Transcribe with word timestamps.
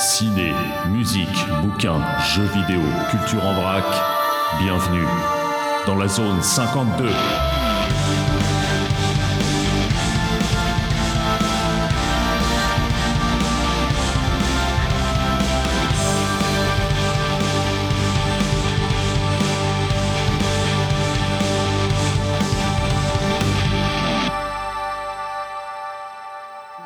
Ciné, 0.00 0.54
musique, 0.88 1.28
bouquins, 1.62 2.00
jeux 2.34 2.48
vidéo, 2.54 2.80
culture 3.10 3.44
en 3.44 3.52
vrac. 3.52 3.84
Bienvenue 4.58 5.04
dans 5.86 5.94
la 5.94 6.08
zone 6.08 6.42
52. 6.42 7.04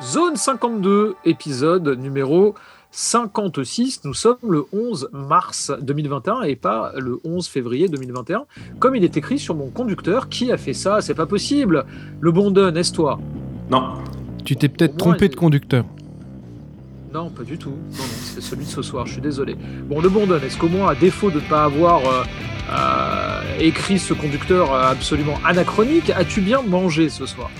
Zone 0.01 0.35
52, 0.35 1.15
épisode 1.23 1.97
numéro 1.97 2.55
56. 2.95 4.05
Nous 4.05 4.13
sommes 4.13 4.37
le 4.49 4.65
11 4.71 5.09
mars 5.11 5.73
2021 5.81 6.43
et 6.43 6.55
pas 6.55 6.93
le 6.95 7.19
11 7.25 7.45
février 7.45 7.89
2021. 7.89 8.45
Comme 8.79 8.95
il 8.95 9.03
est 9.03 9.17
écrit 9.17 9.37
sur 9.37 9.53
mon 9.53 9.69
conducteur, 9.69 10.29
qui 10.29 10.49
a 10.49 10.57
fait 10.57 10.73
ça? 10.73 11.01
C'est 11.01 11.13
pas 11.13 11.25
possible. 11.25 11.85
Le 12.21 12.31
bon 12.31 12.51
Don, 12.51 12.73
est-ce 12.73 12.93
toi? 12.93 13.19
Non. 13.69 13.95
Tu 14.45 14.55
t'es 14.55 14.69
peut-être 14.69 14.95
trompé 14.95 15.27
de 15.27 15.35
conducteur. 15.35 15.83
Non, 17.13 17.29
pas 17.29 17.43
du 17.43 17.57
tout. 17.57 17.71
Non, 17.71 17.97
non, 17.97 18.03
c'est 18.33 18.41
celui 18.41 18.63
de 18.63 18.69
ce 18.69 18.81
soir, 18.81 19.05
je 19.05 19.13
suis 19.13 19.21
désolé. 19.21 19.57
Bon, 19.89 19.99
le 19.99 20.07
bon 20.07 20.25
Don, 20.25 20.37
est-ce 20.37 20.57
qu'au 20.57 20.69
moins, 20.69 20.89
à 20.89 20.95
défaut 20.95 21.31
de 21.31 21.41
ne 21.41 21.49
pas 21.49 21.65
avoir 21.65 21.99
euh, 22.07 22.23
euh, 22.71 23.59
écrit 23.59 23.99
ce 23.99 24.13
conducteur 24.13 24.73
euh, 24.73 24.91
absolument 24.91 25.37
anachronique, 25.45 26.11
as-tu 26.11 26.39
bien 26.39 26.61
mangé 26.61 27.09
ce 27.09 27.25
soir? 27.25 27.51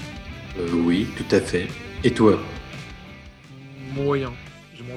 Euh, 0.57 0.67
oui, 0.85 1.07
tout 1.17 1.35
à 1.35 1.41
fait. 1.41 1.67
Et 2.05 2.11
toi? 2.11 2.39
Moyen. 3.95 4.31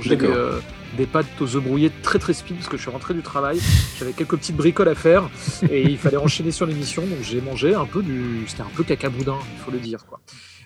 J'ai 0.00 0.16
mangé 0.16 0.16
des, 0.16 0.26
euh, 0.26 0.58
des 0.96 1.06
pâtes 1.06 1.26
aux 1.40 1.56
œufs 1.56 1.62
brouillés 1.62 1.90
très 2.02 2.18
très 2.18 2.32
speed 2.32 2.56
parce 2.56 2.68
que 2.68 2.76
je 2.76 2.82
suis 2.82 2.90
rentré 2.90 3.14
du 3.14 3.22
travail. 3.22 3.58
J'avais 3.98 4.12
quelques 4.12 4.36
petites 4.36 4.56
bricoles 4.56 4.88
à 4.88 4.94
faire 4.94 5.28
et 5.70 5.82
il 5.82 5.98
fallait 5.98 6.16
enchaîner 6.16 6.50
sur 6.50 6.66
l'émission. 6.66 7.02
Donc 7.02 7.18
j'ai 7.22 7.40
mangé 7.40 7.74
un 7.74 7.84
peu 7.86 8.02
du. 8.02 8.44
C'était 8.46 8.62
un 8.62 8.70
peu 8.74 8.82
cacaboudin, 8.84 9.36
il 9.56 9.64
faut 9.64 9.70
le 9.70 9.78
dire. 9.78 10.04
quoi. 10.06 10.20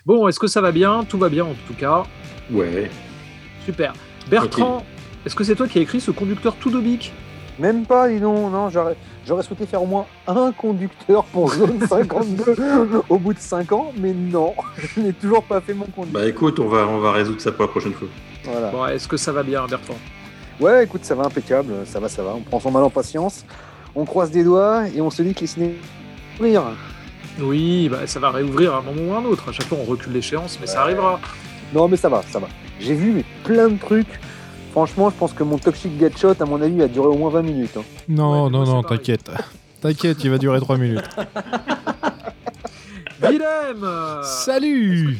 Bon, 0.05 0.27
est-ce 0.27 0.39
que 0.39 0.47
ça 0.47 0.61
va 0.61 0.71
bien? 0.71 1.03
Tout 1.07 1.17
va 1.17 1.29
bien 1.29 1.45
en 1.45 1.55
tout 1.67 1.73
cas. 1.73 2.03
Ouais. 2.51 2.89
Super. 3.65 3.93
Bertrand, 4.29 4.85
est-ce 5.25 5.35
que 5.35 5.43
c'est 5.43 5.55
toi 5.55 5.67
qui 5.67 5.79
as 5.79 5.81
écrit 5.81 6.01
ce 6.01 6.11
conducteur 6.11 6.55
tout 6.55 6.69
dobique? 6.69 7.13
Même 7.59 7.85
pas, 7.85 8.09
dis 8.09 8.19
donc, 8.19 8.51
non, 8.51 8.69
j'aurais, 8.69 8.95
j'aurais 9.27 9.43
souhaité 9.43 9.67
faire 9.67 9.83
au 9.83 9.85
moins 9.85 10.07
un 10.27 10.51
conducteur 10.51 11.23
pour 11.25 11.53
zone 11.53 11.79
52 11.87 12.55
au 13.09 13.17
bout 13.19 13.33
de 13.33 13.39
5 13.39 13.71
ans, 13.71 13.93
mais 13.97 14.11
non, 14.11 14.55
je 14.95 14.99
n'ai 15.01 15.13
toujours 15.13 15.43
pas 15.43 15.61
fait 15.61 15.73
mon 15.75 15.85
conducteur. 15.85 16.21
Bah 16.21 16.27
écoute, 16.27 16.59
on 16.59 16.67
va, 16.67 16.87
on 16.87 16.99
va 16.99 17.11
résoudre 17.11 17.39
ça 17.39 17.51
pour 17.51 17.61
la 17.65 17.67
prochaine 17.69 17.93
fois. 17.93 18.07
Voilà. 18.45 18.69
Bon, 18.71 18.85
est-ce 18.87 19.07
que 19.07 19.17
ça 19.17 19.31
va 19.31 19.43
bien, 19.43 19.65
Bertrand? 19.67 19.95
Ouais, 20.59 20.83
écoute, 20.83 21.03
ça 21.05 21.15
va 21.15 21.23
impeccable, 21.25 21.73
ça 21.85 21.99
va, 21.99 22.07
ça 22.09 22.21
va, 22.23 22.35
on 22.35 22.41
prend 22.41 22.59
son 22.59 22.71
mal 22.71 22.83
en 22.83 22.89
patience, 22.89 23.43
on 23.95 24.05
croise 24.05 24.29
des 24.31 24.43
doigts 24.43 24.87
et 24.87 25.01
on 25.01 25.09
se 25.09 25.21
dit 25.23 25.33
que 25.33 25.41
les 25.41 25.47
ciné 25.47 25.75
ouvrir. 26.37 26.63
Oui, 27.39 27.89
bah, 27.89 28.05
ça 28.05 28.19
va 28.19 28.29
réouvrir 28.29 28.75
à 28.75 28.77
un 28.77 28.81
moment 28.81 29.01
ou 29.11 29.13
à 29.15 29.17
un 29.19 29.25
autre. 29.25 29.49
À 29.49 29.51
chaque 29.51 29.65
fois, 29.65 29.79
on 29.81 29.85
recule 29.89 30.13
l'échéance, 30.13 30.59
mais 30.61 30.67
ça 30.67 30.81
arrivera. 30.83 31.19
Non, 31.73 31.87
mais 31.87 31.97
ça 31.97 32.07
va, 32.09 32.21
ça 32.29 32.37
va. 32.39 32.47
J'ai 32.79 32.93
vu 32.93 33.11
mais 33.11 33.25
plein 33.43 33.69
de 33.69 33.77
trucs. 33.79 34.19
Franchement, 34.71 35.09
je 35.09 35.15
pense 35.15 35.33
que 35.33 35.43
mon 35.43 35.57
toxic 35.57 35.99
get 35.99 36.11
shot, 36.17 36.35
à 36.39 36.45
mon 36.45 36.61
avis, 36.61 36.81
a 36.83 36.87
duré 36.87 37.07
au 37.07 37.15
moins 37.17 37.29
20 37.31 37.41
minutes. 37.41 37.77
hein. 37.77 37.83
Non, 38.07 38.45
Ouais, 38.45 38.49
non, 38.51 38.65
non, 38.65 38.83
t'inquiète. 38.83 39.31
T'inquiète, 39.81 40.23
il 40.23 40.29
va 40.31 40.37
durer 40.37 40.59
3 40.59 40.77
minutes. 40.77 41.03
Willem 43.21 43.87
Salut 44.23 45.17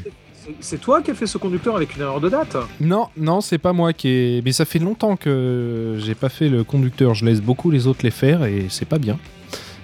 c'est- 0.60 0.78
toi 0.78 1.02
qui 1.02 1.12
as 1.12 1.16
fait 1.16 1.28
ce 1.28 1.38
conducteur 1.38 1.76
avec 1.76 1.96
une 1.96 2.02
erreur 2.02 2.20
de 2.22 2.30
date 2.30 2.58
Non, 2.80 3.08
non, 3.18 3.42
c'est 3.42 3.58
pas 3.58 3.74
moi 3.74 3.94
qui 3.94 4.08
ai... 4.10 4.42
Mais 4.44 4.52
ça 4.52 4.66
fait 4.66 4.80
longtemps 4.80 5.16
que 5.16 5.98
j'ai 6.00 6.16
pas 6.16 6.30
fait 6.30 6.50
le 6.50 6.64
conducteur. 6.64 7.14
Je 7.14 7.26
laisse 7.26 7.42
beaucoup 7.42 7.72
les 7.72 7.88
autres 7.88 8.00
les 8.04 8.12
faire 8.12 8.44
et 8.46 8.68
c'est 8.70 8.86
pas 8.88 9.00
bien. 9.00 9.18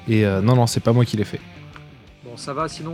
Et 0.07 0.25
euh, 0.25 0.41
non, 0.41 0.55
non, 0.55 0.67
c'est 0.67 0.79
pas 0.79 0.93
moi 0.93 1.05
qui 1.05 1.17
l'ai 1.17 1.23
fait. 1.23 1.39
Bon, 2.25 2.35
ça 2.35 2.53
va 2.53 2.67
sinon 2.67 2.93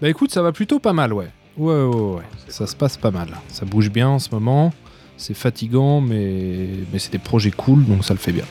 Bah 0.00 0.08
écoute, 0.08 0.30
ça 0.30 0.42
va 0.42 0.52
plutôt 0.52 0.78
pas 0.78 0.92
mal, 0.92 1.12
ouais. 1.12 1.28
Ouais, 1.56 1.74
ouais, 1.84 1.84
ouais. 2.16 2.22
Ça 2.48 2.58
cool. 2.64 2.68
se 2.68 2.76
passe 2.76 2.96
pas 2.96 3.10
mal. 3.10 3.28
Ça 3.48 3.64
bouge 3.64 3.90
bien 3.90 4.08
en 4.08 4.18
ce 4.18 4.28
moment. 4.32 4.72
C'est 5.16 5.34
fatigant, 5.34 6.00
mais, 6.00 6.66
mais 6.92 6.98
c'est 6.98 7.12
des 7.12 7.18
projets 7.18 7.52
cool, 7.52 7.84
donc 7.84 8.04
ça 8.04 8.14
le 8.14 8.18
fait 8.18 8.32
bien. 8.32 8.44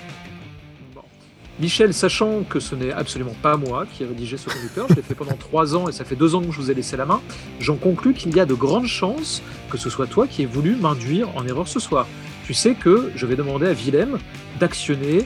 Michel, 1.60 1.94
sachant 1.94 2.44
que 2.44 2.60
ce 2.60 2.74
n'est 2.74 2.92
absolument 2.92 3.36
pas 3.42 3.58
moi 3.58 3.86
qui 3.86 4.04
ai 4.04 4.08
rédigé 4.08 4.38
ce 4.38 4.50
conducteur, 4.50 4.88
je 4.90 4.96
l'ai 4.96 5.04
fait 5.04 5.14
pendant 5.14 5.38
trois 5.38 5.76
ans 5.76 5.88
et 5.88 5.92
ça 5.92 6.04
fait 6.04 6.16
deux 6.16 6.34
ans 6.34 6.42
que 6.42 6.52
je 6.52 6.58
vous 6.60 6.72
ai 6.72 6.74
laissé 6.74 6.98
la 6.98 7.06
main, 7.06 7.22
j'en 7.60 7.76
conclus 7.76 8.14
qu'il 8.14 8.36
y 8.36 8.40
a 8.40 8.46
de 8.46 8.56
grandes 8.56 8.88
chances 8.88 9.44
que 9.70 9.78
ce 9.78 9.90
soit 9.90 10.08
toi 10.08 10.26
qui 10.28 10.42
aies 10.42 10.48
voulu 10.48 10.76
m'induire 10.76 11.30
en 11.38 11.46
erreur 11.46 11.68
ce 11.68 11.80
soir. 11.80 12.08
Tu 12.46 12.56
sais 12.56 12.74
que 12.74 13.12
je 13.16 13.26
vais 13.28 13.36
demander 13.36 13.68
à 13.68 13.74
Willem 13.74 14.18
d'actionner 14.60 15.26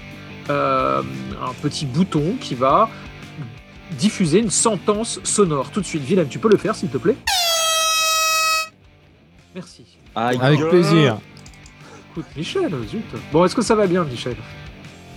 euh, 0.50 1.02
un 1.42 1.54
petit 1.62 1.86
bouton 1.86 2.36
qui 2.42 2.56
va 2.56 2.90
diffuser 3.98 4.40
une 4.40 4.52
sentence 4.52 5.22
sonore. 5.24 5.72
Tout 5.72 5.80
de 5.80 5.86
suite, 5.86 6.04
Willem, 6.04 6.28
tu 6.28 6.40
peux 6.40 6.50
le 6.50 6.58
faire 6.58 6.76
s'il 6.76 6.90
te 6.90 6.98
plaît? 6.98 7.16
Merci. 9.56 9.86
Avec 10.14 10.60
plaisir. 10.70 11.20
Écoute, 12.12 12.26
Michel, 12.36 12.72
zut. 12.90 13.06
Bon, 13.32 13.46
est-ce 13.46 13.56
que 13.56 13.62
ça 13.62 13.76
va 13.76 13.88
bien, 13.88 14.04
Michel? 14.04 14.36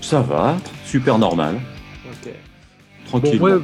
Ça 0.01 0.21
va, 0.21 0.57
super 0.85 1.19
normal, 1.19 1.57
Ok. 2.07 2.33
Bon, 3.13 3.21
tranquille. 3.21 3.39
moi, 3.41 3.61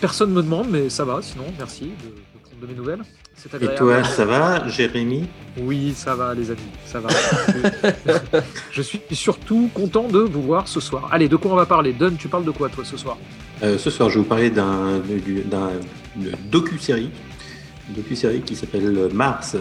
personne 0.00 0.32
me 0.32 0.42
demande, 0.42 0.68
mais 0.70 0.88
ça 0.90 1.04
va, 1.04 1.20
sinon, 1.22 1.44
merci 1.58 1.84
de, 1.84 1.88
de 1.88 2.42
prendre 2.42 2.60
de 2.62 2.66
mes 2.66 2.74
nouvelles. 2.74 3.02
C'est 3.36 3.52
Et 3.52 3.56
agréable. 3.56 3.76
toi, 3.78 4.04
ça 4.04 4.24
va, 4.24 4.66
Jérémy? 4.68 5.26
Oui, 5.60 5.92
ça 5.94 6.14
va, 6.16 6.34
les 6.34 6.50
amis, 6.50 6.58
ça 6.84 6.98
va. 7.00 7.08
Je 8.72 8.82
suis 8.82 9.00
surtout 9.12 9.70
content 9.72 10.08
de 10.08 10.18
vous 10.18 10.42
voir 10.42 10.66
ce 10.66 10.80
soir. 10.80 11.08
Allez, 11.12 11.28
de 11.28 11.36
quoi 11.36 11.52
on 11.52 11.56
va 11.56 11.66
parler? 11.66 11.92
Don, 11.92 12.12
tu 12.18 12.26
parles 12.28 12.44
de 12.44 12.50
quoi, 12.50 12.68
toi, 12.68 12.84
ce 12.84 12.96
soir? 12.96 13.16
Euh, 13.62 13.78
Ce 13.78 13.90
soir, 13.90 14.08
je 14.10 14.14
vais 14.16 14.22
vous 14.22 14.28
parler 14.28 14.50
d'un 14.50 15.00
docu-série, 16.50 17.10
une 17.88 17.94
docu-série 17.94 18.40
qui 18.40 18.56
s'appelle 18.56 19.08
Mars. 19.12 19.56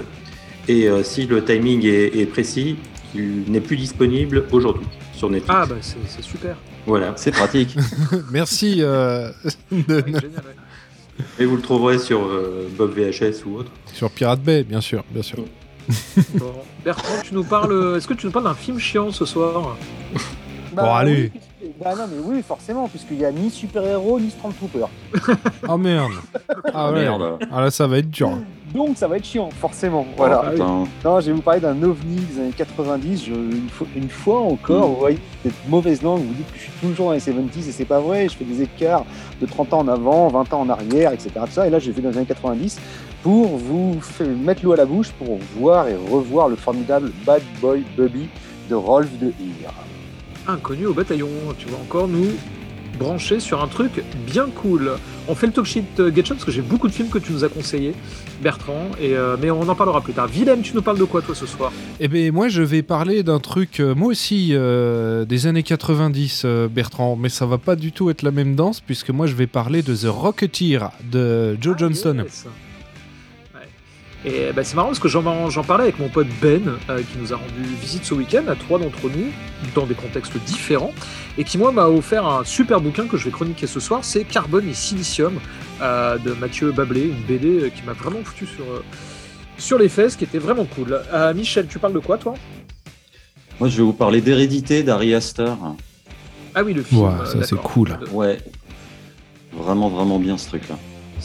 Et 0.67 0.89
euh, 0.89 1.03
si 1.03 1.27
le 1.27 1.43
timing 1.43 1.85
est, 1.85 2.17
est 2.17 2.25
précis, 2.25 2.77
il 3.15 3.43
n'est 3.47 3.61
plus 3.61 3.77
disponible 3.77 4.45
aujourd'hui 4.51 4.87
sur 5.17 5.29
Netflix. 5.29 5.53
Ah, 5.61 5.65
bah, 5.65 5.75
c'est 5.81 6.21
super. 6.23 6.55
Voilà. 6.85 7.13
C'est 7.17 7.31
pratique. 7.31 7.75
Merci. 8.31 8.77
euh, 8.81 9.29
de- 9.71 9.95
Ouais, 9.95 10.03
génial, 10.05 10.21
ouais. 10.21 11.25
Et 11.39 11.45
vous 11.45 11.55
le 11.55 11.61
trouverez 11.61 11.97
sur 11.97 12.21
euh, 12.21 12.69
Bob 12.77 12.93
VHS 12.95 13.43
ou 13.45 13.57
autre. 13.57 13.71
Sur 13.93 14.11
Pirate 14.11 14.41
Bay, 14.41 14.63
bien 14.63 14.81
sûr, 14.81 15.03
bien 15.09 15.23
sûr. 15.23 15.39
Bon. 16.35 16.53
Bertrand, 16.85 17.21
tu 17.23 17.33
nous 17.33 17.43
parles. 17.43 17.95
Est-ce 17.97 18.07
que 18.07 18.13
tu 18.13 18.27
nous 18.27 18.31
parles 18.31 18.45
d'un 18.45 18.53
film 18.53 18.77
chiant 18.79 19.11
ce 19.11 19.25
soir? 19.25 19.75
Bon, 20.73 20.93
allez. 20.93 21.11
oui, 21.13 21.29
puisque- 21.29 21.46
bah 21.81 21.93
non, 21.97 22.05
mais 22.11 22.17
oui, 22.23 22.41
forcément, 22.41 22.87
puisqu'il 22.87 23.17
n'y 23.17 23.25
a 23.25 23.31
ni 23.31 23.49
super-héros 23.49 24.19
ni 24.19 24.29
Stormtrooper. 24.31 24.85
Oh 25.67 25.77
merde. 25.77 26.11
Ah 26.73 26.91
ouais. 26.91 27.01
Merde. 27.01 27.39
Ah 27.51 27.61
là, 27.61 27.71
ça 27.71 27.87
va 27.87 27.97
être 27.99 28.09
dur. 28.09 28.31
Donc 28.73 28.97
ça 28.97 29.07
va 29.07 29.17
être 29.17 29.25
chiant, 29.25 29.49
forcément. 29.49 30.05
Voilà. 30.17 30.41
Ah. 30.45 30.51
Putain. 30.51 30.83
Non, 31.05 31.19
je 31.21 31.27
vais 31.27 31.31
vous 31.33 31.41
parler 31.41 31.61
d'un 31.61 31.81
ovni 31.83 32.17
des 32.17 32.39
années 32.41 32.51
90. 32.55 33.25
Je- 33.25 33.33
une, 33.33 33.69
fois, 33.69 33.87
une 33.95 34.09
fois 34.09 34.39
encore, 34.41 34.89
vous 34.89 34.95
voyez 34.97 35.19
cette 35.43 35.67
mauvaise 35.69 36.01
langue, 36.01 36.19
vous 36.21 36.33
dites 36.33 36.51
que 36.51 36.57
je 36.57 36.63
suis 36.63 36.71
toujours 36.81 37.07
dans 37.07 37.13
les 37.13 37.19
70s 37.19 37.69
et 37.69 37.71
c'est 37.71 37.85
pas 37.85 37.99
vrai. 37.99 38.27
Je 38.29 38.35
fais 38.35 38.43
des 38.45 38.61
écarts 38.61 39.05
de 39.41 39.45
30 39.45 39.73
ans 39.73 39.79
en 39.79 39.87
avant, 39.87 40.27
20 40.27 40.53
ans 40.53 40.61
en 40.61 40.69
arrière, 40.69 41.13
etc. 41.13 41.29
Tout 41.45 41.51
ça. 41.51 41.65
Et 41.67 41.69
là, 41.69 41.79
j'ai 41.79 41.93
fait 41.93 42.01
dans 42.01 42.09
les 42.09 42.17
années 42.17 42.25
90 42.25 42.79
pour 43.23 43.57
vous 43.57 43.99
faire- 44.01 44.27
mettre 44.27 44.63
l'eau 44.65 44.73
à 44.73 44.77
la 44.77 44.85
bouche 44.85 45.11
pour 45.11 45.39
voir 45.57 45.87
et 45.87 45.95
revoir 45.95 46.49
le 46.49 46.55
formidable 46.57 47.11
Bad 47.25 47.41
Boy 47.61 47.83
Bubby 47.97 48.27
de 48.69 48.75
Rolf 48.75 49.07
de 49.19 49.27
Hir. 49.27 49.71
Inconnu 50.47 50.85
au 50.85 50.93
bataillon, 50.93 51.27
tu 51.57 51.67
vas 51.67 51.77
encore 51.77 52.07
nous 52.07 52.27
brancher 52.97 53.39
sur 53.39 53.61
un 53.61 53.67
truc 53.67 54.03
bien 54.25 54.47
cool. 54.55 54.91
On 55.27 55.35
fait 55.35 55.45
le 55.47 55.53
talk 55.53 55.65
shit 55.65 55.85
euh, 55.99 56.11
Get 56.13 56.23
Shot 56.25 56.35
parce 56.35 56.45
que 56.45 56.51
j'ai 56.51 56.61
beaucoup 56.61 56.87
de 56.87 56.93
films 56.93 57.09
que 57.09 57.19
tu 57.19 57.31
nous 57.33 57.43
as 57.43 57.49
conseillés, 57.49 57.93
Bertrand, 58.41 58.89
et, 58.99 59.15
euh, 59.15 59.35
mais 59.39 59.51
on 59.51 59.67
en 59.67 59.75
parlera 59.75 59.99
plus 60.01 60.13
tard. 60.13 60.27
Willem, 60.27 60.61
tu 60.61 60.73
nous 60.73 60.81
parles 60.81 60.97
de 60.97 61.03
quoi 61.03 61.21
toi 61.21 61.35
ce 61.35 61.45
soir? 61.45 61.71
Eh 61.99 62.07
ben 62.07 62.31
moi 62.31 62.47
je 62.47 62.61
vais 62.63 62.81
parler 62.81 63.21
d'un 63.23 63.39
truc, 63.39 63.81
euh, 63.81 63.93
moi 63.93 64.07
aussi, 64.07 64.49
euh, 64.53 65.25
des 65.25 65.45
années 65.47 65.63
90, 65.63 66.43
euh, 66.45 66.67
Bertrand, 66.69 67.15
mais 67.17 67.29
ça 67.29 67.45
va 67.45 67.57
pas 67.57 67.75
du 67.75 67.91
tout 67.91 68.09
être 68.09 68.23
la 68.23 68.31
même 68.31 68.55
danse, 68.55 68.79
puisque 68.79 69.09
moi 69.09 69.27
je 69.27 69.35
vais 69.35 69.47
parler 69.47 69.81
de 69.83 69.93
The 69.93 70.07
Rocketeer 70.07 70.89
de 71.11 71.57
Joe 71.61 71.73
Ah, 71.75 71.79
Johnston. 71.81 72.21
yes. 72.23 72.45
Et 74.25 74.51
bah, 74.53 74.63
c'est 74.63 74.75
marrant 74.75 74.87
parce 74.87 74.99
que 74.99 75.07
j'en 75.07 75.49
j'en 75.49 75.63
parlais 75.63 75.83
avec 75.83 75.99
mon 75.99 76.09
pote 76.09 76.27
Ben, 76.41 76.61
euh, 76.89 76.97
qui 76.99 77.17
nous 77.19 77.33
a 77.33 77.37
rendu 77.37 77.63
visite 77.81 78.03
ce 78.03 78.13
week-end 78.13 78.43
à 78.47 78.55
trois 78.55 78.79
d'entre 78.79 79.03
nous, 79.03 79.27
dans 79.75 79.85
des 79.85 79.93
contextes 79.93 80.37
différents, 80.45 80.91
et 81.37 81.43
qui 81.43 81.57
moi 81.57 81.71
m'a 81.71 81.87
offert 81.87 82.25
un 82.25 82.43
super 82.43 82.81
bouquin 82.81 83.07
que 83.07 83.15
je 83.15 83.25
vais 83.25 83.31
chroniquer 83.31 83.67
ce 83.67 83.79
soir, 83.79 84.03
c'est 84.03 84.23
Carbone 84.23 84.67
et 84.67 84.73
Silicium 84.73 85.39
euh, 85.81 86.17
de 86.17 86.33
Mathieu 86.33 86.71
Bablé, 86.71 87.03
une 87.03 87.23
BD 87.27 87.47
euh, 87.47 87.69
qui 87.69 87.83
m'a 87.83 87.93
vraiment 87.93 88.19
foutu 88.23 88.47
sur, 88.47 88.65
euh, 88.65 88.83
sur 89.57 89.77
les 89.77 89.87
fesses, 89.87 90.15
qui 90.15 90.23
était 90.23 90.39
vraiment 90.39 90.65
cool. 90.65 90.99
Euh, 91.13 91.33
Michel, 91.33 91.67
tu 91.67 91.77
parles 91.79 91.93
de 91.93 91.99
quoi 91.99 92.17
toi? 92.17 92.33
Moi, 93.59 93.69
je 93.69 93.77
vais 93.77 93.83
vous 93.83 93.93
parler 93.93 94.21
d'hérédité 94.21 94.83
d'Ari 94.83 95.13
Aster. 95.13 95.53
Ah 96.53 96.63
oui, 96.63 96.73
le 96.73 96.83
film. 96.83 97.01
Ouais, 97.01 97.11
euh, 97.21 97.25
ça, 97.25 97.43
c'est 97.43 97.55
cool. 97.55 97.97
Ouais. 98.11 98.39
Vraiment, 99.53 99.89
vraiment 99.89 100.19
bien 100.19 100.37
ce 100.37 100.47
truc-là. 100.47 100.75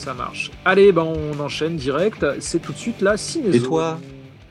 Ça 0.02 0.14
marche. 0.14 0.50
Allez, 0.64 0.90
ben 0.90 1.02
on 1.04 1.38
enchaîne 1.38 1.76
direct. 1.76 2.26
C'est 2.40 2.60
tout 2.60 2.72
de 2.72 2.76
suite 2.78 3.00
la 3.02 3.16
ciné. 3.16 3.54
Et 3.54 3.60
toi 3.60 4.00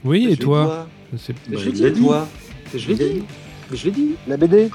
Oui, 0.06 0.27
et 0.30 0.33
Et 0.33 0.38
toi 0.38 0.88
C'est- 1.18 1.33
Bah, 1.50 1.57
Je 1.59 1.69
l'ai 1.69 1.81
l'a 1.83 1.89
dit. 1.89 2.01
Toi 2.01 2.27
je 2.74 2.88
l'ai 2.88 2.95
dit. 2.95 3.24
Mais 3.69 3.75
je 3.75 3.86
l'ai 3.86 3.92
dit. 3.92 4.15
La 4.30 4.38
BD 4.38 4.69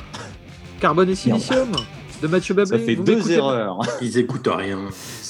Carbone 0.79 1.09
et 1.09 1.15
silicium 1.15 1.69
de 2.21 2.27
Mathieu 2.29 2.53
Bablé. 2.55 2.79
Ça 2.79 2.85
fait 2.85 2.95
Vous 2.95 3.05
deux 3.05 3.21
pas 3.21 3.31
erreurs. 3.31 3.79
Ils 4.03 4.19
écoutent 4.19 4.49
rien. 4.53 4.81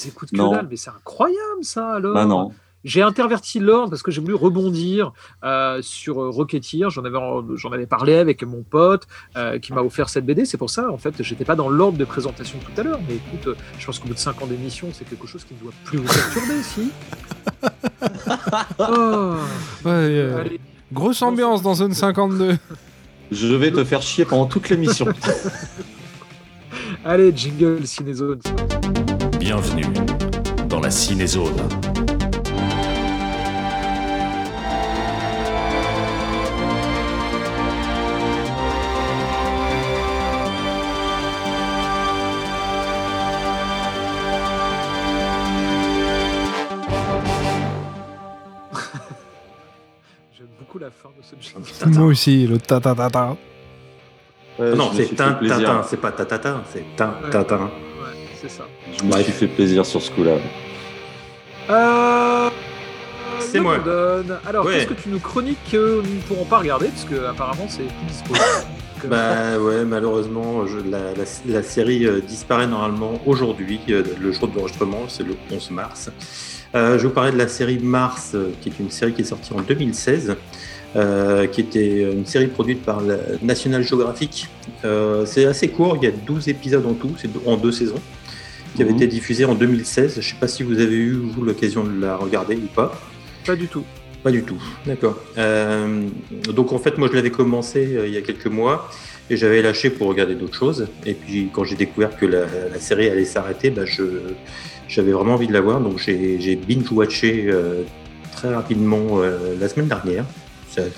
Ils 0.03 0.07
écoutent 0.09 0.31
que 0.31 0.35
Non. 0.35 0.51
dalle, 0.51 0.67
mais 0.69 0.75
c'est 0.75 0.89
incroyable 0.89 1.63
ça 1.63 1.93
alors. 1.95 2.13
Bah 2.13 2.25
non. 2.25 2.51
J'ai 2.87 3.01
interverti 3.01 3.59
l'ordre 3.59 3.89
parce 3.89 4.01
que 4.01 4.11
j'ai 4.11 4.21
voulu 4.21 4.33
rebondir 4.33 5.11
euh, 5.43 5.81
sur 5.81 6.21
euh, 6.21 6.29
Rocketeer. 6.29 6.89
J'en 6.89 7.03
avais, 7.03 7.17
j'en 7.55 7.71
avais 7.73 7.85
parlé 7.85 8.15
avec 8.15 8.43
mon 8.43 8.63
pote 8.63 9.05
euh, 9.35 9.59
qui 9.59 9.73
m'a 9.73 9.81
offert 9.81 10.07
cette 10.07 10.25
BD. 10.25 10.45
C'est 10.45 10.57
pour 10.57 10.69
ça, 10.69 10.89
en 10.89 10.97
fait, 10.97 11.21
j'étais 11.21 11.43
pas 11.43 11.57
dans 11.57 11.67
l'ordre 11.67 11.97
de 11.97 12.05
présentation 12.05 12.57
tout 12.59 12.79
à 12.79 12.83
l'heure. 12.85 13.01
Mais 13.05 13.15
écoute, 13.15 13.57
je 13.77 13.85
pense 13.85 13.99
qu'au 13.99 14.07
bout 14.07 14.13
de 14.13 14.19
5 14.19 14.41
ans 14.41 14.47
d'émission, 14.47 14.87
c'est 14.93 15.03
quelque 15.03 15.27
chose 15.27 15.43
qui 15.43 15.53
ne 15.55 15.59
doit 15.59 15.73
plus 15.83 15.97
vous 15.97 16.05
perturber, 16.05 16.63
si. 16.63 16.91
Oh, 18.79 19.35
Ouais, 19.83 19.91
euh, 19.91 20.43
grosse 20.93 21.21
ambiance 21.21 21.61
dans 21.61 21.73
Zone 21.73 21.93
52. 21.93 22.57
Je 23.31 23.53
vais 23.53 23.71
te 23.71 23.83
faire 23.83 24.01
chier 24.01 24.23
pendant 24.23 24.45
toute 24.45 24.69
l'émission. 24.69 25.07
allez, 27.03 27.35
jingle 27.35 27.85
Cinézone. 27.85 28.39
Bienvenue 29.39 29.83
dans 30.69 30.79
la 30.79 30.89
cinézone. 30.89 31.51
Moi 51.87 52.05
aussi, 52.07 52.47
le 52.47 52.57
ta 52.57 52.79
ta 52.79 52.95
ta 52.95 53.09
ta. 53.09 53.37
Ouais, 54.59 54.73
non, 54.75 54.89
c'est 54.95 55.05
suis 55.05 55.15
tin, 55.15 55.33
fait 55.33 55.39
plaisir. 55.39 55.57
tatin, 55.59 55.81
c'est 55.87 55.97
pas 56.01 56.11
tatata, 56.11 56.63
c'est 56.73 56.83
tin, 56.95 57.13
Ouais. 57.23 57.29
tatin. 57.29 57.59
Ouais, 57.65 58.15
c'est 58.41 58.49
ça. 58.49 58.63
Je 58.97 59.03
me 59.03 59.11
suis 59.21 59.31
fait 59.31 59.47
plaisir 59.47 59.85
sur 59.85 60.01
ce 60.01 60.09
coup-là. 60.11 60.37
Euh... 61.69 62.49
C'est 63.39 63.59
moi. 63.59 63.77
London. 63.77 64.35
Alors, 64.47 64.65
Ouais. 64.65 64.73
qu'est-ce 64.79 64.87
que 64.87 64.93
tu 65.01 65.09
nous 65.09 65.19
chroniques 65.19 65.59
que 65.71 66.01
nous 66.01 66.15
ne 66.15 66.21
pourrons 66.21 66.45
pas 66.45 66.57
regarder 66.57 66.87
parce 66.87 67.03
que 67.05 67.25
apparemment 67.25 67.65
c'est 67.69 67.83
plus 67.83 68.05
dispo. 68.07 68.33
Que- 69.01 69.07
Bah 69.07 69.59
ouais, 69.59 69.85
malheureusement, 69.85 70.65
je- 70.65 70.79
la, 70.89 71.13
la- 71.13 71.53
la 71.53 71.63
série 71.63 72.05
euh, 72.07 72.19
disparaît 72.19 72.65
normalement 72.67 73.21
aujourd'hui, 73.27 73.79
euh, 73.89 74.03
le 74.19 74.31
jour 74.31 74.47
de 74.47 74.55
l'enregistrement, 74.55 75.03
c'est 75.07 75.23
le 75.23 75.35
11 75.51 75.69
mars. 75.71 76.09
Euh, 76.75 76.97
je 76.97 77.05
vous 77.07 77.13
parler 77.13 77.31
de 77.31 77.37
la 77.37 77.47
série 77.47 77.77
Mars, 77.79 78.31
euh, 78.33 78.49
qui 78.59 78.69
est 78.69 78.79
une 78.79 78.89
série 78.91 79.13
qui 79.13 79.21
est 79.21 79.25
sortie 79.25 79.53
en 79.53 79.61
2016, 79.61 80.35
euh, 80.95 81.47
qui 81.47 81.61
était 81.61 82.03
une 82.11 82.25
série 82.25 82.47
produite 82.47 82.81
par 82.81 83.01
la 83.01 83.17
National 83.43 83.83
Geographic. 83.83 84.47
Euh, 84.85 85.25
c'est 85.25 85.45
assez 85.45 85.67
court, 85.67 85.97
il 86.01 86.05
y 86.05 86.07
a 86.07 86.11
12 86.11 86.47
épisodes 86.47 86.85
en 86.85 86.93
tout, 86.93 87.11
c'est 87.17 87.29
en 87.45 87.57
deux 87.57 87.73
saisons, 87.73 87.99
qui 88.75 88.81
avait 88.81 88.91
Mhm. 88.91 88.97
été 88.97 89.07
diffusée 89.07 89.45
en 89.45 89.53
2016. 89.53 90.15
Je 90.21 90.29
sais 90.29 90.35
pas 90.39 90.47
si 90.47 90.63
vous 90.63 90.79
avez 90.79 90.95
eu 90.95 91.11
vous 91.11 91.43
l'occasion 91.43 91.83
de 91.83 91.99
la 91.99 92.15
regarder 92.15 92.55
ou 92.55 92.67
pas. 92.73 92.99
Pas 93.45 93.55
du 93.55 93.67
tout. 93.67 93.83
Pas 94.23 94.31
du 94.31 94.43
tout, 94.43 94.61
d'accord. 94.85 95.17
Euh, 95.37 96.07
donc 96.53 96.71
en 96.71 96.79
fait, 96.79 96.97
moi 96.97 97.07
je 97.11 97.15
l'avais 97.15 97.29
commencé 97.31 97.97
il 98.05 98.13
y 98.13 98.17
a 98.17 98.21
quelques 98.21 98.47
mois 98.47 98.89
et 99.29 99.37
j'avais 99.37 99.61
lâché 99.61 99.89
pour 99.89 100.07
regarder 100.07 100.35
d'autres 100.35 100.57
choses. 100.57 100.87
Et 101.05 101.13
puis 101.13 101.49
quand 101.53 101.63
j'ai 101.65 101.75
découvert 101.75 102.17
que 102.17 102.25
la, 102.25 102.45
la 102.71 102.79
série 102.79 103.09
allait 103.09 103.25
s'arrêter, 103.25 103.69
bah, 103.69 103.85
je, 103.85 104.03
j'avais 104.87 105.11
vraiment 105.11 105.33
envie 105.33 105.47
de 105.47 105.53
la 105.53 105.61
voir. 105.61 105.79
Donc 105.81 105.99
j'ai, 105.99 106.55
binge-watché 106.55 107.53
très 108.35 108.53
rapidement 108.53 109.19
la 109.59 109.69
semaine 109.69 109.87
dernière. 109.87 110.25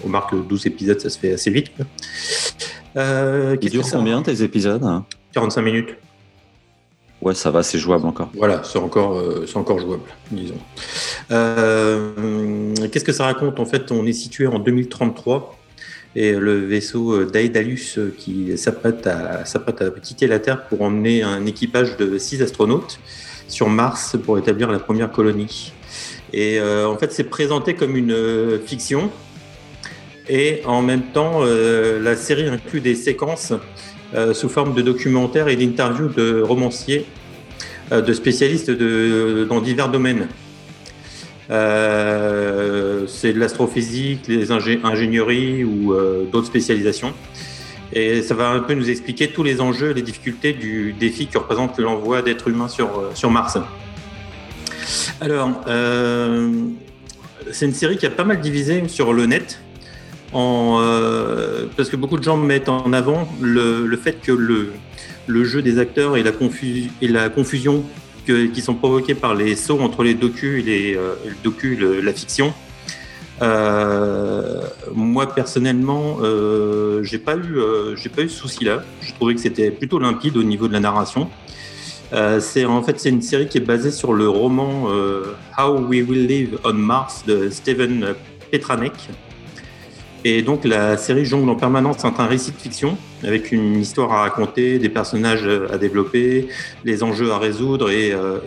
On 0.04 0.08
remarque 0.08 0.32
que 0.32 0.36
12 0.38 0.66
épisodes, 0.68 1.00
ça 1.00 1.10
se 1.10 1.18
fait 1.20 1.34
assez 1.34 1.50
vite. 1.52 1.68
Euh, 2.98 3.52
Il 3.54 3.60
qu'est-ce 3.60 3.72
dure 3.72 3.84
que 3.84 3.88
ça- 3.90 3.98
combien 3.98 4.22
tes 4.22 4.42
épisodes 4.44 4.84
hein? 4.84 5.06
45 5.34 5.62
minutes. 5.62 5.90
Ouais, 7.22 7.36
ça 7.36 7.52
va, 7.52 7.64
c'est 7.64 7.78
jouable 7.78 8.06
encore. 8.08 8.30
Voilà, 8.36 8.62
c'est 8.64 8.80
encore, 8.80 9.18
euh, 9.18 9.46
c'est 9.46 9.58
encore 9.58 9.80
jouable, 9.80 10.04
disons. 10.32 10.56
Euh, 11.32 12.74
Qu'est-ce 12.92 13.04
que 13.06 13.12
ça 13.12 13.26
raconte? 13.26 13.60
En 13.60 13.66
fait, 13.66 13.92
on 13.92 14.06
est 14.06 14.14
situé 14.14 14.48
en 14.48 14.58
2033 14.60 15.58
et 16.16 16.32
le 16.32 16.66
vaisseau 16.66 17.14
euh, 17.14 17.26
Daedalus 17.26 18.00
qui 18.18 18.58
s'apprête 18.58 19.06
à, 19.06 19.46
s'apprête 19.46 19.82
à 19.82 19.90
quitter 19.92 20.28
la 20.28 20.40
Terre 20.40 20.66
pour 20.68 20.82
emmener 20.82 21.22
un 21.24 21.46
équipage 21.46 21.98
de 21.98 22.18
six 22.18 22.42
astronautes 22.42 23.00
sur 23.48 23.70
Mars 23.70 24.16
pour 24.24 24.38
établir 24.38 24.72
la 24.72 24.80
première 24.80 25.12
colonie. 25.12 25.74
Et 26.34 26.60
euh, 26.60 26.88
en 26.88 26.98
fait, 26.98 27.12
c'est 27.12 27.24
présenté 27.26 27.76
comme 27.76 27.96
une 27.96 28.60
fiction. 28.66 29.12
Et 30.30 30.62
en 30.66 30.84
même 30.84 31.02
temps, 31.12 31.40
euh, 31.42 32.00
la 32.00 32.16
série 32.16 32.48
inclut 32.48 32.82
des 32.82 32.94
séquences 32.94 33.52
euh, 34.14 34.34
sous 34.36 34.48
forme 34.48 34.76
de 34.76 34.84
documentaires 34.84 35.48
et 35.48 35.56
d'interviews 35.56 36.10
de 36.10 36.42
romanciers, 36.42 37.08
euh, 37.92 38.02
de 38.02 38.14
spécialistes 38.14 38.70
dans 38.70 39.60
divers 39.60 39.90
domaines. 39.90 40.28
C'est 41.50 43.34
de 43.34 43.40
l'astrophysique, 43.40 44.28
les 44.28 44.52
ingé- 44.52 44.80
ingénieries 44.84 45.64
ou 45.64 45.96
d'autres 46.32 46.46
spécialisations. 46.46 47.12
Et 47.92 48.22
ça 48.22 48.36
va 48.36 48.50
un 48.50 48.60
peu 48.60 48.76
nous 48.76 48.88
expliquer 48.88 49.30
tous 49.30 49.42
les 49.42 49.60
enjeux 49.60 49.94
les 49.94 50.04
difficultés 50.04 50.54
du 50.54 50.94
défi 50.94 51.26
que 51.26 51.40
représente 51.40 51.80
l'envoi 51.80 52.22
d'êtres 52.22 52.50
humains 52.50 52.68
sur, 52.68 53.32
Mars. 53.32 53.58
Alors, 55.20 55.50
c'est 57.52 57.66
une 57.66 57.74
série 57.74 57.98
qui 57.98 58.06
a 58.06 58.12
pas 58.12 58.26
mal 58.26 58.42
divisé 58.42 58.88
sur 58.88 59.12
le 59.12 59.26
net, 59.26 59.60
en, 60.34 60.80
euh, 60.82 61.66
parce 61.76 61.90
que 61.90 61.96
beaucoup 61.96 62.18
de 62.18 62.24
gens 62.24 62.38
mettent 62.38 62.70
en 62.70 62.94
avant 62.94 63.28
le, 63.42 63.86
le 63.88 63.98
fait 63.98 64.22
que 64.22 64.32
le, 64.32 64.72
le 65.28 65.44
jeu 65.44 65.62
des 65.62 65.80
acteurs 65.80 66.18
et 66.18 66.24
la, 66.24 66.32
confu- 66.32 66.90
et 67.02 67.08
la 67.08 67.30
confusion 67.30 67.84
que- 68.28 68.46
qui 68.46 68.62
sont 68.62 68.76
provoqués 68.76 69.16
par 69.16 69.34
les 69.36 69.56
sauts 69.56 69.80
entre 69.80 70.04
les 70.04 70.14
docus 70.14 70.60
et, 70.62 70.64
les, 70.64 70.96
euh, 70.96 71.14
le 71.26 71.36
docu, 71.44 71.76
le- 71.76 72.02
la 72.02 72.14
fiction. 72.14 72.54
Euh, 73.42 74.62
moi 74.94 75.34
personnellement, 75.34 76.18
euh, 76.22 77.02
j'ai 77.04 77.18
pas 77.20 77.36
eu, 77.36 77.58
euh, 77.58 77.96
j'ai 77.96 78.10
pas 78.10 78.22
eu 78.24 78.30
ce 78.30 78.38
souci-là. 78.38 78.84
Je 79.02 79.14
trouvais 79.14 79.34
que 79.34 79.42
c'était 79.42 79.72
plutôt 79.72 79.98
limpide 80.00 80.36
au 80.38 80.44
niveau 80.44 80.68
de 80.68 80.74
la 80.74 80.80
narration. 80.82 81.30
Euh, 82.12 82.40
c'est 82.40 82.66
en 82.66 82.82
fait 82.84 83.00
c'est 83.00 83.10
une 83.10 83.22
série 83.22 83.48
qui 83.48 83.60
est 83.60 83.62
basée 83.62 83.92
sur 83.92 84.14
le 84.14 84.28
roman 84.28 84.88
How 85.58 85.78
We 85.88 86.04
Will 86.08 86.26
Live 86.28 86.58
on 86.66 86.74
Mars 86.74 87.24
de 87.26 87.50
Steven 87.50 88.14
Petranek. 88.52 88.94
Et 90.26 90.42
donc 90.42 90.66
la 90.66 90.98
série 90.98 91.26
jongle 91.26 91.50
en 91.50 91.56
permanence 91.56 92.04
entre 92.04 92.20
un 92.20 92.28
récit 92.28 92.52
de 92.52 92.58
fiction 92.58 92.98
avec 93.24 93.52
une 93.52 93.80
histoire 93.80 94.12
à 94.12 94.22
raconter, 94.22 94.78
des 94.78 94.90
personnages 94.90 95.48
à 95.72 95.78
développer, 95.78 96.50
les 96.84 97.04
enjeux 97.04 97.32
à 97.32 97.38
résoudre 97.38 97.90
et, 97.90 98.12
euh, 98.12 98.40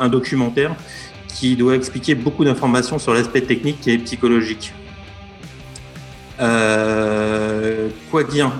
un, 0.00 0.08
documentaire 0.08 0.74
qui 1.28 1.56
doit 1.56 1.74
expliquer 1.74 2.14
beaucoup 2.14 2.44
d'informations 2.44 2.98
sur 2.98 3.14
l'aspect 3.14 3.40
technique 3.40 3.86
et 3.88 3.98
psychologique. 3.98 4.72
Euh, 6.40 7.88
quoi 8.10 8.22
dire? 8.22 8.52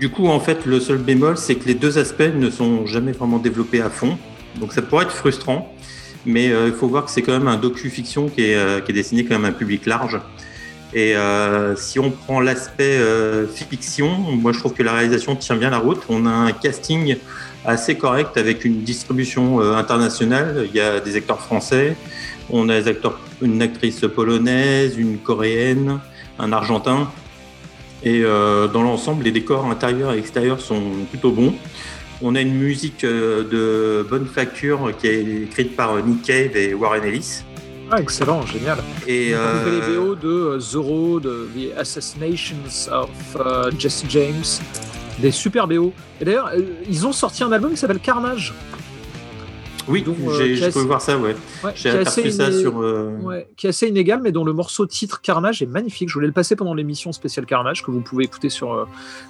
Du 0.00 0.10
coup, 0.10 0.26
en 0.26 0.40
fait, 0.40 0.66
le 0.66 0.80
seul 0.80 0.98
bémol, 0.98 1.38
c'est 1.38 1.54
que 1.54 1.66
les 1.66 1.74
deux 1.74 1.98
aspects 1.98 2.22
ne 2.34 2.50
sont 2.50 2.84
jamais 2.84 3.12
vraiment 3.12 3.38
développés 3.38 3.80
à 3.80 3.90
fond. 3.90 4.18
Donc 4.60 4.72
ça 4.72 4.82
pourrait 4.82 5.04
être 5.04 5.12
frustrant, 5.12 5.74
mais 6.26 6.50
euh, 6.50 6.68
il 6.68 6.74
faut 6.74 6.88
voir 6.88 7.04
que 7.04 7.10
c'est 7.10 7.22
quand 7.22 7.32
même 7.32 7.48
un 7.48 7.56
docu-fiction 7.56 8.28
qui 8.28 8.42
est, 8.42 8.84
qui 8.84 8.92
est 8.92 8.94
destiné 8.94 9.24
quand 9.24 9.34
même 9.34 9.44
à 9.46 9.48
un 9.48 9.52
public 9.52 9.86
large. 9.86 10.20
Et 10.94 11.16
euh, 11.16 11.74
si 11.74 11.98
on 11.98 12.12
prend 12.12 12.40
l'aspect 12.40 12.98
euh, 12.98 13.48
fiction, 13.48 14.16
moi 14.16 14.52
je 14.52 14.60
trouve 14.60 14.74
que 14.74 14.84
la 14.84 14.92
réalisation 14.92 15.34
tient 15.34 15.56
bien 15.56 15.70
la 15.70 15.78
route. 15.78 16.00
On 16.08 16.24
a 16.24 16.30
un 16.30 16.52
casting 16.52 17.16
assez 17.64 17.96
correct 17.96 18.36
avec 18.36 18.64
une 18.64 18.82
distribution 18.82 19.60
euh, 19.60 19.74
internationale. 19.74 20.68
Il 20.68 20.76
y 20.76 20.80
a 20.80 21.00
des 21.00 21.16
acteurs 21.16 21.40
français, 21.40 21.96
on 22.48 22.68
a 22.68 22.76
une 23.42 23.60
actrice 23.60 24.02
polonaise, 24.14 24.96
une 24.96 25.18
coréenne, 25.18 25.98
un 26.38 26.52
argentin. 26.52 27.10
Et 28.04 28.22
dans 28.22 28.82
l'ensemble, 28.82 29.24
les 29.24 29.32
décors 29.32 29.64
intérieurs 29.64 30.12
et 30.12 30.18
extérieurs 30.18 30.60
sont 30.60 30.82
plutôt 31.08 31.30
bons. 31.30 31.54
On 32.20 32.34
a 32.34 32.42
une 32.42 32.52
musique 32.52 33.00
de 33.00 34.06
bonne 34.10 34.26
facture 34.26 34.92
qui 34.98 35.06
est 35.06 35.44
écrite 35.44 35.74
par 35.74 35.96
Nick 36.04 36.20
Cave 36.20 36.54
et 36.54 36.74
Warren 36.74 37.02
Ellis. 37.02 37.44
Ah, 37.90 38.00
excellent, 38.00 38.44
génial. 38.46 38.78
Et 39.06 39.34
avez 39.34 39.70
les 39.70 39.82
euh, 39.82 40.00
BO 40.00 40.14
de 40.14 40.28
euh, 40.28 40.58
The 40.58 40.74
Road, 40.76 41.26
euh, 41.26 41.48
The 41.54 41.78
Assassinations 41.78 42.90
of 42.90 43.10
euh, 43.36 43.70
Jesse 43.78 44.04
James, 44.08 44.42
des 45.18 45.30
super 45.30 45.68
BO. 45.68 45.92
Et 46.20 46.24
d'ailleurs, 46.24 46.50
ils 46.88 47.06
ont 47.06 47.12
sorti 47.12 47.44
un 47.44 47.52
album 47.52 47.72
qui 47.72 47.76
s'appelle 47.76 48.00
Carnage. 48.00 48.54
Oui, 49.88 50.02
donc, 50.02 50.16
euh, 50.26 50.32
j'ai 50.36 50.54
pu 50.56 50.64
assez- 50.64 50.80
voir 50.84 51.00
ça, 51.00 51.18
ouais. 51.18 51.36
Ouais, 51.62 51.72
J'ai 51.74 51.90
aperçu 51.90 52.20
assez 52.20 52.30
ça 52.30 52.48
iné- 52.50 52.60
sur. 52.60 52.80
euh, 52.82 53.16
Ouais, 53.22 53.48
qui 53.56 53.66
est 53.66 53.70
assez 53.70 53.88
inégal, 53.88 54.20
mais 54.22 54.32
dont 54.32 54.44
le 54.44 54.52
morceau 54.52 54.86
titre 54.86 55.20
Carnage 55.20 55.62
est 55.62 55.66
magnifique. 55.66 56.08
Je 56.08 56.14
voulais 56.14 56.26
le 56.26 56.32
passer 56.32 56.56
pendant 56.56 56.74
l'émission 56.74 57.12
spéciale 57.12 57.46
Carnage 57.46 57.82
que 57.82 57.90
vous 57.90 58.00
pouvez 58.00 58.24
écouter 58.24 58.48
sur 58.48 58.72
euh, 58.74 58.84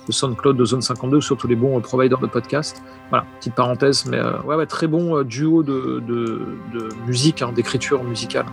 le 0.07 0.13
SoundCloud 0.13 0.57
de 0.57 0.65
Zone 0.65 0.83
52 0.83 1.17
ou 1.17 1.21
sur 1.21 1.37
tous 1.37 1.49
les 1.49 1.57
bons 1.57 1.81
providers 1.81 2.19
de 2.21 2.27
podcast. 2.27 2.83
Voilà, 3.11 3.27
petite 3.41 3.55
parenthèse, 3.55 4.05
mais 4.07 4.21
ouais, 4.45 4.55
ouais, 4.57 4.67
très 4.67 4.87
bon 4.87 5.23
duo 5.23 5.63
de, 5.63 6.03
de, 6.07 6.41
de 6.73 6.89
musique, 7.07 7.43
hein, 7.43 7.53
d'écriture 7.55 8.03
musicale. 8.05 8.47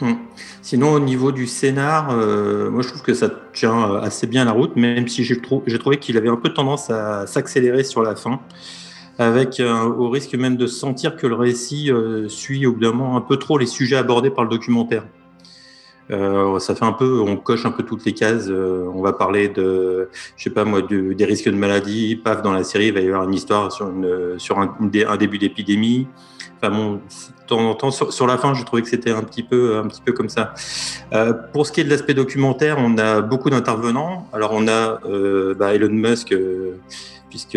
Hmm. 0.00 0.14
Sinon, 0.60 0.92
au 0.92 0.98
niveau 0.98 1.30
du 1.30 1.46
scénar, 1.46 2.08
euh, 2.10 2.68
moi 2.68 2.82
je 2.82 2.88
trouve 2.88 3.02
que 3.02 3.14
ça 3.14 3.30
tient 3.52 3.94
assez 4.02 4.26
bien 4.26 4.44
la 4.44 4.50
route, 4.50 4.74
même 4.74 5.06
si 5.06 5.22
j'ai 5.22 5.40
trou- 5.40 5.62
j'ai 5.68 5.78
trouvé 5.78 5.98
qu'il 5.98 6.16
avait 6.16 6.28
un 6.28 6.36
peu 6.36 6.48
tendance 6.52 6.90
à 6.90 7.28
s'accélérer 7.28 7.84
sur 7.84 8.02
la 8.02 8.16
fin, 8.16 8.40
avec 9.18 9.60
euh, 9.60 9.84
au 9.84 10.10
risque 10.10 10.34
même 10.34 10.56
de 10.56 10.66
sentir 10.66 11.16
que 11.16 11.26
le 11.26 11.34
récit 11.34 11.90
euh, 11.90 12.28
suit 12.28 12.66
au 12.66 12.72
bout 12.72 12.80
d'un 12.80 12.92
moment 12.92 13.16
un 13.16 13.20
peu 13.20 13.36
trop 13.36 13.58
les 13.58 13.66
sujets 13.66 13.96
abordés 13.96 14.30
par 14.30 14.44
le 14.44 14.50
documentaire. 14.50 15.04
Euh, 16.10 16.58
ça 16.58 16.74
fait 16.74 16.84
un 16.84 16.92
peu, 16.92 17.20
on 17.20 17.36
coche 17.36 17.64
un 17.64 17.70
peu 17.70 17.82
toutes 17.82 18.04
les 18.04 18.12
cases. 18.12 18.50
on 18.50 19.00
va 19.00 19.14
parler 19.14 19.48
de, 19.48 20.10
je 20.36 20.44
sais 20.44 20.50
pas 20.50 20.64
moi, 20.64 20.82
de- 20.82 21.14
des 21.14 21.24
risques 21.24 21.48
de 21.48 21.56
maladie. 21.56 22.16
Paf, 22.16 22.42
dans 22.42 22.52
la 22.52 22.62
série, 22.62 22.88
il 22.88 22.92
va 22.92 23.00
y 23.00 23.06
avoir 23.06 23.24
une 23.24 23.32
histoire 23.32 23.72
sur, 23.72 23.86
un, 23.88 25.16
début 25.16 25.38
d'épidémie. 25.38 26.06
Enfin 26.56 26.74
bon, 26.74 26.92
de 26.94 27.00
temps 27.46 27.70
en 27.70 27.74
temps, 27.74 27.90
sur, 27.90 28.26
la 28.26 28.36
fin, 28.36 28.52
j'ai 28.52 28.64
trouvé 28.64 28.82
que 28.82 28.88
c'était 28.88 29.12
un 29.12 29.22
petit 29.22 29.42
peu, 29.42 29.78
un 29.78 29.86
petit 29.86 30.02
peu 30.02 30.12
comme 30.12 30.28
ça. 30.28 30.52
Pour 31.54 31.66
ce 31.66 31.72
qui 31.72 31.80
est 31.80 31.84
de 31.84 31.90
l'aspect 31.90 32.14
documentaire, 32.14 32.76
on 32.78 32.98
a 32.98 33.22
beaucoup 33.22 33.48
d'intervenants. 33.48 34.28
Alors 34.34 34.50
on 34.52 34.68
a 34.68 35.00
bah, 35.54 35.74
Elon 35.74 35.88
Musk, 35.88 36.34
puisque 37.30 37.56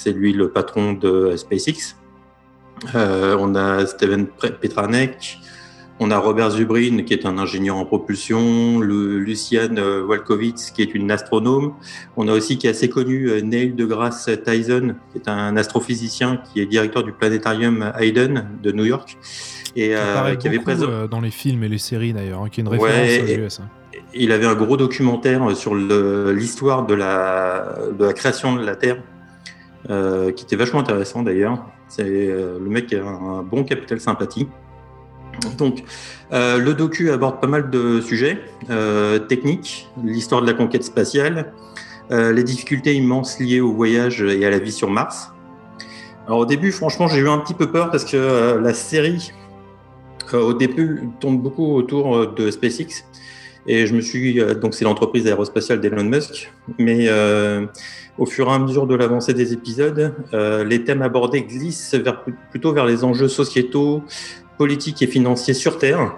c'est 0.00 0.12
lui 0.12 0.32
le 0.32 0.48
patron 0.50 0.94
de 0.94 1.36
SpaceX. 1.36 1.96
Euh, 2.94 3.36
on 3.38 3.54
a 3.54 3.84
Steven 3.86 4.26
Petranek. 4.26 5.38
On 6.02 6.10
a 6.10 6.16
Robert 6.18 6.52
Zubrin, 6.52 7.02
qui 7.02 7.12
est 7.12 7.26
un 7.26 7.36
ingénieur 7.36 7.76
en 7.76 7.84
propulsion, 7.84 8.78
le, 8.80 9.18
Luciane 9.18 9.78
euh, 9.78 10.02
Walkowitz, 10.02 10.70
qui 10.70 10.80
est 10.80 10.94
une 10.94 11.10
astronome. 11.10 11.74
On 12.16 12.26
a 12.28 12.32
aussi, 12.32 12.56
qui 12.56 12.66
est 12.66 12.70
assez 12.70 12.88
connu, 12.88 13.28
euh, 13.28 13.42
Neil 13.42 13.74
deGrasse 13.74 14.30
Tyson, 14.46 14.94
qui 15.12 15.18
est 15.18 15.28
un 15.28 15.58
astrophysicien, 15.58 16.40
qui 16.50 16.60
est 16.60 16.64
directeur 16.66 17.02
du 17.04 17.12
planétarium 17.12 17.92
Hayden 17.98 18.46
de 18.62 18.72
New 18.72 18.84
York. 18.86 19.18
Et 19.76 19.88
Qui 19.88 19.94
euh, 19.94 20.34
avait 20.46 20.58
présent- 20.60 21.06
dans 21.06 21.20
les 21.20 21.30
films 21.30 21.64
et 21.64 21.68
les 21.68 21.76
séries 21.76 22.14
d'ailleurs, 22.14 22.40
hein, 22.40 22.48
qui 22.50 22.62
est 22.62 22.64
une 22.64 22.68
référence 22.68 23.30
aux 23.30 23.44
US. 23.44 23.60
hein. 23.60 23.68
il 24.14 24.32
avait 24.32 24.46
un 24.46 24.54
gros 24.54 24.78
documentaire 24.78 25.54
sur 25.54 25.74
l'histoire 25.74 26.86
de 26.86 26.94
la, 26.94 27.76
de 27.98 28.06
la 28.06 28.12
création 28.14 28.56
de 28.56 28.64
la 28.64 28.74
Terre, 28.74 29.02
euh, 29.88 30.30
qui 30.30 30.44
était 30.44 30.56
vachement 30.56 30.80
intéressant 30.80 31.22
d'ailleurs. 31.22 31.64
C'est 31.88 32.04
euh, 32.04 32.58
le 32.58 32.68
mec 32.68 32.92
a 32.92 33.02
un, 33.02 33.42
bon 33.42 33.64
capital 33.64 33.98
sympathie. 33.98 34.46
Donc, 35.56 35.84
euh, 36.32 36.58
le 36.58 36.74
docu 36.74 37.10
aborde 37.10 37.40
pas 37.40 37.46
mal 37.46 37.70
de 37.70 38.00
sujets 38.02 38.38
techniques, 39.28 39.88
l'histoire 40.04 40.42
de 40.42 40.46
la 40.46 40.52
conquête 40.52 40.84
spatiale, 40.84 41.54
les 42.10 42.42
difficultés 42.42 42.94
immenses 42.94 43.38
liées 43.38 43.60
au 43.60 43.72
voyage 43.72 44.20
et 44.20 44.44
à 44.44 44.50
la 44.50 44.58
vie 44.58 44.72
sur 44.72 44.90
Mars. 44.90 45.32
Alors 46.26 46.40
au 46.40 46.46
début, 46.46 46.72
franchement, 46.72 47.06
j'ai 47.06 47.20
eu 47.20 47.28
un 47.28 47.38
petit 47.38 47.54
peu 47.54 47.70
peur 47.70 47.90
parce 47.90 48.04
que 48.04 48.58
la 48.58 48.74
série, 48.74 49.32
au 50.32 50.52
début, 50.52 51.08
tourne 51.20 51.38
beaucoup 51.38 51.74
autour 51.74 52.32
de 52.32 52.50
SpaceX. 52.50 53.04
Et 53.72 53.86
je 53.86 53.94
me 53.94 54.00
suis 54.00 54.40
euh, 54.40 54.54
donc 54.54 54.74
c'est 54.74 54.84
l'entreprise 54.84 55.28
aérospatiale 55.28 55.80
d'Elon 55.80 56.02
Musk, 56.02 56.52
mais 56.80 57.06
euh, 57.06 57.66
au 58.18 58.26
fur 58.26 58.48
et 58.48 58.50
à 58.50 58.58
mesure 58.58 58.88
de 58.88 58.96
l'avancée 58.96 59.32
des 59.32 59.52
épisodes, 59.52 60.12
euh, 60.34 60.64
les 60.64 60.82
thèmes 60.82 61.02
abordés 61.02 61.42
glissent 61.42 61.94
plutôt 62.50 62.72
vers 62.72 62.84
les 62.84 63.04
enjeux 63.04 63.28
sociétaux, 63.28 64.02
politiques 64.58 65.00
et 65.02 65.06
financiers 65.06 65.54
sur 65.54 65.78
Terre, 65.78 66.16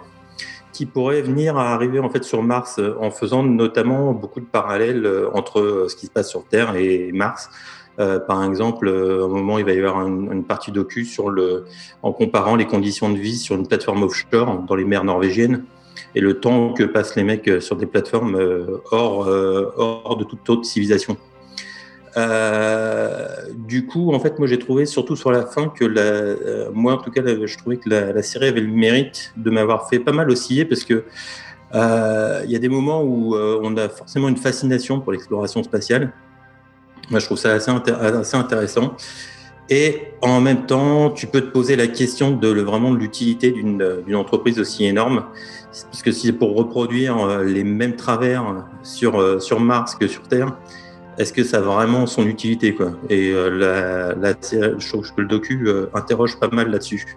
qui 0.73 0.87
pourraient 0.87 1.21
venir 1.21 1.59
à 1.59 1.75
arriver 1.75 1.99
en 1.99 2.09
fait 2.09 2.25
sur 2.25 2.43
Mars, 2.43 2.81
en 2.99 3.11
faisant 3.11 3.43
notamment 3.43 4.15
beaucoup 4.15 4.41
de 4.41 4.47
parallèles 4.47 5.07
entre 5.35 5.89
ce 5.91 5.95
qui 5.95 6.07
se 6.07 6.11
passe 6.11 6.31
sur 6.31 6.47
Terre 6.47 6.75
et 6.77 7.13
Mars. 7.13 7.51
Par 7.99 8.43
exemple, 8.45 8.89
euh, 8.89 9.27
un 9.27 9.29
moment, 9.29 9.59
il 9.59 9.67
va 9.67 9.73
y 9.75 9.79
avoir 9.79 10.07
une, 10.07 10.43
partie 10.45 10.73
docu 10.73 11.05
sur 11.05 11.31
en 12.03 12.13
comparant 12.13 12.57
les 12.57 12.67
conditions 12.67 13.11
de 13.11 13.19
vie 13.19 13.37
sur 13.37 13.57
une 13.57 13.69
plateforme 13.69 14.05
offshore 14.05 14.65
dans 14.67 14.75
les 14.75 14.87
mers 14.87 15.05
norvégiennes 15.05 15.65
et 16.15 16.21
le 16.21 16.41
temps 16.41 16.73
que 16.73 16.85
passent 16.85 17.17
les 17.17 17.25
mecs 17.25 17.49
euh, 17.49 17.61
sur 17.61 17.77
des 17.77 17.87
plateformes 17.87 18.35
euh, 18.35 18.79
hors, 18.91 19.27
euh, 19.27 19.73
hors 19.77 20.17
de 20.17 20.25
toute 20.25 20.49
autre 20.51 20.65
civilisation. 20.65 21.17
Du 23.57 23.87
coup, 23.87 24.13
en 24.13 24.21
fait, 24.21 24.39
moi 24.39 24.47
j'ai 24.47 24.59
trouvé 24.59 24.85
surtout 24.85 25.17
sur 25.17 25.33
la 25.33 25.47
fin 25.47 25.69
que 25.69 25.87
la, 25.87 26.71
moi 26.71 26.95
en 26.95 26.99
tout 26.99 27.11
cas, 27.11 27.23
je 27.25 27.57
trouvais 27.57 27.79
que 27.79 27.89
la, 27.89 28.23
série 28.23 28.49
avait 28.49 28.61
le 28.61 28.69
mérite 28.69 29.33
de 29.39 29.51
m'avoir 29.51 29.89
fait 29.89 29.99
pas 29.99 30.13
mal 30.13 30.29
osciller 30.31 30.67
parce 30.67 30.85
que 30.85 31.05
il 31.73 32.51
y 32.51 32.57
a 32.57 32.59
des 32.59 32.69
moments 32.69 33.03
où 33.03 33.35
on 33.35 33.75
a 33.79 33.89
forcément 33.89 34.29
une 34.29 34.37
fascination 34.37 35.01
pour 35.01 35.13
l'exploration 35.13 35.63
spatiale. 35.63 36.13
Moi, 37.09 37.19
je 37.19 37.25
trouve 37.25 37.39
ça 37.39 37.55
assez 37.55 38.37
intéressant. 38.37 38.95
Et 39.71 40.03
en 40.21 40.41
même 40.41 40.67
temps, 40.67 41.11
tu 41.11 41.27
peux 41.27 41.41
te 41.41 41.51
poser 41.51 41.77
la 41.77 41.87
question 41.87 42.33
de 42.33 42.49
vraiment 42.61 42.93
de 42.93 42.99
l'utilité 42.99 43.51
d'une 43.51 44.17
entreprise 44.17 44.59
aussi 44.59 44.85
énorme. 44.85 45.25
Parce 45.91 46.03
que 46.03 46.13
si 46.13 46.27
c'est 46.27 46.33
pour 46.33 46.55
reproduire 46.55 47.19
euh, 47.19 47.45
les 47.45 47.65
mêmes 47.65 47.97
travers 47.97 48.67
sur, 48.83 49.19
euh, 49.19 49.39
sur 49.39 49.61
Mars 49.61 49.95
que 49.95 50.07
sur 50.07 50.23
Terre, 50.29 50.55
est-ce 51.19 51.33
que 51.33 51.45
ça 51.45 51.59
a 51.59 51.61
vraiment 51.61 52.07
son 52.07 52.27
utilité 52.27 52.75
quoi? 52.75 52.93
Et 53.09 53.31
euh, 53.31 53.49
la, 53.51 54.15
la, 54.15 54.37
je 54.43 54.97
que 54.97 55.21
le 55.21 55.27
docu 55.27 55.67
euh, 55.67 55.87
interroge 55.95 56.39
pas 56.39 56.49
mal 56.49 56.71
là-dessus. 56.71 57.17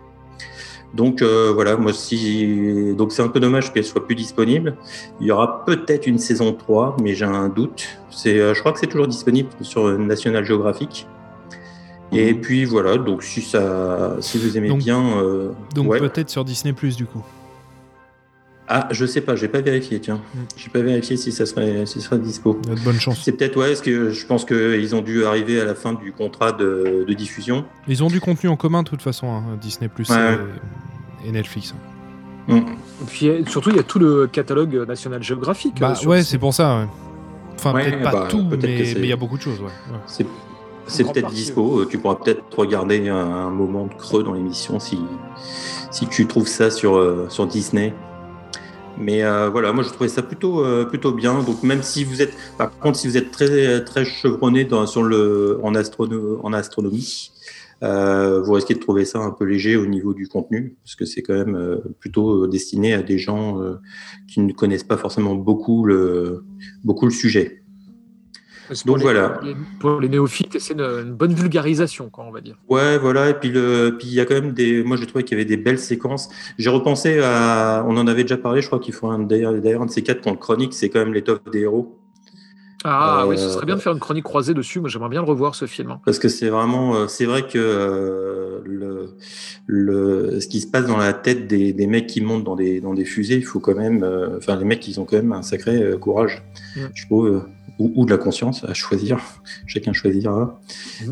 Donc 0.93 1.21
euh, 1.21 1.51
voilà, 1.53 1.75
moi 1.75 1.91
si 1.91 2.93
donc 2.97 3.11
c'est 3.11 3.21
un 3.21 3.27
peu 3.27 3.39
dommage 3.39 3.73
qu'elle 3.73 3.83
soit 3.83 4.05
plus 4.05 4.15
disponible. 4.15 4.75
Il 5.19 5.27
y 5.27 5.31
aura 5.31 5.65
peut-être 5.65 6.07
une 6.07 6.19
saison 6.19 6.53
3, 6.53 6.97
mais 7.01 7.15
j'ai 7.15 7.25
un 7.25 7.49
doute. 7.49 7.85
C'est, 8.09 8.39
euh, 8.39 8.53
je 8.53 8.59
crois 8.59 8.71
que 8.71 8.79
c'est 8.79 8.87
toujours 8.87 9.07
disponible 9.07 9.49
sur 9.61 9.97
National 9.97 10.45
Geographic. 10.45 11.07
Et 12.11 12.33
puis 12.33 12.65
voilà, 12.65 12.97
donc 12.97 13.23
si 13.23 13.41
ça, 13.41 14.15
si 14.21 14.37
vous 14.37 14.57
aimez 14.57 14.69
Donc- 14.69 14.79
bien, 14.79 15.17
euh, 15.17 15.51
Donc 15.73 15.89
ouais. 15.89 15.99
peut-être 15.99 16.29
sur 16.29 16.45
Disney 16.45 16.73
Plus 16.73 16.95
du 16.95 17.05
coup. 17.05 17.23
Ah, 18.67 18.87
je 18.89 19.05
sais 19.05 19.21
pas, 19.21 19.35
j'ai 19.35 19.47
pas 19.47 19.61
vérifié, 19.61 19.99
tiens. 19.99 20.15
Mm. 20.33 20.39
J'ai 20.57 20.69
pas 20.69 20.81
vérifié 20.81 21.17
si 21.17 21.31
ça 21.31 21.45
serait, 21.45 21.85
si 21.85 22.01
ça 22.01 22.07
serait 22.09 22.19
dispo. 22.19 22.59
Il 22.63 22.69
y 22.69 22.71
a 22.71 22.75
de 22.75 22.79
bonnes 22.81 22.99
chances. 22.99 23.21
C'est 23.23 23.33
peut-être, 23.33 23.57
ouais, 23.57 23.67
parce 23.67 23.81
que 23.81 24.09
je 24.09 24.25
pense 24.25 24.43
qu'ils 24.43 24.95
ont 24.95 25.01
dû 25.01 25.23
arriver 25.25 25.61
à 25.61 25.65
la 25.65 25.75
fin 25.75 25.93
du 25.93 26.11
contrat 26.11 26.51
de, 26.51 27.05
de 27.07 27.13
diffusion. 27.13 27.65
Ils 27.87 28.03
ont 28.03 28.07
du 28.07 28.19
contenu 28.19 28.49
en 28.49 28.55
commun 28.55 28.81
de 28.81 28.89
toute 28.89 29.03
façon, 29.03 29.27
hein, 29.27 29.43
Disney 29.61 29.87
Plus 29.87 30.09
Ouais. 30.09 30.37
et, 31.23 31.29
et 31.29 31.31
Netflix. 31.31 31.75
Mm. 32.47 32.57
Et 32.57 32.61
puis 33.07 33.29
surtout, 33.47 33.69
il 33.69 33.75
y 33.75 33.79
a 33.79 33.83
tout 33.83 33.99
le 33.99 34.25
catalogue 34.27 34.87
National 34.87 35.21
Geographic. 35.21 35.79
Bah 35.79 35.93
euh, 36.03 36.07
ouais, 36.07 36.23
c'est 36.23 36.39
pour 36.39 36.53
ça. 36.53 36.79
ouais. 36.79 36.87
Enfin, 37.55 37.71
Ouais, 37.73 37.83
peut-être 37.91 38.01
pas 38.03 38.11
bah, 38.11 38.27
tout, 38.29 38.47
c'est- 38.61 38.67
mais 38.95 39.01
il 39.01 39.05
y 39.07 39.13
a 39.13 39.15
beaucoup 39.15 39.37
de 39.37 39.41
choses. 39.43 39.59
Ouais. 39.59 39.67
ouais. 39.91 40.25
C'est, 40.87 41.03
peut-être 41.03 41.29
dispo. 41.29 41.81
euh, 41.81 41.87
Tu 41.89 41.97
pourras 41.97 42.15
peut-être 42.15 42.43
regarder 42.57 43.09
un, 43.09 43.49
moment 43.49 43.87
de 43.87 43.93
creux 43.93 44.23
dans 44.23 44.33
l'émission 44.33 44.79
si, 44.79 44.99
si 45.91 46.07
tu 46.07 46.27
trouves 46.27 46.47
ça 46.47 46.69
sur, 46.69 46.95
euh, 46.97 47.27
sur 47.29 47.47
Disney. 47.47 47.93
Mais 48.97 49.23
euh, 49.23 49.49
voilà, 49.49 49.73
moi 49.73 49.83
je 49.83 49.89
trouvais 49.89 50.09
ça 50.09 50.21
plutôt, 50.21 50.63
euh, 50.63 50.85
plutôt 50.85 51.11
bien. 51.11 51.43
Donc 51.43 51.63
même 51.63 51.83
si 51.83 52.03
vous 52.03 52.21
êtes, 52.21 52.33
par 52.57 52.71
contre, 52.79 52.97
si 52.97 53.07
vous 53.07 53.17
êtes 53.17 53.31
très, 53.31 53.83
très 53.83 54.05
chevronné 54.05 54.63
dans, 54.63 54.85
sur 54.87 55.03
le, 55.03 55.59
en, 55.63 55.73
astrono- 55.73 56.39
en 56.43 56.53
astronomie, 56.53 57.31
euh, 57.83 58.41
vous 58.41 58.53
risquez 58.53 58.73
de 58.73 58.79
trouver 58.79 59.03
ça 59.03 59.19
un 59.19 59.31
peu 59.31 59.43
léger 59.43 59.75
au 59.75 59.85
niveau 59.85 60.13
du 60.13 60.27
contenu, 60.29 60.75
parce 60.83 60.95
que 60.95 61.03
c'est 61.03 61.21
quand 61.21 61.33
même 61.33 61.55
euh, 61.55 61.77
plutôt 61.99 62.47
destiné 62.47 62.93
à 62.93 63.01
des 63.01 63.17
gens 63.17 63.61
euh, 63.61 63.75
qui 64.29 64.39
ne 64.39 64.53
connaissent 64.53 64.85
pas 64.85 64.97
forcément 64.97 65.35
beaucoup 65.35 65.85
le, 65.85 66.45
beaucoup 66.85 67.05
le 67.05 67.11
sujet. 67.11 67.63
Donc 68.85 68.97
les- 68.97 69.03
voilà. 69.03 69.39
les- 69.43 69.55
pour 69.79 69.99
les 69.99 70.09
néophytes, 70.09 70.59
c'est 70.59 70.73
une, 70.73 70.81
une 70.81 71.13
bonne 71.13 71.33
vulgarisation, 71.33 72.09
quoi, 72.09 72.25
on 72.27 72.31
va 72.31 72.41
dire. 72.41 72.55
Ouais, 72.69 72.97
voilà. 72.97 73.29
Et 73.29 73.33
puis 73.35 73.49
le, 73.49 73.95
puis 73.97 74.07
il 74.07 74.13
y 74.13 74.19
a 74.19 74.25
quand 74.25 74.33
même 74.35 74.53
des. 74.53 74.83
Moi, 74.83 74.97
j'ai 74.97 75.05
trouvé 75.05 75.23
qu'il 75.23 75.37
y 75.37 75.41
avait 75.41 75.49
des 75.49 75.57
belles 75.57 75.79
séquences. 75.79 76.29
J'ai 76.57 76.69
repensé 76.69 77.19
à. 77.19 77.85
On 77.87 77.95
en 77.97 78.07
avait 78.07 78.23
déjà 78.23 78.37
parlé. 78.37 78.61
Je 78.61 78.67
crois 78.67 78.79
qu'il 78.79 78.93
faut 78.93 79.07
un 79.07 79.19
d'ailleurs 79.19 79.53
d'ailleurs, 79.53 79.81
un 79.83 79.85
de 79.85 79.91
ces 79.91 80.01
quatre 80.01 80.29
le 80.29 80.37
chronique. 80.37 80.73
C'est 80.73 80.89
quand 80.89 80.99
même 80.99 81.13
l'étoffe 81.13 81.39
des 81.51 81.59
héros. 81.61 81.99
Ah 82.87 83.23
Euh, 83.23 83.27
oui, 83.29 83.37
ce 83.39 83.49
serait 83.49 83.65
bien 83.65 83.75
de 83.75 83.79
faire 83.81 83.93
une 83.93 83.99
chronique 83.99 84.23
croisée 84.25 84.53
dessus. 84.53 84.79
Moi, 84.79 84.89
j'aimerais 84.89 85.09
bien 85.09 85.21
le 85.21 85.27
revoir, 85.27 85.55
ce 85.55 85.65
film. 85.65 85.89
hein. 85.91 86.01
Parce 86.05 86.19
que 86.19 86.27
c'est 86.29 86.49
vraiment. 86.49 86.95
euh, 86.95 87.07
C'est 87.07 87.25
vrai 87.25 87.41
que 87.43 87.57
euh, 87.57 88.59
le, 88.63 89.09
le, 89.65 90.39
ce 90.39 90.47
qui 90.47 90.61
se 90.61 90.67
passe 90.67 90.85
dans 90.85 90.97
la 90.97 91.13
tête 91.13 91.47
des, 91.47 91.73
des 91.73 91.87
mecs 91.87 92.05
qui 92.07 92.21
montent 92.21 92.43
dans 92.43 92.55
des, 92.55 92.81
dans 92.81 92.93
des 92.93 93.05
fusées, 93.05 93.37
il 93.37 93.45
faut 93.45 93.59
quand 93.59 93.75
même. 93.75 94.03
euh, 94.03 94.37
Enfin, 94.37 94.55
les 94.55 94.65
mecs, 94.65 94.87
ils 94.87 94.99
ont 94.99 95.05
quand 95.05 95.15
même 95.17 95.31
un 95.31 95.41
sacré 95.41 95.81
euh, 95.81 95.97
courage. 95.97 96.43
Je 96.93 97.05
trouve. 97.07 97.45
Ou, 97.79 97.91
ou 97.95 98.05
de 98.05 98.11
la 98.11 98.17
conscience 98.17 98.63
à 98.63 98.73
choisir. 98.73 99.19
Chacun 99.67 99.93
choisira. 99.93 100.59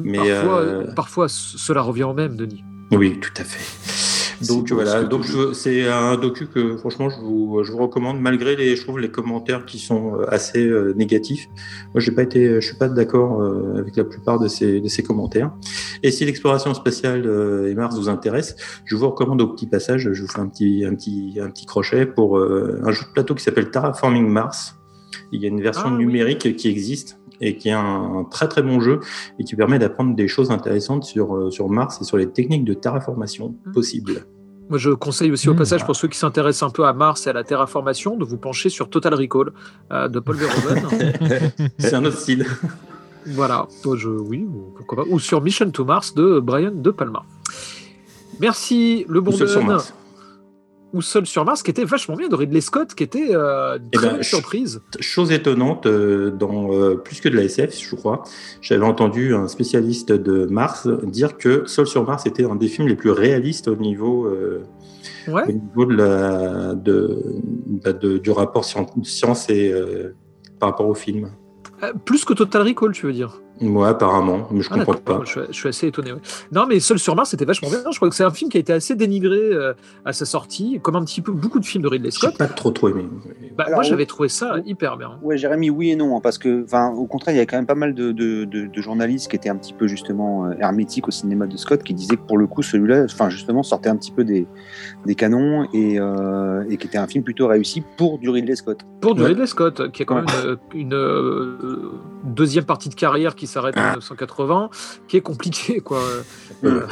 Mais, 0.03 0.17
parfois, 0.17 0.60
euh, 0.62 0.93
parfois, 0.93 1.27
cela 1.29 1.82
revient 1.82 2.03
au 2.03 2.13
même, 2.13 2.36
Denis. 2.36 2.63
Oui, 2.91 3.20
tout 3.20 3.34
à 3.38 3.43
fait. 3.43 3.63
Donc 4.48 4.72
voilà, 4.72 5.03
donc 5.03 5.25
c'est 5.53 5.88
un 5.88 6.17
docu 6.17 6.48
que 6.48 6.75
franchement 6.75 7.10
je 7.10 7.17
vous, 7.22 7.63
je 7.63 7.72
vous 7.72 7.77
recommande 7.77 8.20
malgré 8.20 8.58
les, 8.58 8.75
je 8.75 8.84
trouve 8.84 9.00
les 9.00 9.10
commentaires 9.10 9.63
qui 9.63 9.79
sont 9.79 10.15
euh, 10.15 10.25
assez 10.27 10.65
euh, 10.65 10.93
négatifs. 10.98 11.48
Moi 11.93 12.01
j'ai 12.01 12.12
pas 12.12 12.24
été, 12.24 12.55
je 12.60 12.67
suis 12.67 12.75
pas 12.75 12.89
d'accord 12.89 13.41
euh, 13.41 13.77
avec 13.77 13.96
la 13.96 14.03
plupart 14.03 14.39
de 14.39 14.50
ces, 14.50 14.82
de 14.82 14.88
ces 14.89 15.01
commentaires. 15.01 15.51
Et 16.01 16.12
si 16.12 16.25
l'exploration 16.25 16.74
spatiale 16.74 17.25
euh, 17.25 17.72
et 17.72 17.75
Mars 17.75 17.96
vous 17.96 18.10
intéresse, 18.10 18.58
je 18.84 18.96
vous 18.98 19.08
recommande 19.08 19.41
au 19.41 19.48
petit 19.48 19.67
passage, 19.67 20.10
je 20.12 20.22
vous 20.22 20.27
fais 20.27 20.41
un 20.41 20.48
petit, 20.48 20.84
un 20.84 20.93
petit, 20.96 21.39
un 21.41 21.50
petit 21.50 21.65
crochet 21.65 22.05
pour 22.05 22.38
euh, 22.38 22.82
un 22.84 22.91
jeu 22.91 23.03
de 23.08 23.13
plateau 23.13 23.36
qui 23.36 23.43
s'appelle 23.43 23.72
Terraforming 23.72 24.27
Mars. 24.27 24.75
Il 25.33 25.41
y 25.41 25.45
a 25.45 25.49
une 25.49 25.61
version 25.61 25.85
Ah 25.87 25.91
oui. 25.91 26.05
numérique 26.05 26.55
qui 26.55 26.67
existe 26.69 27.19
et 27.41 27.57
qui 27.57 27.67
est 27.69 27.73
un, 27.73 28.19
un 28.19 28.23
très 28.23 28.47
très 28.47 28.61
bon 28.61 28.79
jeu 28.79 28.99
et 29.39 29.43
qui 29.43 29.55
permet 29.55 29.79
d'apprendre 29.79 30.15
des 30.15 30.27
choses 30.27 30.51
intéressantes 30.51 31.03
sur, 31.03 31.35
euh, 31.35 31.49
sur 31.49 31.67
Mars 31.69 31.99
et 32.01 32.05
sur 32.05 32.17
les 32.17 32.29
techniques 32.29 32.63
de 32.63 32.73
terraformation 32.73 33.55
Mm. 33.65 33.71
possibles. 33.73 34.25
Moi, 34.69 34.77
je 34.77 34.91
conseille 34.91 35.29
aussi 35.31 35.49
au 35.49 35.53
Mmh. 35.53 35.57
passage 35.57 35.85
pour 35.85 35.95
ceux 35.95 36.07
qui 36.07 36.17
s'intéressent 36.17 36.69
un 36.69 36.71
peu 36.71 36.85
à 36.85 36.93
Mars 36.93 37.27
et 37.27 37.31
à 37.31 37.33
la 37.33 37.43
terraformation 37.43 38.15
de 38.15 38.23
vous 38.23 38.37
pencher 38.37 38.69
sur 38.69 38.89
Total 38.89 39.13
Recall 39.13 39.51
euh, 39.91 40.07
de 40.07 40.19
Paul 40.19 40.37
Verhoeven. 40.37 41.51
C'est 41.79 41.93
un 41.95 42.05
autre 42.05 42.17
style. 42.17 42.45
Voilà, 43.25 43.67
Moi, 43.85 43.97
je, 43.97 44.09
oui, 44.09 44.45
ou, 44.47 44.73
pourquoi 44.77 45.03
pas. 45.03 45.09
ou 45.09 45.19
sur 45.19 45.41
Mission 45.41 45.69
to 45.71 45.83
Mars 45.83 46.13
de 46.13 46.39
Brian 46.39 46.71
De 46.73 46.91
Palma. 46.91 47.23
Merci, 48.39 49.05
le 49.09 49.21
bon 49.21 49.31
Ou 49.31 49.37
Ou 50.93 51.01
Seul 51.01 51.25
sur 51.25 51.43
Mars, 51.43 51.63
qui 51.63 51.71
était 51.71 51.83
vachement 51.85 52.15
bien, 52.15 52.27
de 52.29 52.35
Ridley 52.35 52.62
Scott, 52.62 52.93
qui 52.93 53.03
était 53.03 53.35
euh, 53.35 53.77
une 53.77 53.88
Eh 53.93 53.97
très 53.97 54.09
ben, 54.12 54.23
surprise. 54.23 54.81
Chose 55.00 55.31
étonnante, 55.31 55.88
euh, 55.88 56.29
dans 56.29 56.71
euh, 56.71 56.95
plus 56.95 57.19
que 57.19 57.29
de 57.29 57.35
la 57.35 57.43
SF, 57.43 57.75
je 57.89 57.95
crois, 57.95 58.23
j'avais 58.62 58.85
entendu 58.85 59.33
un 59.33 59.47
spécialiste 59.47 60.12
de 60.12 60.45
Mars 60.45 60.88
dire 61.03 61.38
que 61.38 61.63
Sol 61.65 61.88
sur 61.88 62.05
Mars 62.05 62.25
était 62.27 62.45
un 62.45 62.55
des 62.55 62.67
films 62.67 62.88
les 62.88 62.95
plus 62.95 63.09
réalistes 63.12 63.67
au 63.67 63.75
niveau, 63.75 64.29
Ouais. 65.27 65.43
au 65.47 65.51
niveau 65.51 65.85
de 65.85 65.95
la, 65.95 66.75
de, 66.75 67.17
bah, 67.83 67.93
de- 67.93 68.17
du 68.19 68.29
rapport 68.31 68.63
scien- 68.63 68.85
science 69.03 69.50
et 69.50 69.73
par 70.59 70.69
rapport 70.69 70.88
au 70.88 70.93
film. 70.95 71.31
Plus 72.05 72.23
que 72.23 72.33
Total 72.33 72.62
Recall, 72.67 72.91
tu 72.93 73.05
veux 73.07 73.13
dire? 73.13 73.41
Moi, 73.62 73.88
apparemment, 73.88 74.48
mais 74.51 74.62
je 74.62 74.69
Ah, 74.72 74.75
comprends 74.83 74.93
pas. 74.95 75.22
Je, 75.25 75.29
suis- 75.31 75.39
je 75.50 75.53
suis 75.53 75.69
assez 75.69 75.88
étonné. 75.88 76.12
ouais. 76.12 76.19
Non, 76.51 76.65
mais 76.67 76.79
Seul 76.79 76.98
sur 77.00 77.15
Mars, 77.15 77.29
c'était 77.29 77.45
vachement 77.45 77.69
bien. 77.69 77.79
Je 77.91 77.98
crois 77.98 78.10
que 78.10 78.15
c'est 78.15 78.24
un 78.24 78.31
film 78.31 78.50
qui 78.50 78.57
a 78.57 78.60
été 78.60 78.74
assez 78.74 78.95
dénigré 78.95 79.38
euh, 79.38 79.74
à 80.05 80.12
sa 80.12 80.25
sortie, 80.25 80.79
comme 80.81 80.95
un 80.95 81.03
petit 81.05 81.22
peu 81.22 81.31
beaucoup 81.31 81.60
de 81.60 81.65
films 81.65 81.83
de 81.83 81.88
Ridley 81.88 82.10
J'ai 82.12 82.17
Scott. 82.17 82.38
pas 82.38 82.48
trop 82.48 82.72
trop 82.72 82.89
aimé. 82.89 83.05
Bah, 83.55 83.65
Alors, 83.67 83.77
moi, 83.77 83.83
j'avais 83.83 84.05
trouvé 84.07 84.27
ça 84.27 84.55
hyper 84.65 84.98
bien. 84.98 85.19
Ouais, 85.22 85.38
Jérémy, 85.38 85.69
oui 85.69 85.91
et 85.91 85.95
non, 85.95 86.17
hein, 86.17 86.19
parce 86.22 86.38
que, 86.38 86.63
enfin, 86.63 86.89
au 86.89 87.05
contraire, 87.05 87.36
il 87.36 87.38
y 87.38 87.41
a 87.41 87.45
quand 87.45 87.55
même 87.57 87.67
pas 87.67 87.75
mal 87.75 87.93
de, 87.93 88.12
de- 88.12 88.43
de- 88.45 88.65
de 88.67 88.81
journalistes 88.81 89.29
qui 89.29 89.36
étaient 89.36 89.50
un 89.50 89.55
petit 89.55 89.74
peu 89.74 89.88
justement 89.88 90.45
euh, 90.45 90.53
hermétiques 90.60 91.07
au 91.07 91.12
cinéma 91.12 91.45
de 91.48 91.55
Scott, 91.55 91.83
qui 91.83 91.93
disaient 91.93 92.17
que 92.17 92.25
pour 92.27 92.38
le 92.39 92.48
coup, 92.48 92.63
celui-là, 92.63 93.03
enfin, 93.05 93.29
justement, 93.29 93.62
sortait 93.63 93.89
un 93.89 93.95
petit 93.98 94.12
peu 94.12 94.24
des, 94.24 94.48
des 95.05 95.15
canons 95.15 95.67
et, 95.74 96.00
euh, 96.00 96.63
et 96.69 96.77
qui 96.77 96.88
était 96.88 96.98
un 96.98 97.07
film 97.07 97.24
plutôt 97.24 97.48
réussi 97.48 97.83
pour 97.98 98.17
du 98.17 98.29
Ridley 98.29 98.55
Scott. 98.55 98.79
Pour 99.00 99.13
du 99.15 99.22
Ouais. 99.22 99.27
Ridley 99.29 99.45
Scott, 99.48 99.91
qui 99.91 100.01
a 100.01 100.05
quand 100.05 100.15
Ouais. 100.15 100.22
même 100.22 100.57
une, 100.74 100.79
une, 100.88 100.93
euh, 100.93 101.91
deuxième 102.24 102.65
partie 102.65 102.89
de 102.89 102.95
carrière 102.95 103.36
qui 103.36 103.42
s'arrête 103.47 103.77
en 103.77 103.81
1980, 103.81 104.69
qui 105.07 105.17
est 105.17 105.21
compliquée, 105.21 105.79
quoi. 105.79 106.00
Euh, 106.63 106.88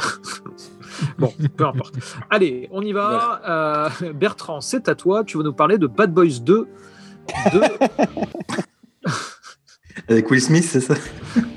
bon, 1.18 1.32
peu 1.56 1.66
importe. 1.66 1.94
Allez, 2.30 2.68
on 2.72 2.82
y 2.82 2.92
va. 2.92 3.40
Euh, 4.02 4.12
Bertrand, 4.12 4.60
c'est 4.60 4.88
à 4.88 4.94
toi. 4.94 5.24
Tu 5.24 5.36
vas 5.38 5.42
nous 5.44 5.52
parler 5.52 5.78
de 5.78 5.86
Bad 5.86 6.12
Boys 6.12 6.40
2. 6.40 6.66
de- 7.52 7.62
Avec 10.08 10.30
Will 10.30 10.40
Smith, 10.42 10.64
c'est 10.64 10.80
ça? 10.80 10.94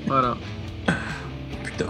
Voilà. 0.06 0.36
Putain. 1.64 1.86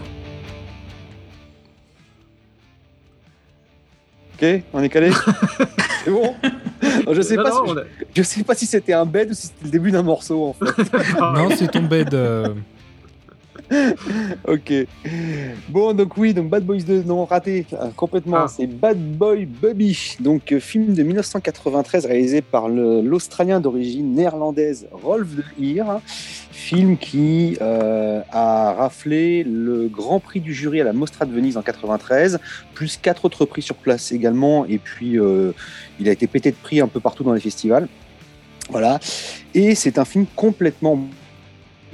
Ok, 4.35 4.63
on 4.73 4.83
est 4.83 4.89
calé 4.89 5.11
C'est 6.05 6.11
bon? 6.11 6.35
Je 7.11 7.21
sais 7.21 7.37
Non, 7.37 7.43
pas, 7.43 7.51
non, 7.51 7.65
si, 7.67 7.71
on 7.73 7.77
a- 7.79 7.83
je 8.15 8.23
sais 8.23 8.45
pas 8.45 8.55
si 8.55 8.67
c'était 8.67 8.93
un 8.93 9.07
bed 9.07 9.31
ou 9.31 9.35
si 9.35 9.49
c'était 9.49 9.65
le 9.65 9.71
début 9.71 9.91
d'un 9.91 10.03
morceau 10.03 10.45
en 10.47 10.53
fait. 10.53 11.19
Non, 11.19 11.49
c'est 11.57 11.69
ton 11.71 11.83
bed. 11.83 12.15
euh, 12.15 12.55
Ok. 14.47 14.73
Bon, 15.69 15.93
donc 15.93 16.17
oui, 16.17 16.35
donc 16.35 16.49
Bad 16.49 16.65
Boys 16.65 16.83
2, 16.83 17.03
non, 17.03 17.25
raté, 17.25 17.67
euh, 17.73 17.89
complètement. 17.97 18.37
Ah. 18.45 18.49
C'est 18.49 18.67
Bad 18.67 18.99
Boy 18.99 19.47
Bubby, 19.47 20.17
donc 20.21 20.53
euh, 20.53 20.61
film 20.61 20.95
de 20.95 21.03
1993 21.03 22.07
réalisé 22.07 22.43
par 22.43 22.69
l'Australien 22.69 23.61
d'origine 23.61 24.15
néerlandaise 24.15 24.87
Rolf 24.93 25.29
de 25.35 25.45
Heer. 25.61 26.01
Film 26.57 26.97
qui 26.97 27.59
euh, 27.61 28.23
a 28.33 28.73
raflé 28.73 29.45
le 29.45 29.89
Grand 29.89 30.21
Prix 30.21 30.41
du 30.41 30.55
jury 30.55 30.81
à 30.81 30.85
la 30.85 30.95
Mostra 30.95 31.27
de 31.27 31.33
Venise 31.33 31.59
en 31.59 31.63
93, 31.63 32.39
plus 32.73 32.97
quatre 32.97 33.27
autres 33.27 33.45
prix 33.45 33.61
sur 33.61 33.77
place 33.77 34.11
également, 34.11 34.65
et 34.65 34.79
puis 34.79 35.19
euh, 35.19 35.53
il 36.01 36.09
a 36.09 36.13
été 36.13 36.27
pété 36.27 36.51
de 36.51 36.57
prix 36.57 36.81
un 36.81 36.89
peu 36.89 36.99
partout 36.99 37.25
dans 37.25 37.35
les 37.35 37.41
festivals. 37.41 37.89
Voilà. 38.71 38.99
Et 39.55 39.75
c'est 39.75 39.99
un 39.99 40.05
film 40.05 40.25
complètement 40.35 40.99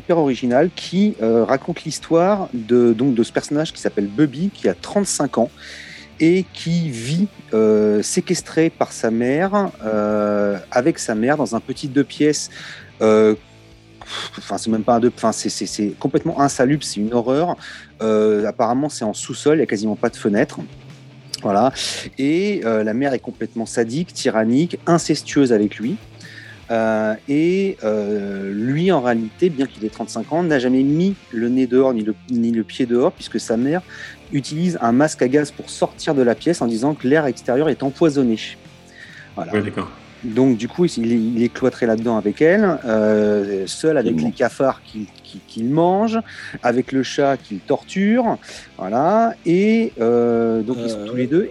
hyper 0.02 0.18
original 0.18 0.70
qui 0.74 1.14
euh, 1.22 1.44
raconte 1.44 1.85
l'histoire 1.85 2.48
de, 2.53 2.92
donc, 2.92 3.14
de 3.14 3.22
ce 3.22 3.33
personnage 3.33 3.72
qui 3.72 3.81
s'appelle 3.81 4.09
Bubby, 4.09 4.50
qui 4.53 4.68
a 4.68 4.74
35 4.74 5.38
ans 5.38 5.50
et 6.20 6.44
qui 6.53 6.90
vit 6.90 7.29
euh, 7.55 8.03
séquestré 8.03 8.70
par 8.70 8.92
sa 8.92 9.11
mère, 9.11 9.70
euh, 9.85 10.59
avec 10.70 10.98
sa 10.98 11.14
mère 11.14 11.37
dans 11.37 11.55
un 11.57 11.61
petit 11.61 11.88
deux 11.88 12.05
pièces. 12.05 12.50
Enfin, 13.00 14.59
c'est 14.59 14.70
même 14.70 14.83
pas 14.83 14.94
un 14.96 15.00
deux, 15.00 15.12
enfin, 15.14 15.33
c'est- 15.33 15.98
complètement 15.98 16.40
insalubre, 16.40 16.83
c'est 16.85 17.00
une 17.00 17.14
horreur. 17.14 17.57
Apparemment, 18.00 18.88
c'est 18.88 19.05
en 19.05 19.14
sous-sol, 19.14 19.55
il 19.55 19.59
n'y 19.59 19.62
a 19.62 19.66
quasiment 19.66 19.96
pas 19.96 20.11
de 20.11 20.16
fenêtre. 20.16 20.59
Voilà. 21.42 21.72
Et 22.18 22.61
la 22.64 22.94
mère 22.94 23.14
est 23.14 23.18
complètement 23.20 23.66
sadique, 23.66 24.12
tyrannique, 24.12 24.79
incestueuse 24.87 25.53
avec 25.53 25.77
lui. 25.79 25.96
Euh, 26.72 27.14
et 27.28 27.76
euh, 27.85 28.50
lui, 28.52 28.90
en 28.90 29.00
réalité, 29.02 29.50
bien 29.50 29.66
qu'il 29.66 29.85
ait 29.85 29.88
35 29.90 30.32
ans, 30.32 30.42
n'a 30.42 30.58
jamais 30.58 30.82
mis 30.82 31.14
le 31.30 31.48
nez 31.48 31.66
dehors 31.66 31.92
ni 31.92 32.02
le, 32.02 32.14
ni 32.30 32.50
le 32.50 32.64
pied 32.64 32.87
dehors, 32.87 33.12
puisque 33.12 33.38
sa 33.38 33.56
mère 33.56 33.82
utilise 34.32 34.78
un 34.80 34.92
masque 34.92 35.20
à 35.22 35.28
gaz 35.28 35.50
pour 35.50 35.68
sortir 35.68 36.14
de 36.14 36.22
la 36.22 36.35
pièce 36.35 36.62
en 36.62 36.66
disant 36.66 36.94
que 36.94 37.06
l'air 37.06 37.26
extérieur 37.26 37.68
est 37.68 37.82
empoisonné. 37.82 38.38
Voilà. 39.37 39.52
Ouais, 39.52 39.61
d'accord. 39.62 39.90
Donc 40.24 40.56
du 40.56 40.68
coup, 40.68 40.85
il 40.87 41.12
est, 41.12 41.16
il 41.16 41.42
est 41.42 41.52
cloîtré 41.52 41.85
là-dedans 41.85 42.16
avec 42.16 42.40
elle, 42.40 42.78
euh, 42.85 43.64
seul 43.66 43.98
avec 43.98 44.14
les 44.26 44.30
cafards 44.32 44.80
qu'il 44.85 45.06
qu'il- 45.24 45.40
qu'il 45.48 45.64
mange, 45.70 46.18
avec 46.62 46.92
le 46.92 47.02
chat 47.02 47.37
qu'il 47.38 47.58
torture, 47.58 48.37
voilà. 48.78 49.35
Et 49.46 49.92
euh, 50.00 50.61
donc 50.62 50.76
ils 50.85 50.90
sont 50.90 51.04
tous 51.06 51.16
les 51.16 51.26
deux. 51.26 51.48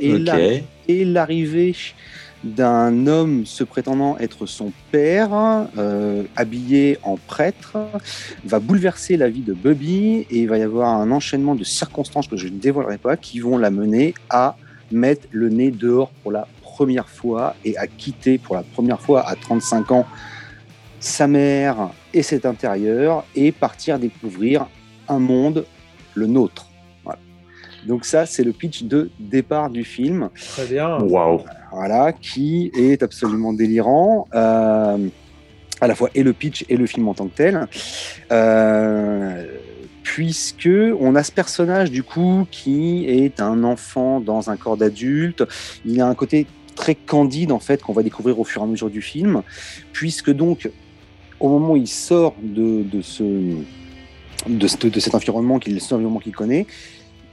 Et 0.88 1.03
l'arrivée 1.05 1.75
d'un 2.43 3.08
homme 3.08 3.45
se 3.45 3.63
prétendant 3.63 4.17
être 4.17 4.45
son 4.45 4.71
père, 4.91 5.32
euh, 5.77 6.23
habillé 6.36 6.97
en 7.04 7.17
prêtre, 7.17 7.77
va 8.45 8.60
bouleverser 8.60 9.17
la 9.17 9.30
vie 9.30 9.41
de 9.41 9.54
Bubby 9.54 10.25
et 10.30 10.39
il 10.39 10.49
va 10.49 10.58
y 10.58 10.63
avoir 10.63 10.89
un 10.89 11.12
enchaînement 11.12 11.56
de 11.56 11.63
circonstances 11.63 12.27
que 12.27 12.38
je 12.38 12.47
ne 12.47 12.58
dévoilerai 12.58 12.97
pas 12.97 13.17
qui 13.17 13.39
vont 13.39 13.58
la 13.58 13.69
mener 13.69 14.13
à 14.30 14.56
mettre 14.91 15.27
le 15.32 15.49
nez 15.49 15.71
dehors 15.71 16.10
pour 16.23 16.32
la 16.32 16.47
première 16.62 17.10
fois 17.10 17.56
et 17.63 17.77
à 17.77 17.88
quitter 17.88 18.38
pour 18.38 18.56
la 18.56 18.63
première 18.63 18.99
fois 18.99 19.27
à 19.27 19.36
35 19.36 19.91
ans 19.91 20.08
sa 20.99 21.27
mère 21.27 21.89
et 22.13 22.23
cet 22.23 22.45
intérieur 22.45 23.25
et 23.36 23.51
partir 23.51 23.99
découvrir 23.99 24.67
un 25.08 25.19
monde, 25.19 25.65
le 26.13 26.27
nôtre. 26.27 26.67
Voilà. 27.04 27.19
Donc 27.88 28.06
ça, 28.06 28.25
c'est 28.25 28.43
le 28.43 28.51
pitch 28.51 28.84
de 28.84 29.12
départ 29.19 29.69
du 29.69 29.84
film 29.84 30.30
Très 30.36 30.65
bien. 30.65 30.97
Waouh. 30.99 31.43
Voilà, 31.71 32.13
qui 32.13 32.71
est 32.75 33.01
absolument 33.03 33.53
délirant, 33.53 34.27
euh, 34.34 34.97
à 35.79 35.88
la 35.88 35.95
fois 35.95 36.10
et 36.13 36.23
le 36.23 36.34
pitch 36.34 36.65
et 36.69 36.77
le 36.77 36.86
film 36.86 37.07
en 37.07 37.13
tant 37.13 37.27
que 37.27 37.36
tel, 37.36 37.67
euh, 38.31 39.45
puisque 40.03 40.69
on 40.99 41.15
a 41.15 41.23
ce 41.23 41.31
personnage 41.31 41.91
du 41.91 42.03
coup 42.03 42.45
qui 42.51 43.05
est 43.07 43.41
un 43.41 43.63
enfant 43.63 44.19
dans 44.19 44.49
un 44.49 44.57
corps 44.57 44.77
d'adulte. 44.77 45.43
Il 45.86 45.99
a 46.01 46.07
un 46.07 46.15
côté 46.15 46.45
très 46.75 46.95
candide 46.95 47.51
en 47.51 47.60
fait 47.60 47.81
qu'on 47.81 47.93
va 47.93 48.03
découvrir 48.03 48.39
au 48.39 48.43
fur 48.43 48.62
et 48.62 48.65
à 48.65 48.67
mesure 48.67 48.89
du 48.89 49.01
film, 49.01 49.41
puisque 49.93 50.31
donc 50.31 50.69
au 51.39 51.49
moment 51.49 51.73
où 51.73 51.77
il 51.77 51.88
sort 51.88 52.36
de, 52.41 52.84
de 52.84 53.01
ce 53.01 53.23
de, 54.47 54.89
de 54.89 54.99
cet 54.99 55.15
environnement 55.15 55.60
qu'il 55.60 55.75
environnement 55.75 56.19
qu'il 56.19 56.36
connaît, 56.36 56.65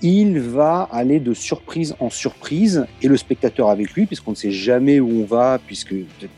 il 0.02 0.38
va 0.40 0.88
aller 0.92 1.18
de 1.20 1.34
surprise 1.34 1.94
en 2.00 2.10
surprise 2.10 2.86
et 3.02 3.08
le 3.08 3.16
spectateur 3.16 3.68
avec 3.68 3.92
lui, 3.94 4.06
puisqu'on 4.06 4.30
ne 4.32 4.36
sait 4.36 4.52
jamais 4.52 5.00
où 5.00 5.08
on 5.22 5.24
va, 5.24 5.58
puisque 5.66 5.94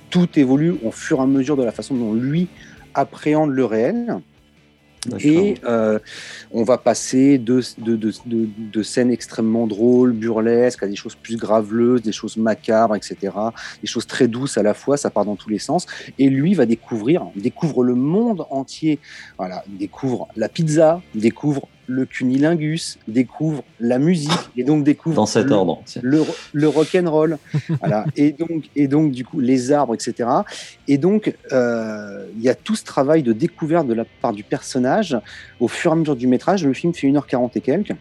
tout 0.09 0.29
évolue 0.39 0.75
au 0.85 0.91
fur 0.91 1.19
et 1.19 1.23
à 1.23 1.27
mesure 1.27 1.57
de 1.57 1.65
la 1.65 1.73
façon 1.73 1.95
dont 1.95 2.15
lui 2.15 2.49
appréhende 2.95 3.51
le 3.51 3.65
réel. 3.65 4.17
Et 5.19 5.55
euh, 5.65 5.99
on 6.51 6.63
va 6.63 6.77
passer 6.77 7.39
de, 7.39 7.63
de, 7.79 7.97
de, 7.97 8.13
de- 8.27 8.49
de 8.59 8.83
scènes 8.83 9.11
extrêmement 9.11 9.67
drôles, 9.67 10.13
burlesques, 10.13 10.83
à 10.83 10.87
des 10.89 10.95
choses 10.97 11.15
plus 11.15 11.37
graveleuses, 11.39 12.03
des 12.03 12.13
choses 12.13 12.37
macabres, 12.37 12.95
etc. 12.97 13.17
Des 13.81 13.87
choses 13.87 14.07
très 14.07 14.29
douces 14.29 14.59
à 14.59 14.63
la 14.63 14.75
fois, 14.75 14.99
ça 14.99 15.09
part 15.09 15.25
dans 15.25 15.37
tous 15.37 15.49
les 15.49 15.59
sens. 15.59 15.87
Et 16.19 16.29
lui 16.29 16.53
va 16.53 16.67
découvrir, 16.67 17.25
découvre 17.35 17.83
le 17.83 17.95
monde 17.95 18.45
entier. 18.51 18.99
Voilà, 19.39 19.65
découvre 19.69 20.29
la 20.37 20.51
pizza, 20.51 21.01
découvre 21.15 21.67
le 21.91 22.07
cunilingus, 22.07 22.99
découvre 23.09 23.65
la 23.81 23.99
musique, 23.99 24.31
et 24.57 24.63
donc 24.65 24.85
découvre 24.85 25.17
Dans 25.17 25.27
cet 25.27 25.47
le- 25.47 25.53
ordre. 25.55 25.83
le, 26.03 26.23
le 26.53 26.69
rock 26.69 26.95
and 26.95 27.11
roll, 27.11 27.39
voilà. 27.81 28.05
Et 28.17 28.31
donc, 28.33 28.71
et 28.77 28.87
donc 28.87 29.11
du 29.13 29.25
coup, 29.25 29.41
les 29.41 29.73
arbres, 29.73 29.95
etc. 29.95 30.29
Et 30.89 30.99
donc, 30.99 31.35
euh, 31.53 32.27
il 32.37 32.43
y 32.43 32.49
a 32.49 32.55
tout 32.55 32.77
ce 32.77 32.85
travail 32.85 33.23
de 33.23 33.33
découverte 33.33 33.87
de 33.89 33.95
la 33.95 34.05
part 34.23 34.33
du 34.33 34.45
personnage 34.45 35.17
au 35.59 35.67
fur 35.69 35.91
et 35.91 35.95
à 35.95 35.97
mesure 35.97 36.17
du 36.17 36.27
métrage. 36.29 36.65
Le 36.65 36.73
film 36.73 36.95
fait 36.95 37.09
1h40 37.09 37.51
et 37.57 37.61
quelques. 37.61 37.93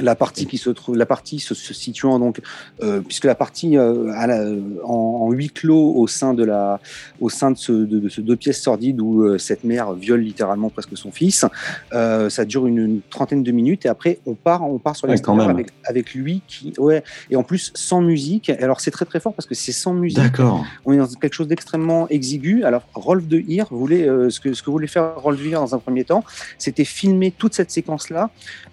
La 0.00 0.14
partie 0.14 0.46
qui 0.46 0.58
se 0.58 0.70
trouve, 0.70 0.96
la 0.96 1.06
partie 1.06 1.38
se, 1.40 1.54
se 1.54 1.72
situant 1.72 2.18
donc, 2.18 2.40
euh, 2.82 3.00
puisque 3.00 3.24
la 3.24 3.34
partie 3.34 3.78
euh, 3.78 4.10
à 4.14 4.26
la- 4.26 4.44
en, 4.84 4.92
en 5.26 5.30
huis 5.32 5.48
clos 5.50 5.94
au 5.96 6.06
sein 6.06 6.34
de 6.34 6.44
la, 6.44 6.80
au 7.20 7.28
sein 7.30 7.50
de 7.50 7.56
ce, 7.56 7.72
de, 7.72 7.98
de 7.98 8.08
ce 8.08 8.20
deux 8.20 8.36
pièces 8.36 8.60
sordides 8.62 9.00
où 9.00 9.22
euh, 9.22 9.38
cette 9.38 9.64
mère 9.64 9.92
viole 9.94 10.20
littéralement 10.20 10.68
presque 10.70 10.96
son 10.96 11.10
fils, 11.12 11.44
euh, 11.92 12.28
ça 12.28 12.44
dure 12.44 12.66
une, 12.66 12.78
une 12.78 13.00
trentaine 13.08 13.42
de 13.42 13.52
minutes 13.52 13.86
et 13.86 13.88
après 13.88 14.18
on 14.26 14.34
part, 14.34 14.62
on 14.68 14.78
part 14.78 14.96
sur 14.96 15.06
Ouais, 15.06 15.12
l'extérieur 15.12 15.46
même. 15.46 15.56
avec, 15.56 15.68
avec 15.84 16.14
lui 16.14 16.42
qui, 16.46 16.72
ouais, 16.78 17.02
et 17.30 17.36
en 17.36 17.42
plus 17.42 17.72
sans 17.74 18.00
musique. 18.00 18.50
Alors 18.50 18.80
c'est 18.80 18.90
très 18.90 19.04
très 19.04 19.20
fort 19.20 19.32
parce 19.34 19.46
que 19.46 19.54
c'est 19.54 19.72
sans 19.72 19.94
musique. 19.94 20.18
D'accord. 20.18 20.64
On 20.84 20.92
est 20.92 20.98
dans 20.98 21.06
quelque 21.06 21.34
chose 21.34 21.48
d'extrêmement 21.48 22.08
exigu. 22.08 22.64
Alors, 22.64 22.82
Rolf 22.94 23.26
de 23.26 23.38
Hir 23.38 23.66
voulait, 23.70 24.08
euh, 24.08 24.30
ce, 24.30 24.40
que, 24.40 24.52
ce 24.52 24.62
que 24.62 24.70
voulait 24.70 24.86
faire 24.86 25.14
Rolf 25.20 25.38
de 25.40 25.46
Hir 25.46 25.60
dans 25.60 25.74
un 25.74 25.78
premier 25.78 26.04
temps, 26.04 26.24
c'était 26.58 26.84
filmer 26.84 27.30
toute 27.30 27.54
cette 27.54 27.70
séquence-là 27.70 28.30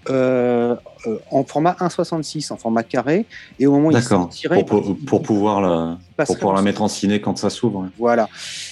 euh, 0.10 0.76
euh, 1.08 1.18
en 1.32 1.44
format 1.44 1.74
1.66, 1.80 2.52
en 2.54 2.58
format 2.58 2.84
carré, 2.84 3.26
et 3.60 3.68
au 3.68 3.72
moment 3.74 3.88
où 3.88 3.92
il 3.92 3.96
D'accord. 3.96 4.30
tirait, 4.30 4.64
Pour, 4.64 4.84
pour, 4.84 4.98
pour 5.06 5.22
pouvoir 5.22 5.62
la, 5.62 5.98
pour 6.26 6.36
pouvoir 6.38 6.56
la 6.56 6.62
mettre 6.62 6.82
en 6.82 6.88
ciné 6.88 7.20
quand 7.22 7.38
ça 7.38 7.50
s'ouvre. 7.50 7.90
Voilà. 7.98 8.30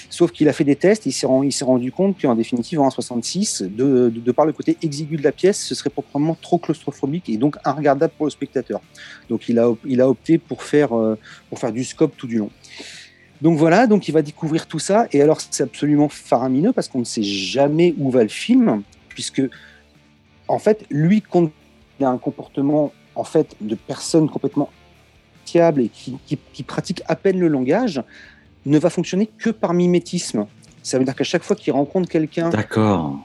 Sauf 0.10 0.32
qu'il 0.32 0.48
a 0.50 0.54
fait 0.54 0.64
des 0.64 0.76
tests, 0.76 1.06
il 1.06 1.12
s'est 1.14 1.26
rend- 1.26 1.44
il 1.44 1.52
s'est 1.52 1.66
rendu 1.66 1.92
compte 1.92 2.22
qu'en 2.22 2.36
définitive, 2.36 2.80
en 2.82 2.90
1.66, 2.90 3.64
de, 3.64 4.10
de, 4.10 4.20
de 4.20 4.32
par 4.32 4.46
le 4.46 4.54
côté 4.54 4.78
exigu 4.84 5.18
de 5.18 5.24
la 5.24 5.32
pièce, 5.32 5.64
ce 5.64 5.74
serait 5.76 5.90
proprement 5.90 6.36
trop 6.42 6.58
claustrophobique 6.58 7.30
et 7.30 7.38
donc 7.38 7.56
regardable 7.66 8.14
pour 8.18 8.26
le 8.28 8.32
spectateur. 8.32 8.82
Donc 9.30 9.48
il 9.50 9.58
a, 9.60 9.72
il 9.86 10.02
a 10.02 10.10
opté 10.10 10.38
pour 10.38 10.64
faire, 10.64 10.96
euh, 10.98 11.18
pour 11.50 11.60
faire 11.60 11.72
du 11.72 11.84
scope 11.84 12.16
tout 12.18 12.28
du 12.28 12.38
long. 12.38 12.50
Donc 13.42 13.58
voilà, 13.58 13.88
donc 13.88 14.08
il 14.08 14.12
va 14.12 14.22
découvrir 14.22 14.68
tout 14.68 14.78
ça, 14.78 15.08
et 15.12 15.22
alors 15.22 15.40
c'est 15.50 15.64
absolument 15.64 16.10
faramineux 16.10 16.74
parce 16.74 16.88
qu'on 16.88 17.00
ne 17.00 17.04
sait 17.06 17.24
jamais 17.24 17.96
où 17.98 18.12
va 18.12 18.22
le 18.22 18.30
film, 18.30 18.84
puisque 19.10 19.42
en 20.48 20.60
fait, 20.60 20.86
lui 20.92 21.22
compte 21.22 21.52
il 22.02 22.04
a 22.06 22.10
un 22.10 22.18
comportement 22.18 22.92
en 23.16 23.24
fait 23.24 23.56
de 23.62 23.76
personne 23.76 24.28
complètement 24.30 24.70
fiable 25.46 25.82
et 25.84 25.90
qui, 25.90 26.18
qui- 26.26 26.40
qui 26.54 26.64
pratique 26.64 27.04
à 27.08 27.16
peine 27.16 27.40
le 27.40 27.48
langage, 27.48 28.02
ne 28.66 28.78
va 28.80 28.90
fonctionner 28.90 29.28
que 29.28 29.50
par 29.52 29.74
mimétisme. 29.74 30.48
Ça 30.82 30.98
veut 30.98 31.06
dire 31.06 31.16
qu'à 31.16 31.24
chaque 31.24 31.44
fois 31.44 31.56
qu'il 31.56 31.74
rencontre 31.74 32.10
quelqu'un, 32.10 32.50
D'accord. 32.50 33.20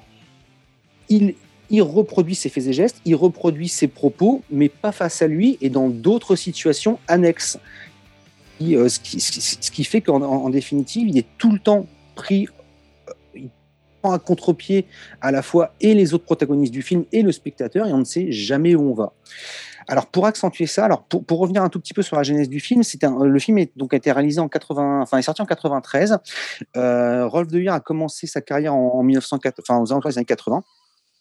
il, 1.09 1.35
il 1.71 1.81
reproduit 1.83 2.35
ses 2.35 2.49
faits 2.51 2.67
et 2.67 2.73
gestes, 2.75 3.01
il 3.07 3.15
reproduit 3.15 3.69
ses 3.69 3.89
propos, 3.89 4.43
mais 4.51 4.69
pas 4.69 4.93
face 4.93 5.23
à 5.23 5.27
lui 5.27 5.57
et 5.62 5.71
dans 5.71 5.89
d'autres 5.89 6.37
situations 6.37 6.99
annexes. 7.09 7.59
Euh, 8.62 8.89
ce, 8.89 8.99
qui, 9.01 9.21
ce 9.21 9.71
fait 9.85 10.01
qu'en 10.03 10.21
en- 10.23 10.45
en 10.47 10.51
définitive, 10.51 11.09
il 11.09 11.17
est 11.19 11.27
tout 11.39 11.53
le 11.53 11.59
temps 11.59 11.87
pris, 12.15 12.47
à 14.12 14.19
contre-pied 14.19 14.87
à 15.21 15.31
la 15.31 15.42
fois 15.42 15.73
et 15.81 15.95
les 15.95 16.14
autres 16.14 16.25
protagonistes 16.25 16.73
du 16.73 16.83
film 16.83 17.05
et 17.12 17.23
le 17.23 17.33
spectateur, 17.33 17.87
et 17.87 17.92
on 17.92 17.99
ne 17.99 18.05
sait 18.05 18.31
jamais 18.33 18.75
où 18.75 18.90
on 18.90 18.95
va. 18.95 19.12
Alors 19.88 20.07
pour 20.07 20.27
accentuer 20.27 20.66
ça, 20.66 20.85
alors 20.85 21.03
pour, 21.05 21.25
pour 21.25 21.38
revenir 21.38 21.62
un 21.62 21.69
tout 21.69 21.79
petit 21.79 21.95
peu 21.95 22.03
sur 22.03 22.16
la 22.16 22.25
genèse 22.25 22.49
du 22.49 22.59
film, 22.59 22.83
c'est 22.83 23.05
un, 23.05 23.25
le 23.25 23.38
film 23.38 23.59
est 23.59 23.71
donc 23.77 23.95
a 23.95 23.97
été 23.97 24.11
réalisé 24.11 24.40
en 24.40 24.49
80, 24.49 25.03
enfin 25.03 25.19
est 25.19 25.23
sorti 25.23 25.42
en 25.42 25.47
93. 25.47 26.19
Euh, 26.77 27.27
Rolf 27.27 27.49
de 27.49 27.61
Hir 27.61 27.73
a 27.73 27.81
commencé 27.81 28.27
sa 28.27 28.40
carrière 28.40 28.75
en, 28.75 28.95
en 28.95 29.03
1904, 29.05 29.61
enfin 29.61 29.81
aux 29.81 29.92
années 29.92 30.25
80 30.25 30.64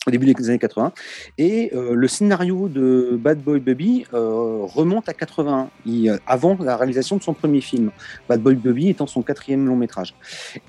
au 0.07 0.11
début 0.11 0.31
des 0.31 0.49
années 0.49 0.59
80. 0.59 0.91
Et 1.37 1.71
euh, 1.73 1.93
le 1.95 2.07
scénario 2.07 2.67
de 2.67 3.17
Bad 3.19 3.39
Boy 3.41 3.59
Baby 3.59 4.05
euh, 4.13 4.59
remonte 4.63 5.09
à 5.09 5.13
81, 5.13 5.69
il- 5.85 6.09
euh, 6.09 6.17
avant 6.27 6.57
la 6.59 6.77
réalisation 6.77 7.17
de 7.17 7.23
son 7.23 7.33
premier 7.33 7.61
film. 7.61 7.91
Bad 8.29 8.41
Boy 8.41 8.55
Baby 8.55 8.89
étant 8.89 9.07
son 9.07 9.21
quatrième 9.21 9.65
long 9.65 9.75
métrage. 9.75 10.13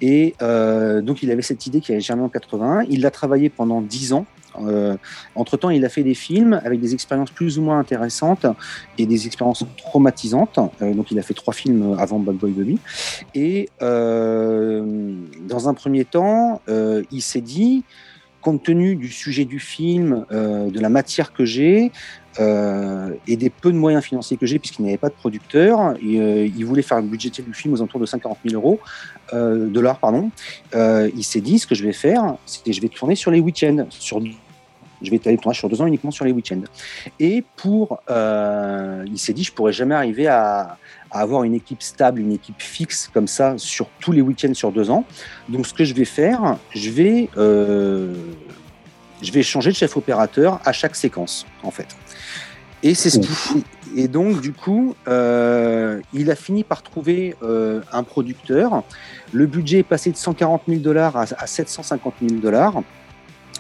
Et 0.01 0.35
donc 0.40 1.22
il 1.22 1.31
avait 1.31 1.42
cette 1.42 1.66
idée 1.66 1.81
qui 1.81 1.92
avait 1.92 2.01
germé 2.01 2.22
en 2.22 2.29
81. 2.29 2.83
Il 2.88 3.01
l'a 3.03 3.11
travaillé 3.11 3.49
pendant 3.51 3.81
10 3.81 4.12
ans. 4.12 4.27
Entre-temps, 5.35 5.70
il 5.70 5.85
a 5.85 5.88
fait 5.88 6.03
des 6.03 6.14
films 6.14 6.61
avec 6.64 6.81
des 6.81 6.94
expériences 6.94 7.31
plus 7.31 7.59
ou 7.59 7.62
moins 7.62 7.79
intéressantes 7.79 8.46
et 8.99 9.07
des 9.07 9.27
expériences 9.27 9.64
traumatisantes. 9.77 10.59
Donc 10.81 11.11
il 11.11 11.18
a 11.18 11.22
fait 11.22 11.35
trois 11.35 11.53
films 11.53 11.96
avant 11.99 12.18
Bad 12.18 12.37
Boy 12.37 12.53
Baby. 12.53 12.79
Et 13.35 13.68
dans 13.81 15.68
un 15.68 15.75
premier 15.75 16.05
temps, 16.05 16.61
il 16.68 17.22
s'est 17.22 17.40
dit, 17.40 17.85
compte 18.46 18.62
tenu 18.62 18.94
du 18.94 19.09
sujet 19.09 19.44
du 19.44 19.59
film, 19.59 20.24
euh, 20.30 20.70
de 20.70 20.78
la 20.78 20.88
matière 20.88 21.32
que 21.32 21.44
j'ai 21.44 21.90
euh, 22.38 23.11
et 23.26 23.37
des 23.37 23.50
peu 23.50 23.72
de 23.72 23.76
moyens 23.76 24.04
financiers 24.04 24.37
que 24.37 24.46
j'ai, 24.46 24.61
puisqu'il 24.61 24.85
n'avait 24.85 24.98
pas 24.98 25.09
de 25.09 25.14
producteur, 25.14 25.80
euh, 25.80 26.48
il 26.56 26.64
voulait 26.64 26.82
faire 26.82 26.98
le 26.98 27.09
budget 27.09 27.30
du 27.30 27.52
film 27.52 27.74
aux 27.74 27.78
alentours 27.78 27.98
de 27.98 28.06
140 28.06 28.38
000 28.46 28.54
euros, 28.54 28.78
dollars, 29.32 29.98
pardon. 29.98 30.30
Il 30.72 31.24
s'est 31.24 31.40
dit, 31.40 31.59
ce 31.59 31.66
que 31.66 31.74
je 31.74 31.82
vais 31.82 31.92
faire, 31.92 32.37
c'est 32.46 32.62
que 32.62 32.72
je 32.72 32.80
vais 32.80 32.88
tourner 32.88 33.16
sur 33.16 33.32
les 33.32 33.40
week-ends, 33.40 33.87
sur 33.90 34.20
je 35.02 35.11
vais 35.11 35.20
aller 35.26 35.38
tourner 35.38 35.56
sur 35.56 35.68
deux 35.68 35.80
ans 35.82 35.87
uniquement 35.87 36.12
sur 36.12 36.24
les 36.24 36.32
week-ends. 36.32 36.62
Et 37.18 37.42
pour, 37.56 38.00
il 38.09 39.18
s'est 39.18 39.32
dit, 39.32 39.42
je 39.42 39.52
pourrais 39.52 39.72
jamais 39.72 39.96
arriver 39.96 40.28
à, 40.28 40.78
à 41.16 41.20
avoir 41.20 41.44
une 41.44 41.55
équipe 41.55 41.83
stable, 41.83 42.20
une 42.20 42.33
équipe 42.33 42.61
fixe 42.61 43.11
comme 43.12 43.26
ça 43.26 43.55
sur 43.57 43.88
tous 44.00 44.12
les 44.12 44.20
week-ends 44.20 44.55
sur 44.55 44.72
deux 44.72 44.90
ans. 44.90 45.05
Donc, 45.48 45.66
ce 45.66 45.74
que 45.74 45.85
je 45.85 45.94
vais 45.94 46.05
faire, 46.05 46.59
je 46.74 46.90
vais, 46.90 47.29
euh, 47.37 48.14
je 49.22 49.33
vais 49.33 49.42
changer 49.42 49.70
de 49.70 49.76
chef 49.76 49.96
opérateur 49.96 50.61
à 50.64 50.72
chaque 50.72 50.96
séquence, 50.96 51.46
en 51.62 51.70
fait. 51.70 51.88
Et 52.83 52.94
c'est 52.94 53.11
ce 53.11 53.18
qui, 53.18 53.64
et 53.96 54.09
donc 54.09 54.40
du 54.40 54.52
coup, 54.52 54.94
euh, 55.09 56.00
il 56.12 56.31
a 56.31 56.37
fini 56.37 56.62
par 56.62 56.83
trouver 56.83 57.35
euh, 57.42 57.81
un 57.92 58.02
producteur. 58.02 58.83
Le 59.33 59.46
budget 59.46 59.79
est 59.79 59.83
passé 59.83 60.11
de 60.11 60.16
140 60.16 60.62
000 60.68 60.81
dollars 60.81 61.16
à, 61.16 61.24
à 61.38 61.46
750 61.46 62.14
000 62.20 62.40
dollars. 62.40 62.83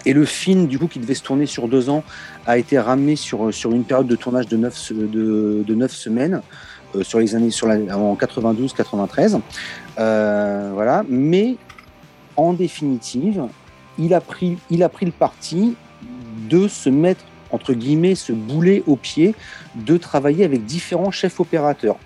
Et 0.04 0.12
le 0.12 0.24
film, 0.24 0.68
du 0.68 0.78
coup, 0.78 0.86
qui 0.86 1.00
devait 1.00 1.14
se 1.14 1.22
tourner 1.22 1.46
sur 1.46 1.66
deux 1.66 1.90
ans, 1.90 2.04
a 2.46 2.58
été 2.58 2.78
ramené 2.78 3.16
sur, 3.16 3.52
sur 3.52 3.72
une 3.72 3.82
période 3.82 4.06
de 4.06 4.14
tournage 4.14 4.46
de 4.46 4.56
neuf, 4.56 4.92
de, 4.92 5.64
de 5.66 5.74
neuf 5.74 5.92
semaines, 5.92 6.42
sur 7.02 7.18
les 7.18 7.34
années, 7.34 7.50
en 7.92 8.14
92-93. 8.14 9.40
Euh, 9.98 10.70
voilà. 10.74 11.04
Mais 11.08 11.56
en 12.36 12.52
définitive, 12.52 13.44
il 13.98 14.14
a, 14.14 14.20
pris, 14.20 14.58
il 14.70 14.82
a 14.82 14.88
pris 14.88 15.06
le 15.06 15.12
parti 15.12 15.74
de 16.48 16.68
se 16.68 16.90
mettre, 16.90 17.24
entre 17.50 17.72
guillemets, 17.72 18.14
ce 18.14 18.32
boulet 18.32 18.82
au 18.86 18.96
pied, 18.96 19.34
de 19.74 19.96
travailler 19.96 20.44
avec 20.44 20.64
différents 20.64 21.10
chefs 21.10 21.40
opérateurs. 21.40 21.96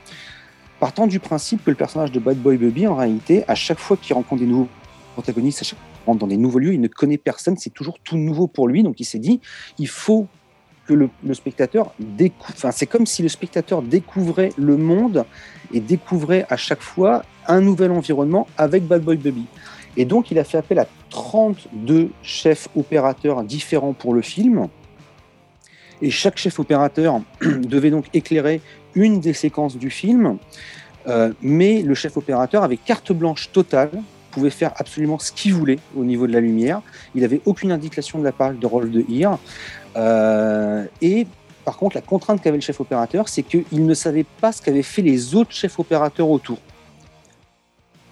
Partant 0.79 1.07
du 1.07 1.21
principe 1.21 1.65
que 1.65 1.71
le 1.71 1.77
personnage 1.77 2.13
de 2.13 2.21
Bad 2.21 2.39
Boy 2.39 2.57
Baby, 2.57 2.87
en 2.87 2.95
réalité, 2.95 3.45
à 3.49 3.55
chaque 3.55 3.79
fois 3.79 3.97
qu'il 3.97 4.15
rencontre 4.15 4.41
des 4.41 4.47
nouveaux 4.47 4.69
protagonistes, 5.15 5.61
à 5.61 5.65
chaque 5.65 5.79
fois 5.79 5.89
qu'il 5.93 6.07
rentre 6.07 6.21
dans 6.21 6.27
des 6.27 6.39
nouveaux 6.39 6.59
lieux, 6.59 6.73
il 6.73 6.81
ne 6.81 6.89
connaît 6.89 7.19
personne, 7.19 7.57
c'est 7.59 7.71
toujours 7.71 7.99
tout 8.03 8.17
nouveau 8.17 8.47
pour 8.47 8.67
lui. 8.67 8.83
Donc 8.83 8.99
il 8.99 9.05
s'est 9.05 9.19
dit, 9.19 9.41
il 9.79 9.89
faut 9.89 10.27
que 10.91 11.09
le, 11.25 11.35
spectateur 11.35 11.93
découvre. 12.01 12.53
Enfin, 12.57 12.73
c'est 12.73 12.87
comme 12.87 13.07
si 13.07 13.23
le 13.23 13.29
spectateur 13.29 13.81
découvrait 13.81 14.53
le 14.59 14.77
monde 14.77 15.25
et 15.73 15.79
découvrait 15.79 16.47
à 16.51 16.57
chaque 16.57 16.81
fois 16.81 17.23
un 17.47 17.61
nouvel 17.61 17.93
environnement 17.93 18.49
avec 18.59 18.87
Bad 18.89 19.03
Boy 19.03 19.17
Baby. 19.17 19.47
Et 19.97 20.05
donc, 20.05 20.33
il 20.33 20.39
a 20.41 20.45
fait 20.45 20.59
appel 20.59 20.81
à 20.81 20.87
32 21.11 22.11
chefs 22.23 22.69
opérateurs 22.77 23.45
différents 23.45 23.93
pour 23.93 24.15
le 24.15 24.23
film. 24.23 24.67
Et 26.03 26.11
chaque 26.11 26.39
chef 26.39 26.59
opérateur 26.59 27.21
devait 27.41 27.91
donc 27.91 28.07
éclairer 28.13 28.61
une 28.97 29.21
des 29.21 29.33
séquences 29.33 29.77
du 29.77 29.91
film. 29.91 30.39
Euh, 31.07 31.33
mais 31.41 31.83
le 31.83 31.95
chef 31.95 32.17
opérateur 32.17 32.65
avait 32.65 32.77
carte 32.77 33.13
blanche 33.13 33.53
totale, 33.53 33.91
pouvait 34.31 34.51
faire 34.51 34.73
absolument 34.77 35.19
ce 35.19 35.33
qu'il 35.33 35.55
voulait 35.55 35.79
au 35.97 36.05
niveau 36.05 36.27
de 36.27 36.33
la 36.33 36.41
lumière. 36.41 36.83
Il 37.15 37.23
n'avait 37.23 37.41
aucune 37.45 37.73
indication 37.73 38.19
de 38.19 38.25
la 38.25 38.33
part 38.33 38.53
de 38.53 38.67
Rolf 38.67 38.91
de 38.91 39.05
Hir. 39.09 39.39
Euh, 39.97 40.85
et 41.03 41.27
par 41.65 41.77
contre, 41.77 41.97
la 41.97 42.03
contrainte 42.03 42.41
qu'avait 42.43 42.57
le 42.57 42.63
chef 42.63 42.81
opérateur, 42.81 43.29
c'est 43.29 43.43
qu'il 43.43 43.65
ne 43.87 43.95
savait 43.95 44.25
pas 44.41 44.53
ce 44.53 44.63
qu'avaient 44.63 44.83
fait 44.83 45.03
les 45.03 45.35
autres 45.35 45.53
chefs 45.53 45.79
opérateurs 45.79 46.29
autour. 46.29 46.59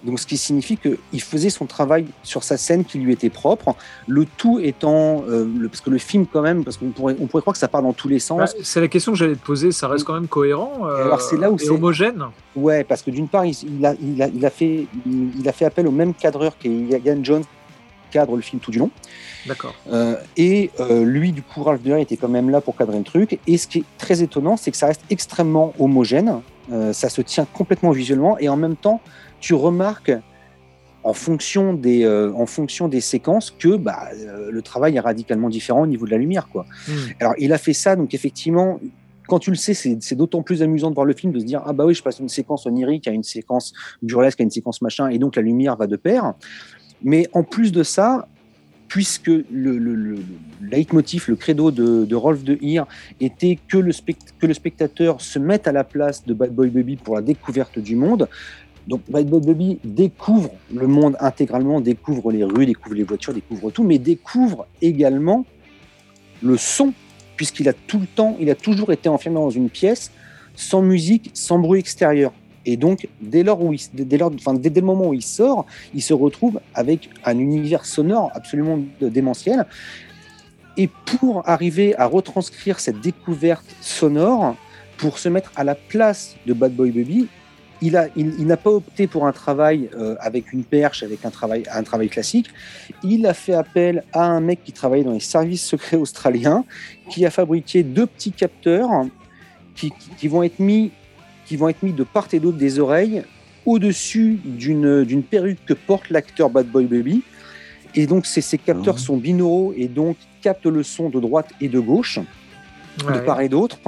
Donc, 0.01 0.17
ce 0.17 0.25
qui 0.25 0.37
signifie 0.37 0.77
qu'il 0.77 1.21
faisait 1.21 1.49
son 1.49 1.65
travail 1.65 2.05
sur 2.23 2.41
sa 2.45 2.55
scène 2.55 2.85
qui 2.85 2.99
lui 2.99 3.11
était 3.11 3.29
propre, 3.29 3.75
le 4.07 4.25
tout 4.37 4.57
étant, 4.61 5.25
euh, 5.27 5.45
le- 5.57 5.67
parce 5.67 5.81
que 5.81 5.89
le 5.89 5.97
film 5.97 6.25
quand 6.25 6.41
même, 6.41 6.63
parce 6.63 6.77
qu'on 6.77 6.91
pourrait, 6.91 7.17
on 7.19 7.27
pourrait 7.27 7.41
croire 7.41 7.51
que 7.53 7.59
ça 7.59 7.67
part 7.67 7.81
dans 7.81 7.91
tous 7.91 8.07
les 8.07 8.19
sens. 8.19 8.39
Bah, 8.39 8.47
c'est 8.63 8.79
la 8.79 8.87
question 8.87 9.11
que 9.11 9.17
j'allais 9.17 9.35
te 9.35 9.45
poser. 9.45 9.73
Ça 9.73 9.89
reste 9.89 10.05
quand 10.05 10.13
même 10.13 10.29
cohérent 10.29 10.85
euh, 10.87 11.03
Alors, 11.03 11.19
c'est 11.19 11.35
là 11.35 11.51
où 11.51 11.55
et 11.55 11.59
c'est- 11.59 11.69
homogène. 11.69 12.23
Ouais, 12.55 12.85
parce 12.85 13.01
que 13.01 13.11
d'une 13.11 13.27
part, 13.27 13.43
il, 13.45 13.53
il 13.77 13.85
a, 13.85 13.93
il, 14.01 14.21
a, 14.21 14.27
il, 14.29 14.45
a 14.45 14.49
fait, 14.49 14.87
il, 15.05 15.49
a 15.49 15.51
fait 15.51 15.65
appel 15.65 15.85
au 15.85 15.91
même 15.91 16.13
cadreur 16.13 16.57
qu'est 16.57 16.69
Ian 16.69 17.21
Jones, 17.21 17.43
cadre 18.11 18.35
le 18.35 18.41
film 18.41 18.59
tout 18.59 18.71
du 18.71 18.79
long. 18.79 18.91
D'accord. 19.45 19.73
Euh, 19.91 20.15
et 20.37 20.71
euh, 20.79 21.03
lui, 21.03 21.31
du 21.31 21.41
coup, 21.41 21.63
Ralph 21.63 21.81
Durer 21.81 22.01
était 22.01 22.17
quand 22.17 22.27
même 22.27 22.49
là 22.49 22.61
pour 22.61 22.75
cadrer 22.75 22.97
le 22.97 23.03
truc. 23.03 23.39
Et 23.47 23.57
ce 23.57 23.67
qui 23.67 23.79
est 23.79 23.83
très 23.97 24.21
étonnant, 24.21 24.57
c'est 24.57 24.71
que 24.71 24.77
ça 24.77 24.87
reste 24.87 25.03
extrêmement 25.09 25.73
homogène. 25.79 26.41
Euh, 26.71 26.93
ça 26.93 27.09
se 27.09 27.21
tient 27.21 27.45
complètement 27.45 27.91
visuellement. 27.91 28.37
Et 28.39 28.49
en 28.49 28.57
même 28.57 28.75
temps, 28.75 29.01
tu 29.39 29.53
remarques 29.53 30.11
en 31.03 31.13
fonction 31.13 31.73
des, 31.73 32.05
en 32.05 32.45
fonction 32.45 32.89
des 32.89 32.99
séquences 32.99 33.51
que 33.51 33.77
bah, 33.77 34.09
le 34.51 34.61
travail 34.61 34.97
est 34.97 34.99
radicalement 34.99 35.47
différent 35.47 35.83
au 35.83 35.87
niveau 35.87 36.05
de 36.05 36.11
la 36.11 36.17
lumière. 36.17 36.49
Quoi. 36.49 36.65
Hmm. 36.89 36.91
Alors, 37.21 37.33
il 37.37 37.53
a 37.53 37.57
fait 37.57 37.71
ça, 37.73 37.95
donc 37.95 38.13
effectivement, 38.13 38.81
quand 39.29 39.39
tu 39.39 39.51
le 39.51 39.55
sais, 39.55 39.73
c'est 39.73 40.15
d'autant 40.15 40.41
plus 40.43 40.61
amusant 40.61 40.89
de 40.89 40.95
voir 40.95 41.05
le 41.05 41.13
film, 41.13 41.31
de 41.31 41.39
se 41.39 41.45
dire 41.45 41.61
Ah 41.65 41.71
bah 41.71 41.85
oui, 41.85 41.93
je 41.93 42.03
passe 42.03 42.17
d'une 42.17 42.27
séquence 42.27 42.65
onirique 42.65 43.07
à 43.07 43.11
une 43.11 43.23
séquence 43.23 43.71
burlesque, 44.01 44.41
à 44.41 44.43
une 44.43 44.49
séquence 44.49 44.81
machin, 44.81 45.07
et 45.07 45.19
donc 45.19 45.37
la 45.37 45.41
lumière 45.41 45.77
va 45.77 45.87
de 45.87 45.95
pair. 45.95 46.33
Mais 47.03 47.27
en 47.33 47.43
plus 47.43 47.71
de 47.71 47.83
ça, 47.83 48.27
puisque 48.87 49.27
le, 49.27 49.43
le, 49.51 49.77
le, 49.77 49.93
le 49.93 50.17
leitmotiv, 50.61 51.25
le 51.27 51.35
credo 51.35 51.69
de, 51.69 52.15
Rolf 52.15 52.43
de 52.43 52.57
Heer 52.61 52.85
était 53.19 53.59
que 53.67 53.77
le, 53.77 53.91
spect- 53.91 54.33
que 54.39 54.47
le 54.47 54.53
spectateur 54.53 55.21
se 55.21 55.37
mette 55.37 55.67
à 55.67 55.71
la 55.71 55.83
place 55.83 56.25
de 56.25 56.33
Bad 56.33 56.53
Boy 56.53 56.69
Baby 56.69 56.95
pour 56.95 57.15
la 57.15 57.21
découverte 57.21 57.77
du 57.77 57.95
monde. 57.95 58.27
Donc 58.87 59.01
Bad 59.07 59.27
Boy 59.27 59.41
Baby 59.41 59.79
découvre 59.83 60.49
le 60.73 60.87
monde 60.87 61.15
intégralement, 61.19 61.79
découvre 61.81 62.31
les 62.31 62.43
rues, 62.43 62.65
découvre 62.65 62.95
les 62.95 63.03
voitures, 63.03 63.33
découvre 63.33 63.69
tout, 63.69 63.83
mais 63.83 63.99
découvre 63.99 64.65
également 64.81 65.45
le 66.41 66.57
son, 66.57 66.93
puisqu'il 67.35 67.69
a 67.69 67.73
tout 67.73 67.99
le 67.99 68.07
temps, 68.07 68.35
il 68.39 68.49
a 68.49 68.55
toujours 68.55 68.91
été 68.91 69.07
enfermé 69.07 69.35
dans 69.35 69.51
une 69.51 69.69
pièce, 69.69 70.11
sans 70.55 70.81
musique, 70.81 71.29
sans 71.35 71.59
bruit 71.59 71.79
extérieur. 71.79 72.33
Et 72.69 72.77
donc, 72.77 73.07
dès, 73.19 73.41
lors 73.41 73.63
où 73.63 73.73
il, 73.73 73.79
dès, 73.93 74.19
lors, 74.19 74.31
enfin, 74.35 74.53
dès, 74.53 74.69
le 74.69 74.85
moment 74.85 75.07
où 75.07 75.13
il 75.15 75.23
sort, 75.23 75.65
il 75.95 76.03
se 76.03 76.13
retrouve 76.13 76.59
avec 76.75 77.09
un 77.25 77.39
univers 77.39 77.83
sonore 77.83 78.29
absolument 78.35 78.77
démentiel. 79.01 79.65
Et 80.77 80.87
pour 80.87 81.49
arriver 81.49 81.95
à 81.97 82.05
retranscrire 82.05 82.79
cette 82.79 83.01
découverte 83.01 83.65
sonore, 83.81 84.55
pour 84.97 85.17
se 85.17 85.29
mettre 85.29 85.51
à 85.55 85.63
la 85.63 85.73
place 85.73 86.35
de 86.45 86.53
Bad 86.53 86.75
Boy 86.75 86.91
Baby, 86.91 87.27
il, 87.81 87.97
a, 87.97 88.05
il, 88.15 88.35
il 88.37 88.45
n'a 88.45 88.57
pas 88.57 88.69
opté 88.69 89.07
pour 89.07 89.25
un 89.25 89.31
travail 89.31 89.89
euh, 89.95 90.15
avec 90.19 90.53
une 90.53 90.63
perche, 90.63 91.01
avec 91.01 91.25
un 91.25 91.31
travail, 91.31 91.63
un 91.73 91.81
travail 91.81 92.09
classique. 92.09 92.51
Il 93.03 93.25
a 93.25 93.33
fait 93.33 93.55
appel 93.55 94.03
à 94.13 94.25
un 94.25 94.41
mec 94.41 94.63
qui 94.63 94.73
travaillait 94.73 95.05
dans 95.05 95.13
les 95.13 95.19
services 95.19 95.65
secrets 95.65 95.97
australiens, 95.97 96.65
qui 97.09 97.25
a 97.25 97.31
fabriqué 97.31 97.81
deux 97.81 98.05
petits 98.05 98.31
capteurs 98.31 98.91
qui 100.17 100.27
vont 100.27 100.43
être 100.43 100.59
mis 100.59 100.91
qui 101.49 101.57
vont 101.57 101.67
être 101.67 101.81
mis 101.81 101.93
de 101.93 102.03
part 102.03 102.27
et 102.31 102.39
d'autre 102.39 102.59
des 102.59 102.77
oreilles 102.77 103.23
au-dessus 103.65 104.39
d'une, 104.45 105.03
d'une 105.03 105.23
perruque 105.23 105.57
que 105.65 105.73
porte 105.73 106.11
l'acteur 106.11 106.51
Bad 106.51 106.67
Boy 106.67 106.85
Baby. 106.85 107.23
Et 107.95 108.05
donc, 108.05 108.27
ces, 108.27 108.41
ces 108.41 108.59
capteurs 108.59 108.93
Mhm. 108.93 108.99
sont 108.99 109.17
binauraux 109.17 109.73
et 109.75 109.87
donc 109.87 110.15
captent 110.43 110.67
le 110.67 110.83
son 110.83 111.09
de 111.09 111.19
droite 111.19 111.49
et 111.59 111.67
de 111.67 111.79
gauche, 111.79 112.19
de 112.99 113.19
part 113.25 113.41
et 113.41 113.49
d'autre. 113.49 113.79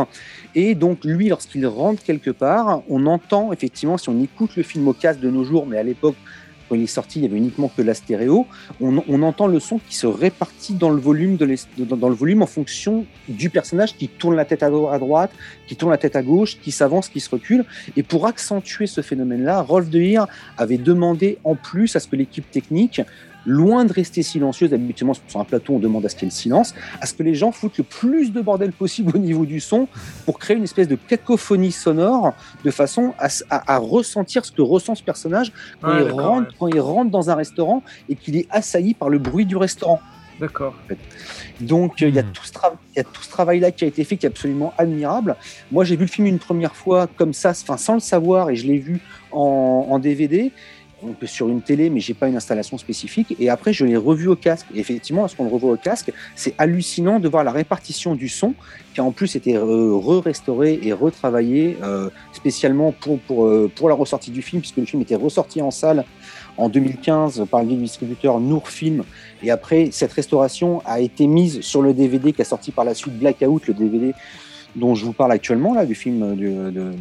Et 0.56 0.74
donc, 0.74 1.06
lui, 1.06 1.30
lorsqu'il 1.30 1.68
rentre 1.68 2.02
quelque 2.04 2.32
part, 2.32 2.82
on 2.90 3.06
entend 3.06 3.54
effectivement, 3.54 4.00
si 4.00 4.10
on 4.10 4.20
écoute 4.24 4.56
le 4.56 4.64
film 4.64 4.88
au 4.88 4.94
casque 4.94 5.20
de 5.20 5.30
nos 5.30 5.44
jours, 5.44 5.68
mais 5.68 5.78
à 5.78 5.84
l'époque, 5.84 6.16
il 6.76 6.84
est 6.84 6.88
sorti, 6.88 7.20
il 7.20 7.24
y 7.24 7.26
avait 7.26 7.38
uniquement 7.38 7.72
que 7.76 7.82
la 7.82 7.94
stéréo, 7.94 8.48
on, 8.80 9.22
entend 9.22 9.48
le 9.48 9.60
son 9.60 9.80
qui 9.80 9.96
se 9.96 10.08
répartit 10.08 10.74
dans 10.74 10.90
le 10.90 11.00
volume, 11.00 12.42
en 12.42 12.46
fonction 12.48 13.06
du 13.28 13.50
personnage 13.50 13.96
qui 13.96 14.08
tourne 14.08 14.36
la 14.36 14.46
tête 14.46 14.64
à, 14.64 14.68
à 14.68 15.00
droite, 15.00 15.32
qui 15.68 15.76
tourne 15.76 15.92
la 15.92 15.98
tête 15.98 16.16
à 16.16 16.24
gauche, 16.24 16.58
qui 16.62 16.72
s'avance, 16.72 17.10
qui 17.10 17.20
se 17.20 17.30
recule. 17.30 17.66
Et 17.96 18.04
pour 18.04 18.26
accentuer 18.26 18.88
ce 18.88 19.02
phénomène-là, 19.02 19.62
Rolf 19.62 19.90
De 19.90 20.00
Heer 20.00 20.28
avait 20.58 20.78
demandé 20.78 21.38
en 21.44 21.56
plus 21.56 21.96
à 21.96 22.00
ce 22.00 22.08
que 22.08 22.16
l'équipe 22.16 22.50
technique, 22.50 23.02
loin 23.46 23.86
de 23.86 23.94
rester 23.94 24.22
silencieuse, 24.24 24.74
habituellement 24.74 25.14
sur 25.28 25.40
un 25.40 25.44
plateau 25.46 25.74
on 25.74 25.80
demande 25.80 26.06
à 26.06 26.10
ce 26.10 26.16
qu'il 26.16 26.24
y 26.24 26.28
ait 26.28 26.34
le 26.34 26.36
silence, 26.36 26.76
à 27.00 27.06
ce 27.06 27.14
que 27.14 27.24
les 27.24 27.34
gens 27.36 27.52
foutent 27.52 27.78
le 27.78 27.84
plus 27.84 28.32
de 28.32 28.42
bordel 28.42 28.72
possible 28.72 29.12
au 29.16 29.20
niveau 29.20 29.46
du 29.46 29.60
son 29.60 29.88
pour 30.26 30.38
créer 30.40 30.58
une 30.58 30.64
espèce 30.64 30.88
de 30.88 30.96
cacophonie 30.96 31.72
sonore 31.72 32.34
de 32.64 32.72
façon 32.72 33.14
à, 33.18 33.26
s- 33.28 33.44
à- 33.50 33.74
à 33.74 33.78
ressentir 33.78 34.46
ce 34.46 34.52
que 34.52 34.62
ressent 34.62 34.96
ce 34.96 35.04
personnage 35.04 35.52
quand, 35.82 35.90
Ouais, 35.90 36.04
il 36.06 36.12
rentre, 36.12 36.48
ouais. 36.50 36.56
quand 36.60 36.68
il 36.68 36.80
rentre 36.80 37.10
dans 37.12 37.30
un 37.30 37.36
restaurant 37.36 37.84
et 38.10 38.16
qu'il 38.16 38.36
est 38.38 38.48
assailli 38.52 38.94
par 38.94 39.10
le 39.10 39.18
bruit 39.18 39.46
du 39.46 39.58
restaurant. 39.58 40.00
D'accord. 40.40 40.74
Donc 41.60 42.02
euh, 42.02 42.10
il 42.10 42.16
y 42.16 42.20
a 42.20 42.24
Hmm. 42.24 42.32
tout 42.34 42.46
ce, 42.46 42.52
tra- 42.52 42.74
il 42.96 42.98
y 42.98 43.00
a 43.00 43.04
tout 43.04 43.22
ce 43.22 43.30
travail-là 43.30 43.72
qui 43.72 43.84
a 43.84 43.88
été 43.88 44.04
fait, 44.04 44.18
qui 44.18 44.26
est 44.26 44.30
absolument 44.30 44.74
admirable. 44.78 45.36
Moi, 45.72 45.84
j'ai 45.84 45.96
vu 45.96 46.06
le 46.06 46.10
film 46.10 46.26
une 46.28 46.40
première 46.40 46.76
fois 46.76 47.08
comme 47.08 47.34
ça, 47.34 47.52
enfin 47.52 47.78
sans 47.78 47.94
le 47.96 48.00
savoir, 48.00 48.50
et 48.50 48.56
je 48.56 48.66
l'ai 48.68 48.78
vu 48.80 49.02
en, 49.32 49.88
en 49.90 50.00
DVD. 50.00 50.52
Sur 51.26 51.50
une 51.50 51.62
télé, 51.62 51.90
mais 51.90 52.00
j'ai 52.00 52.14
pas 52.14 52.28
une 52.28 52.36
installation 52.36 52.78
spécifique. 52.78 53.36
Et 53.40 53.50
après, 53.50 53.74
je 53.74 53.86
l'ai 53.86 53.98
revu 53.98 54.28
au 54.28 54.36
casque. 54.36 54.68
Et 54.76 54.80
effectivement, 54.80 55.22
lorsqu'on 55.22 55.46
le 55.46 55.50
revoit 55.50 55.72
au 55.72 55.78
casque, 55.78 56.12
c'est 56.36 56.54
hallucinant 56.58 57.20
de 57.20 57.28
voir 57.28 57.44
la 57.44 57.52
répartition 57.52 58.14
du 58.16 58.30
son, 58.30 58.54
qui 58.94 59.02
a 59.02 59.04
en 59.04 59.12
plus 59.12 59.36
été 59.36 59.56
euh, 59.56 59.96
re-restauré 59.96 60.80
et 60.84 60.94
retravaillé 60.94 61.78
euh, 61.84 62.10
spécialement 62.34 62.92
pour, 62.92 63.20
pour, 63.20 63.46
euh, 63.46 63.72
pour 63.76 63.90
la 63.90 63.96
ressortie 63.96 64.32
du 64.32 64.42
film, 64.42 64.62
puisque 64.62 64.78
le 64.78 64.86
film 64.86 65.02
était 65.02 65.16
ressorti 65.16 65.62
en 65.62 65.72
salle 65.72 66.06
en 66.58 66.70
2015 66.70 67.46
par 67.50 67.64
le 67.64 67.76
distributeur 67.76 68.40
Nour 68.40 68.70
Film. 68.70 69.04
Et 69.42 69.50
après, 69.50 69.90
cette 69.92 70.14
restauration 70.14 70.82
a 70.86 71.00
été 71.00 71.26
mise 71.26 71.62
sur 71.62 71.82
le 71.82 71.94
DVD 71.94 72.32
qui 72.34 72.42
a 72.42 72.46
sorti 72.46 72.72
par 72.72 72.86
la 72.86 72.94
suite 72.94 73.18
Blackout, 73.18 73.68
le 73.68 73.74
DVD 73.74 74.14
dont 74.76 74.96
je 74.96 75.04
vous 75.06 75.14
parle 75.14 75.32
actuellement, 75.34 75.74
là, 75.74 75.86
du 75.86 75.96
film 75.96 76.36
de 76.36 76.94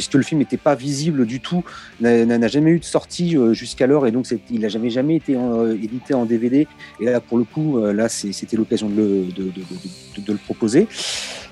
puisque 0.00 0.14
le 0.14 0.22
film 0.22 0.38
n'était 0.38 0.56
pas 0.56 0.74
visible 0.74 1.26
du 1.26 1.40
tout, 1.40 1.62
n'a 2.00 2.48
jamais 2.48 2.70
eu 2.70 2.78
de 2.78 2.84
sortie 2.86 3.36
euh, 3.36 3.52
jusqu'alors, 3.52 4.06
et 4.06 4.10
donc 4.10 4.26
il 4.50 4.60
n'a 4.60 4.70
jamais, 4.70 4.88
jamais 4.88 5.16
été 5.16 5.36
euh, 5.36 5.74
édité 5.74 6.14
en 6.14 6.24
DVD. 6.24 6.66
Et 7.00 7.04
là, 7.04 7.20
pour 7.20 7.36
le 7.36 7.44
coup, 7.44 7.76
euh, 7.76 7.92
là, 7.92 8.08
c'était 8.08 8.56
l'occasion 8.56 8.88
de, 8.88 9.26
le- 9.36 10.36
proposer. 10.46 10.88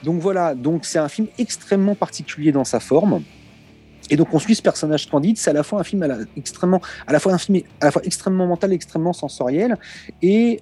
Donc 0.03 0.23
voilà, 0.23 0.55
donc 0.55 0.87
c'est 0.87 0.99
un 0.99 1.11
film 1.11 1.27
extrêmement 1.39 1.95
particulier 1.95 2.51
dans 2.51 2.65
sa 2.65 2.81
forme. 2.81 3.23
Et 4.09 4.17
donc 4.17 4.33
on 4.33 4.39
suit 4.39 4.55
ce 4.55 4.63
personnage 4.63 5.11
candide, 5.11 5.37
c'est 5.37 5.51
à 5.51 5.53
la 5.53 5.63
fois 5.63 5.81
un 5.81 5.85
film 5.85 6.03
à 6.05 6.07
la, 6.07 6.17
extrêmement, 6.39 6.81
à 7.07 7.13
la 7.13 7.21
fois 7.21 7.35
un 7.35 7.39
film 7.39 7.61
à 7.83 7.85
la 7.85 7.91
fois 7.91 8.01
extrêmement 8.03 8.47
mental, 8.47 8.73
extrêmement 8.73 9.13
sensoriel, 9.13 9.77
et 10.23 10.61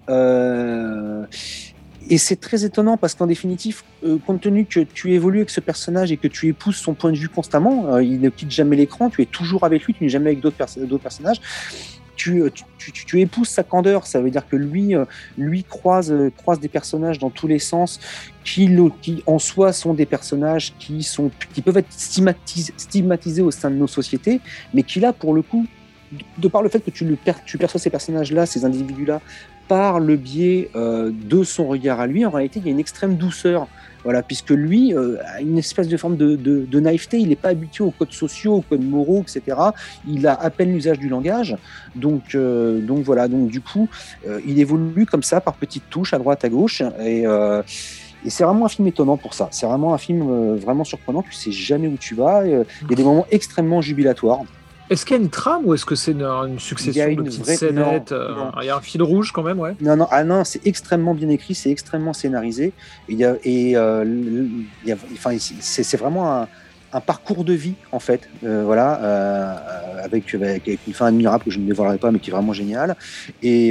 et 2.08 2.18
c'est 2.18 2.36
très 2.36 2.64
étonnant 2.64 2.96
parce 2.96 3.14
qu'en 3.14 3.26
définitive, 3.26 3.82
euh, 4.04 4.18
compte 4.24 4.40
tenu 4.40 4.64
que 4.64 4.80
tu 4.80 5.12
évolues 5.12 5.38
avec 5.38 5.50
ce 5.50 5.60
personnage 5.60 6.12
et 6.12 6.16
que 6.16 6.28
tu 6.28 6.48
épouses 6.48 6.76
son 6.76 6.94
point 6.94 7.12
de 7.12 7.16
vue 7.16 7.28
constamment, 7.28 7.94
euh, 7.94 8.02
il 8.02 8.20
ne 8.20 8.28
quitte 8.30 8.50
jamais 8.50 8.76
l'écran, 8.76 9.10
tu 9.10 9.22
es 9.22 9.26
toujours 9.26 9.64
avec 9.64 9.84
lui, 9.84 9.94
tu 9.94 10.04
n'es 10.04 10.08
jamais 10.10 10.30
avec 10.30 10.40
d'autres 10.40 10.56
perso- 10.56 10.84
d'autres 10.84 11.02
personnages. 11.02 11.40
Tu, 12.16 12.42
euh, 12.42 12.50
épouses 13.14 13.48
sa 13.48 13.62
candeur, 13.62 14.06
ça 14.06 14.20
veut 14.20 14.30
dire 14.30 14.48
que 14.48 14.56
lui, 14.56 14.94
lui 15.36 15.64
croise, 15.64 16.14
croise 16.36 16.60
des 16.60 16.68
personnages 16.68 17.18
dans 17.18 17.30
tous 17.30 17.46
les 17.46 17.58
sens 17.58 18.00
qui, 18.44 18.70
en 19.26 19.38
soi 19.38 19.72
sont 19.72 19.92
des 19.92 20.06
personnages 20.06 20.72
qui, 20.78 21.02
sont, 21.02 21.30
qui 21.52 21.60
peuvent 21.60 21.76
être 21.76 21.92
stigmatisés, 21.92 23.42
au 23.42 23.50
sein 23.50 23.70
de 23.70 23.76
nos 23.76 23.86
sociétés, 23.86 24.40
mais 24.72 24.82
qui 24.82 25.00
là, 25.00 25.12
pour 25.12 25.34
le 25.34 25.42
coup, 25.42 25.66
de- 26.38 26.48
par 26.48 26.62
le 26.62 26.68
fait 26.68 26.80
que 26.80 26.90
tu 26.90 27.58
perçois 27.58 27.80
ces 27.80 27.90
personnages-là, 27.90 28.46
ces 28.46 28.64
individus-là, 28.64 29.20
par 29.68 30.00
le 30.00 30.16
biais 30.16 30.70
euh, 30.76 31.10
de 31.12 31.42
son 31.44 31.66
regard 31.66 32.00
à 32.00 32.06
lui, 32.06 32.24
en 32.24 32.30
réalité, 32.30 32.60
il 32.60 32.66
y 32.66 32.68
a 32.68 32.72
une 32.72 32.80
extrême 32.80 33.16
douceur. 33.16 33.68
Voilà, 34.04 34.22
puisque 34.22 34.50
lui 34.50 34.94
euh, 34.94 35.16
a 35.34 35.40
une 35.40 35.58
espèce 35.58 35.88
de 35.88 35.96
forme 35.96 36.16
de, 36.16 36.36
de, 36.36 36.80
naïveté, 36.80 37.18
il 37.18 37.28
n'est 37.28 37.34
pas 37.34 37.48
habitué 37.48 37.82
aux 37.82 37.90
codes 37.90 38.12
sociaux, 38.12 38.54
aux 38.54 38.60
codes 38.60 38.84
moraux, 38.84 39.22
etc. 39.22 39.58
Il 40.06 40.28
a 40.28 40.34
à 40.34 40.48
peine 40.50 40.72
l'usage 40.72 41.00
du 41.00 41.08
langage. 41.08 41.56
Donc, 41.96 42.36
euh, 42.36 42.80
donc 42.80 43.00
voilà, 43.00 43.26
donc 43.26 43.48
du 43.48 43.60
coup, 43.60 43.88
il 44.46 44.60
évolue 44.60 45.06
comme 45.06 45.24
ça 45.24 45.40
par 45.40 45.54
petites 45.54 45.90
touches 45.90 46.14
à 46.14 46.18
droite, 46.18 46.44
à 46.44 46.48
gauche. 46.48 46.82
Et, 47.00 47.22
et 47.22 48.30
c'est 48.30 48.44
vraiment 48.44 48.66
un 48.66 48.68
film 48.68 48.86
étonnant 48.86 49.16
pour 49.16 49.34
ça. 49.34 49.48
C'est 49.50 49.66
vraiment 49.66 49.92
un 49.92 49.98
film 49.98 50.54
vraiment 50.54 50.84
surprenant. 50.84 51.22
Tu 51.22 51.32
sais 51.32 51.50
jamais 51.50 51.88
où 51.88 51.96
tu 51.96 52.14
vas. 52.14 52.46
Il 52.46 52.64
y 52.88 52.92
a 52.92 52.96
des 52.96 53.04
moments 53.04 53.26
extrêmement 53.32 53.80
jubilatoires. 53.80 54.42
Est-ce 54.88 55.04
qu'il 55.04 55.16
y 55.16 55.18
a 55.18 55.22
une 55.22 55.30
trame 55.30 55.62
ou 55.64 55.74
est-ce 55.74 55.84
que 55.84 55.94
c'est 55.96 56.12
une, 56.12 56.58
succession 56.58 57.06
une 57.08 57.16
de 57.16 57.22
petites 57.24 57.42
vraie- 57.44 57.56
scénettes 57.56 58.12
non, 58.12 58.18
euh, 58.18 58.34
non. 58.36 58.52
Il 58.62 58.66
y 58.66 58.70
a 58.70 58.76
un 58.76 58.80
fil 58.80 59.02
rouge 59.02 59.32
quand 59.32 59.42
même, 59.42 59.58
ouais. 59.58 59.74
Non, 59.80 59.96
non, 59.96 60.06
ah 60.10 60.22
non, 60.24 60.44
c'est 60.44 60.64
extrêmement 60.66 61.14
bien 61.14 61.28
écrit, 61.28 61.54
c'est 61.54 61.70
extrêmement 61.70 62.12
scénarisé. 62.12 62.66
Et, 62.66 63.12
il 63.12 63.18
y 63.18 63.24
a, 63.24 63.34
et 63.42 63.76
euh, 63.76 64.02
l- 64.02 64.48
il 64.84 64.88
y 64.88 64.92
a, 64.92 64.96
enfin, 65.12 65.36
c'est 65.38 65.96
vraiment 65.96 66.32
un, 66.42 66.48
un 66.92 67.00
parcours 67.00 67.44
de 67.44 67.52
vie, 67.52 67.74
en 67.90 67.98
fait. 67.98 68.28
Euh, 68.44 68.62
voilà, 68.64 69.00
euh, 69.02 70.04
avec, 70.04 70.32
une 70.32 70.94
fin 70.94 71.06
admirable 71.06 71.44
que 71.44 71.50
je 71.50 71.58
ne 71.58 71.66
dévoilerai 71.66 71.98
pas, 71.98 72.10
mais 72.12 72.20
qui 72.20 72.30
est 72.30 72.32
vraiment 72.32 72.52
géniale. 72.52 72.94
Et, 73.42 73.70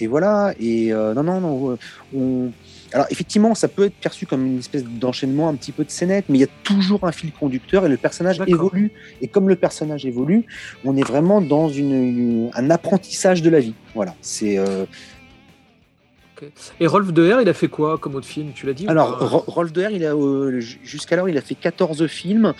et 0.00 0.06
voilà, 0.06 0.54
et 0.58 0.90
non, 0.92 1.22
non, 1.22 1.40
non. 1.40 1.78
On... 2.16 2.50
Alors, 2.96 3.06
effectivement, 3.10 3.54
ça 3.54 3.68
peut 3.68 3.84
être 3.84 3.94
perçu 3.94 4.24
comme 4.24 4.46
une 4.46 4.58
espèce 4.58 4.82
d'enchaînement 4.82 5.48
un 5.50 5.54
petit 5.54 5.70
peu 5.70 5.84
de 5.84 5.90
scénette, 5.90 6.24
mais 6.30 6.38
il 6.38 6.40
y 6.40 6.44
a 6.44 6.54
toujours 6.64 7.04
un 7.04 7.12
fil 7.12 7.30
conducteur 7.30 7.84
et 7.84 7.90
le 7.90 7.98
personnage 7.98 8.38
évolue. 8.54 8.90
Et 9.20 9.28
comme 9.28 9.50
le 9.50 9.56
personnage 9.56 10.06
évolue, 10.06 10.44
on 10.82 10.96
est 10.96 11.06
vraiment 11.06 11.42
dans 11.42 11.68
une, 11.68 11.92
une- 11.92 12.50
un 12.54 12.70
apprentissage 12.70 13.42
de 13.42 13.50
la 13.50 13.60
vie. 13.60 13.74
Voilà, 13.94 14.14
c'est. 14.22 14.56
euh, 14.58 14.86
Et 16.80 16.86
Rolf 16.86 17.12
Deher, 17.12 17.38
il 17.42 17.48
a 17.48 17.54
fait 17.54 17.68
quoi 17.68 17.98
comme 17.98 18.14
autre 18.14 18.26
film 18.26 18.48
Tu 18.54 18.66
l'as 18.66 18.72
dit 18.72 18.86
Alors, 18.88 19.44
Rolf 19.46 19.72
Deher, 19.72 19.88
il 19.92 20.04
a 20.04 20.14
euh, 20.14 20.60
jusqu'alors, 20.60 21.28
il 21.28 21.36
a 21.38 21.40
fait 21.40 21.54
14 21.54 22.06
films. 22.06 22.52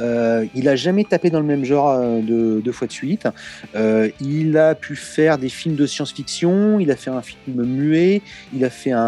Euh, 0.00 0.44
il 0.54 0.68
a 0.68 0.76
jamais 0.76 1.04
tapé 1.04 1.30
dans 1.30 1.40
le 1.40 1.46
même 1.46 1.64
genre 1.64 1.90
euh, 1.90 2.20
de- 2.20 2.60
deux 2.60 2.72
fois 2.72 2.86
de 2.86 2.92
suite. 2.92 3.26
Il 4.20 4.56
a 4.56 4.74
pu 4.74 4.96
faire 4.96 5.38
des 5.38 5.48
films 5.48 5.76
de 5.76 5.86
science-fiction. 5.86 6.78
Il 6.80 6.90
a 6.90 6.96
fait 6.96 7.10
un 7.10 7.22
film 7.22 7.62
muet. 7.64 8.22
Il 8.54 8.64
a 8.64 8.70
fait 8.70 8.92
un, 8.92 8.98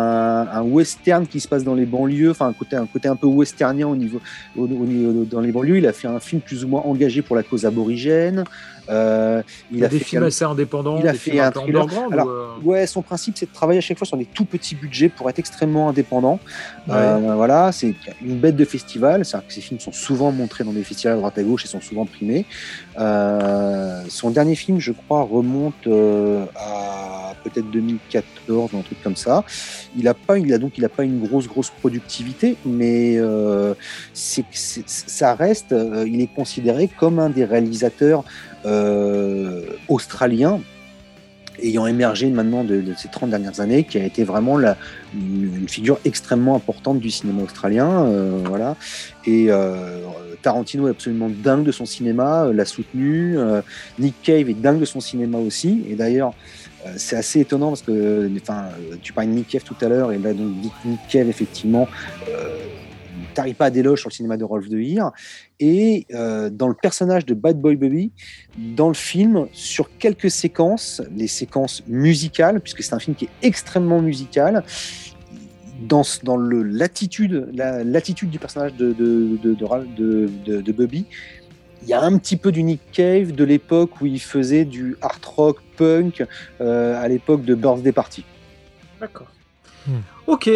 un 0.52 0.62
western 0.62 1.26
qui 1.26 1.40
se 1.40 1.48
passe 1.48 1.64
dans 1.64 1.74
les 1.74 1.86
banlieues, 1.86 2.30
enfin 2.30 2.46
un 2.46 2.52
côté 2.52 2.76
un 2.76 2.86
côté 2.86 3.08
un 3.08 3.16
peu 3.16 3.26
westernien 3.26 3.86
au 3.88 3.96
niveau, 3.96 4.20
au, 4.56 4.62
au 4.64 4.66
niveau 4.66 5.24
dans 5.24 5.40
les 5.40 5.52
banlieues. 5.52 5.78
Il 5.78 5.86
a 5.86 5.92
fait 5.92 6.08
un 6.08 6.20
film 6.20 6.40
plus 6.40 6.64
ou 6.64 6.68
moins 6.68 6.82
engagé 6.82 7.22
pour 7.22 7.36
la 7.36 7.42
cause 7.42 7.64
aborigène. 7.66 8.44
Euh, 8.88 9.42
il 9.72 9.84
a 9.84 9.88
des 9.88 9.98
fait 9.98 10.04
films 10.04 10.24
assez 10.24 10.44
indépendants, 10.44 10.98
il 10.98 11.08
a 11.08 11.14
fait 11.14 11.40
un 11.40 11.50
thriller. 11.50 11.86
Alors, 12.10 12.26
ou, 12.26 12.30
euh, 12.30 12.48
Ouais, 12.62 12.86
son 12.86 13.02
principe, 13.02 13.36
c'est 13.38 13.46
de 13.46 13.52
travailler 13.52 13.78
à 13.78 13.82
chaque 13.82 13.98
fois 13.98 14.06
sur 14.06 14.16
des 14.16 14.24
tout 14.24 14.44
petits 14.44 14.74
budgets 14.74 15.08
pour 15.08 15.28
être 15.28 15.38
extrêmement 15.38 15.88
indépendant. 15.88 16.38
Euh, 16.88 17.34
voilà, 17.36 17.72
c'est 17.72 17.94
une 18.22 18.38
bête 18.38 18.56
de 18.56 18.64
festival. 18.64 19.24
C'est-à-dire 19.24 19.48
que 19.48 19.54
ses 19.54 19.60
films 19.60 19.80
sont 19.80 19.92
souvent 19.92 20.32
montrés 20.32 20.64
dans 20.64 20.72
des 20.72 20.84
festivals 20.84 21.14
à 21.14 21.18
droite 21.18 21.38
à 21.38 21.42
gauche 21.42 21.64
et 21.64 21.68
sont 21.68 21.80
souvent 21.80 22.06
primés. 22.06 22.46
Euh, 22.98 24.02
son 24.08 24.30
dernier 24.30 24.54
film, 24.54 24.80
je 24.80 24.92
crois, 24.92 25.22
remonte 25.22 25.86
à 26.56 27.33
peut-être 27.44 27.70
2014 27.70 28.72
ou 28.72 28.78
un 28.78 28.82
truc 28.82 29.02
comme 29.02 29.16
ça. 29.16 29.44
Il 29.96 30.08
a 30.08 30.14
pas, 30.14 30.38
il 30.38 30.52
a 30.52 30.58
donc 30.58 30.78
il 30.78 30.84
a 30.84 30.88
pas 30.88 31.04
une 31.04 31.20
grosse 31.20 31.46
grosse 31.46 31.70
productivité, 31.70 32.56
mais 32.64 33.16
euh, 33.18 33.74
ça 34.14 35.34
reste, 35.34 35.72
euh, 35.72 36.08
il 36.08 36.20
est 36.20 36.34
considéré 36.34 36.88
comme 36.88 37.18
un 37.18 37.30
des 37.30 37.44
réalisateurs 37.44 38.24
euh, 38.64 39.62
australiens 39.88 40.60
ayant 41.62 41.86
émergé 41.86 42.28
maintenant 42.30 42.64
de, 42.64 42.82
ces 42.96 43.08
30 43.08 43.30
dernières 43.30 43.60
années, 43.60 43.84
qui 43.84 43.96
a 43.98 44.04
été 44.04 44.24
vraiment 44.24 44.58
la, 44.58 44.76
une, 45.14 45.68
figure 45.68 46.00
extrêmement 46.04 46.56
importante 46.56 46.98
du 46.98 47.10
cinéma 47.10 47.44
australien. 47.44 48.10
voilà. 48.44 48.76
Et 49.24 49.50
Tarantino 50.42 50.88
est 50.88 50.90
absolument 50.90 51.30
dingue 51.30 51.62
de 51.62 51.70
son 51.70 51.86
cinéma, 51.86 52.50
l'a 52.52 52.64
soutenu. 52.64 53.38
Nick 54.00 54.14
Cave 54.22 54.50
est 54.50 54.60
dingue 54.60 54.80
de 54.80 54.84
son 54.84 55.00
cinéma 55.00 55.38
aussi. 55.38 55.84
Et 55.88 55.94
d'ailleurs, 55.94 56.34
c'est 56.96 57.16
assez 57.16 57.40
étonnant 57.40 57.68
parce 57.68 57.82
que, 57.82 58.30
enfin, 58.40 58.68
euh, 58.90 58.96
tu 59.02 59.12
parlais 59.12 59.30
de 59.30 59.34
Nick 59.36 59.48
Cave 59.48 59.62
tout 59.64 59.76
à 59.80 59.88
l'heure, 59.88 60.12
et 60.12 60.18
là, 60.18 60.32
donc, 60.34 60.52
Cave, 61.08 61.28
effectivement, 61.28 61.88
euh, 62.28 62.58
t'arrives 63.34 63.54
pas 63.56 63.66
à 63.66 63.70
déloge 63.70 64.00
sur 64.00 64.08
le 64.10 64.14
cinéma 64.14 64.36
de 64.36 64.44
Rolf 64.44 64.68
de 64.68 64.78
Heer. 64.78 65.10
Et 65.60 66.06
euh, 66.14 66.50
dans 66.50 66.68
le 66.68 66.74
personnage 66.74 67.26
de 67.26 67.34
Bad 67.34 67.60
Boy 67.60 67.76
Bobby, 67.76 68.12
dans 68.76 68.88
le 68.88 68.94
film, 68.94 69.46
sur 69.52 69.96
quelques 69.98 70.30
séquences, 70.30 71.02
les 71.16 71.26
séquences 71.26 71.82
musicales, 71.88 72.60
puisque 72.60 72.82
c'est 72.82 72.94
un 72.94 72.98
film 73.00 73.16
qui 73.16 73.24
est 73.24 73.46
extrêmement 73.46 74.00
musical, 74.02 74.62
dans, 75.88 76.02
dans 76.22 76.36
l'attitude, 76.36 77.48
la, 77.52 77.82
l'attitude 77.82 78.30
du 78.30 78.38
personnage 78.38 78.74
de- 78.74 78.92
de- 78.92 80.60
de 80.60 80.72
Bobby, 80.72 81.04
il 81.84 81.90
y 81.90 81.92
a 81.92 82.02
un 82.02 82.16
petit 82.18 82.36
peu 82.36 82.50
du 82.50 82.62
Nick 82.62 82.80
Cave 82.92 83.32
de 83.32 83.44
l'époque 83.44 84.00
où 84.00 84.06
il 84.06 84.20
faisait 84.20 84.64
du 84.64 84.96
art 85.02 85.18
rock 85.36 85.58
punk 85.76 86.24
euh, 86.60 87.02
à 87.02 87.06
l'époque 87.08 87.44
de 87.44 87.54
Birthday 87.54 87.92
Party. 87.92 88.24
D'accord. 89.00 89.26
Hmm. 89.86 89.98
Ok. 90.26 90.50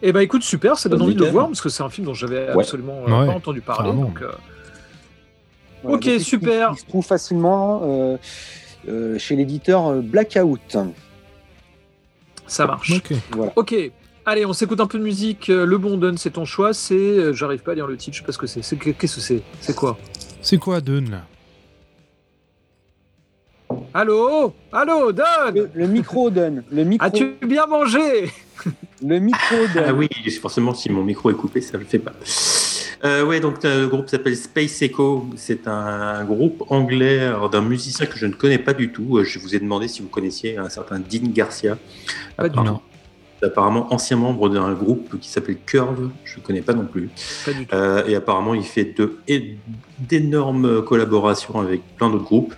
Eh 0.00 0.12
ben 0.12 0.20
écoute, 0.20 0.42
super, 0.42 0.78
ça 0.78 0.88
donne 0.88 1.02
envie 1.02 1.14
de 1.14 1.24
le 1.24 1.30
voir 1.30 1.46
parce 1.46 1.60
que 1.60 1.68
c'est 1.68 1.82
un 1.82 1.88
film 1.88 2.06
dont 2.06 2.14
j'avais 2.14 2.52
Ouais. 2.52 2.60
absolument 2.62 3.02
euh, 3.08 3.20
Ouais, 3.20 3.26
pas 3.26 3.32
entendu 3.32 3.60
parler. 3.60 3.90
Donc, 3.90 4.22
euh, 4.22 4.30
Voilà, 5.82 5.96
Ok, 5.96 6.04
donc 6.06 6.20
super. 6.20 6.70
Il, 6.74 6.78
se 6.78 6.86
trouve 6.86 7.04
facilement 7.04 7.80
euh, 7.84 8.16
euh, 8.88 9.18
chez 9.18 9.34
l'éditeur 9.36 9.94
Blackout. 10.02 10.76
ça 12.46 12.66
marche. 12.66 12.92
Ok. 12.92 13.12
Voilà. 13.32 13.52
Ok. 13.56 13.74
Allez, 14.26 14.44
on 14.44 14.52
s'écoute 14.52 14.80
un 14.80 14.86
peu 14.86 14.98
de 14.98 15.04
musique. 15.04 15.48
Le 15.48 15.78
bon 15.78 15.96
Don, 15.96 16.14
c'est 16.18 16.30
ton 16.32 16.44
choix. 16.44 16.74
C'est, 16.74 17.32
j'arrive 17.32 17.62
pas 17.62 17.72
à 17.72 17.74
lire 17.74 17.86
le 17.86 17.96
titre. 17.96 18.14
Je 18.14 18.20
sais 18.20 18.26
pas 18.26 18.32
ce 18.32 18.38
que 18.38 18.46
c'est. 18.46 18.60
C'est 18.62 18.76
que- 18.76 18.90
Qu'est-ce 18.90 19.16
que 19.16 19.20
c'est? 19.22 19.42
C'est 19.62 19.74
quoi? 19.74 19.96
C'est 20.50 20.56
quoi 20.56 20.80
Dune 20.80 21.10
là? 21.10 21.26
Allô? 23.92 24.54
Allô, 24.72 25.12
Don? 25.12 25.22
Le, 25.54 25.68
le 25.74 25.86
micro 25.86 26.30
donne. 26.30 26.64
Le 26.72 26.84
micro, 26.84 27.06
As-tu 27.06 27.34
bien 27.46 27.66
mangé? 27.66 28.30
Le 29.06 29.18
micro 29.18 29.56
donne. 29.74 29.84
Ah 29.86 29.92
oui, 29.92 30.08
forcément, 30.40 30.72
si 30.72 30.90
mon 30.90 31.04
micro 31.04 31.28
est 31.28 31.34
coupé, 31.34 31.60
ça 31.60 31.74
ne 31.74 31.82
le 31.82 31.84
fait 31.84 31.98
pas. 31.98 32.14
Euh, 33.04 33.26
ouais, 33.26 33.40
donc 33.40 33.62
le 33.62 33.88
groupe 33.88 34.08
s'appelle 34.08 34.38
Space 34.38 34.80
Echo. 34.80 35.26
C'est 35.36 35.68
un 35.68 36.24
groupe 36.24 36.64
anglais 36.70 37.30
d'un 37.52 37.60
musicien 37.60 38.06
que 38.06 38.16
je 38.16 38.24
ne 38.24 38.32
connais 38.32 38.56
pas 38.56 38.72
du 38.72 38.90
tout. 38.90 39.18
Euh, 39.18 39.24
Je 39.24 39.38
vous 39.38 39.54
ai 39.54 39.58
demandé 39.58 39.86
si 39.86 40.00
vous 40.00 40.08
connaissiez 40.08 40.56
un 40.56 40.70
certain 40.70 40.98
Dean 40.98 41.28
Garcia. 41.28 41.76
Pas 42.38 42.48
du 42.48 42.56
tout. 42.56 42.80
Apparemment- 43.42 43.92
ancien 43.92 44.16
membre 44.16 44.48
d'un 44.48 44.72
groupe 44.72 45.18
qui 45.20 45.28
s'appelle 45.28 45.58
Curve. 45.64 46.10
Je 46.24 46.38
ne 46.38 46.42
connais 46.44 46.62
pas 46.62 46.74
non 46.74 46.84
plus. 46.84 47.08
Pas 47.44 47.52
du 47.52 47.66
tout. 47.66 47.74
Euh, 47.74 48.06
et 48.06 48.14
apparemment, 48.14 48.54
il 48.54 48.64
fait 48.64 48.94
d'énormes 49.98 50.82
collaborations 50.84 51.60
avec 51.60 51.82
plein 51.96 52.10
d'autres 52.10 52.24
groupes. 52.24 52.54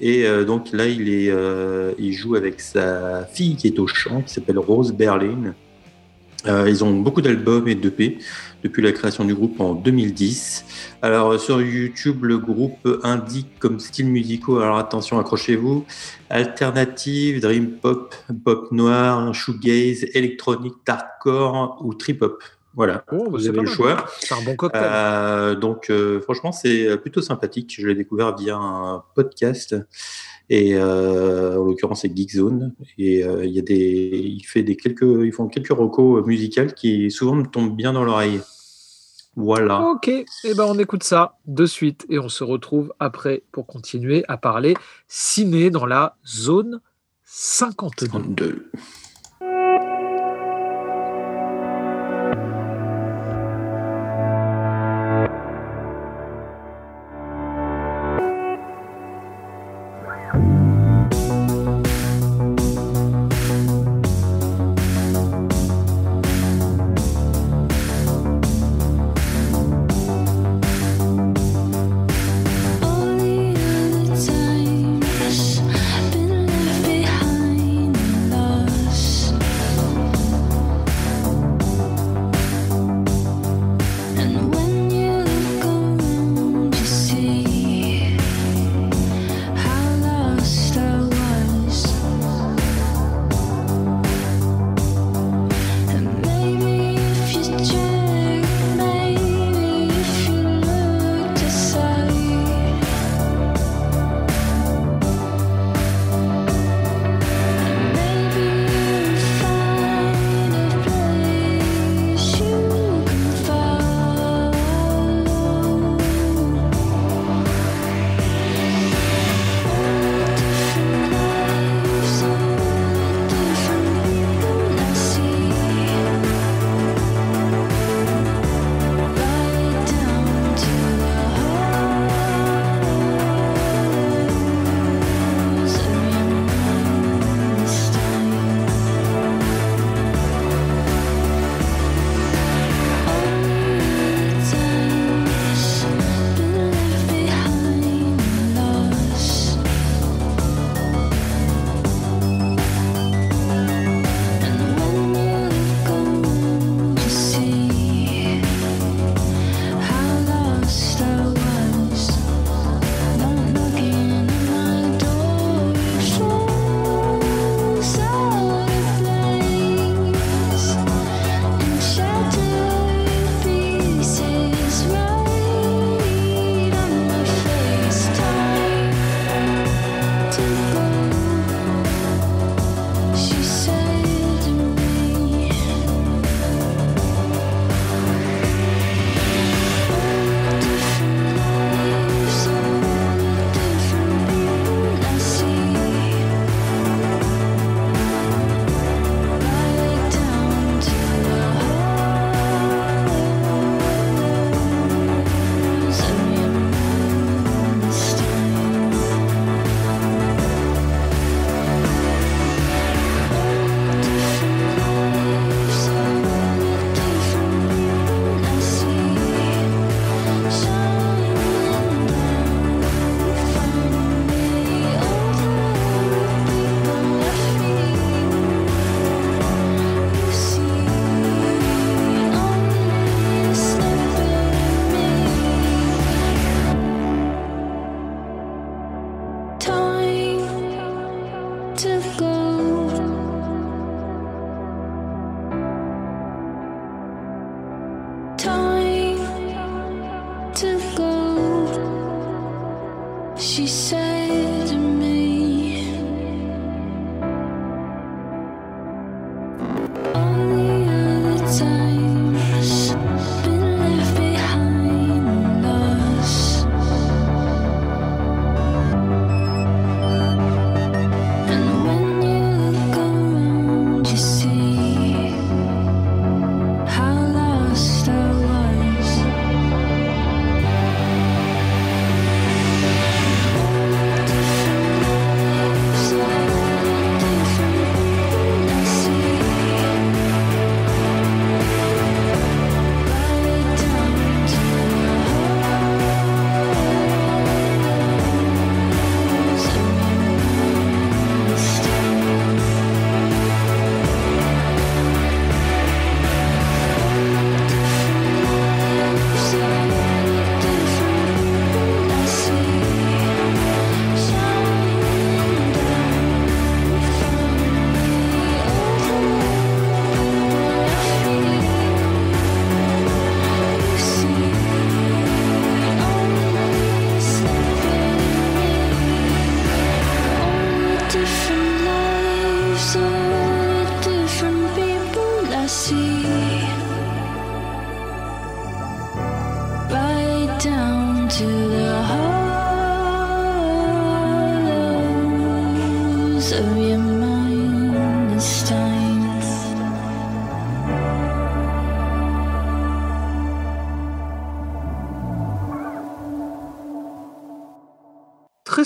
Et 0.00 0.26
euh, 0.26 0.44
donc 0.44 0.72
là, 0.72 0.86
il, 0.86 1.08
est, 1.08 1.30
euh, 1.30 1.92
il 1.98 2.12
joue 2.12 2.34
avec 2.34 2.60
sa 2.60 3.24
fille 3.24 3.56
qui 3.56 3.68
est 3.68 3.78
au 3.78 3.86
chant, 3.86 4.22
qui 4.22 4.32
s'appelle 4.34 4.58
Rose 4.58 4.92
Berlin. 4.92 5.54
Euh, 6.48 6.68
ils 6.68 6.84
ont 6.84 6.92
beaucoup 7.00 7.20
d'albums 7.22 7.66
et 7.68 7.74
d'EP 7.74 8.18
depuis 8.62 8.82
la 8.82 8.92
création 8.92 9.24
du 9.24 9.34
groupe 9.34 9.60
en 9.60 9.74
2010. 9.74 10.64
Alors 11.02 11.38
sur 11.40 11.60
YouTube, 11.60 12.24
le 12.24 12.38
groupe 12.38 12.88
indique 13.02 13.58
comme 13.58 13.80
style 13.80 14.06
musicaux, 14.06 14.60
alors 14.60 14.78
attention, 14.78 15.18
accrochez-vous, 15.18 15.84
alternative, 16.30 17.40
dream 17.40 17.72
pop, 17.72 18.14
pop 18.44 18.70
noir, 18.72 19.32
shoegaze, 19.34 20.06
électronique, 20.14 20.74
darkcore 20.86 21.80
ou 21.84 21.94
trip 21.94 22.22
hop. 22.22 22.42
Voilà, 22.74 23.02
Bon, 23.10 23.24
bah, 23.24 23.30
vous 23.30 23.48
avez 23.48 23.56
le 23.56 23.64
mal. 23.64 23.72
choix. 23.72 24.04
C'est 24.20 24.34
un 24.34 24.42
bon 24.42 24.54
cocktail. 24.54 24.82
Euh, 24.84 25.54
donc, 25.54 25.88
euh, 25.88 26.20
franchement, 26.20 26.52
c'est 26.52 26.98
plutôt 26.98 27.22
sympathique. 27.22 27.74
Je 27.78 27.86
l'ai 27.86 27.94
découvert 27.94 28.36
via 28.36 28.56
un 28.56 29.02
podcast. 29.14 29.74
Et 30.48 30.74
euh, 30.74 31.58
en 31.58 31.64
l'occurrence, 31.64 32.02
c'est 32.02 32.16
Geekzone. 32.16 32.74
Et 32.98 33.24
euh, 33.24 33.44
il 33.44 33.52
y 33.52 33.58
a 33.58 33.62
des, 33.62 34.20
il 34.24 34.44
fait 34.44 34.62
des 34.62 34.76
quelques, 34.76 35.02
ils 35.02 35.32
font 35.32 35.48
quelques 35.48 35.76
recos 35.76 36.24
musicales 36.24 36.74
qui 36.74 37.10
souvent 37.10 37.34
me 37.34 37.44
tombent 37.44 37.74
bien 37.74 37.92
dans 37.92 38.04
l'oreille. 38.04 38.40
Voilà. 39.34 39.82
Ok, 39.90 40.08
et 40.08 40.24
ben 40.56 40.64
on 40.66 40.78
écoute 40.78 41.02
ça 41.02 41.36
de 41.46 41.66
suite 41.66 42.06
et 42.08 42.18
on 42.18 42.30
se 42.30 42.42
retrouve 42.42 42.94
après 42.98 43.42
pour 43.52 43.66
continuer 43.66 44.24
à 44.28 44.38
parler 44.38 44.74
ciné 45.08 45.68
dans 45.68 45.84
la 45.84 46.16
zone 46.26 46.80
52. 47.24 48.08
32. 48.08 48.70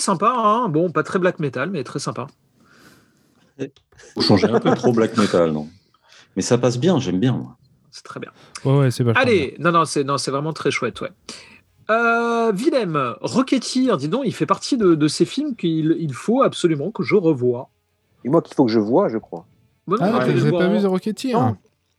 Sympa, 0.01 0.33
hein 0.35 0.69
bon, 0.69 0.91
pas 0.91 1.03
très 1.03 1.19
black 1.19 1.39
metal, 1.39 1.71
mais 1.71 1.85
très 1.85 1.99
sympa. 1.99 2.27
Faut 4.15 4.21
changer 4.23 4.47
un 4.49 4.59
peu 4.59 4.75
trop 4.75 4.93
black 4.93 5.17
metal, 5.17 5.53
non? 5.53 5.69
Mais 6.37 6.43
ça 6.43 6.59
passe 6.59 6.79
bien, 6.79 6.99
j'aime 6.99 7.21
bien. 7.21 7.33
moi. 7.33 7.57
C'est 7.91 8.05
très 8.05 8.21
bien. 8.21 8.31
Ouais, 8.65 8.79
ouais, 8.79 8.91
c'est 8.91 9.05
Allez, 9.17 9.57
non, 9.59 9.73
non, 9.73 9.85
c'est 9.85 10.05
non, 10.05 10.17
c'est 10.17 10.31
vraiment 10.31 10.53
très 10.53 10.71
chouette, 10.71 11.01
ouais. 11.01 11.11
Euh, 11.91 12.53
Willem, 12.53 13.17
Rocketeer, 13.21 13.97
dis 13.97 14.09
donc, 14.09 14.23
il 14.25 14.33
fait 14.35 14.47
partie 14.47 14.77
de, 14.77 14.95
de 14.95 15.09
ces 15.09 15.25
films 15.25 15.57
qu'il 15.57 15.97
il 15.99 16.15
faut 16.15 16.43
absolument 16.43 16.91
que 16.93 17.03
je 17.03 17.17
revoie. 17.17 17.69
Et 18.25 18.29
moi 18.29 18.43
qu'il 18.43 18.55
faut 18.55 18.65
que 18.65 18.71
je 18.71 18.79
vois, 18.79 19.09
je 19.09 19.19
crois. 19.19 19.45
Bon, 19.89 19.97
bien. 19.97 20.07
non, 20.13 20.19
Ah, 20.21 20.25
était 20.29 20.39
vous 20.39 20.51
pas 20.53 20.69
voir 20.69 20.71
vu 20.71 20.83
The 20.83 20.87
Rocketeer? 20.87 21.33
Non. 21.35 21.57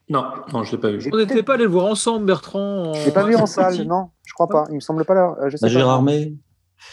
Non, 0.10 0.26
non, 0.54 0.64
je 0.64 0.72
l'ai 0.72 0.78
pas 0.78 0.92
vu. 0.92 1.10
On 1.14 1.18
n'était 1.18 1.44
pas 1.44 1.54
allé 1.56 1.64
le 1.66 1.70
voir 1.70 1.86
ensemble, 1.86 2.26
Bertrand. 2.26 2.94
Je 2.94 3.06
l'ai 3.06 3.12
pas 3.12 3.24
vu 3.24 3.36
en 3.36 3.46
salle, 3.46 3.82
non, 3.84 4.10
je 4.26 4.34
crois 4.34 4.48
pas. 4.48 4.66
Il 4.70 4.76
me 4.76 4.80
semble 4.80 5.04
pas 5.06 5.14
là. 5.14 5.36
euh, 5.42 5.50
Je 5.50 5.58
sais 5.58 5.62
Bah, 5.66 5.68
pas. 5.68 5.74
Gérard 5.74 6.02
May 6.04 6.34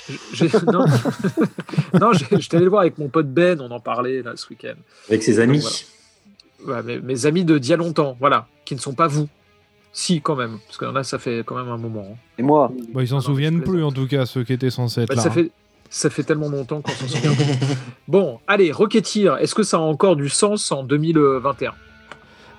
Non, 0.72 0.84
non 2.00 2.12
j'ai- 2.12 2.40
j'étais 2.40 2.56
allé 2.56 2.64
le 2.64 2.70
voir 2.70 2.82
avec 2.82 2.98
mon 2.98 3.08
pote 3.08 3.28
Ben, 3.28 3.60
on 3.60 3.70
en 3.70 3.80
parlait 3.80 4.22
là 4.22 4.32
ce 4.36 4.48
week-end. 4.48 4.74
Avec 5.08 5.22
ses 5.22 5.38
amis. 5.40 5.62
Ouais, 6.66 6.82
mes, 6.82 6.98
mes 6.98 7.26
amis 7.26 7.44
de 7.44 7.58
d'il 7.58 7.70
y 7.70 7.74
a 7.74 7.76
longtemps, 7.76 8.16
voilà, 8.18 8.46
qui 8.64 8.74
ne 8.74 8.80
sont 8.80 8.94
pas 8.94 9.06
vous. 9.06 9.28
Si, 9.92 10.20
quand 10.20 10.36
même, 10.36 10.58
parce 10.66 10.78
qu'il 10.78 10.86
y 10.86 10.90
en 10.90 10.96
a, 10.96 11.02
ça 11.04 11.18
fait 11.18 11.42
quand 11.44 11.56
même 11.56 11.68
un 11.68 11.76
moment. 11.78 12.06
hein. 12.12 12.16
Et 12.38 12.42
moi, 12.42 12.70
ils 12.98 13.08
s'en 13.08 13.20
souviennent 13.20 13.62
plus, 13.62 13.82
en 13.82 13.90
tout 13.92 14.06
cas, 14.06 14.26
ceux 14.26 14.44
qui 14.44 14.52
étaient 14.52 14.70
censés 14.70 15.02
être 15.02 15.08
Bah, 15.08 15.14
là. 15.16 15.22
ça, 15.22 15.28
hein. 15.28 15.32
fait, 15.32 15.50
ça 15.90 16.10
fait 16.10 16.22
tellement 16.24 16.48
longtemps 16.48 16.80
qu'on 16.82 16.92
s'en 16.92 17.06
souvient. 17.08 17.32
bon, 18.06 18.38
allez, 18.46 18.70
Rocketeer, 18.72 19.36
est-ce 19.40 19.54
que 19.54 19.62
ça 19.62 19.78
a 19.78 19.80
encore 19.80 20.16
du 20.16 20.28
sens 20.28 20.70
en 20.72 20.82
2021 20.84 21.72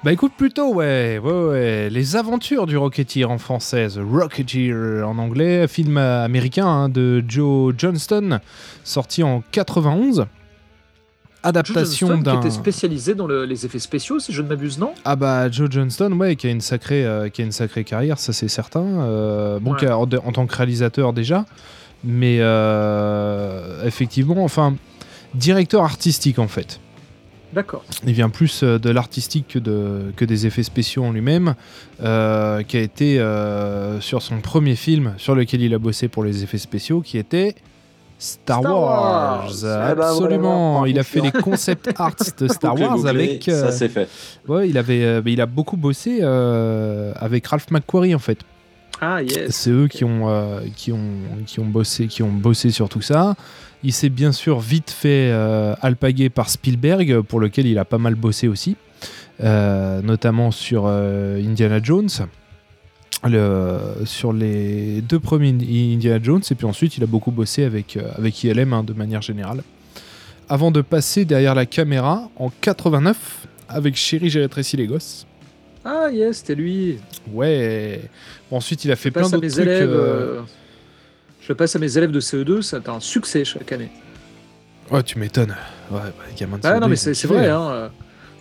Bah 0.04 0.14
écoute 0.14 0.32
plutôt, 0.38 0.74
ouais, 0.74 1.20
ouais, 1.22 1.32
ouais. 1.50 1.90
Les 1.90 2.16
aventures 2.16 2.66
du 2.68 2.78
Rocketeer 2.78 3.26
en 3.30 3.38
française, 3.38 4.00
Rocketeer 4.00 5.04
en 5.06 5.18
anglais, 5.18 5.68
film 5.68 5.98
euh, 5.98 6.24
américain 6.24 6.68
hein, 6.68 6.90
de 6.90 7.22
Joe 7.28 7.74
Johnston, 7.78 8.40
sorti 8.86 9.24
en 9.24 9.44
91. 9.52 10.26
Adaptation 11.44 12.18
d'un. 12.18 12.34
qui 12.34 12.48
était 12.48 12.50
spécialisé 12.56 13.14
dans 13.16 13.26
le- 13.28 13.46
les 13.46 13.66
effets 13.66 13.80
spéciaux, 13.80 14.20
si 14.20 14.32
je 14.34 14.42
ne 14.42 14.48
m'abuse, 14.50 14.78
non? 14.78 14.92
Ah 15.06 15.16
bah 15.18 15.50
Joe 15.52 15.70
Johnston, 15.72 16.12
ouais, 16.14 16.36
qui 16.38 16.48
a 16.48 16.50
une 16.50 16.60
sacrée, 16.62 17.06
euh, 17.06 17.28
qui 17.30 17.42
a 17.42 17.46
une 17.46 17.52
sacrée 17.54 17.84
carrière, 17.86 18.20
ça 18.20 18.32
c'est 18.34 18.50
certain. 18.50 18.84
Euh, 18.84 19.60
bon, 19.60 19.72
Ouais. 19.74 19.80
qui 19.80 19.86
a- 19.86 19.98
en, 19.98 20.04
en 20.04 20.32
tant 20.34 20.46
que 20.48 20.56
réalisateur 20.56 21.12
déjà, 21.14 21.46
mais 22.06 22.38
euh, 22.40 23.86
effectivement, 23.86 24.44
enfin, 24.44 24.76
directeur 25.34 25.84
artistique 25.84 26.40
en 26.40 26.48
fait. 26.50 26.80
D'accord. 27.54 27.84
Il 28.06 28.14
vient 28.14 28.30
plus 28.30 28.62
euh, 28.62 28.78
de 28.78 28.90
l'artistique 28.92 29.48
que, 29.48 29.60
de, 29.60 30.12
que 30.16 30.24
des 30.24 30.46
effets 30.46 30.64
spéciaux 30.64 31.04
en 31.04 31.12
lui-même, 31.12 31.56
euh, 32.04 32.62
qui 32.62 32.78
a 32.78 32.82
été 32.82 33.20
euh, 33.20 34.00
sur 34.02 34.22
son 34.22 34.40
premier 34.40 34.76
film 34.76 35.14
sur 35.18 35.34
lequel 35.34 35.62
il 35.62 35.74
a 35.74 35.80
bossé 35.80 36.08
pour 36.10 36.24
les 36.24 36.44
effets 36.44 36.60
spéciaux, 36.60 37.02
qui 37.02 37.18
était 37.18 37.56
Star, 38.20 38.60
Star 38.60 38.74
Wars. 38.74 39.42
Wars. 39.42 39.90
Eh 39.92 39.96
ben, 39.96 40.02
Absolument. 40.02 40.86
il 40.86 41.00
a 41.00 41.04
fait 41.04 41.22
les 41.22 41.32
concept 41.32 41.90
arts 41.98 42.16
de 42.38 42.48
Star 42.48 42.80
Wars 42.80 43.06
avec. 43.08 43.48
euh, 43.50 43.62
Ça, 43.62 43.72
c'est 43.72 43.90
fait. 43.90 44.08
ouais, 44.48 44.70
il 44.70 44.78
avait, 44.78 45.22
il 45.26 45.42
a 45.42 45.46
beaucoup 45.48 45.78
bossé 45.78 46.22
avec 46.22 47.48
Ralph 47.48 47.72
McQuarrie 47.72 48.14
en 48.14 48.20
fait. 48.20 48.40
Ah, 49.02 49.24
yes. 49.24 49.52
C'est 49.56 49.70
eux 49.72 49.88
qui 49.88 50.04
ont, 50.04 50.28
qui, 50.76 50.92
ont, 50.92 51.00
qui, 51.48 51.62
ont 51.62 51.66
bossé, 51.66 52.08
qui 52.08 52.22
ont 52.22 52.32
bossé 52.34 52.70
sur 52.70 52.90
tout 52.90 53.02
ça. 53.02 53.36
Il 53.84 53.94
s'est 53.94 54.10
bien 54.10 54.32
sûr 54.32 54.60
vite 54.60 54.92
fait 54.92 55.30
euh, 55.32 55.74
alpaguer 55.82 56.30
par 56.30 56.50
Spielberg, 56.50 57.22
pour 57.22 57.40
lequel 57.40 57.66
il 57.66 57.78
a 57.78 57.86
pas 57.86 57.98
mal 57.98 58.16
bossé 58.16 58.48
aussi, 58.50 58.76
euh, 59.42 60.02
notamment 60.02 60.52
sur 60.52 60.84
euh, 60.88 61.42
Indiana 61.42 61.80
Jones, 61.82 62.10
le- 63.26 63.80
sur 64.06 64.34
les 64.34 65.02
deux 65.02 65.20
premiers 65.20 65.50
Indiana 65.94 66.20
Jones, 66.22 66.42
et 66.50 66.56
puis 66.56 66.66
ensuite 66.66 66.98
il 66.98 67.04
a 67.04 67.08
beaucoup 67.08 67.32
bossé 67.32 67.64
avec, 67.64 67.96
euh, 67.96 68.02
avec 68.18 68.44
ILM 68.44 68.74
hein, 68.74 68.84
de 68.84 68.94
manière 68.94 69.22
générale. 69.22 69.62
Avant 70.50 70.72
de 70.72 70.82
passer 70.82 71.26
derrière 71.26 71.56
la 71.56 71.66
caméra 71.66 72.30
en 72.38 72.50
89 72.62 73.48
avec 73.70 73.96
Chérie, 73.96 74.30
j'ai 74.30 74.42
rétréci 74.42 74.76
les 74.78 74.88
gosses. 74.88 75.26
Ah, 75.86 76.08
yes, 76.12 76.38
c'était 76.40 76.56
lui. 76.56 76.98
Ouais. 77.32 78.02
Bon, 78.52 78.58
ensuite, 78.58 78.84
il 78.84 78.92
a 78.92 78.96
fait 78.98 79.12
plein 79.12 79.30
d'autres 79.30 79.48
trucs. 79.48 79.62
élèves. 79.62 80.42
Je 81.50 81.54
passe 81.56 81.76
à 81.76 81.80
mes 81.80 81.98
élèves 81.98 82.12
de 82.12 82.20
CE2, 82.20 82.62
c'est 82.62 82.88
un 82.90 83.00
succès 83.00 83.44
chaque 83.44 83.72
année. 83.72 83.90
Ouais, 84.92 85.02
tu 85.02 85.18
m'étonnes. 85.18 85.56
Ouais, 85.90 86.00
bah, 86.00 86.14
les 86.30 86.36
gamins 86.40 86.58
de 86.60 86.62
Ah 86.66 86.76
CE2, 86.76 86.80
non, 86.82 86.88
mais 86.88 86.96
c'est 86.96 87.26
vrai. 87.26 87.50
Hein. 87.50 87.70
euh, 87.72 87.90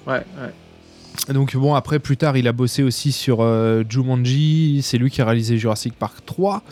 Ouais, 0.07 0.23
ouais. 0.43 1.33
Donc 1.33 1.57
bon, 1.57 1.75
après, 1.75 1.99
plus 2.01 2.19
tard, 2.19 2.37
il 2.37 2.47
a 2.47 2.53
bossé 2.53 2.83
aussi 2.83 3.13
sur 3.13 3.39
euh, 3.41 3.83
Jumanji. 3.89 4.81
C'est 4.83 4.99
lui 4.99 5.11
qui 5.11 5.23
a 5.23 5.25
réalisé 5.25 5.57
Jurassic 5.57 5.95
Park 5.95 6.19
3. 6.27 6.63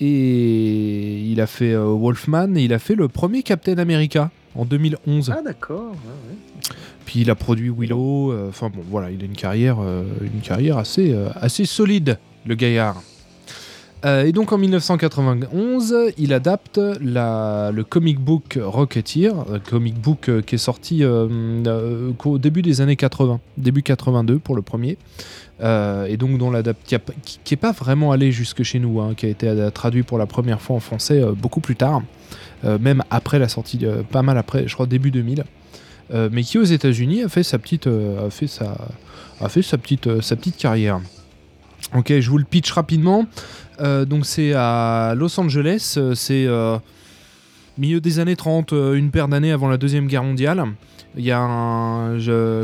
Et 0.00 1.20
il 1.20 1.38
a 1.42 1.46
fait 1.46 1.74
euh, 1.74 1.84
Wolfman. 1.84 2.54
Et 2.56 2.64
il 2.64 2.72
a 2.72 2.78
fait 2.78 2.94
le 2.94 3.08
premier 3.08 3.42
Captain 3.42 3.76
America 3.76 4.30
en 4.54 4.64
2011. 4.64 5.34
Ah, 5.36 5.42
d'accord. 5.44 5.82
ouais, 5.92 5.96
ouais. 6.30 6.76
Puis 7.04 7.20
il 7.20 7.30
a 7.30 7.34
produit 7.34 7.68
Willow. 7.68 8.32
euh, 8.32 8.48
Enfin 8.48 8.70
bon, 8.74 8.82
voilà, 8.90 9.10
il 9.10 9.20
a 9.20 9.26
une 9.26 9.36
carrière, 9.36 9.76
une 10.22 10.40
carrière 10.40 10.78
assez, 10.78 11.14
assez 11.38 11.66
solide, 11.66 12.18
le 12.46 12.54
gaillard. 12.54 13.02
Euh, 14.04 14.24
et 14.24 14.32
donc 14.32 14.52
en 14.52 14.58
1991, 14.58 15.94
il 16.18 16.32
adapte 16.34 16.78
le 17.00 17.82
comic 17.82 18.18
book 18.20 18.58
Rocketeer, 18.62 19.32
un 19.52 19.58
comic 19.58 19.94
book 19.98 20.28
euh, 20.28 20.42
qui 20.42 20.56
est 20.56 20.58
sorti 20.58 21.02
euh, 21.02 21.26
euh, 21.66 22.12
qu'au 22.18 22.38
début 22.38 22.60
des 22.62 22.80
années 22.82 22.96
80, 22.96 23.40
début 23.56 23.82
82 23.82 24.38
pour 24.38 24.56
le 24.56 24.62
premier, 24.62 24.98
Euh, 25.60 26.06
et 26.06 26.16
donc 26.16 26.36
dont 26.36 26.50
l'adapte 26.50 26.80
qui, 26.84 26.96
qui- 27.44 27.54
est 27.54 27.56
pas 27.56 27.70
vraiment 27.70 28.10
allé 28.10 28.32
jusque 28.32 28.64
chez 28.64 28.80
nous, 28.80 29.00
hein, 29.00 29.14
qui 29.16 29.26
a 29.26 29.28
été 29.28 29.46
euh, 29.48 29.70
traduit 29.70 30.02
pour 30.02 30.18
la 30.18 30.26
première 30.26 30.60
fois 30.60 30.74
en 30.74 30.80
français 30.80 31.22
euh, 31.22 31.30
beaucoup 31.32 31.60
plus 31.60 31.76
tard, 31.76 32.02
euh, 32.64 32.76
même 32.80 33.04
après 33.10 33.38
la 33.38 33.48
sortie, 33.48 33.78
euh, 33.84 34.02
pas 34.02 34.22
mal 34.22 34.36
après, 34.36 34.66
je 34.66 34.74
crois 34.74 34.86
début 34.86 35.12
2000. 35.12 35.44
Euh, 36.12 36.28
mais 36.32 36.42
qui 36.42 36.58
aux 36.58 36.64
États-Unis 36.64 37.22
a 37.22 37.28
fait 37.28 37.44
sa 37.44 37.58
petite, 37.58 37.86
euh, 37.86 38.26
a 38.26 38.30
fait 38.30 38.48
sa, 39.62 39.78
petite, 39.78 40.08
euh, 40.08 40.20
sa 40.20 40.34
petite 40.34 40.56
carrière. 40.56 41.00
Ok, 41.94 42.12
je 42.18 42.28
vous 42.30 42.38
le 42.38 42.44
pitch 42.44 42.72
rapidement. 42.72 43.24
Euh, 43.80 44.04
donc 44.04 44.26
c'est 44.26 44.52
à 44.54 45.14
Los 45.16 45.38
Angeles, 45.40 45.94
euh, 45.96 46.14
c'est 46.14 46.46
euh, 46.46 46.78
milieu 47.78 48.00
des 48.00 48.18
années 48.18 48.36
30, 48.36 48.72
euh, 48.72 48.94
une 48.94 49.10
paire 49.10 49.28
d'années 49.28 49.52
avant 49.52 49.68
la 49.68 49.76
deuxième 49.76 50.06
guerre 50.06 50.24
mondiale. 50.24 50.64
Il 51.16 51.24
y 51.24 51.30
a 51.30 51.40
un 51.40 52.18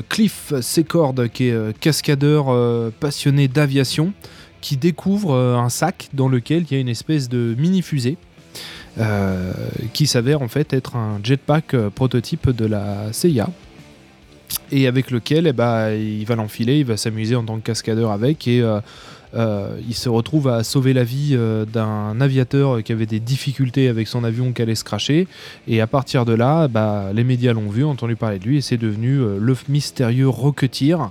Cliff 0.09 0.53
Secord 0.61 1.15
qui 1.33 1.45
est 1.45 1.79
cascadeur 1.79 2.47
passionné 2.99 3.47
d'aviation 3.47 4.13
qui 4.61 4.77
découvre 4.77 5.37
un 5.37 5.69
sac 5.69 6.09
dans 6.15 6.29
lequel 6.29 6.65
il 6.69 6.75
y 6.75 6.77
a 6.77 6.81
une 6.81 6.89
espèce 6.89 7.29
de 7.29 7.55
mini 7.57 7.81
fusée 7.81 8.17
qui 9.93 10.09
s'avère 10.09 10.43
en 10.43 10.49
fait 10.49 10.73
être 10.73 10.97
un 10.97 11.21
jetpack 11.23 11.77
prototype 11.95 12.51
de 12.51 12.67
la 12.67 13.13
CIA 13.13 13.49
et 14.73 14.89
avec 14.89 15.13
lequel 15.13 15.47
eh 15.47 15.53
ben, 15.53 15.93
il 15.93 16.25
va 16.25 16.35
l'enfiler, 16.35 16.81
il 16.81 16.87
va 16.87 16.97
s'amuser 16.97 17.37
en 17.37 17.45
tant 17.45 17.55
que 17.57 17.63
cascadeur 17.63 18.11
avec 18.11 18.49
et 18.49 18.65
il 19.35 19.95
se 19.95 20.09
retrouve 20.09 20.49
à 20.49 20.65
sauver 20.65 20.93
la 20.93 21.05
vie 21.05 21.31
euh, 21.33 21.65
d'un 21.65 22.21
aviateur 22.21 22.83
qui 22.83 22.93
avait 22.93 23.07
des 23.07 23.21
difficultés 23.21 23.89
avec 23.89 24.09
son 24.09 24.25
avion 24.25 24.53
qui 24.53 24.63
allait 24.63 24.75
se 24.75 24.85
cracher. 24.85 25.29
Et 25.69 25.81
à 25.81 25.87
partir 25.87 26.25
de 26.25 26.33
là 26.33 26.69
bah, 26.69 27.11
les 27.15 27.25
médias 27.25 27.53
l'ont 27.53 27.71
vu, 27.71 27.85
entendu 27.85 28.17
parler 28.17 28.39
de 28.39 28.45
lui 28.45 28.59
et 28.59 28.61
c'est 28.61 28.77
devenu 28.77 29.19
euh, 29.19 29.39
le 29.41 29.57
mystérieux 29.69 30.29
Rocketeer 30.29 31.11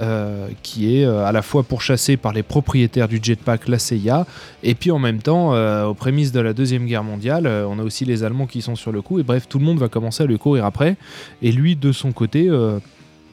euh, 0.00 0.48
qui 0.62 0.96
est 0.96 1.04
euh, 1.04 1.26
à 1.26 1.32
la 1.32 1.42
fois 1.42 1.62
pourchassé 1.62 2.16
par 2.16 2.32
les 2.32 2.42
propriétaires 2.42 3.06
du 3.06 3.20
jetpack, 3.22 3.68
la 3.68 3.78
CIA, 3.78 4.26
et 4.62 4.74
puis 4.74 4.90
en 4.90 4.98
même 4.98 5.20
temps, 5.20 5.54
euh, 5.54 5.84
aux 5.84 5.94
prémices 5.94 6.32
de 6.32 6.40
la 6.40 6.54
Deuxième 6.54 6.86
Guerre 6.86 7.04
mondiale, 7.04 7.46
euh, 7.46 7.66
on 7.68 7.78
a 7.78 7.82
aussi 7.82 8.06
les 8.06 8.24
Allemands 8.24 8.46
qui 8.46 8.62
sont 8.62 8.76
sur 8.76 8.92
le 8.92 9.02
coup, 9.02 9.18
et 9.18 9.22
bref, 9.22 9.46
tout 9.48 9.58
le 9.58 9.64
monde 9.64 9.78
va 9.78 9.88
commencer 9.88 10.22
à 10.22 10.26
lui 10.26 10.38
courir 10.38 10.64
après, 10.64 10.96
et 11.42 11.52
lui, 11.52 11.76
de 11.76 11.92
son 11.92 12.12
côté, 12.12 12.48
euh, 12.48 12.78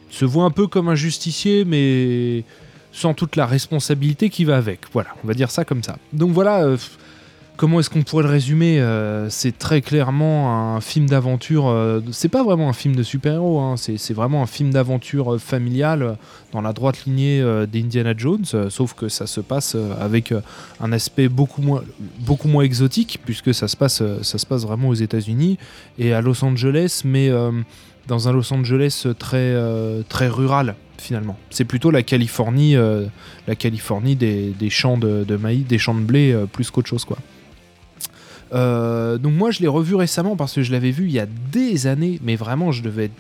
se 0.09 0.25
voit 0.25 0.43
un 0.43 0.51
peu 0.51 0.67
comme 0.67 0.89
un 0.89 0.95
justicier, 0.95 1.63
mais 1.63 2.43
sans 2.97 3.13
toute 3.13 3.35
la 3.35 3.45
responsabilité 3.45 4.29
qui 4.31 4.43
va 4.43 4.57
avec. 4.57 4.79
Voilà, 4.91 5.09
on 5.23 5.27
va 5.27 5.35
dire 5.35 5.51
ça 5.51 5.63
comme 5.65 5.83
ça. 5.83 5.97
Donc 6.13 6.31
voilà, 6.31 6.63
euh, 6.63 6.77
comment 7.55 7.79
est-ce 7.79 7.91
qu'on 7.91 8.01
pourrait 8.01 8.23
le 8.23 8.29
résumer 8.29 8.79
Euh, 8.79 9.29
C'est 9.29 9.55
très 9.55 9.81
clairement 9.81 10.75
un 10.75 10.81
film 10.81 11.05
d'aventure. 11.07 11.67
euh, 11.67 12.01
c'est 12.11 12.29
pas 12.29 12.43
vraiment 12.43 12.69
un 12.69 12.73
film 12.73 12.95
de 12.95 13.03
super-héros, 13.03 13.59
hein, 13.59 13.75
c'est 13.77 14.13
vraiment 14.15 14.41
un 14.41 14.47
film 14.47 14.71
d'aventure 14.71 15.35
euh, 15.35 15.37
familiale 15.37 16.17
dans 16.53 16.61
la 16.61 16.73
droite 16.73 17.05
lignée 17.05 17.43
d'Indiana 17.71 18.13
Jones, 18.17 18.45
sauf 18.69 18.93
que 18.95 19.09
ça 19.09 19.27
se 19.27 19.41
passe 19.41 19.75
avec 20.01 20.33
un 20.81 20.91
aspect 20.91 21.29
beaucoup 21.29 21.61
moins, 21.61 21.83
beaucoup 22.21 22.47
moins 22.47 22.63
exotique, 22.63 23.19
puisque 23.25 23.53
ça 23.53 23.67
se 23.67 23.77
passe, 23.77 24.01
ça 24.23 24.37
se 24.39 24.45
passe 24.47 24.63
vraiment 24.63 24.89
aux 24.89 24.95
États-Unis 24.95 25.59
et 25.99 26.13
à 26.13 26.21
Los 26.21 26.43
Angeles, 26.43 27.01
mais 27.05 27.29
dans 28.07 28.27
un 28.27 28.31
Los 28.31 28.51
Angeles 28.53 29.05
très, 29.19 29.55
très 30.09 30.29
rural 30.29 30.75
finalement. 31.01 31.37
C'est 31.49 31.65
plutôt 31.65 31.91
la 31.91 32.03
Californie, 32.03 32.75
euh, 32.75 33.05
la 33.47 33.55
Californie 33.55 34.15
des, 34.15 34.69
champs 34.69 34.97
de, 34.97 35.37
maïs, 35.37 35.65
des 35.65 35.77
champs 35.77 35.95
de 35.95 36.01
blé, 36.01 36.31
euh, 36.31 36.45
plus 36.45 36.71
qu'autre 36.71 36.87
chose 36.87 37.05
quoi. 37.05 37.17
Euh, 38.53 39.17
donc 39.17 39.33
moi 39.33 39.51
je 39.51 39.59
l'ai 39.59 39.67
revu 39.67 39.95
récemment 39.95 40.37
parce 40.37 40.53
que 40.53 40.61
je 40.61 40.71
l'avais 40.71 40.91
vu 40.91 41.05
il 41.05 41.11
y 41.11 41.19
a 41.19 41.25
des 41.51 41.85
années, 41.85 42.17
mais 42.23 42.37
vraiment 42.37 42.71
je 42.71 42.81
devais 42.81 43.11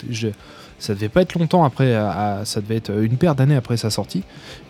ça 0.79 0.93
devait 0.93 1.09
pas 1.09 1.23
être 1.23 1.37
longtemps 1.37 1.65
après, 1.65 1.93
ça 2.45 2.61
devait 2.61 2.75
être 2.75 2.91
une 3.01 3.17
paire 3.17 3.35
d'années 3.35 3.55
après 3.55 3.77
sa 3.77 3.89
sortie, 3.89 4.23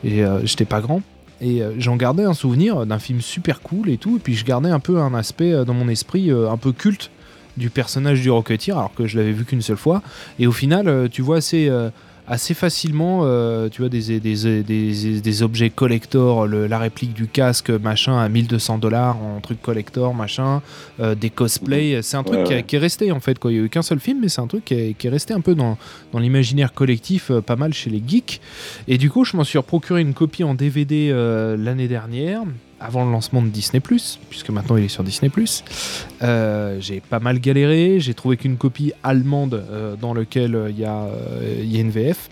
et 0.05 0.24
j'étais 0.45 0.66
pas 0.66 0.80
grand. 0.80 1.01
Et 1.41 1.62
j'en 1.78 1.97
gardais 1.97 2.24
un 2.24 2.34
souvenir 2.34 2.86
d'un 2.86 2.97
film 2.97 3.20
super 3.20 3.60
cool 3.60 3.89
et 3.89 3.97
tout, 3.97 4.16
et 4.16 4.20
puis 4.20 4.34
je 4.34 4.45
gardais 4.45 4.70
un 4.70 4.80
peu 4.80 4.99
un 4.99 5.14
aspect 5.14 5.66
dans 5.66 5.74
mon 5.74 5.89
esprit 5.89 6.32
un 6.32 6.55
peu 6.55 6.72
culte 6.72 7.12
du 7.58 7.70
personnage 7.70 8.22
du 8.22 8.30
Rocketeer, 8.30 8.78
alors 8.78 8.93
que 8.93 9.08
je 9.08 9.18
l'avais 9.18 9.32
vu 9.32 9.43
qu'une 9.43 9.62
seule 9.62 9.78
fois. 9.78 10.01
Et 10.39 10.47
au 10.47 10.51
final, 10.51 11.10
tu 11.12 11.22
vois 11.22 11.39
euh, 11.53 11.89
assez 12.28 12.54
facilement, 12.54 13.22
euh, 13.24 13.70
tu 13.70 13.82
vois 13.82 13.90
des, 13.90 14.20
des, 14.20 14.64
des, 14.64 15.22
des 15.22 15.44
objets 15.44 15.70
collector, 15.70 16.46
le- 16.46 16.68
la 16.68 16.78
réplique 16.78 17.14
du 17.14 17.28
casque, 17.28 17.70
machin, 17.70 18.18
à 18.20 18.28
1200 18.28 18.80
dollars 18.80 19.18
en 19.24 19.40
truc 19.40 19.62
collector, 19.62 20.14
machin, 20.14 20.62
euh, 21.00 21.16
des 21.16 21.30
cosplays. 21.30 22.02
C'est 22.02 22.18
un 22.18 22.24
truc 22.24 22.40
Ouais, 22.40 22.44
qui, 22.44 22.54
a- 22.54 22.56
ouais. 22.58 22.64
qui 22.64 22.76
est 22.76 22.80
resté 22.80 23.12
en 23.12 23.20
fait. 23.22 23.40
Quoi. 23.40 23.52
Il 23.52 23.56
n'y 23.58 23.62
a 23.62 23.66
eu 23.66 23.70
qu'un 23.70 23.82
seul 23.82 24.00
film, 24.00 24.20
mais 24.22 24.30
c'est 24.30 24.42
un 24.42 24.48
truc 24.48 24.66
qui 24.66 24.74
est, 24.74 24.94
qui 24.98 25.08
est 25.08 25.10
resté 25.10 25.34
un 25.34 25.42
peu 25.42 25.56
dans, 25.56 25.78
dans 26.12 26.20
l'imaginaire 26.20 26.74
collectif, 26.74 27.32
euh, 27.32 27.40
pas 27.42 27.56
mal 27.56 27.74
chez 27.74 27.90
les 27.90 28.04
geeks. 28.06 28.42
Et 28.90 28.98
du 28.98 29.10
coup, 29.10 29.24
je 29.24 29.38
m'en 29.38 29.44
suis 29.46 29.62
procuré 29.62 30.02
une 30.02 30.14
copie 30.14 30.44
en 30.44 30.54
DVD 30.54 31.10
l'année 31.58 31.88
dernière, 31.88 32.42
avant 32.80 33.06
le 33.06 33.12
lancement 33.12 33.42
de 33.42 33.48
Disney, 33.48 33.82
puisque 33.82 34.50
maintenant 34.50 34.78
il 34.78 34.86
est 34.86 34.90
sur 34.90 35.04
Disney. 35.04 35.32
Euh, 36.22 36.78
j'ai 36.80 37.02
pas 37.02 37.20
mal 37.20 37.40
galéré, 37.40 38.00
j'ai 38.00 38.14
trouvé 38.14 38.38
qu'une 38.38 38.58
copie 38.58 38.94
allemande 39.04 39.54
euh, 39.70 39.96
dans 39.96 40.14
laquelle 40.14 40.56
euh, 40.56 40.70
il 40.70 40.80
y, 40.80 40.86
a, 40.86 41.04
euh, 41.06 41.64
une 41.64 41.90
VF. 41.90 42.30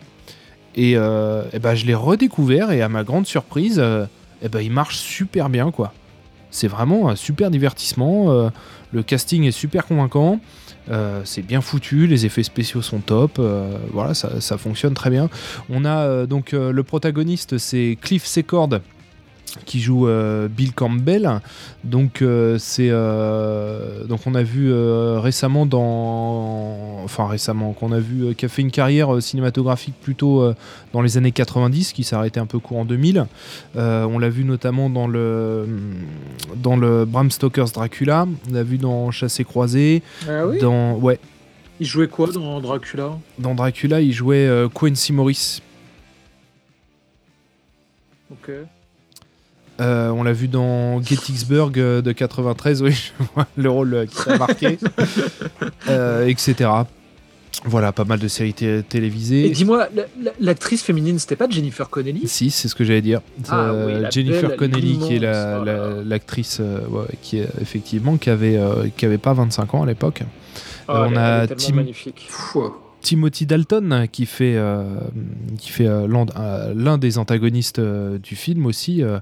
Et, 0.75 0.93
euh, 0.95 1.43
ben, 1.61 1.73
je 1.75 1.85
l'ai 1.85 1.95
redécouvert 1.95 2.71
et 2.71 2.81
à 2.81 2.89
ma 2.89 3.03
grande 3.03 3.25
surprise, 3.25 3.79
euh, 3.79 4.05
ben, 4.51 4.59
il 4.61 4.71
marche 4.71 4.97
super 4.97 5.49
bien. 5.49 5.71
quoi. 5.71 5.93
C'est 6.51 6.67
vraiment 6.67 7.09
un 7.09 7.15
super 7.15 7.49
divertissement. 7.49 8.31
euh, 8.31 8.49
le 8.91 9.03
casting 9.03 9.43
est 9.43 9.51
super 9.51 9.85
convaincant. 9.85 10.39
euh, 10.89 11.21
c'est 11.25 11.41
bien 11.41 11.61
foutu, 11.61 12.07
les 12.07 12.25
effets 12.25 12.43
spéciaux 12.43 12.81
sont 12.81 12.99
top, 12.99 13.37
euh, 13.39 13.77
voilà, 13.91 14.13
ça, 14.13 14.57
fonctionne 14.57 14.93
très 14.93 15.09
bien. 15.09 15.29
On 15.69 15.83
a 15.83 15.97
euh, 15.97 16.25
donc 16.25 16.53
euh, 16.53 16.71
le 16.71 16.83
protagoniste, 16.83 17.57
c'est 17.57 17.97
Cliff 17.99 18.25
Secord, 18.25 18.69
qui 19.63 19.79
joue 19.79 20.07
euh, 20.07 20.47
Bill 20.47 20.73
Campbell. 20.73 21.39
Donc 21.83 22.21
euh, 22.21 22.57
c'est 22.57 22.89
euh, 22.89 24.03
donc 24.05 24.21
on 24.25 24.35
a 24.35 24.43
vu 24.43 24.73
récemment 25.17 25.65
dans 25.65 27.01
enfin 27.03 27.27
récemment 27.27 27.73
qu'on 27.73 27.91
a 27.91 27.99
vu 27.99 28.35
qui 28.35 28.45
a 28.45 28.49
fait 28.49 28.61
une 28.61 28.71
carrière 28.71 29.21
cinématographique 29.21 29.95
plutôt 30.01 30.51
dans 30.93 31.01
les 31.01 31.17
années 31.17 31.31
90 31.31 31.93
qui 31.93 32.03
s'est 32.03 32.15
arrêté 32.15 32.39
un 32.39 32.45
peu 32.45 32.59
court 32.59 32.79
en 32.79 32.85
2000. 32.85 33.25
Euh, 33.75 34.03
on 34.05 34.19
l'a 34.19 34.29
vu 34.29 34.43
notamment 34.43 34.89
dans 34.89 35.07
le 35.07 35.67
dans 36.55 36.75
le 36.75 37.05
Bram 37.05 37.31
Stoker's 37.31 37.71
Dracula, 37.71 38.27
on 38.49 38.53
l'a 38.53 38.63
vu 38.63 38.77
dans 38.77 39.11
Chassé 39.11 39.43
croisé, 39.43 40.01
Ah 40.27 40.47
oui? 40.47 40.59
Dans 40.59 40.95
ouais, 40.95 41.19
Il 41.79 41.85
jouait 41.85 42.07
quoi 42.07 42.31
dans 42.31 42.59
Dracula? 42.59 43.17
Dans 43.39 43.55
Dracula, 43.55 44.01
il 44.01 44.11
jouait 44.11 44.49
Quincy 44.73 45.13
Morris. 45.13 45.61
Ok. 48.31 48.51
Euh, 49.81 50.09
on 50.09 50.23
l'a 50.23 50.31
vu 50.33 50.47
dans 50.47 51.01
Gettysburg 51.01 51.71
euh, 51.77 52.01
de 52.01 52.11
93, 52.13 52.81
oui, 52.81 52.91
je 53.19 53.23
vois 53.35 53.45
le 53.57 53.69
rôle 53.69 54.07
qui 54.09 54.29
a 54.29 54.37
marqué, 54.37 54.77
Euh, 55.89 56.27
etc. 56.27 56.69
Voilà, 57.63 57.91
pas 57.91 58.03
mal 58.03 58.19
de 58.19 58.27
séries 58.27 58.53
té- 58.53 58.79
Et 58.79 58.83
télévisées. 58.83 59.49
dis-moi, 59.49 59.87
la- 59.95 60.03
la- 60.21 60.31
l'actrice 60.39 60.83
féminine, 60.83 61.17
c'était 61.19 61.35
pas 61.37 61.49
Jennifer 61.49 61.89
Connelly? 61.89 62.27
Si, 62.27 62.51
c'est 62.51 62.67
ce 62.67 62.75
que 62.75 62.83
j'allais 62.83 63.01
dire. 63.01 63.21
Ah 63.49 63.69
Euh, 63.69 64.01
oui, 64.01 64.07
Jennifer 64.11 64.49
belle, 64.49 64.57
Connelly, 64.57 64.99
qui 64.99 65.15
est 65.15 65.19
la- 65.19 65.51
l'immense, 65.59 65.65
la- 65.65 65.77
voilà. 65.87 66.03
l'actrice, 66.05 66.57
euh, 66.61 66.79
ouais, 66.89 67.07
qui 67.21 67.39
est 67.39 67.47
effectivement 67.61 68.17
qui 68.17 68.29
avait, 68.29 68.57
euh, 68.57 68.87
qui 68.95 69.05
avait 69.05 69.17
pas 69.17 69.33
25 69.33 69.73
ans 69.73 69.83
à 69.83 69.85
l'époque. 69.85 70.21
Ah, 70.87 71.07
on 71.09 71.15
a 71.15 71.47
Tim- 71.47 71.75
magnifique. 71.75 72.27
Timothy 73.05 73.45
Dalton 73.45 74.07
qui 74.11 74.25
fait, 74.25 74.55
euh, 74.57 74.83
qui 75.59 75.69
fait 75.69 75.85
euh, 75.85 76.07
l'un 76.07 76.25
euh, 76.37 76.73
l'un 76.75 76.97
des 76.97 77.17
antagonistes 77.19 77.77
euh, 77.77 78.17
du 78.17 78.35
film 78.35 78.65
aussi, 78.65 79.03
euh, 79.03 79.19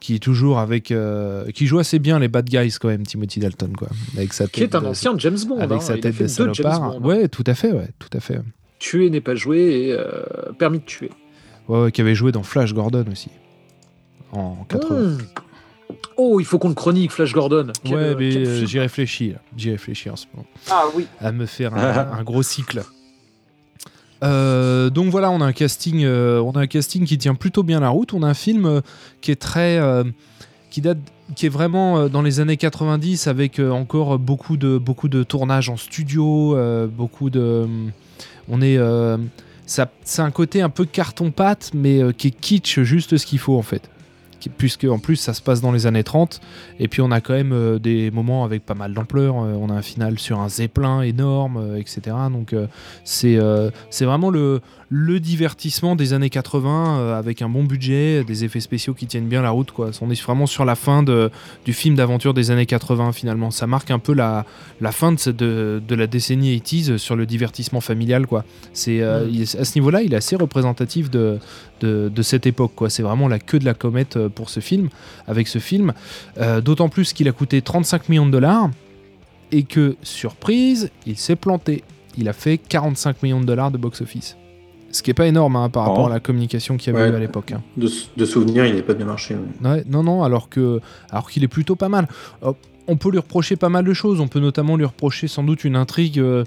qui 0.00 0.14
est 0.14 0.18
toujours 0.18 0.58
avec, 0.58 0.90
euh, 0.90 1.44
qui 1.52 1.66
joue 1.66 1.78
assez 1.78 1.98
bien 1.98 2.18
les 2.18 2.28
bad 2.28 2.48
guys 2.48 2.76
quand 2.80 2.88
même, 2.88 3.04
Timothy 3.06 3.38
Dalton 3.40 3.72
quoi, 3.76 3.88
avec 4.16 4.32
sa 4.32 4.46
Qui 4.46 4.62
est 4.62 4.74
un 4.74 4.80
de- 4.80 4.86
ancien 4.86 5.12
James 5.18 5.36
Bond. 5.46 5.58
avec 5.58 5.78
hein. 5.78 5.80
sa 5.80 5.98
tête 5.98 6.16
de 6.20 6.26
salopard. 6.26 6.98
Bond. 7.00 7.06
Ouais, 7.08 7.28
tout 7.28 7.44
à 7.46 7.54
fait, 7.54 7.72
ouais, 7.72 7.88
tout 7.98 8.08
à 8.16 8.20
fait. 8.20 8.40
Tuer 8.78 9.10
n'est 9.10 9.20
pas 9.20 9.34
joué 9.34 9.58
et 9.88 9.92
euh, 9.92 10.22
permis 10.58 10.78
de 10.78 10.84
tuer. 10.84 11.10
Ouais, 11.68 11.82
ouais, 11.82 11.92
qui 11.92 12.00
avait 12.00 12.14
joué 12.14 12.32
dans 12.32 12.42
Flash 12.42 12.72
Gordon 12.72 13.04
aussi 13.12 13.28
en 14.32 14.56
80. 14.68 14.96
Hmm. 14.98 15.18
Oh, 16.16 16.40
il 16.40 16.46
faut 16.46 16.58
qu'on 16.58 16.68
le 16.68 16.74
chronique, 16.74 17.12
Flash 17.12 17.32
Gordon. 17.32 17.68
Quel, 17.84 17.94
ouais, 17.94 18.14
mais 18.18 18.36
euh, 18.36 18.66
j'y 18.66 18.78
réfléchis, 18.80 19.34
j'y 19.56 19.70
réfléchis 19.70 20.10
en 20.10 20.16
ce 20.16 20.26
moment, 20.34 20.46
Ah 20.70 20.84
oui. 20.94 21.06
à 21.20 21.30
me 21.32 21.46
faire 21.46 21.74
un, 21.76 22.18
un 22.18 22.22
gros 22.24 22.42
cycle. 22.42 22.82
Euh, 24.22 24.90
donc 24.90 25.10
voilà, 25.10 25.30
on 25.30 25.40
a 25.40 25.46
un 25.46 25.52
casting, 25.52 26.04
euh, 26.04 26.40
on 26.40 26.52
a 26.52 26.60
un 26.60 26.66
casting 26.66 27.04
qui 27.04 27.18
tient 27.18 27.34
plutôt 27.34 27.62
bien 27.62 27.80
la 27.80 27.88
route. 27.88 28.14
On 28.14 28.22
a 28.22 28.28
un 28.28 28.34
film 28.34 28.66
euh, 28.66 28.80
qui 29.20 29.30
est 29.30 29.40
très, 29.40 29.80
qui 30.70 30.80
date, 30.80 30.98
qui 31.34 31.46
est 31.46 31.50
vraiment 31.50 32.08
dans 32.08 32.22
les 32.22 32.40
années 32.40 32.56
90 32.56 33.26
avec 33.26 33.58
encore 33.58 34.18
beaucoup 34.18 34.56
de 34.56 34.78
beaucoup 34.78 35.08
de 35.08 35.22
tournages 35.22 35.68
en 35.68 35.76
studio, 35.76 36.56
beaucoup 36.88 37.30
de, 37.30 37.66
on 38.48 38.62
est, 38.62 38.78
ça, 39.66 39.90
c'est 40.02 40.22
un 40.22 40.30
côté 40.30 40.62
un 40.62 40.68
peu 40.68 40.84
carton 40.84 41.30
pâte, 41.30 41.70
mais 41.74 42.00
qui 42.16 42.28
est 42.28 42.30
kitsch 42.30 42.80
juste 42.80 43.16
ce 43.16 43.26
qu'il 43.26 43.38
faut 43.38 43.56
en 43.56 43.62
fait. 43.62 43.90
Puisque 44.56 44.84
en 44.84 44.98
plus 44.98 45.16
ça 45.16 45.34
se 45.34 45.42
passe 45.42 45.60
dans 45.60 45.72
les 45.72 45.86
années 45.86 46.04
30 46.04 46.40
et 46.78 46.88
puis 46.88 47.00
on 47.00 47.10
a 47.10 47.20
quand 47.20 47.34
même 47.34 47.52
euh, 47.52 47.78
des 47.78 48.10
moments 48.10 48.44
avec 48.44 48.64
pas 48.64 48.74
mal 48.74 48.94
d'ampleur. 48.94 49.36
Euh, 49.36 49.54
on 49.54 49.70
a 49.70 49.74
un 49.74 49.82
final 49.82 50.18
sur 50.18 50.40
un 50.40 50.48
zeppelin 50.48 51.02
énorme, 51.02 51.56
euh, 51.56 51.76
etc. 51.76 52.16
Donc 52.30 52.54
c'est 53.04 53.38
c'est 53.90 54.04
vraiment 54.04 54.30
le, 54.30 54.60
le 54.88 55.18
divertissement 55.18 55.96
des 55.96 56.12
années 56.12 56.30
80 56.30 56.98
euh, 56.98 57.18
avec 57.18 57.42
un 57.42 57.48
bon 57.48 57.64
budget, 57.64 58.22
des 58.24 58.44
effets 58.44 58.60
spéciaux 58.60 58.94
qui 58.94 59.06
tiennent 59.06 59.26
bien 59.26 59.42
la 59.42 59.50
route. 59.50 59.72
Quoi. 59.72 59.90
On 60.00 60.10
est 60.10 60.22
vraiment 60.22 60.46
sur 60.46 60.64
la 60.64 60.76
fin 60.76 61.02
de, 61.02 61.30
du 61.64 61.72
film 61.72 61.96
d'aventure 61.96 62.34
des 62.34 62.50
années 62.50 62.66
80 62.66 63.12
finalement. 63.12 63.50
Ça 63.50 63.66
marque 63.66 63.90
un 63.90 63.98
peu 63.98 64.14
la, 64.14 64.46
la 64.80 64.92
fin 64.92 65.12
de, 65.12 65.32
de, 65.32 65.82
de 65.86 65.94
la 65.94 66.06
décennie 66.06 66.56
80s 66.56 66.98
sur 66.98 67.16
le 67.16 67.26
divertissement 67.26 67.80
familial. 67.80 68.26
Quoi. 68.26 68.44
C'est, 68.72 69.00
euh, 69.00 69.28
à 69.58 69.64
ce 69.64 69.78
niveau-là, 69.78 70.02
il 70.02 70.12
est 70.12 70.16
assez 70.16 70.36
représentatif 70.36 71.10
de, 71.10 71.38
de, 71.80 72.22
cette 72.22 72.46
époque. 72.46 72.72
Quoi. 72.74 72.90
C'est 72.90 73.02
vraiment 73.02 73.28
la 73.28 73.38
queue 73.38 73.58
de 73.58 73.64
la 73.64 73.74
comète 73.74 74.16
euh, 74.16 74.28
pour 74.28 74.50
ce 74.50 74.60
film, 74.60 74.88
avec 75.26 75.48
ce 75.48 75.58
film. 75.58 75.92
Euh, 76.38 76.60
D'autant 76.60 76.88
plus 76.88 77.12
qu'il 77.12 77.28
a 77.28 77.32
coûté 77.32 77.62
35 77.62 78.08
millions 78.08 78.26
de 78.26 78.30
dollars 78.30 78.70
et 79.52 79.62
que, 79.62 79.96
surprise, 80.02 80.90
il 81.06 81.16
s'est 81.16 81.36
planté. 81.36 81.84
Il 82.18 82.28
a 82.28 82.32
fait 82.32 82.58
45 82.58 83.22
millions 83.22 83.40
de 83.40 83.46
dollars 83.46 83.70
de 83.70 83.78
box-office. 83.78 84.36
Ce 84.96 85.02
qui 85.02 85.10
est 85.10 85.14
pas 85.14 85.26
énorme 85.26 85.56
hein, 85.56 85.68
par 85.68 85.84
Oh. 85.84 85.88
rapport 85.90 86.06
à 86.06 86.10
la 86.10 86.20
communication 86.20 86.78
qu'il 86.78 86.90
y 86.90 86.96
avait 86.96 87.04
Ouais. 87.06 87.12
eu 87.12 87.16
à 87.16 87.18
l'époque. 87.20 87.52
hein. 87.52 87.60
De, 87.76 87.86
de 88.16 88.24
souvenir, 88.24 88.64
il 88.64 88.74
n'est 88.76 88.82
pas 88.82 88.94
bien 88.94 89.04
marché. 89.04 89.36
Ouais, 89.62 89.84
non, 89.86 90.02
non, 90.02 90.22
alors 90.22 90.48
que, 90.48 90.80
alors 91.10 91.30
qu'il 91.30 91.44
est 91.44 91.48
plutôt 91.48 91.76
pas 91.76 91.90
mal. 91.90 92.08
Hop, 92.40 92.56
on 92.88 92.96
peut 92.96 93.10
lui 93.10 93.18
reprocher 93.18 93.56
pas 93.56 93.68
mal 93.68 93.84
de 93.84 93.92
choses. 93.92 94.20
On 94.20 94.28
peut 94.28 94.40
notamment 94.40 94.74
lui 94.76 94.86
reprocher 94.86 95.28
sans 95.28 95.42
doute 95.42 95.64
une 95.64 95.76
intrigue 95.76 96.18
euh, 96.18 96.44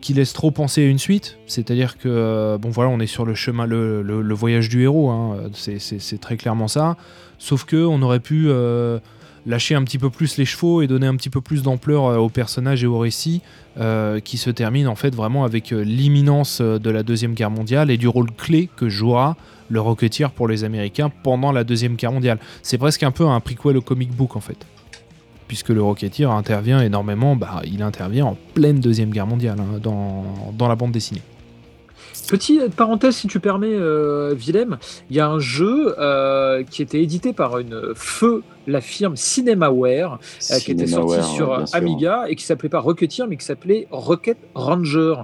qui 0.00 0.14
laisse 0.14 0.32
trop 0.32 0.50
penser 0.50 0.82
à 0.82 0.88
une 0.88 0.98
suite. 0.98 1.38
C'est-à-dire 1.46 1.96
que, 1.96 2.08
euh, 2.08 2.58
bon 2.58 2.70
voilà, 2.70 2.90
on 2.90 2.98
est 2.98 3.06
sur 3.06 3.24
le 3.24 3.36
chemin, 3.36 3.66
le, 3.66 4.02
le- 4.02 4.20
le 4.20 4.34
voyage 4.34 4.68
du 4.68 4.82
héros. 4.82 5.10
hein. 5.10 5.36
C'est 5.52 6.20
très 6.20 6.36
clairement 6.36 6.66
ça. 6.66 6.96
Sauf 7.38 7.64
que 7.64 7.76
on 7.84 8.02
aurait 8.02 8.18
pu 8.20 8.46
euh, 8.48 8.98
lâcher 9.46 9.74
un 9.74 9.82
petit 9.82 9.98
peu 9.98 10.10
plus 10.10 10.36
les 10.36 10.44
chevaux 10.44 10.82
et 10.82 10.86
donner 10.86 11.06
un 11.06 11.16
petit 11.16 11.30
peu 11.30 11.40
plus 11.40 11.62
d'ampleur 11.62 12.06
euh, 12.06 12.16
au 12.16 12.28
personnage 12.28 12.84
et 12.84 12.86
au 12.86 12.98
récit, 12.98 13.42
euh, 13.78 14.20
qui 14.20 14.38
se 14.38 14.50
termine 14.50 14.88
en 14.88 14.94
fait 14.94 15.14
vraiment 15.14 15.44
avec 15.44 15.72
euh, 15.72 15.82
l'imminence 15.82 16.60
de 16.60 16.90
la 16.90 17.02
deuxième 17.02 17.34
guerre 17.34 17.50
mondiale 17.50 17.90
et 17.90 17.96
du 17.96 18.08
rôle 18.08 18.30
clé 18.32 18.68
que 18.76 18.88
jouera 18.88 19.36
le 19.68 19.80
Rocketeer 19.80 20.30
pour 20.30 20.48
les 20.48 20.64
Américains 20.64 21.10
pendant 21.22 21.50
la 21.52 21.64
deuxième 21.64 21.96
guerre 21.96 22.12
mondiale. 22.12 22.38
C'est 22.62 22.78
presque 22.78 23.02
un 23.02 23.10
peu 23.10 23.26
un 23.26 23.40
prequel 23.40 23.76
au 23.76 23.82
comic 23.82 24.14
book 24.14 24.36
en 24.36 24.40
fait. 24.40 24.66
Puisque 25.48 25.70
le 25.70 25.82
Rocketeer 25.82 26.30
intervient 26.30 26.80
énormément, 26.80 27.36
bah, 27.36 27.60
il 27.64 27.82
intervient 27.82 28.26
en 28.26 28.38
pleine 28.54 28.80
Deuxième 28.80 29.10
Guerre 29.10 29.26
mondiale 29.26 29.58
hein, 29.60 29.78
dans, 29.82 30.24
dans 30.56 30.66
la 30.66 30.76
bande 30.76 30.92
dessinée. 30.92 31.20
Petite 32.28 32.74
parenthèse, 32.74 33.16
si 33.16 33.26
tu 33.26 33.40
permets, 33.40 33.74
euh, 33.74 34.34
Willem, 34.34 34.78
il 35.10 35.16
y 35.16 35.20
a 35.20 35.28
un 35.28 35.38
jeu 35.38 35.94
euh, 35.98 36.62
qui 36.62 36.80
était 36.80 37.02
édité 37.02 37.32
par 37.32 37.58
une 37.58 37.92
feu, 37.94 38.42
la 38.66 38.80
firme 38.80 39.16
Cinemaware, 39.16 40.18
euh, 40.50 40.58
qui 40.58 40.72
était 40.72 40.86
sorti 40.86 41.22
Cinemaware, 41.22 41.68
sur. 41.68 41.76
Amiga 41.76 42.24
et 42.28 42.36
qui 42.36 42.44
s'appelait 42.44 42.68
pas 42.68 42.80
Rocketeer, 42.80 43.26
mais 43.28 43.36
qui 43.36 43.44
s'appelait 43.44 43.86
Rocket 43.90 44.38
Ranger. 44.54 45.14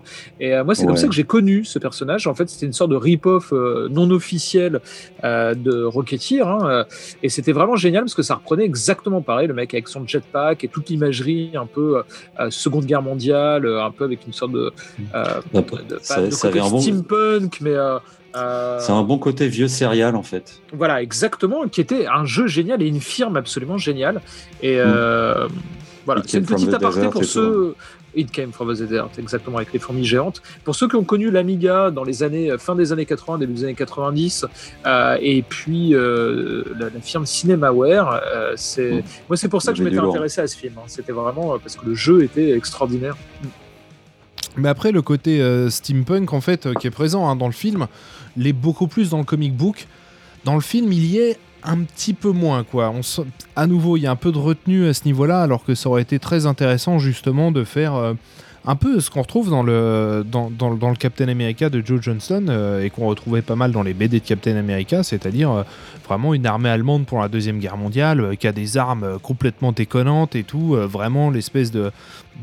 Et 0.40 0.54
euh, 0.54 0.64
moi, 0.64 0.74
c'est 0.74 0.86
comme 0.86 0.96
ça 0.96 1.06
que 1.08 1.14
j'ai 1.14 1.24
connu 1.24 1.64
ce 1.64 1.78
personnage. 1.78 2.26
En 2.26 2.34
fait, 2.34 2.48
c'était 2.48 2.66
une 2.66 2.72
sorte 2.72 2.90
de 2.90 2.96
rip-off 2.96 3.52
euh, 3.52 3.88
non 3.90 4.10
officiel 4.10 4.80
de 5.22 5.84
Rocketeer. 5.84 6.46
hein, 6.46 6.84
et 7.22 7.28
c'était 7.28 7.52
vraiment 7.52 7.76
génial 7.76 8.04
parce 8.04 8.14
que 8.14 8.22
ça 8.22 8.34
reprenait 8.36 8.64
exactement 8.64 9.20
pareil, 9.22 9.48
le 9.48 9.54
mec 9.54 9.74
avec 9.74 9.88
son 9.88 10.06
jetpack 10.06 10.64
et 10.64 10.68
toute 10.68 10.88
l'imagerie 10.88 11.50
un 11.54 11.66
peu 11.66 12.02
Seconde 12.50 12.84
Guerre 12.86 13.02
mondiale, 13.02 13.66
un 13.66 13.90
peu 13.90 14.04
avec 14.04 14.26
une 14.26 14.32
sorte 14.32 14.52
de, 14.52 14.72
euh, 15.14 15.24
de, 15.54 15.60
de- 15.60 15.98
ça- 16.02 16.16
pas 16.16 16.20
de 16.22 16.30
ça 16.30 16.48
côté 16.48 16.58
avait 16.60 16.66
un 16.68 16.70
bon- 16.70 16.80
steampunk, 16.80 17.60
mais 17.60 17.74
euh, 17.74 17.98
euh, 18.36 18.78
C'est 18.80 18.92
un 18.92 19.02
bon 19.02 19.18
côté 19.18 19.48
vieux 19.48 19.68
céréal 19.68 20.16
en 20.16 20.22
fait. 20.22 20.60
voilà, 20.72 21.02
exactement, 21.02 21.66
qui 21.68 21.80
était 21.80 22.06
un 22.06 22.24
jeu 22.24 22.46
génial 22.46 22.82
et 22.82 22.86
une 22.86 23.00
firme 23.00 23.36
absolument 23.36 23.78
géniale. 23.78 24.20
Et 24.62 24.76
euh, 24.78 25.48
Voilà, 26.06 26.20
It 26.22 26.30
c'est 26.30 26.38
une 26.38 26.44
Came 26.46 26.56
from 26.58 26.66
petite 26.66 26.70
the 26.70 26.74
aparté 26.82 26.96
Desert 27.00 27.10
pour 27.12 27.24
ceux. 27.24 27.74
It 28.16 28.32
came 28.32 28.52
from 28.52 28.74
the 28.74 28.78
desert, 28.78 29.08
exactement, 29.18 29.58
avec 29.58 29.72
les 29.72 29.78
fourmis 29.78 30.04
géantes. 30.04 30.40
Pour 30.64 30.74
ceux 30.74 30.88
qui 30.88 30.96
ont 30.96 31.04
connu 31.04 31.30
l'Amiga 31.30 31.90
dans 31.90 32.04
les 32.04 32.22
années 32.22 32.50
fin 32.58 32.74
des 32.74 32.90
années 32.90 33.04
80, 33.04 33.38
début 33.38 33.52
des 33.52 33.64
années 33.64 33.74
90, 33.74 34.46
euh, 34.86 35.18
et 35.20 35.42
puis 35.42 35.94
euh, 35.94 36.64
la, 36.78 36.86
la 36.86 37.00
firme 37.02 37.26
Cinemaware, 37.26 38.20
euh, 38.34 38.54
c'est 38.56 38.90
Mm. 38.92 39.02
moi 39.28 39.36
c'est 39.36 39.48
pour 39.48 39.60
ça 39.60 39.72
que 39.72 39.78
je 39.78 39.84
m'étais 39.84 39.98
intéressé 39.98 40.40
à 40.40 40.46
ce 40.46 40.56
film. 40.56 40.72
hein. 40.78 40.84
C'était 40.86 41.12
vraiment 41.12 41.54
euh, 41.54 41.58
parce 41.62 41.76
que 41.76 41.84
le 41.84 41.94
jeu 41.94 42.22
était 42.24 42.50
extraordinaire. 42.56 43.16
Mais 44.56 44.68
après, 44.70 44.90
le 44.90 45.02
côté 45.02 45.40
euh, 45.40 45.70
steampunk, 45.70 46.32
en 46.32 46.40
fait, 46.40 46.66
euh, 46.66 46.74
qui 46.74 46.86
est 46.88 46.90
présent 46.90 47.28
hein, 47.28 47.36
dans 47.36 47.46
le 47.46 47.52
film, 47.52 47.86
l'est 48.38 48.52
beaucoup 48.52 48.86
plus 48.86 49.10
dans 49.10 49.18
le 49.18 49.24
comic 49.24 49.54
book. 49.54 49.86
Dans 50.44 50.54
le 50.54 50.60
film, 50.60 50.92
il 50.92 51.04
y 51.04 51.18
est 51.18 51.38
un 51.62 51.78
petit 51.80 52.14
peu 52.14 52.30
moins, 52.30 52.64
quoi. 52.64 52.90
On 52.90 53.00
À 53.56 53.66
nouveau, 53.66 53.96
il 53.96 54.02
y 54.02 54.06
a 54.06 54.10
un 54.10 54.16
peu 54.16 54.32
de 54.32 54.38
retenue 54.38 54.86
à 54.86 54.94
ce 54.94 55.04
niveau-là, 55.04 55.42
alors 55.42 55.64
que 55.64 55.74
ça 55.74 55.88
aurait 55.88 56.02
été 56.02 56.18
très 56.18 56.46
intéressant, 56.46 56.98
justement, 56.98 57.50
de 57.50 57.64
faire 57.64 57.94
euh, 57.94 58.14
un 58.64 58.76
peu 58.76 59.00
ce 59.00 59.10
qu'on 59.10 59.22
retrouve 59.22 59.50
dans 59.50 59.62
le, 59.62 60.24
dans, 60.24 60.50
le 60.70 60.96
Captain 60.96 61.28
America 61.28 61.68
de 61.68 61.84
Joe 61.84 62.00
Johnston, 62.00 62.46
euh, 62.48 62.84
et 62.84 62.90
qu'on 62.90 63.06
retrouvait 63.06 63.42
pas 63.42 63.56
mal 63.56 63.72
dans 63.72 63.82
les 63.82 63.94
BD 63.94 64.20
de 64.20 64.24
Captain 64.24 64.56
America, 64.56 65.02
c'est-à-dire 65.02 65.50
euh, 65.50 65.62
vraiment 66.06 66.32
une 66.32 66.46
armée 66.46 66.70
allemande 66.70 67.06
pour 67.06 67.20
la 67.20 67.28
Deuxième 67.28 67.58
Guerre 67.58 67.76
mondiale, 67.76 68.36
qui 68.38 68.46
a 68.46 68.52
des 68.52 68.76
armes 68.76 69.18
complètement 69.20 69.72
déconnantes 69.72 70.36
et 70.36 70.44
tout, 70.44 70.76
vraiment 70.76 71.30
l'espèce 71.30 71.70
de, 71.70 71.90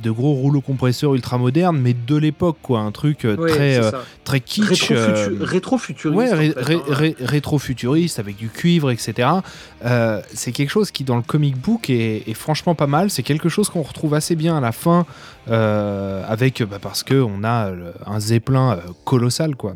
de 0.02 0.12
gros 0.12 0.34
rouleau 0.34 0.62
compresseur 0.62 1.14
ultra 1.16 1.38
moderne, 1.38 1.78
mais 1.82 1.94
de 1.94 2.16
l'époque, 2.16 2.58
quoi. 2.62 2.80
Un 2.82 2.92
truc 2.92 3.26
euh, 3.26 3.36
Ouais, 3.38 3.50
très, 3.50 3.84
euh, 3.84 3.92
très 4.24 4.40
kitsch. 4.42 4.92
euh, 4.92 5.30
Rétro-futu- 5.40 5.44
Rétro-futuriste. 5.44 6.18
Ouais, 6.18 6.34
ré- 6.34 6.50
en 6.50 6.54
fait, 6.54 6.60
ré- 6.62 6.76
hein. 6.76 6.82
ré- 6.88 7.16
rétro-futuriste 7.20 8.20
avec 8.20 8.36
du 8.36 8.50
cuivre, 8.50 8.92
etc. 8.92 9.30
Euh, 9.86 10.22
c'est 10.34 10.52
quelque 10.52 10.70
chose 10.70 10.92
qui, 10.92 11.04
dans 11.04 11.16
le 11.16 11.22
comic 11.22 11.58
book, 11.58 11.90
est, 11.90 12.24
est 12.28 12.34
franchement 12.34 12.76
pas 12.76 12.88
mal. 12.88 13.10
C'est 13.10 13.24
quelque 13.24 13.50
chose 13.50 13.70
qu'on 13.70 13.82
retrouve 13.84 14.14
assez 14.14 14.36
bien 14.36 14.58
à 14.58 14.62
la 14.62 14.72
fin, 14.72 15.06
avec 16.28 16.64
bah, 16.64 16.80
parce 16.82 17.04
que 17.04 17.16
on 17.22 17.44
a 17.44 17.72
un 18.06 18.20
zeppelin 18.20 18.80
colossal, 19.06 19.56
quoi, 19.56 19.76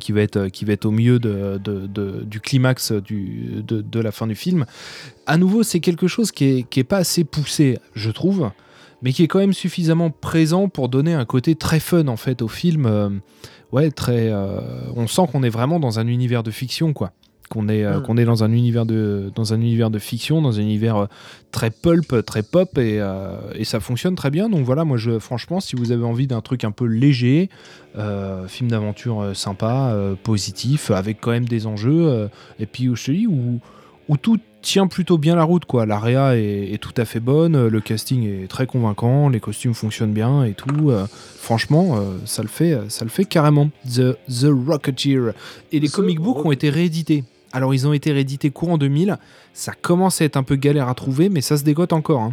qui 0.00 0.12
va 0.12 0.22
être 0.22 0.46
qui 0.48 0.64
va 0.64 0.72
être 0.72 0.86
au 0.86 0.90
milieu 0.90 1.18
de, 1.18 1.60
de- 1.62 1.86
de- 1.86 2.22
du 2.24 2.40
climax 2.40 2.92
du, 2.92 3.62
de 3.66 4.00
la 4.00 4.12
fin 4.12 4.26
du 4.26 4.34
film. 4.34 4.64
À 5.26 5.36
nouveau, 5.36 5.62
c'est 5.62 5.80
quelque 5.80 6.06
chose 6.06 6.32
qui 6.32 6.44
est, 6.44 6.62
qui 6.68 6.80
est 6.80 6.84
pas 6.84 6.98
assez 6.98 7.24
poussé, 7.24 7.78
je 7.94 8.10
trouve, 8.10 8.50
mais 9.04 9.12
qui 9.12 9.22
est 9.22 9.28
quand 9.28 9.38
même 9.38 9.52
suffisamment 9.52 10.10
présent 10.10 10.68
pour 10.68 10.88
donner 10.88 11.12
un 11.14 11.24
côté 11.26 11.54
très 11.54 11.78
fun 11.78 12.08
en 12.08 12.16
fait 12.16 12.42
au 12.42 12.48
film. 12.48 12.86
euh, 12.86 13.10
ouais, 13.70 13.90
très. 13.90 14.30
euh, 14.32 14.58
on 14.96 15.06
sent 15.06 15.22
qu'on 15.30 15.42
est 15.42 15.50
vraiment 15.50 15.78
dans 15.78 15.98
un 16.00 16.06
univers 16.08 16.42
de 16.42 16.50
fiction, 16.50 16.92
quoi. 16.94 17.12
Qu'on 17.50 17.68
est, 17.68 17.84
euh, 17.84 17.98
Mm. 17.98 18.02
qu'on 18.02 18.16
est 18.16 18.24
dans 18.24 18.42
un 18.42 18.50
univers 18.50 18.86
de, 18.86 19.30
dans 19.34 19.52
un 19.52 19.60
univers 19.60 19.90
de 19.90 19.98
fiction, 19.98 20.40
dans 20.40 20.58
un 20.58 20.62
univers 20.62 21.08
très 21.52 21.70
pulp, 21.70 22.24
très 22.24 22.42
pop, 22.42 22.78
et, 22.78 23.00
et 23.54 23.64
ça 23.64 23.78
fonctionne 23.80 24.14
très 24.14 24.30
bien. 24.30 24.48
Donc 24.48 24.64
voilà, 24.64 24.84
moi, 24.86 24.96
je, 24.96 25.18
franchement, 25.18 25.60
si 25.60 25.76
vous 25.76 25.92
avez 25.92 26.04
envie 26.04 26.26
d'un 26.26 26.40
truc 26.40 26.64
un 26.64 26.70
peu 26.70 26.86
léger, 26.86 27.50
film 28.48 28.70
d'aventure 28.70 29.32
sympa, 29.36 29.94
positif, 30.22 30.90
avec 30.90 31.20
quand 31.20 31.32
même 31.32 31.44
des 31.44 31.66
enjeux, 31.66 32.30
et 32.58 32.64
puis 32.64 32.88
je 32.94 33.04
te 33.04 33.10
dis 33.12 33.26
où, 33.26 33.60
où 34.08 34.16
tout 34.16 34.38
tient 34.64 34.86
plutôt 34.88 35.18
bien 35.18 35.36
la 35.36 35.44
route, 35.44 35.64
quoi. 35.66 35.86
L'AREA 35.86 36.36
est, 36.36 36.72
est 36.72 36.78
tout 36.78 36.92
à 36.96 37.04
fait 37.04 37.20
bonne, 37.20 37.54
euh, 37.54 37.68
le 37.70 37.80
casting 37.80 38.26
est 38.44 38.48
très 38.48 38.66
convaincant, 38.66 39.28
les 39.28 39.38
costumes 39.38 39.74
fonctionnent 39.74 40.12
bien 40.12 40.42
et 40.44 40.54
tout. 40.54 40.90
euh, 40.90 41.06
franchement, 41.36 41.96
euh, 41.96 42.16
ça 42.24 42.42
le 42.42 42.48
fait, 42.48 42.76
ça 42.88 43.04
le 43.04 43.10
fait 43.10 43.24
carrément. 43.24 43.70
The, 43.86 44.16
The 44.28 44.46
Rocketeer. 44.66 45.32
Et 45.70 45.78
les 45.80 45.88
The 45.88 45.92
comic 45.92 46.18
books 46.20 46.44
ont 46.44 46.50
été 46.52 46.70
réédités. 46.70 47.24
Alors, 47.52 47.72
ils 47.74 47.86
ont 47.86 47.92
été 47.92 48.10
réédités 48.10 48.50
courant 48.50 48.78
2000. 48.78 49.16
Ça 49.52 49.72
commence 49.80 50.20
à 50.20 50.24
être 50.24 50.36
un 50.36 50.42
peu 50.42 50.56
galère 50.56 50.88
à 50.88 50.94
trouver, 50.94 51.28
mais 51.28 51.40
ça 51.40 51.56
se 51.56 51.62
dégote 51.62 51.92
encore. 51.92 52.20
hein. 52.22 52.32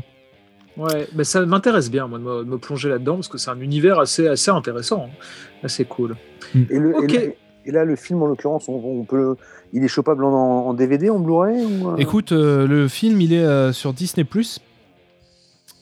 Ouais, 0.78 1.08
mais 1.16 1.26
ça 1.26 1.46
m'intéresse 1.46 1.92
bien, 1.92 2.08
moi, 2.08 2.18
de 2.18 2.24
me, 2.24 2.44
de 2.46 2.50
me 2.50 2.58
plonger 2.58 2.88
là-dedans, 2.90 3.16
parce 3.16 3.28
que 3.28 3.38
c'est 3.38 3.52
un 3.52 3.60
univers 3.60 4.00
assez, 4.00 4.28
assez 4.28 4.50
intéressant, 4.52 5.08
hein. 5.10 5.16
assez 5.64 5.84
cool. 5.86 6.16
Et, 6.56 6.80
le- 6.80 6.96
et 7.04 7.08
là, 7.08 7.22
et 7.66 7.72
là, 7.72 7.84
le 7.86 7.96
film, 7.98 8.24
en 8.24 8.28
l'occurrence, 8.28 8.68
on, 8.70 8.74
on 8.84 9.04
peut, 9.04 9.18
le- 9.18 9.38
il 9.74 9.84
est 9.84 9.88
chopable 9.88 10.24
en, 10.24 10.30
en 10.67 10.74
DVD, 10.74 11.09
en 11.09 11.19
Blu-ray 11.19 11.63
ou, 11.65 11.89
euh, 11.91 11.95
Écoute, 11.97 12.32
euh, 12.32 12.67
le 12.67 12.88
film, 12.88 13.22
il 13.22 13.34
est 13.34 13.38
euh, 13.43 13.72
sur 13.74 13.93
Disney+. 13.93 14.26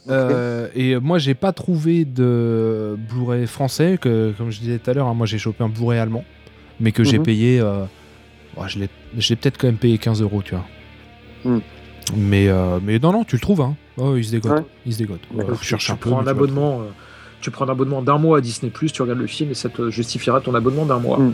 Euh, 0.09 0.67
et 0.75 0.97
moi, 0.99 1.17
j'ai 1.19 1.33
pas 1.35 1.51
trouvé 1.53 2.05
de 2.05 2.97
Blu-ray 3.09 3.45
français, 3.47 3.97
que, 4.01 4.33
comme 4.37 4.49
je 4.49 4.59
disais 4.59 4.79
tout 4.79 4.89
à 4.89 4.93
l'heure, 4.93 5.07
hein, 5.07 5.13
moi 5.13 5.25
j'ai 5.27 5.37
chopé 5.37 5.63
un 5.63 5.69
Blu-ray 5.69 5.99
allemand, 5.99 6.23
mais 6.79 6.91
que 6.91 7.03
j'ai 7.03 7.17
Mhm. 7.19 7.25
payé. 7.25 7.59
euh, 7.59 7.83
ouais, 8.57 8.67
je 8.67 8.79
l'ai 8.79 8.89
je 9.17 9.33
peut-être 9.35 9.57
quand 9.57 9.67
même 9.67 9.77
payé 9.77 9.97
15 9.97 10.21
euros, 10.21 10.41
tu 10.43 10.55
vois. 10.55 10.65
Mhm. 11.45 11.61
Mais, 12.17 12.47
euh, 12.47 12.79
mais 12.81 12.97
non, 12.97 13.11
non, 13.11 13.23
tu 13.23 13.35
le 13.35 13.41
trouves, 13.41 13.61
hein. 13.61 13.75
Oh, 13.97 14.15
il 14.17 14.23
se 14.25 14.31
dégote. 14.31 14.51
Ouais. 14.51 14.63
Il 14.85 14.93
se 14.93 14.97
dégote. 14.97 15.19
Ouais, 15.33 15.45
tu, 15.59 15.65
cherche 15.65 15.85
tu 15.85 15.91
un 15.91 15.95
peu. 15.95 16.09
prends 16.09 16.19
un 16.21 16.27
abonnement, 16.27 16.79
euh, 16.81 16.85
tu 17.41 17.51
prends 17.51 17.65
un 17.65 17.69
abonnement 17.69 18.01
d'un 18.01 18.17
mois 18.17 18.39
à 18.39 18.41
Disney+, 18.41 18.71
tu 18.71 19.01
regardes 19.01 19.19
le 19.19 19.27
film 19.27 19.51
et 19.51 19.53
ça 19.53 19.69
te 19.69 19.91
justifiera 19.91 20.41
ton 20.41 20.55
abonnement 20.55 20.85
d'un 20.85 20.97
mois. 20.99 21.19
Mm. 21.19 21.33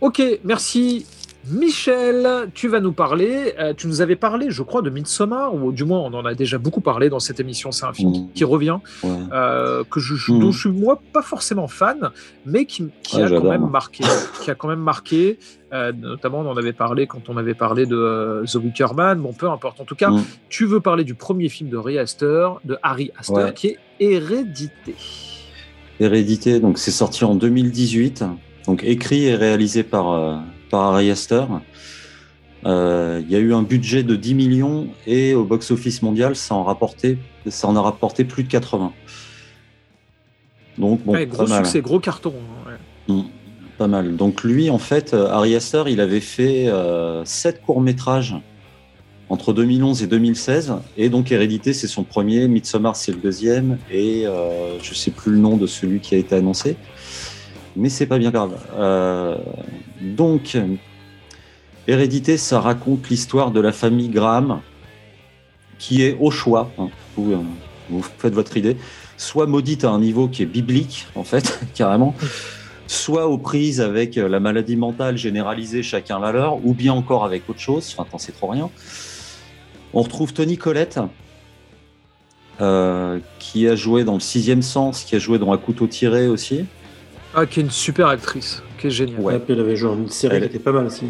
Ok, 0.00 0.22
merci. 0.44 1.04
Michel, 1.50 2.48
tu 2.54 2.68
vas 2.68 2.78
nous 2.80 2.92
parler. 2.92 3.54
euh, 3.58 3.74
tu 3.76 3.88
nous 3.88 4.00
avais 4.00 4.14
parlé, 4.14 4.46
je 4.50 4.62
crois, 4.62 4.80
de 4.80 4.90
Midsommar, 4.90 5.52
ou 5.54 5.72
du 5.72 5.84
moins 5.84 5.98
on 6.00 6.14
en 6.14 6.24
a 6.24 6.34
déjà 6.34 6.56
beaucoup 6.58 6.80
parlé 6.80 7.08
dans 7.08 7.18
cette 7.18 7.40
émission. 7.40 7.72
C'est 7.72 7.84
un 7.84 7.92
film 7.92 8.12
qui, 8.12 8.26
qui 8.32 8.44
revient, 8.44 8.78
Ouais. 9.02 9.10
euh, 9.32 9.82
que 9.90 9.98
je, 9.98 10.14
je- 10.14 10.32
Mm. 10.32 10.38
dont 10.40 10.50
je 10.52 10.60
suis 10.60 10.68
moi 10.70 11.00
pas 11.12 11.22
forcément 11.22 11.66
fan, 11.66 12.10
mais 12.46 12.64
qui, 12.64 12.86
qui 13.02 13.16
Ouais, 13.16 13.24
a 13.24 13.28
quand 13.28 13.50
même 13.50 13.68
marqué, 13.68 14.04
qui 14.42 14.50
a 14.50 14.54
quand 14.54 14.68
même 14.68 14.78
marqué. 14.80 15.38
euh, 15.72 15.90
notamment, 15.92 16.40
on 16.40 16.46
en 16.50 16.56
avait 16.58 16.72
parlé 16.74 17.06
quand 17.06 17.28
on 17.30 17.36
avait 17.38 17.54
parlé 17.54 17.86
de 17.86 18.44
The 18.46 18.56
Wicker 18.56 18.92
Man. 18.94 19.18
Bon, 19.20 19.32
peu 19.32 19.48
importe. 19.50 19.80
En 19.80 19.84
tout 19.84 19.94
cas, 19.96 20.10
Mm. 20.10 20.22
tu 20.50 20.66
veux 20.66 20.80
parler 20.80 21.02
du 21.02 21.14
premier 21.14 21.48
film 21.48 21.70
de 21.70 21.76
Harry 21.78 21.98
Astor, 21.98 22.60
de 22.64 22.76
Harry 22.82 23.10
Astor, 23.18 23.38
Ouais. 23.38 23.52
qui 23.54 23.68
est 23.68 23.78
Hérédité. 23.98 24.94
Hérédité, 25.98 26.60
donc 26.60 26.78
c'est 26.78 26.90
sorti 26.90 27.24
en 27.24 27.34
2018, 27.34 28.24
donc 28.66 28.82
écrit 28.84 29.24
et 29.26 29.34
réalisé 29.34 29.82
par, 29.82 30.12
par 30.72 30.94
Ari 30.94 31.10
Aster. 31.10 31.44
Euh, 32.64 33.20
Il 33.24 33.30
y 33.30 33.36
a 33.36 33.38
eu 33.38 33.52
un 33.54 33.62
budget 33.62 34.02
de 34.02 34.16
10 34.16 34.34
millions 34.34 34.88
et 35.06 35.34
au 35.34 35.44
box-office 35.44 36.02
mondial, 36.02 36.34
ça 36.34 36.54
en, 36.54 36.64
rapportait, 36.64 37.18
ça 37.48 37.68
en 37.68 37.76
a 37.76 37.80
rapporté 37.80 38.24
plus 38.24 38.42
de 38.42 38.48
80. 38.48 38.92
Donc, 40.78 41.04
bon, 41.04 41.12
Ouais, 41.12 41.26
gros 41.26 41.44
pas 41.44 41.48
mal. 41.50 41.64
succès, 41.66 41.80
gros 41.82 42.00
carton. 42.00 42.32
hein, 42.66 42.70
ouais. 43.08 43.14
Mm, 43.14 43.24
pas 43.76 43.86
mal. 43.88 44.16
Donc 44.16 44.42
lui, 44.42 44.70
en 44.70 44.78
fait, 44.78 45.12
euh, 45.12 45.26
Ari 45.28 45.54
Aster, 45.54 45.84
il 45.88 46.00
avait 46.00 46.20
fait 46.20 46.68
euh, 46.68 47.22
sept 47.26 47.60
courts-métrages 47.62 48.34
entre 49.28 49.52
2011 49.52 50.02
et 50.02 50.06
2016. 50.06 50.74
Et 50.96 51.10
donc 51.10 51.30
Hérédité, 51.32 51.72
c'est 51.74 51.86
son 51.88 52.04
premier. 52.04 52.48
Midsommar, 52.48 52.96
c'est 52.96 53.12
le 53.12 53.18
deuxième. 53.18 53.78
Et 53.90 54.26
euh, 54.26 54.78
je 54.80 54.94
sais 54.94 55.10
plus 55.10 55.32
le 55.32 55.38
nom 55.38 55.56
de 55.58 55.66
celui 55.66 56.00
qui 56.00 56.14
a 56.14 56.18
été 56.18 56.34
annoncé. 56.36 56.76
Mais 57.76 57.88
c'est 57.88 58.06
pas 58.06 58.18
bien 58.18 58.30
grave. 58.30 58.58
Euh, 58.74 59.36
donc, 60.00 60.56
Hérédité, 61.88 62.36
ça 62.36 62.60
raconte 62.60 63.08
l'histoire 63.08 63.50
de 63.50 63.60
la 63.60 63.72
famille 63.72 64.08
Graham, 64.08 64.60
qui 65.78 66.02
est 66.02 66.16
au 66.20 66.30
choix. 66.30 66.70
hein. 66.78 66.88
vous, 67.16 67.32
euh, 67.32 67.38
vous 67.90 68.02
faites 68.02 68.34
votre 68.34 68.56
idée. 68.56 68.76
Soit 69.16 69.46
maudite 69.46 69.84
à 69.84 69.90
un 69.90 70.00
niveau 70.00 70.28
qui 70.28 70.42
est 70.42 70.46
biblique, 70.46 71.06
en 71.14 71.24
fait, 71.24 71.60
carrément 71.74 72.14
soit 72.88 73.26
aux 73.26 73.38
prises 73.38 73.80
avec 73.80 74.18
euh, 74.18 74.28
la 74.28 74.38
maladie 74.38 74.76
mentale 74.76 75.16
généralisée, 75.16 75.82
chacun 75.82 76.18
la 76.18 76.30
leur, 76.30 76.64
ou 76.66 76.74
bien 76.74 76.92
encore 76.92 77.24
avec 77.24 77.48
autre 77.48 77.60
chose, 77.60 77.94
enfin, 77.96 78.06
t'en 78.10 78.18
sais 78.18 78.32
trop 78.32 78.48
rien. 78.48 78.68
On 79.94 80.02
retrouve 80.02 80.34
Tony 80.34 80.58
Collette, 80.58 81.00
qui 83.38 83.66
a 83.66 83.74
joué 83.74 84.04
dans 84.04 84.14
le 84.14 84.20
sixième 84.20 84.62
sens, 84.62 85.04
qui 85.04 85.16
a 85.16 85.18
joué 85.18 85.38
dans 85.38 85.52
Un 85.52 85.58
couteau 85.58 85.86
tiré 85.86 86.28
aussi. 86.28 86.66
Ah, 87.34 87.46
qui 87.46 87.60
est 87.60 87.62
une 87.62 87.70
super 87.70 88.08
actrice, 88.08 88.62
qui 88.78 88.88
est 88.88 88.90
géniale. 88.90 89.20
Ouais. 89.20 89.38
Puis 89.38 89.54
elle 89.54 89.60
avait 89.60 89.76
joué 89.76 89.92
une 89.94 90.08
série 90.08 90.36
Elle- 90.36 90.42
qui 90.42 90.48
était 90.56 90.58
pas 90.58 90.72
mal 90.72 90.86
aussi. 90.86 91.06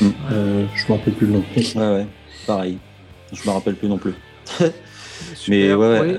Mm. 0.00 0.08
Euh, 0.32 0.66
je 0.74 0.84
me 0.92 0.98
rappelle 0.98 1.14
plus 1.14 1.26
le 1.26 1.32
nom. 1.34 1.44
Ouais, 1.56 1.74
ouais, 1.74 2.06
pareil. 2.46 2.78
Je 3.32 3.48
me 3.48 3.54
rappelle 3.54 3.74
plus 3.76 3.88
non 3.88 3.98
plus. 3.98 4.14
Mais 5.48 5.72
ouais, 5.72 6.18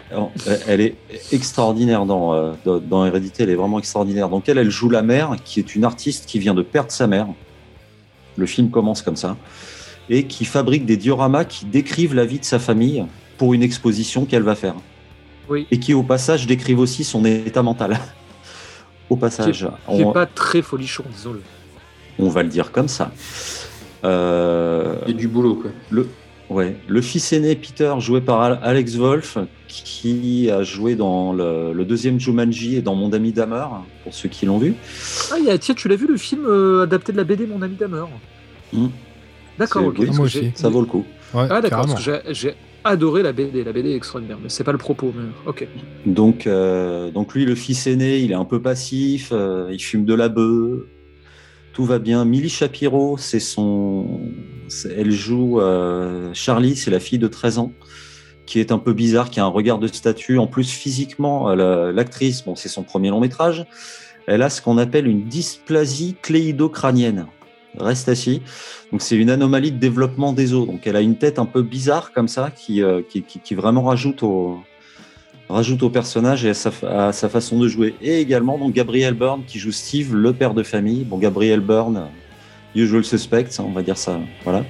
elle- 0.68 0.82
est 0.82 0.96
extraordinaire 1.32 2.06
dans, 2.06 2.34
euh, 2.34 2.54
dans, 2.66 2.80
dans 2.80 3.06
Hérédité, 3.06 3.44
elle 3.44 3.50
est 3.50 3.56
vraiment 3.56 3.80
extraordinaire. 3.80 4.30
Donc 4.30 4.48
elle, 4.50 4.58
elle 4.58 4.70
joue 4.70 4.90
la 4.90 5.02
mère, 5.02 5.36
qui 5.44 5.60
est 5.60 5.76
une 5.76 5.84
artiste 5.84 6.26
qui 6.26 6.40
vient 6.40 6.54
de 6.54 6.62
perdre 6.62 6.92
sa 6.92 7.06
mère. 7.06 7.28
Le 8.38 8.46
film 8.46 8.72
commence 8.72 9.02
comme 9.02 9.18
ça. 9.18 9.38
Et 10.10 10.26
qui 10.26 10.46
fabrique 10.46 10.86
des 10.86 10.98
dioramas 10.98 11.46
qui 11.46 11.66
décrivent 11.66 12.16
la 12.16 12.26
vie 12.26 12.40
de 12.40 12.46
sa 12.46 12.60
famille 12.60 13.06
pour 13.38 13.54
une 13.54 13.62
exposition 13.64 14.26
qu'elle 14.26 14.44
va 14.44 14.56
faire. 14.56 14.76
Oui. 15.50 15.68
Et 15.70 15.80
qui, 15.80 15.94
au 15.94 16.04
passage, 16.04 16.48
décrivent 16.48 16.80
aussi 16.80 17.04
son 17.04 17.26
état 17.26 17.62
mental. 17.62 18.00
au 19.10 19.16
passage, 19.16 19.68
Qui 19.90 20.02
est 20.02 20.06
on, 20.06 20.12
pas 20.12 20.26
très 20.26 20.62
folichon, 20.62 21.04
disons-le. 21.16 21.42
on 22.20 22.30
va 22.30 22.44
le 22.44 22.50
dire 22.50 22.72
comme 22.72 22.88
ça. 22.88 23.12
Euh, 24.04 24.96
Il 25.08 25.12
y 25.14 25.16
a 25.16 25.18
du 25.18 25.28
boulot, 25.28 25.56
quoi. 25.56 25.72
le, 25.90 26.08
ouais, 26.50 26.76
le 26.88 27.02
fils 27.02 27.32
aîné 27.34 27.56
Peter, 27.56 27.94
joué 28.00 28.22
par 28.22 28.42
Al- 28.42 28.60
Alex 28.64 28.96
Wolff, 28.96 29.38
qui 29.68 30.50
a 30.52 30.64
joué 30.64 30.96
dans 30.96 31.32
le, 31.34 31.74
le 31.74 31.86
deuxième 31.86 32.20
Jumanji 32.20 32.76
et 32.78 32.82
dans 32.82 32.96
Mon 32.96 33.14
ami 33.14 33.32
Damer, 33.32 33.66
pour 34.04 34.14
ceux 34.14 34.30
qui 34.30 34.46
l'ont 34.46 34.58
vu. 34.58 34.76
Ah, 35.32 35.36
il 35.40 35.46
y 35.46 35.50
a- 35.50 35.58
tiens, 35.58 35.76
tu 35.76 35.88
l'as 35.88 35.96
vu 35.96 36.08
le 36.08 36.18
film 36.18 36.46
euh, 36.46 36.84
adapté 36.84 37.12
de 37.12 37.18
la 37.18 37.24
BD 37.24 37.48
Mon 37.48 37.62
ami 37.62 37.76
Damer 37.76 38.06
Mm. 38.74 38.88
D'accord, 39.60 39.86
ok. 39.86 39.96
oui. 40.00 40.52
Ça 40.56 40.68
vaut 40.70 40.80
le 40.82 40.88
coup. 40.88 41.06
Ouais, 41.34 41.46
Ah, 41.50 41.62
d'accord, 41.62 41.86
adoré 42.84 43.24
la 43.24 43.32
BD. 43.32 43.64
La 43.64 43.72
BD 43.74 43.92
est 43.92 43.96
extraordinaire, 43.96 44.38
mais 44.42 44.50
c'est 44.50 44.64
pas 44.64 44.72
le 44.72 44.78
propos. 44.78 45.14
Ok. 45.46 45.68
Donc, 46.06 46.48
euh, 46.48 47.12
donc 47.12 47.34
lui, 47.34 47.46
le 47.46 47.56
fils 47.56 47.88
aîné, 47.88 48.20
il 48.20 48.32
est 48.32 48.36
un 48.36 48.46
peu 48.46 48.62
passif, 48.62 49.30
euh, 49.32 49.70
il 49.72 49.80
fume 49.80 50.06
de 50.06 50.14
la 50.14 50.30
bœuf, 50.30 50.82
tout 51.74 51.86
va 51.86 52.00
bien. 52.00 52.26
Millie 52.26 52.50
Shapiro, 52.50 53.18
c'est 53.18 53.40
son, 53.40 54.22
elle 54.96 55.12
joue 55.12 55.60
euh, 55.62 56.30
Charlie, 56.34 56.76
c'est 56.76 56.92
la 56.92 57.00
fille 57.00 57.20
de 57.20 57.28
13 57.28 57.58
ans, 57.60 57.72
qui 58.46 58.60
est 58.60 58.72
un 58.72 58.78
peu 58.80 58.94
bizarre, 58.94 59.30
qui 59.30 59.40
a 59.40 59.44
un 59.46 59.48
regard 59.48 59.80
de 59.80 59.88
statue. 59.88 60.38
En 60.38 60.48
plus, 60.48 60.70
physiquement, 60.70 61.56
la- 61.56 61.92
l'actrice, 61.92 62.44
bon, 62.46 62.56
c'est 62.56 62.70
son 62.70 62.84
premier 62.84 63.10
long 63.10 63.20
métrage, 63.20 63.66
elle 64.28 64.42
a 64.42 64.50
ce 64.50 64.62
qu'on 64.62 64.78
appelle 64.78 65.08
une 65.08 65.26
dysplasie 65.26 66.16
cléidocrânienne. 66.22 67.26
Reste 67.80 68.10
assis. 68.10 68.42
Donc 68.92 69.02
c'est 69.02 69.16
une 69.16 69.30
anomalie 69.30 69.72
de 69.72 69.78
développement 69.80 70.34
des 70.34 70.54
os. 70.54 70.68
Donc 70.68 70.86
elle 70.86 70.96
a 70.96 71.02
une 71.02 71.16
tête 71.18 71.40
un 71.40 71.46
peu 71.46 71.62
bizarre 71.64 72.12
comme 72.12 72.28
ça, 72.28 72.52
qui, 72.52 72.84
euh, 72.84 73.02
qui, 73.08 73.24
qui- 73.24 73.56
vraiment 73.56 73.84
rajoute 73.84 74.22
au, 74.24 74.60
rajoute 75.50 75.82
au 75.84 75.90
personnage 75.90 76.46
et 76.46 76.50
à 76.50 76.54
sa, 76.54 76.72
à 76.88 77.12
sa 77.12 77.30
façon 77.30 77.60
de 77.60 77.68
jouer. 77.68 77.96
Et 78.02 78.20
également 78.20 78.58
donc 78.58 78.74
Gabriel 78.74 79.16
Byrne 79.16 79.42
qui 79.48 79.58
joue 79.60 79.72
Steve, 79.72 80.16
le 80.16 80.34
père 80.34 80.54
de 80.54 80.64
famille. 80.64 81.04
Bon, 81.04 81.18
Gabriel 81.18 81.62
Byrne, 81.62 81.98
euh, 81.98 82.80
usual 82.80 83.04
suspect, 83.04 83.46
hein, 83.60 83.66
on 83.68 83.72
va 83.72 83.82
dire 83.82 83.98
ça. 83.98 84.20
Voilà. 84.44 84.64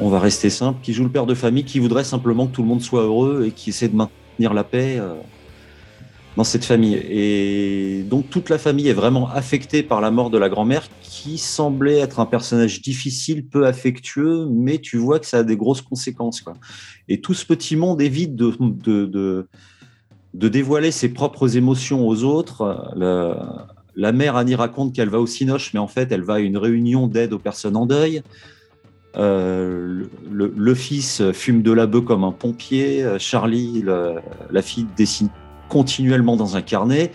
On 0.00 0.08
va 0.08 0.20
rester 0.20 0.50
simple. 0.50 0.78
Qui 0.82 0.92
joue 0.92 1.04
le 1.04 1.10
père 1.10 1.26
de 1.26 1.34
famille, 1.34 1.64
qui 1.64 1.78
voudrait 1.80 2.04
simplement 2.04 2.46
que 2.46 2.52
tout 2.52 2.62
le 2.62 2.68
monde 2.68 2.82
soit 2.82 3.02
heureux 3.02 3.44
et 3.46 3.50
qui 3.50 3.70
essaie 3.70 3.88
de 3.88 3.96
maintenir 3.96 4.54
la 4.54 4.64
paix. 4.64 5.00
Dans 6.36 6.44
cette 6.44 6.64
famille. 6.64 6.94
Et 6.94 8.04
donc 8.08 8.30
toute 8.30 8.48
la 8.48 8.58
famille 8.58 8.88
est 8.88 8.94
vraiment 8.94 9.28
affectée 9.28 9.82
par 9.82 10.00
la 10.00 10.10
mort 10.10 10.30
de 10.30 10.38
la 10.38 10.48
grand-mère, 10.48 10.84
qui 11.02 11.38
semblait 11.38 11.98
être 11.98 12.20
un 12.20 12.26
personnage 12.26 12.82
difficile, 12.82 13.46
peu 13.46 13.66
affectueux, 13.66 14.46
mais 14.50 14.78
tu 14.78 14.96
vois 14.96 15.18
que 15.18 15.26
ça 15.26 15.38
a 15.38 15.42
des 15.42 15.56
grosses 15.56 15.82
conséquences. 15.82 16.42
Et 17.08 17.20
tout 17.20 17.34
ce 17.34 17.44
petit 17.44 17.76
monde 17.76 18.00
évite 18.00 18.34
de, 18.34 19.46
dévoiler 20.34 20.90
ses 20.90 21.10
propres 21.10 21.56
émotions 21.56 22.06
aux 22.06 22.24
autres. 22.24 22.92
La, 23.94 24.12
mère 24.12 24.36
Annie 24.36 24.54
raconte 24.54 24.94
qu'elle 24.94 25.10
va 25.10 25.20
au 25.20 25.26
Cinoche, 25.26 25.74
mais 25.74 25.80
en 25.80 25.88
fait 25.88 26.10
elle 26.12 26.22
va 26.22 26.34
à 26.34 26.38
une 26.38 26.56
réunion 26.56 27.06
d'aide 27.06 27.32
aux 27.32 27.38
personnes 27.38 27.76
en 27.76 27.86
deuil. 27.86 28.22
Euh, 29.18 30.04
le, 30.30 30.74
fils 30.74 31.22
fume 31.32 31.60
de 31.60 31.70
la 31.70 31.86
bœuf 31.86 32.04
comme 32.06 32.24
un 32.24 32.32
pompier. 32.32 33.04
Euh, 33.04 33.18
Charlie, 33.18 33.84
la 33.84 34.62
fille, 34.62 34.86
dessine 34.96 35.28
continuellement 35.76 36.36
dans 36.36 36.54
un 36.56 36.62
carnet. 36.62 37.10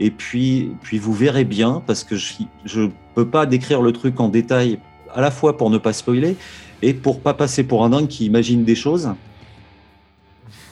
Et 0.00 0.10
puis, 0.10 0.70
puis 0.82 0.98
vous 0.98 1.12
verrez 1.12 1.44
bien, 1.44 1.82
parce 1.86 2.02
que 2.04 2.16
je 2.16 2.80
ne 2.80 2.88
peux 3.14 3.28
pas 3.28 3.44
décrire 3.46 3.82
le 3.82 3.92
truc 3.92 4.18
en 4.20 4.28
détail, 4.28 4.78
à 5.14 5.20
la 5.20 5.30
fois 5.30 5.56
pour 5.58 5.68
ne 5.70 5.76
pas 5.78 5.92
spoiler 5.92 6.36
et 6.80 6.94
pour 6.94 7.20
pas 7.20 7.34
passer 7.34 7.64
pour 7.64 7.84
un 7.84 7.90
dingue 7.90 8.06
qui 8.08 8.24
imagine 8.24 8.64
des 8.64 8.76
choses. 8.76 9.10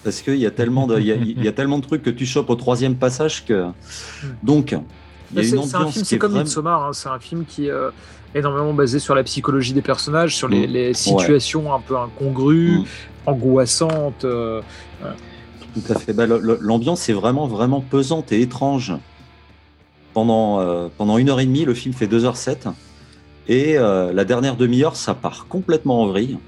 Parce 0.04 0.22
qu'il 0.22 0.36
y, 0.36 0.46
a 0.46 0.50
tellement 0.52 0.86
de- 0.86 1.00
y, 1.00 1.10
a, 1.12 1.16
il 1.16 1.42
y 1.44 1.48
a 1.48 1.52
tellement 1.52 1.78
de 1.80 1.84
trucs 1.84 2.02
que 2.02 2.10
tu 2.10 2.24
chopes 2.26 2.48
au 2.48 2.54
troisième 2.54 2.94
passage 2.94 3.44
que. 3.44 3.66
Donc, 4.42 4.74
C'est 5.34 5.54
un 5.74 5.88
film, 5.90 6.04
est 6.12 6.18
comme 6.18 6.30
vraiment- 6.30 6.44
Midsommar, 6.44 6.84
hein, 6.84 6.92
c'est 6.92 7.08
un 7.08 7.18
film 7.18 7.44
qui 7.44 7.66
est 7.66 7.70
euh, 7.70 7.90
énormément 8.32 8.72
basé 8.72 9.00
sur 9.00 9.16
la 9.16 9.24
psychologie 9.24 9.72
des 9.72 9.82
personnages, 9.82 10.36
sur 10.36 10.46
les, 10.48 10.68
Mm. 10.68 10.70
les 10.70 10.94
situations 10.94 11.74
un 11.74 11.80
peu 11.80 11.96
incongrues, 11.98 12.78
Mm. 12.78 12.84
angoissantes. 13.26 14.24
euh, 14.24 14.60
Tout 15.76 15.92
à 15.92 15.98
fait. 15.98 16.14
Bah, 16.14 16.24
L'ambiance 16.26 17.06
est 17.10 17.12
vraiment, 17.12 17.46
vraiment 17.46 17.82
pesante 17.82 18.32
et 18.32 18.40
étrange. 18.40 18.94
Pendant, 20.14 20.60
euh, 20.60 20.88
pendant 20.96 21.18
une 21.18 21.28
heure 21.28 21.40
et 21.40 21.44
demie, 21.44 21.66
le 21.66 21.74
film 21.74 21.92
fait 21.92 22.06
2h07. 22.06 22.72
Et 23.48 23.76
euh, 23.76 24.10
la 24.10 24.24
dernière 24.24 24.56
demi-heure, 24.56 24.96
ça 24.96 25.14
part 25.14 25.46
complètement 25.48 26.02
en 26.02 26.06
vrille. 26.06 26.38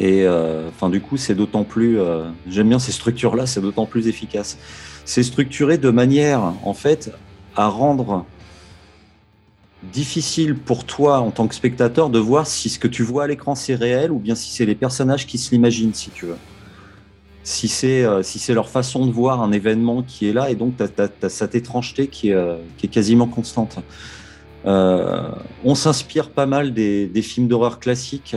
Et 0.00 0.24
euh, 0.24 0.70
du 0.90 1.00
coup, 1.00 1.16
c'est 1.16 1.36
d'autant 1.36 1.62
plus. 1.62 2.00
J'aime 2.48 2.68
bien 2.68 2.80
ces 2.80 2.90
structures-là, 2.90 3.46
c'est 3.46 3.60
d'autant 3.60 3.86
plus 3.86 4.08
efficace. 4.08 4.58
C'est 5.04 5.22
structuré 5.22 5.78
de 5.78 5.90
manière, 5.90 6.52
en 6.64 6.74
fait, 6.74 7.12
à 7.54 7.68
rendre 7.68 8.26
difficile 9.92 10.56
pour 10.56 10.84
toi, 10.84 11.20
en 11.20 11.30
tant 11.30 11.46
que 11.46 11.54
spectateur, 11.54 12.10
de 12.10 12.18
voir 12.18 12.48
si 12.48 12.68
ce 12.68 12.80
que 12.80 12.88
tu 12.88 13.04
vois 13.04 13.24
à 13.24 13.26
l'écran 13.28 13.54
c'est 13.54 13.76
réel 13.76 14.10
ou 14.10 14.18
bien 14.18 14.34
si 14.34 14.50
c'est 14.50 14.66
les 14.66 14.74
personnages 14.74 15.26
qui 15.26 15.38
se 15.38 15.52
l'imaginent, 15.52 15.94
si 15.94 16.10
tu 16.10 16.26
veux 16.26 16.36
si 17.46 17.68
c'est 17.68 18.04
euh, 18.04 18.24
si 18.24 18.40
c'est 18.40 18.54
leur 18.54 18.68
façon 18.68 19.06
de 19.06 19.12
voir 19.12 19.40
un 19.40 19.52
événement 19.52 20.02
qui 20.02 20.28
est 20.28 20.32
là 20.32 20.50
et 20.50 20.56
donc 20.56 20.74
tu 20.76 20.82
as, 20.82 21.28
cette 21.28 21.54
étrangeté 21.54 22.08
qui 22.08 22.30
est, 22.30 22.34
euh, 22.34 22.56
qui 22.76 22.86
est 22.86 22.88
quasiment 22.88 23.28
constante. 23.28 23.78
Euh, 24.66 25.30
on 25.64 25.76
s'inspire 25.76 26.30
pas 26.30 26.46
mal 26.46 26.74
des, 26.74 27.06
des 27.06 27.22
films 27.22 27.46
d'horreur 27.46 27.78
classiques 27.78 28.34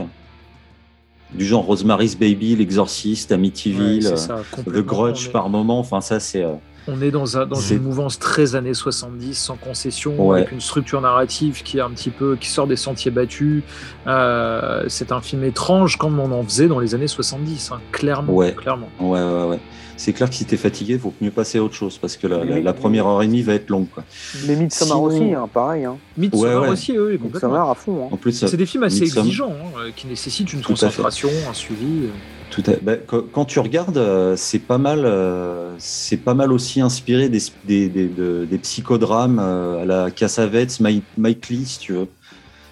du 1.34 1.44
genre 1.44 1.64
Rosemary's 1.64 2.16
Baby, 2.16 2.54
L'Exorciste, 2.54 3.30
ouais, 3.30 3.34
Amityville, 3.34 4.04
c'est 4.04 4.12
euh, 4.12 4.16
ça, 4.16 4.42
The. 4.64 4.78
Grudge 4.78 5.30
par 5.30 5.48
moment. 5.48 5.80
Enfin 5.80 6.00
ça 6.00 6.20
c'est 6.20 6.44
euh, 6.44 6.54
On 6.88 7.02
est 7.02 7.10
dans, 7.10 7.36
un- 7.36 7.46
dans 7.46 7.60
une 7.60 7.82
mouvance 7.82 8.18
très 8.18 8.54
années 8.56 8.74
70, 8.74 9.34
sans 9.38 9.56
concession, 9.56 10.14
Ouais. 10.28 10.38
avec 10.40 10.52
une 10.52 10.60
structure 10.60 11.00
narrative 11.00 11.62
qui 11.62 11.78
est 11.78 11.82
un 11.82 11.90
petit 11.90 12.10
peu 12.10 12.36
qui 12.36 12.48
sort 12.48 12.66
des 12.66 12.76
sentiers 12.76 13.10
battus. 13.10 13.62
Euh, 14.06 14.84
c'est 14.88 15.12
un 15.12 15.20
film 15.20 15.44
étrange 15.44 15.96
comme 15.96 16.18
on 16.18 16.32
en 16.32 16.42
faisait 16.42 16.68
dans 16.68 16.78
les 16.80 16.94
années 16.94 17.06
70, 17.08 17.70
hein, 17.72 17.80
clairement, 17.92 18.32
Ouais. 18.32 18.52
clairement. 18.54 18.88
ouais 19.00 19.20
ouais 19.22 19.44
ouais. 19.50 19.58
C'est 19.96 20.14
clair 20.14 20.30
que 20.30 20.34
si 20.34 20.46
t'es 20.46 20.56
fatigué, 20.56 20.98
faut 20.98 21.12
mieux 21.20 21.30
passer 21.30 21.58
à 21.58 21.62
autre 21.62 21.74
chose 21.74 21.98
parce 21.98 22.16
que 22.16 22.26
la, 22.26 22.38
la- 22.38 22.44
Mais- 22.46 22.62
la 22.62 22.72
première 22.72 23.06
heure 23.06 23.22
et 23.22 23.26
demie 23.26 23.42
va 23.42 23.52
être 23.52 23.68
longue. 23.68 23.86
Quoi. 23.92 24.02
Les 24.46 24.56
Midsommar 24.56 24.96
Sinon- 24.96 25.02
aussi, 25.04 25.34
hein, 25.34 25.48
pareil. 25.52 25.84
Hein. 25.84 25.98
Midsommar 26.16 26.54
Ouais, 26.62 26.66
ouais. 26.68 26.72
aussi, 26.72 26.92
oui, 26.92 27.18
complètement. 27.18 27.48
Midsommar 27.50 27.70
à 27.70 27.74
fond. 27.74 28.04
Hein. 28.06 28.08
En 28.10 28.16
plus, 28.16 28.32
ça- 28.32 28.48
C'est 28.48 28.56
des 28.56 28.64
films 28.64 28.84
assez 28.84 29.00
Midsommar- 29.00 29.24
exigeants, 29.26 29.52
hein, 29.60 29.78
euh, 29.78 29.90
qui 29.94 30.06
nécessitent 30.06 30.54
une 30.54 30.62
Tout 30.62 30.68
concentration, 30.68 31.28
un 31.50 31.52
suivi. 31.52 32.06
euh. 32.06 32.08
Tout 32.50 32.64
à- 32.66 32.72
bah, 32.82 32.96
quand, 32.96 33.44
tu 33.44 33.60
regardes, 33.60 33.96
euh, 33.98 34.34
c'est 34.36 34.58
pas 34.58 34.78
mal, 34.78 35.02
euh, 35.04 35.72
c'est 35.78 36.16
pas 36.16 36.34
mal 36.34 36.52
aussi 36.52 36.80
inspiré 36.80 37.28
des, 37.28 37.40
des, 37.64 37.88
des, 37.88 38.08
de- 38.08 38.44
des 38.50 38.58
psychodrames 38.58 39.38
euh, 39.38 39.82
à 39.82 39.84
la 39.84 40.10
Cassavetes, 40.10 40.80
Mike, 40.80 41.04
Mike 41.16 41.48
Lee, 41.48 41.64
si 41.64 41.78
tu 41.78 41.92
veux. 41.92 42.08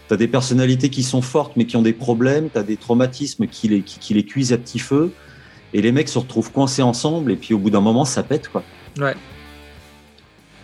T'as 0.09 0.17
des 0.17 0.27
personnalités 0.27 0.89
qui 0.89 1.03
sont 1.03 1.23
fortes 1.23 1.53
mais 1.57 1.65
qui 1.67 1.77
ont 1.77 1.83
des 1.83 1.93
problèmes, 1.93 2.49
t'as 2.51 2.63
des 2.63 2.77
traumatismes 2.77 3.47
qui 3.47 3.69
les, 3.69 3.83
qui, 3.83 3.99
qui 4.01 4.15
les 4.15 4.25
cuisent 4.25 4.53
à 4.53 4.59
petit 4.59 4.79
feu, 4.81 5.13
et 5.73 5.81
les 5.83 5.93
mecs 5.93 6.09
se 6.09 6.19
retrouvent 6.19 6.51
coincés 6.51 6.83
ensemble, 6.83 7.31
et 7.31 7.37
puis 7.37 7.55
au 7.55 7.59
bout 7.59 7.71
d'un 7.71 7.81
moment, 7.83 8.05
ça 8.05 8.23
pète, 8.23 8.49
quoi. 8.49 8.65
Ouais. 8.99 9.15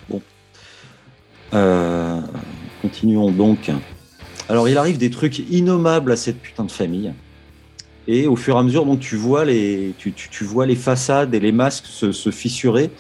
Bon. 0.08 0.22
Continuons 2.82 3.30
donc. 3.30 3.70
Alors, 4.48 4.68
il 4.68 4.76
arrive 4.76 4.98
des 4.98 5.10
trucs 5.10 5.38
innommables 5.50 6.10
à 6.12 6.16
cette 6.16 6.40
putain 6.40 6.64
de 6.64 6.70
famille. 6.70 7.12
Et 8.07 8.26
au 8.26 8.36
fur 8.36 8.57
et 8.57 8.59
à 8.59 8.62
mesure, 8.62 8.84
donc, 8.84 9.00
tu 9.00 9.16
vois 9.16 9.44
les, 9.44 9.94
tu, 9.98 10.12
tu- 10.12 10.44
vois 10.44 10.66
les 10.66 10.76
façades 10.76 11.34
et 11.34 11.40
les 11.40 11.52
masques 11.52 11.86
se, 11.86 12.12
se 12.12 12.30
fissurer. 12.30 12.90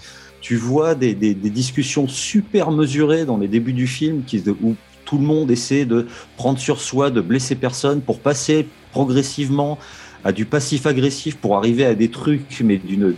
Tu 0.40 0.56
vois 0.56 0.94
des, 0.94 1.14
des- 1.14 1.34
des 1.34 1.50
discussions 1.50 2.08
super 2.08 2.70
mesurées 2.70 3.24
dans 3.24 3.36
les 3.38 3.48
débuts 3.48 3.72
du 3.72 3.86
film 3.86 4.24
qui, 4.24 4.42
où 4.62 4.74
tout 5.04 5.18
le 5.18 5.24
monde 5.24 5.50
essaie 5.50 5.84
de 5.84 6.06
prendre 6.36 6.58
sur 6.58 6.80
soi, 6.80 7.10
de 7.10 7.20
blesser 7.20 7.54
personne 7.54 8.00
pour 8.00 8.20
passer 8.20 8.66
progressivement 8.92 9.78
à 10.24 10.32
du 10.32 10.46
passif-agressif 10.46 11.36
pour 11.36 11.56
arriver 11.58 11.84
à 11.84 11.94
des 11.94 12.10
trucs, 12.10 12.60
mais 12.64 12.78
d'une 12.78 13.14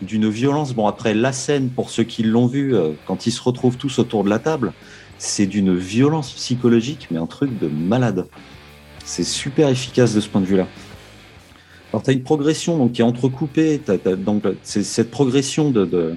d'une 0.00 0.28
violence. 0.28 0.74
Bon, 0.74 0.86
après, 0.86 1.12
la 1.14 1.32
scène, 1.32 1.70
pour 1.70 1.90
ceux 1.90 2.04
qui 2.04 2.22
l'ont 2.22 2.46
vu, 2.46 2.74
euh, 2.74 2.92
quand 3.06 3.26
ils 3.26 3.32
se 3.32 3.42
retrouvent 3.42 3.76
tous 3.76 3.98
autour 3.98 4.22
de 4.22 4.30
la 4.30 4.38
table, 4.38 4.72
c'est 5.18 5.46
d'une 5.46 5.76
violence 5.76 6.32
psychologique, 6.32 7.08
mais 7.10 7.18
un 7.18 7.26
truc 7.26 7.58
de 7.58 7.66
malade. 7.66 8.26
C'est 9.04 9.24
super 9.24 9.68
efficace 9.68 10.14
de 10.14 10.20
ce 10.20 10.28
point 10.28 10.40
de 10.40 10.46
vue-là. 10.46 10.68
Alors, 11.92 12.02
tu 12.02 12.10
as 12.10 12.12
une 12.12 12.22
progression 12.22 12.76
donc, 12.76 12.92
qui 12.92 13.00
est 13.00 13.04
entrecoupée. 13.04 13.80
donc, 14.18 14.44
c'est 14.62 14.82
cette 14.82 15.10
progression 15.10 15.70
de, 15.70 15.86
de, 15.86 16.16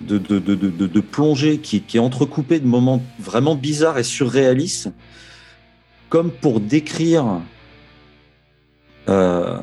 de, 0.00 0.18
de, 0.38 0.54
de, 0.86 1.00
plongée 1.00 1.58
qui, 1.58 1.80
qui 1.80 1.96
est 1.96 2.00
entrecoupée 2.00 2.60
de 2.60 2.66
moments 2.66 3.02
vraiment 3.18 3.56
bizarres 3.56 3.98
et 3.98 4.04
surréalistes, 4.04 4.90
comme 6.08 6.30
pour 6.30 6.60
décrire 6.60 7.40
euh, 9.08 9.58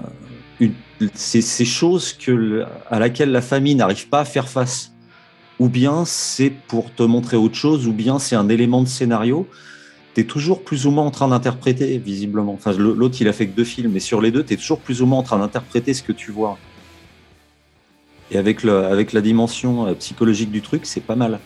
une- 0.60 0.74
ces, 1.14 1.42
ces 1.42 1.66
choses 1.66 2.14
que, 2.14 2.66
à 2.90 3.00
laquelle 3.00 3.32
la 3.32 3.42
famille 3.42 3.76
n'arrive 3.76 4.10
pas 4.10 4.22
à 4.22 4.26
faire 4.26 4.50
face. 4.50 4.92
Ou 5.60 5.70
bien 5.70 6.06
c'est 6.06 6.50
pour 6.50 6.94
te 6.94 7.04
montrer 7.04 7.38
autre 7.38 7.56
chose, 7.56 7.88
ou 7.88 7.94
bien 7.94 8.20
c'est 8.20 8.36
un 8.36 8.50
élément 8.50 8.82
de 8.82 8.88
scénario 8.88 9.48
tu 10.14 10.22
es 10.22 10.24
toujours 10.26 10.64
plus 10.64 10.86
ou 10.86 10.92
moins 10.92 11.06
en 11.06 11.12
train 11.12 11.28
d'interpréter, 11.28 11.98
visiblement. 11.98 12.54
Enfin, 12.54 12.74
l'autre, 12.74 13.18
il 13.22 13.28
a 13.28 13.34
fait 13.34 13.48
que 13.48 13.56
deux 13.56 13.64
films, 13.64 13.92
mais 13.94 14.00
sur 14.00 14.22
les 14.22 14.32
deux, 14.32 14.44
tu 14.44 14.54
es 14.54 14.58
toujours 14.58 14.80
plus 14.80 15.02
ou 15.02 15.06
moins 15.06 15.20
en 15.20 15.24
train 15.24 15.40
d'interpréter 15.40 15.94
ce 15.94 16.04
que 16.04 16.12
tu 16.12 16.32
vois. 16.32 16.58
Et 18.32 18.38
avec, 18.38 18.64
le, 18.64 18.86
avec 18.86 19.12
la 19.14 19.22
dimension 19.22 19.88
euh, 19.88 19.94
psychologique 19.94 20.52
du 20.52 20.62
truc, 20.62 20.86
c'est 20.86 21.02
pas 21.02 21.16
mal. 21.16 21.40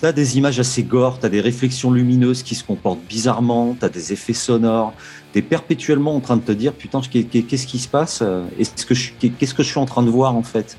Tu 0.00 0.06
as 0.06 0.12
des 0.12 0.36
images 0.38 0.60
assez 0.60 0.82
gore, 0.84 1.18
tu 1.20 1.26
as 1.26 1.28
des 1.28 1.40
réflexions 1.40 1.90
lumineuses 1.90 2.42
qui 2.44 2.54
se 2.54 2.62
comportent 2.64 3.00
bizarrement, 3.08 3.76
tu 3.78 3.84
as 3.84 3.88
des 3.88 4.12
effets 4.12 4.32
sonores. 4.32 4.92
Tu 5.32 5.40
es 5.40 5.42
perpétuellement 5.42 6.14
en 6.16 6.20
train 6.20 6.36
de 6.36 6.42
te 6.42 6.52
dire 6.52 6.72
Putain, 6.72 7.00
qu'est- 7.00 7.24
qu'est- 7.24 7.42
qu'est-ce 7.42 7.66
qui 7.66 7.78
se 7.78 7.88
passe? 7.88 8.22
Qu'est-ce 8.58 9.54
que 9.54 9.62
je 9.62 9.68
suis 9.68 9.78
en 9.80 9.86
train 9.86 10.02
de 10.02 10.10
voir, 10.10 10.34
en 10.36 10.42
fait? 10.42 10.76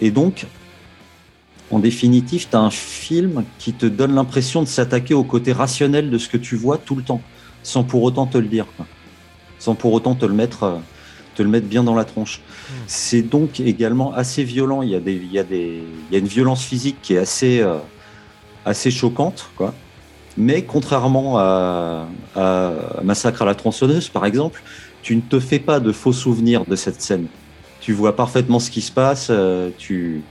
Et 0.00 0.10
donc, 0.10 0.46
en 1.70 1.78
définitive, 1.80 2.48
tu 2.48 2.56
as 2.56 2.60
un 2.60 2.70
film 2.70 3.44
qui 3.58 3.72
te 3.74 3.86
donne 3.86 4.14
l'impression 4.14 4.62
de 4.62 4.68
s'attaquer 4.68 5.14
au 5.14 5.24
côté 5.24 5.52
rationnel 5.52 6.10
de 6.10 6.18
ce 6.18 6.28
que 6.28 6.36
tu 6.36 6.56
vois 6.56 6.78
tout 6.78 6.94
le 6.96 7.02
temps, 7.02 7.22
sans 7.62 7.84
pour 7.84 8.02
autant 8.02 8.26
te 8.26 8.38
le 8.38 8.46
dire. 8.48 8.66
quoi. 8.76 8.86
sans 9.58 9.74
pour 9.74 9.92
autant 9.92 10.14
te 10.14 10.26
le 10.26 10.34
mettre, 10.34 10.62
euh, 10.64 10.76
te 11.34 11.42
le 11.42 11.48
mettre 11.48 11.66
bien 11.66 11.82
dans 11.84 11.94
la 11.94 12.04
tronche. 12.04 12.40
C'est 12.86 13.22
donc 13.22 13.60
également 13.60 14.12
assez 14.14 14.44
violent. 14.44 14.82
Il 14.82 14.90
y 14.90 14.94
a 14.94 15.00
des, 15.00 15.14
il 15.14 15.32
y 15.32 15.38
a 15.38 15.44
des, 15.44 15.82
il 16.10 16.12
y 16.12 16.16
a 16.16 16.18
une 16.20 16.26
violence 16.28 16.62
physique 16.64 16.98
qui 17.02 17.14
est 17.14 17.18
assez, 17.18 17.60
euh, 17.60 17.78
assez 18.64 18.90
choquante, 18.90 19.50
quoi. 19.56 19.74
Mais 20.36 20.64
contrairement 20.64 21.38
à, 21.38 22.08
à 22.34 22.72
Massacre 23.02 23.42
à 23.42 23.44
la 23.46 23.54
tronçonneuse, 23.54 24.08
par 24.10 24.26
exemple, 24.26 24.62
tu 25.02 25.16
ne 25.16 25.22
te 25.22 25.40
fais 25.40 25.58
pas 25.58 25.80
de 25.80 25.92
faux 25.92 26.12
souvenirs 26.12 26.64
de 26.66 26.76
cette 26.76 27.00
scène. 27.00 27.28
Tu 27.80 27.92
vois 27.94 28.14
parfaitement 28.16 28.58
ce 28.60 28.70
qui 28.70 28.82
se 28.82 28.92
passe. 28.92 29.28
euh, 29.30 29.70
tu 29.78 30.26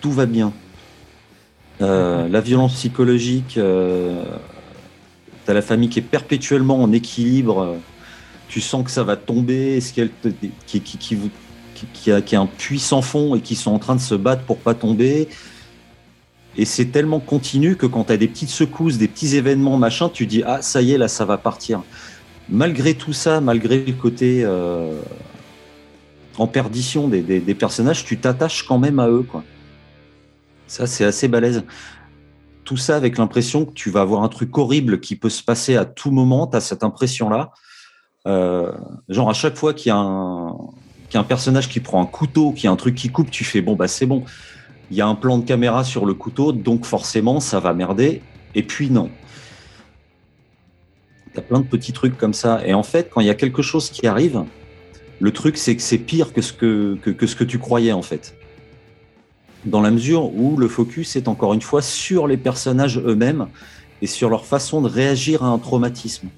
tout 0.00 0.12
va 0.12 0.26
bien. 0.26 0.52
Euh, 1.80 2.28
la 2.28 2.40
violence 2.40 2.74
psychologique, 2.74 3.56
euh, 3.56 4.24
t'as 5.46 5.54
la 5.54 5.62
famille 5.62 5.88
qui 5.88 5.98
est 5.98 6.02
perpétuellement 6.02 6.82
en 6.82 6.92
équilibre. 6.92 7.62
euh, 7.62 7.76
tu 8.48 8.60
sens 8.60 8.84
que 8.84 8.90
ça 8.90 9.04
va 9.04 9.16
tomber, 9.16 9.76
est-ce 9.76 9.92
qui, 9.92 10.10
qui, 10.66 10.80
qui, 10.80 11.18
qui, 11.94 12.12
a, 12.12 12.20
qui 12.20 12.34
un 12.36 12.46
puits 12.46 12.80
sans 12.80 13.00
fond 13.00 13.36
et 13.36 13.40
qui 13.40 13.54
sont 13.54 13.70
en 13.70 13.78
train 13.78 13.94
de 13.94 14.00
se 14.00 14.14
battre 14.16 14.42
pour 14.42 14.58
pas 14.58 14.74
tomber. 14.74 15.28
Et 16.56 16.64
c'est 16.64 16.86
tellement 16.86 17.20
continu 17.20 17.76
que 17.76 17.86
quand 17.86 18.04
tu 18.04 18.12
as 18.12 18.16
des 18.16 18.26
petites 18.26 18.50
secousses, 18.50 18.98
des 18.98 19.06
petits 19.06 19.36
événements, 19.36 19.76
machin, 19.76 20.08
tu 20.08 20.26
dis 20.26 20.42
ah 20.44 20.62
ça 20.62 20.82
y 20.82 20.92
est 20.92 20.98
là 20.98 21.06
ça 21.06 21.24
va 21.24 21.38
partir. 21.38 21.82
Malgré 22.48 22.94
tout 22.94 23.12
ça, 23.12 23.40
malgré 23.40 23.84
le 23.84 23.92
côté 23.92 24.42
euh, 24.44 25.00
en 26.36 26.48
perdition 26.48 27.06
des, 27.06 27.20
des- 27.22 27.38
des 27.38 27.54
personnages, 27.54 28.04
tu 28.04 28.18
t'attaches 28.18 28.64
quand 28.64 28.78
même 28.78 28.98
à 28.98 29.08
eux 29.08 29.22
quoi. 29.22 29.44
Ça 30.70 30.86
c'est 30.86 31.04
assez 31.04 31.26
balèze. 31.26 31.64
Tout 32.62 32.76
ça 32.76 32.94
avec 32.94 33.18
l'impression 33.18 33.64
que 33.64 33.72
tu 33.72 33.90
vas 33.90 34.02
avoir 34.02 34.22
un 34.22 34.28
truc 34.28 34.56
horrible 34.56 35.00
qui 35.00 35.16
peut 35.16 35.28
se 35.28 35.42
passer 35.42 35.76
à 35.76 35.84
tout 35.84 36.12
moment. 36.12 36.46
Tu 36.46 36.56
as 36.56 36.60
cette 36.60 36.84
impression 36.84 37.28
là. 37.28 37.50
Euh, 38.28 38.70
genre 39.08 39.28
à 39.28 39.32
chaque 39.32 39.56
fois 39.56 39.74
qu'il 39.74 39.88
y 39.88 39.92
a 39.92 39.96
un 39.96 41.24
personnage 41.26 41.68
qui 41.68 41.80
prend 41.80 42.00
un 42.00 42.06
couteau, 42.06 42.52
qu'il 42.52 42.64
y 42.64 42.66
a 42.68 42.70
un 42.70 42.76
truc 42.76 42.94
qui 42.94 43.08
coupe, 43.08 43.32
tu 43.32 43.42
fais 43.42 43.62
bon 43.62 43.74
bah 43.74 43.88
c'est 43.88 44.06
bon. 44.06 44.22
Il 44.92 44.96
y 44.96 45.00
a 45.00 45.08
un 45.08 45.16
plan 45.16 45.38
de 45.38 45.44
caméra 45.44 45.82
sur 45.82 46.06
le 46.06 46.14
couteau, 46.14 46.52
donc 46.52 46.84
forcément 46.84 47.40
ça 47.40 47.58
va 47.58 47.74
merder. 47.74 48.22
Et 48.54 48.62
puis 48.62 48.90
non. 48.90 49.10
T'as 51.34 51.42
plein 51.42 51.58
de 51.58 51.66
petits 51.66 51.92
trucs 51.92 52.16
comme 52.16 52.34
ça. 52.34 52.64
Et 52.64 52.74
en 52.74 52.84
fait, 52.84 53.10
quand 53.10 53.20
il 53.20 53.26
y 53.26 53.30
a 53.30 53.34
quelque 53.34 53.62
chose 53.62 53.90
qui 53.90 54.06
arrive, 54.06 54.44
le 55.18 55.32
truc 55.32 55.56
c'est 55.56 55.74
que 55.74 55.82
c'est 55.82 55.98
pire 55.98 56.32
que 56.32 56.42
ce 56.42 56.52
que 56.52 57.44
tu 57.44 57.58
croyais 57.58 57.90
en 57.90 58.02
fait. 58.02 58.36
Dans 59.64 59.80
la 59.80 59.90
mesure 59.90 60.34
où 60.34 60.56
le 60.56 60.68
focus 60.68 61.16
est 61.16 61.28
encore 61.28 61.52
une 61.52 61.60
fois 61.60 61.82
sur 61.82 62.26
les 62.26 62.36
personnages 62.36 62.98
eux-mêmes 62.98 63.48
et 64.02 64.06
sur 64.06 64.30
leur 64.30 64.46
façon 64.46 64.80
de 64.80 64.88
réagir 64.88 65.44
à 65.44 65.48
un 65.48 65.58
traumatisme. 65.58 66.28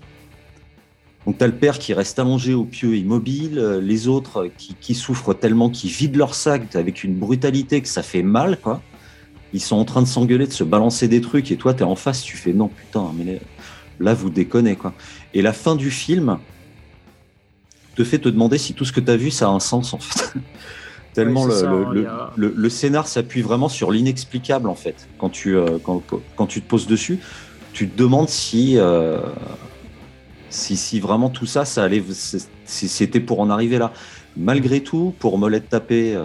Donc 1.27 1.39
tu 1.39 1.45
as 1.45 1.47
le 1.47 1.55
père 1.55 1.79
qui 1.79 1.95
reste 1.95 2.19
allongé 2.19 2.53
au 2.53 2.65
pieu 2.65 2.97
immobile, 2.97 3.59
euh, 3.59 3.81
les 3.81 4.09
autres 4.09 4.51
qui, 4.59 4.75
qui 4.81 4.95
souffrent 4.95 5.35
tellement 5.35 5.71
qu'ils 5.71 5.91
vident 5.91 6.19
leur 6.19 6.35
sac 6.35 6.75
avec 6.75 7.05
une 7.05 7.15
brutalité 7.15 7.81
que 7.81 7.89
ça 7.89 8.03
fait 8.03 8.25
mal, 8.25 8.59
quoi. 8.61 8.83
Ils 9.53 9.61
sont 9.61 9.77
en 9.77 9.85
train 9.85 10.03
de 10.03 10.07
s'engueuler, 10.07 10.47
de 10.47 10.53
se 10.53 10.65
balancer 10.65 11.09
des 11.09 11.21
trucs, 11.21 11.53
et 11.53 11.57
toi 11.57 11.75
tu 11.75 11.81
es 11.81 11.87
en 11.87 11.95
face, 11.95 12.23
tu 12.23 12.37
fais 12.37 12.53
non 12.53 12.69
putain, 12.69 13.13
mais 13.17 13.41
là 14.01 14.15
vous 14.15 14.31
déconnez, 14.31 14.75
quoi. 14.77 14.95
Et 15.35 15.43
la 15.43 15.53
fin 15.53 15.77
du 15.77 15.91
film 15.91 16.39
te 17.95 18.03
fait 18.03 18.19
te 18.19 18.29
demander 18.29 18.59
si 18.59 18.75
tout 18.75 18.85
ce 18.85 18.93
que 18.93 19.01
tu 19.01 19.11
as 19.11 19.17
vu 19.17 19.31
ça 19.31 19.47
a 19.47 19.51
un 19.51 19.61
sens 19.61 19.95
en 19.95 19.99
fait. 19.99 20.33
Tellement 21.15 21.43
Ouais, 21.43 21.49
le, 21.49 21.55
c'est 21.55 21.61
ça, 21.65 21.71
le, 21.71 21.77
hein, 21.87 21.91
le- 21.93 22.09
a- 22.09 22.33
le- 22.37 22.55
le 22.57 22.69
scénar 22.71 23.07
s'appuie 23.07 23.43
vraiment 23.43 23.69
sur 23.69 23.91
l'inexplicable 23.91 24.69
en 24.69 24.75
fait. 24.75 25.09
Quand 25.19 25.29
tu, 25.31 25.57
euh, 25.57 25.79
quand, 25.83 26.03
quand 26.37 26.47
tu 26.47 26.63
te 26.63 26.69
poses 26.69 26.87
dessus, 26.87 27.19
tu 27.75 27.89
te 27.89 27.97
demandes 27.99 28.29
si, 28.31 28.79
euh, 28.79 29.21
si, 30.51 30.77
si 30.77 31.01
vraiment 31.01 31.31
tout 31.31 31.47
ça, 31.47 31.65
ça 31.65 31.85
allait, 31.85 32.03
c'était 32.65 33.21
pour 33.21 33.41
en 33.41 33.51
arriver 33.51 33.79
là. 33.79 33.93
Malgré 34.37 34.81
tout, 34.83 35.15
pour 35.19 35.39
me 35.39 35.49
l'être 35.49 35.69
tapé 35.69 36.15
euh, 36.15 36.25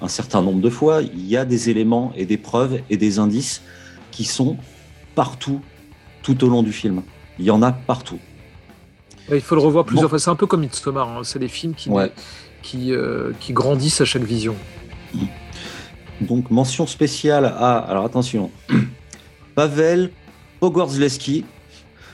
un 0.00 0.08
certain 0.08 0.42
nombre 0.42 0.60
de 0.60 0.70
fois, 0.70 1.02
il 1.02 1.26
y 1.26 1.36
a 1.36 1.44
des 1.44 1.70
éléments 1.70 2.12
et 2.16 2.24
des 2.24 2.38
preuves 2.38 2.80
et 2.90 2.96
des 2.96 3.18
indices 3.18 3.62
qui 4.12 4.24
sont 4.24 4.56
partout, 5.16 5.60
tout 6.22 6.44
au 6.44 6.48
long 6.48 6.62
du 6.62 6.72
film. 6.72 7.02
Il 7.40 7.44
y 7.44 7.50
en 7.50 7.62
a 7.62 7.72
partout. 7.72 8.18
Il 9.32 9.40
faut 9.40 9.56
le 9.56 9.60
revoir 9.60 9.84
plusieurs 9.84 10.04
Bon. 10.04 10.10
fois. 10.10 10.18
C'est 10.18 10.30
un 10.30 10.36
peu 10.36 10.46
comme 10.46 10.60
Midsommar. 10.60 11.08
hein. 11.08 11.20
C'est 11.24 11.38
des 11.38 11.48
films 11.48 11.74
qui, 11.74 11.88
Ouais. 11.90 12.12
Qui, 12.62 12.92
euh, 12.92 13.32
qui 13.40 13.52
grandissent 13.52 14.00
à 14.00 14.04
chaque 14.04 14.24
vision. 14.24 14.54
Donc, 16.20 16.50
mention 16.50 16.86
spéciale 16.86 17.44
à, 17.44 17.78
alors 17.78 18.04
attention, 18.04 18.50
Pavel 19.54 20.10
Pogorzelski, 20.60 21.44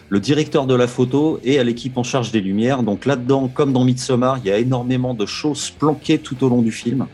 le 0.08 0.20
directeur 0.20 0.66
de 0.66 0.74
la 0.74 0.86
photo, 0.86 1.40
et 1.42 1.58
à 1.58 1.64
l'équipe 1.64 1.96
en 1.96 2.02
charge 2.02 2.30
des 2.30 2.40
lumières. 2.40 2.82
Donc 2.82 3.06
là-dedans, 3.06 3.48
comme 3.48 3.72
dans 3.72 3.84
Midsommar, 3.84 4.38
il 4.38 4.46
y 4.46 4.50
a 4.50 4.58
énormément 4.58 5.14
de 5.14 5.26
choses 5.26 5.70
planquées 5.70 6.18
tout 6.18 6.44
au 6.44 6.48
long 6.48 6.62
du 6.62 6.72
film. 6.72 7.06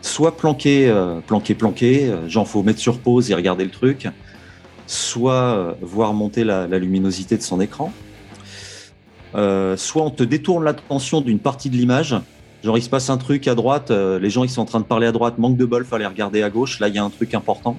Soit 0.00 0.36
planquées, 0.36 0.88
euh, 0.88 1.20
planquées, 1.20 1.54
planquées, 1.54 2.08
euh, 2.08 2.28
genre 2.28 2.48
faut 2.48 2.62
mettre 2.62 2.78
sur 2.78 2.98
pause 2.98 3.30
et 3.30 3.34
regarder 3.34 3.64
le 3.64 3.70
truc, 3.70 4.08
soit 4.86 5.32
euh, 5.32 5.74
voir 5.82 6.14
monter 6.14 6.44
la, 6.44 6.66
luminosité 6.66 7.36
de 7.36 7.42
son 7.42 7.60
écran. 7.60 7.92
Soit 9.34 10.02
on 10.02 10.10
te 10.10 10.22
détourne 10.22 10.64
l'attention 10.64 11.20
d'une 11.20 11.38
partie 11.38 11.68
de 11.68 11.76
l'image, 11.76 12.16
Genre, 12.64 12.76
il 12.76 12.82
se 12.82 12.90
passe 12.90 13.08
un 13.08 13.18
truc 13.18 13.46
à 13.46 13.54
droite, 13.54 13.90
euh, 13.90 14.18
les 14.18 14.30
gens 14.30 14.42
ils 14.42 14.50
sont 14.50 14.62
en 14.62 14.64
train 14.64 14.80
de 14.80 14.84
parler 14.84 15.06
à 15.06 15.12
droite, 15.12 15.38
manque 15.38 15.56
de 15.56 15.64
bol, 15.64 15.84
fallait 15.84 16.06
regarder 16.06 16.42
à 16.42 16.50
gauche, 16.50 16.80
là 16.80 16.88
il 16.88 16.94
y 16.94 16.98
a 16.98 17.04
un 17.04 17.10
truc 17.10 17.34
important. 17.34 17.78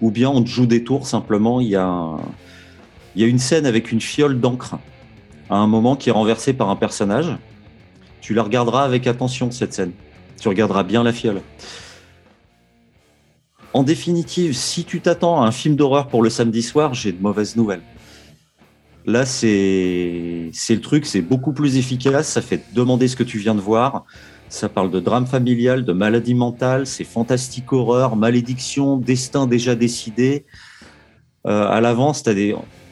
Ou 0.00 0.10
bien 0.10 0.28
on 0.28 0.42
te 0.42 0.48
joue 0.48 0.66
des 0.66 0.82
tours, 0.82 1.06
simplement, 1.06 1.60
il 1.60 1.68
y 1.68 1.76
a, 1.76 2.16
il 3.14 3.22
y 3.22 3.24
a 3.24 3.28
une 3.28 3.38
scène 3.38 3.66
avec 3.66 3.92
une 3.92 4.00
fiole 4.00 4.40
d'encre 4.40 4.76
à 5.48 5.56
un 5.56 5.66
moment 5.66 5.94
qui 5.94 6.08
est 6.08 6.12
renversée 6.12 6.52
par 6.52 6.70
un 6.70 6.76
personnage. 6.76 7.36
Tu 8.20 8.34
la 8.34 8.42
regarderas 8.42 8.84
avec 8.84 9.06
attention, 9.06 9.50
cette 9.50 9.74
scène. 9.74 9.92
Tu 10.40 10.48
regarderas 10.48 10.82
bien 10.82 11.02
la 11.02 11.12
fiole. 11.12 11.40
En 13.72 13.84
définitive, 13.84 14.54
si 14.54 14.84
tu 14.84 15.00
t'attends 15.00 15.42
à 15.42 15.46
un 15.46 15.52
film 15.52 15.76
d'horreur 15.76 16.08
pour 16.08 16.22
le 16.22 16.30
samedi 16.30 16.62
soir, 16.62 16.94
j'ai 16.94 17.12
de 17.12 17.22
mauvaises 17.22 17.56
nouvelles. 17.56 17.82
Là, 19.06 19.24
c'est 19.24 20.50
le 20.68 20.80
truc, 20.80 21.06
c'est 21.06 21.22
beaucoup 21.22 21.52
plus 21.52 21.76
efficace. 21.76 22.28
Ça 22.28 22.42
fait 22.42 22.62
demander 22.74 23.08
ce 23.08 23.16
que 23.16 23.22
tu 23.22 23.38
viens 23.38 23.54
de 23.54 23.60
voir. 23.60 24.04
Ça 24.50 24.68
parle 24.68 24.90
de 24.90 24.98
drame 24.98 25.26
familial, 25.26 25.84
de 25.84 25.92
maladie 25.92 26.34
mentale, 26.34 26.84
c'est 26.84 27.04
fantastique 27.04 27.72
horreur, 27.72 28.16
malédiction, 28.16 28.96
destin 28.96 29.46
déjà 29.46 29.76
décidé. 29.76 30.44
Euh, 31.46 31.68
à 31.68 31.80
l'avance, 31.80 32.24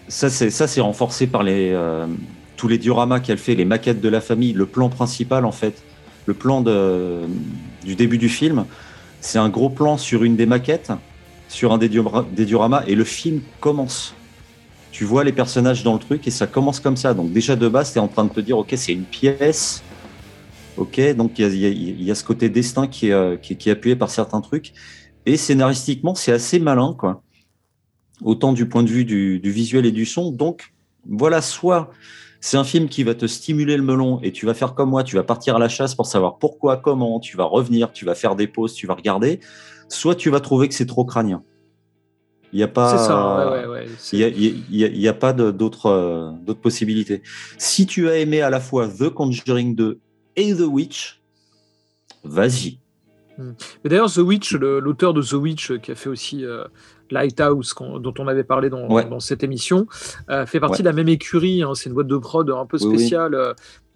ça 0.07 0.31
c'est 0.31 0.81
renforcé 0.81 1.27
par 1.27 1.43
les 1.43 1.73
euh, 1.73 2.07
tous 2.57 2.69
les 2.69 2.79
dioramas 2.79 3.19
qu'elle 3.19 3.39
fait, 3.39 3.57
les 3.57 3.65
maquettes 3.65 4.01
de 4.01 4.09
la 4.09 4.21
famille, 4.21 4.53
le 4.53 4.67
plan 4.67 4.89
principal 4.89 5.45
en 5.45 5.53
fait, 5.53 5.83
le 6.27 6.35
plan 6.35 6.63
du 6.63 7.95
début 7.97 8.19
du 8.19 8.29
film, 8.29 8.65
c'est 9.21 9.39
un 9.39 9.49
gros 9.49 9.69
plan 9.69 9.99
sur 9.99 10.23
une 10.23 10.37
des 10.37 10.47
maquettes, 10.47 10.93
sur 11.49 11.73
un 11.73 11.79
des 11.79 11.89
dioramas 11.89 12.85
et 12.87 12.95
le 12.95 13.05
film 13.05 13.41
commence 13.61 14.15
tu 14.99 15.05
vois 15.05 15.22
les 15.22 15.30
personnages 15.30 15.84
dans 15.84 15.92
le 15.92 16.01
truc 16.01 16.26
et 16.26 16.32
ça 16.32 16.49
commence 16.49 16.80
comme 16.80 16.96
ça. 16.96 17.14
Donc 17.14 17.32
déjà 17.32 17.55
de 17.55 17.68
base, 17.68 17.92
tu 17.92 17.99
es 17.99 18.01
en 18.01 18.09
train 18.09 18.24
de 18.24 18.30
te 18.30 18.40
dire, 18.40 18.59
ok, 18.59 18.74
c'est 18.74 18.92
une 18.92 19.05
pièce. 19.05 19.84
Ok, 20.76 21.01
donc 21.14 21.38
il 21.38 22.03
y 22.03 22.11
a, 22.11 22.14
ce 22.16 22.24
côté 22.24 22.49
destin 22.49 22.88
qui 22.88 23.11
est, 23.11 23.12
euh, 23.12 23.36
qui 23.36 23.53
est 23.53 23.70
appuyé 23.70 23.94
par 23.94 24.11
certains 24.11 24.40
trucs. 24.40 24.72
Et 25.24 25.36
scénaristiquement, 25.36 26.16
c'est 26.16 26.32
assez 26.32 26.59
malin, 26.59 26.96
quoi. 26.99 27.22
Autant 28.22 28.53
du 28.53 28.68
point 28.68 28.82
de 28.82 28.88
vue 28.88 29.05
du, 29.05 29.38
du 29.38 29.53
visuel 29.53 29.86
et 29.86 29.92
du 29.92 30.05
son. 30.05 30.32
Donc 30.32 30.74
voilà, 31.09 31.42
soit 31.42 31.92
c'est 32.40 32.57
un 32.57 32.64
film 32.64 32.88
qui 32.88 33.05
va 33.05 33.14
te 33.14 33.28
stimuler 33.28 33.76
le 33.76 33.84
melon 33.84 34.18
et 34.24 34.32
tu 34.32 34.46
vas 34.46 34.55
faire 34.55 34.74
comme 34.74 34.90
moi, 34.90 35.05
tu 35.05 35.14
vas 35.14 35.22
partir 35.22 35.55
à 35.55 35.61
la 35.61 35.68
chasse 35.68 35.94
pour 35.94 36.07
savoir 36.07 36.38
pourquoi, 36.38 36.76
comment, 36.76 37.20
tu 37.20 37.36
vas 37.36 37.44
revenir, 37.44 37.92
tu 37.92 38.05
vas 38.05 38.16
faire 38.16 38.34
des 38.34 38.49
pauses, 38.49 38.74
tu 38.74 38.88
vas 38.88 38.94
regarder. 38.94 39.38
Soit 39.88 40.16
tu 40.16 40.28
vas 40.28 40.40
trouver 40.40 40.66
que 40.66 40.74
c'est 40.74 40.86
trop 40.86 41.05
crânien. 41.05 41.44
Il 42.53 42.57
n'y 42.57 42.62
a 42.62 42.68
pas. 42.68 42.96
C'est 42.96 43.05
ça, 43.07 43.51
ouais, 43.51 43.59
ouais, 43.61 43.66
ouais. 43.66 43.86
C'est- 43.99 44.16
Il 44.16 44.20
n'y 44.20 44.24
a, 44.24 44.28
il 44.28 44.76
y 44.76 44.84
a- 44.84 44.88
il 44.88 44.99
y 45.01 45.09
a 45.09 45.12
pas 45.12 45.32
de- 45.32 45.51
d'autres 45.51 45.86
euh, 45.86 46.55
possibilités. 46.55 47.22
Si 47.59 47.86
tu 47.86 48.09
as 48.09 48.16
aimé 48.18 48.40
à 48.40 48.49
la 48.51 48.61
fois 48.61 48.88
The 48.88 49.11
Conjuring 49.11 49.74
2 49.76 49.99
et 50.36 50.55
The 50.55 50.61
Witch, 50.61 51.20
vas-y. 52.24 52.78
Mais 53.38 53.90
d'ailleurs, 53.90 54.11
The 54.12 54.18
Witch, 54.18 54.55
l'auteur 54.55 55.14
de 55.14 55.22
The 55.22 55.34
Witch, 55.34 55.70
euh, 55.70 55.78
qui 55.78 55.92
a 55.92 55.94
fait 55.94 56.09
aussi 56.09 56.44
euh, 56.44 56.64
Lighthouse, 57.11 57.72
dont 58.01 58.14
on 58.18 58.26
avait 58.26 58.42
parlé 58.44 58.68
dans, 58.68 58.88
Ouais. 58.88 59.05
dans 59.09 59.20
cette 59.20 59.44
émission, 59.44 59.86
euh, 60.28 60.44
fait 60.44 60.59
partie 60.59 60.78
Ouais. 60.78 60.84
de 60.84 60.88
la 60.88 60.92
même 60.92 61.09
écurie. 61.09 61.62
hein. 61.62 61.72
c'est 61.74 61.88
une 61.88 61.94
boîte 61.94 62.09
de 62.09 62.16
prod 62.16 62.51
un 62.51 62.66
peu 62.66 62.78
Oui, 62.80 62.86
oui. 62.96 63.09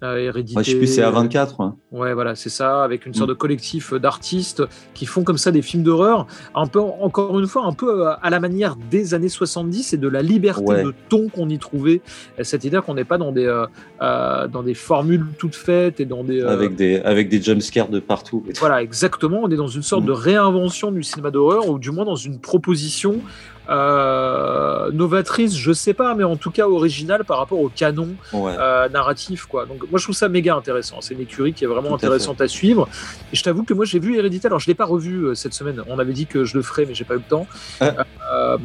Euh, 0.03 0.07
euh, 0.07 0.19
hérédité. 0.19 0.55
Moi, 0.55 0.63
je 0.63 0.71
sais 0.73 0.77
plus, 0.77 0.87
c'est 0.87 1.03
A24. 1.03 1.63
hein. 1.63 1.77
Ouais, 1.93 2.13
voilà, 2.15 2.35
c'est 2.35 2.49
ça, 2.49 2.83
avec 2.83 3.07
une 3.07 3.15
sorte 3.15 3.29
Mm. 3.31 3.33
de 3.35 3.39
collectif 3.39 3.95
d'artistes 3.95 4.63
qui 4.95 5.07
font 5.07 5.23
comme 5.25 5.39
ça 5.39 5.51
des 5.53 5.63
films 5.63 5.83
d'horreur, 5.83 6.27
un 6.55 6.67
peu, 6.67 6.81
encore 6.81 7.39
une 7.39 7.47
fois, 7.47 7.65
un 7.67 7.73
peu 7.73 8.07
euh, 8.09 8.13
à 8.23 8.31
la 8.31 8.41
manière 8.41 8.77
des 8.91 9.15
années 9.15 9.29
70 9.29 9.93
et 9.93 9.97
de 9.99 10.09
la 10.09 10.23
liberté 10.23 10.63
Ouais. 10.65 10.83
de 10.85 10.93
ton 11.09 11.29
qu'on 11.29 11.49
y 11.49 11.59
trouvait. 11.59 12.01
Et 12.39 12.45
Cette 12.45 12.65
idée 12.65 12.81
qu'on 12.85 12.95
n'est 12.95 13.05
pas 13.05 13.19
dans 13.19 13.33
des, 13.33 13.47
euh, 13.47 13.67
euh, 14.01 14.49
dans 14.49 14.63
des 14.63 14.75
formules 14.75 15.27
toutes 15.39 15.55
faites 15.55 16.01
et 16.01 16.05
dans 16.05 16.25
des. 16.25 16.41
euh, 16.41 16.49
Avec 16.49 16.75
des, 16.75 16.97
avec 17.01 17.29
des 17.29 17.41
jumpscares 17.41 17.89
de 17.89 18.01
partout. 18.01 18.45
Voilà, 18.59 18.83
exactement. 18.83 19.41
On 19.43 19.51
est 19.51 19.57
dans 19.57 19.67
une 19.69 19.83
sorte 19.83 20.03
Mm. 20.03 20.07
de 20.07 20.13
réinvention 20.13 20.91
du 20.93 21.03
cinéma 21.03 21.31
d'horreur, 21.31 21.69
ou 21.69 21.79
du 21.79 21.91
moins 21.91 22.05
dans 22.05 22.17
une 22.17 22.39
proposition 22.41 23.17
euh, 23.73 24.91
novatrice, 24.93 25.57
je 25.57 25.73
sais 25.73 25.95
pas, 25.95 26.15
mais 26.15 26.25
en 26.25 26.37
tout 26.37 26.51
cas 26.51 26.67
originale 26.67 27.25
par 27.25 27.39
rapport 27.39 27.59
au 27.61 27.69
canon 27.69 28.09
Ouais. 28.33 28.53
euh, 28.59 28.89
narratif 28.91 29.47
quoi. 29.47 29.65
Donc 29.67 29.91
moi 29.91 29.99
je 29.99 30.05
trouve 30.05 30.15
ça 30.15 30.29
méga 30.29 30.55
intéressant. 30.55 31.01
C'est 31.01 31.15
une 31.15 31.21
écurie 31.21 31.53
qui 31.53 31.65
est 31.65 31.69
vraiment 31.69 31.89
Tout 31.91 31.95
intéressante 31.97 32.41
à, 32.41 32.49
suivre. 32.49 32.89
Et 33.33 33.37
je 33.37 33.43
t'avoue 33.43 33.65
que 33.65 33.75
moi 33.75 33.85
j'ai 33.85 33.99
vu 33.99 34.17
Hérédité. 34.17 34.47
Alors 34.47 34.61
je 34.61 34.67
l'ai 34.67 34.75
pas 34.75 34.85
revu 34.85 35.25
euh, 35.25 35.35
cette 35.35 35.55
semaine. 35.55 35.83
On 35.89 35.99
avait 35.99 36.13
dit 36.13 36.27
que 36.27 36.45
je 36.45 36.57
le 36.57 36.63
ferais, 36.63 36.85
mais 36.87 36.95
j'ai 36.95 37.05
pas 37.05 37.15
eu 37.15 37.19
le 37.19 37.23
temps. 37.23 37.47
Ah. 37.81 38.57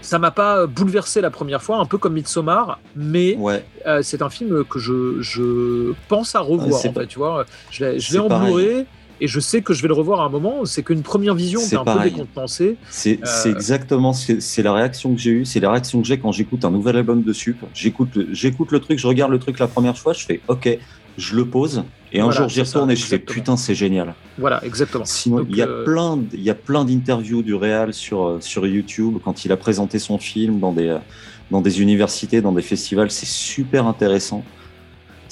Ça 0.00 0.18
m'a 0.18 0.32
pas 0.32 0.66
bouleversé 0.66 1.20
la 1.20 1.30
première 1.30 1.62
fois, 1.62 1.78
un 1.78 1.84
peu 1.84 1.96
comme 1.96 2.14
Midsommar, 2.14 2.80
mais 2.96 3.36
Ouais. 3.38 3.64
c'est 4.02 4.20
un 4.20 4.30
film 4.30 4.64
que 4.64 4.80
je, 4.80 5.20
je 5.22 5.92
pense 6.08 6.34
à 6.34 6.40
revoir. 6.40 6.80
En 6.84 6.92
pas- 6.92 7.00
fait, 7.02 7.06
tu 7.06 7.18
vois, 7.20 7.44
je 7.70 7.84
l'ai 8.12 8.18
en. 8.18 8.26
Blu-ray 8.28 8.84
et 9.22 9.28
je 9.28 9.40
sais 9.40 9.62
que 9.62 9.72
je 9.72 9.82
vais 9.82 9.88
le 9.88 9.94
revoir 9.94 10.20
à 10.20 10.24
un 10.24 10.28
moment. 10.28 10.64
C'est 10.64 10.82
qu'une 10.82 11.02
première 11.02 11.34
vision, 11.34 11.60
C'est 11.60 11.76
un 11.76 11.84
pareil. 11.84 12.10
peu 12.10 12.16
décontenancé. 12.18 12.76
C'est 12.90 13.20
Euh, 13.24 13.50
exactement 13.50 14.12
c'est 14.12 14.62
la 14.62 14.72
réaction 14.72 15.14
que 15.14 15.20
j'ai 15.20 15.30
eue, 15.30 15.44
c'est 15.44 15.60
la 15.60 15.70
réaction 15.70 16.02
que 16.02 16.06
j'ai 16.08 16.18
quand 16.18 16.32
j'écoute 16.32 16.64
un 16.64 16.70
nouvel 16.70 16.96
album 16.96 17.22
de 17.22 17.32
Sup. 17.32 17.58
J'écoute 17.72 18.10
le- 18.16 18.28
j'écoute 18.32 18.72
le 18.72 18.80
truc, 18.80 18.98
je 18.98 19.06
regarde 19.06 19.30
le 19.30 19.38
truc 19.38 19.58
la 19.58 19.68
première 19.68 19.96
fois, 19.96 20.12
je 20.12 20.24
fais 20.24 20.40
OK, 20.48 20.68
je 21.16 21.36
le 21.36 21.44
pose 21.46 21.84
et 22.12 22.20
un 22.20 22.24
Voilà, 22.24 22.40
jour 22.40 22.48
j'y 22.48 22.56
ça, 22.56 22.62
retourne 22.64 22.90
et 22.90 22.96
je 22.96 23.04
fais 23.06 23.18
putain, 23.18 23.56
c'est 23.56 23.74
génial. 23.74 24.14
Voilà, 24.38 24.64
exactement. 24.64 25.04
Sinon, 25.04 25.46
il 25.48 25.56
y 25.56 25.62
a 25.62 25.68
euh, 25.68 25.84
plein 25.84 26.18
il 26.32 26.42
y 26.42 26.50
a 26.50 26.54
plein 26.54 26.84
d'interviews 26.84 27.42
du 27.42 27.54
réal 27.54 27.94
sur 27.94 28.26
euh, 28.26 28.38
sur 28.40 28.66
YouTube 28.66 29.18
quand 29.24 29.44
il 29.44 29.52
a 29.52 29.56
présenté 29.56 29.98
son 29.98 30.18
film 30.18 30.58
dans 30.58 30.72
des 30.72 30.96
dans 31.50 31.60
des 31.60 31.80
universités, 31.82 32.40
dans 32.40 32.52
des 32.52 32.62
festivals, 32.62 33.10
c'est 33.10 33.26
super 33.28 33.86
intéressant. 33.86 34.42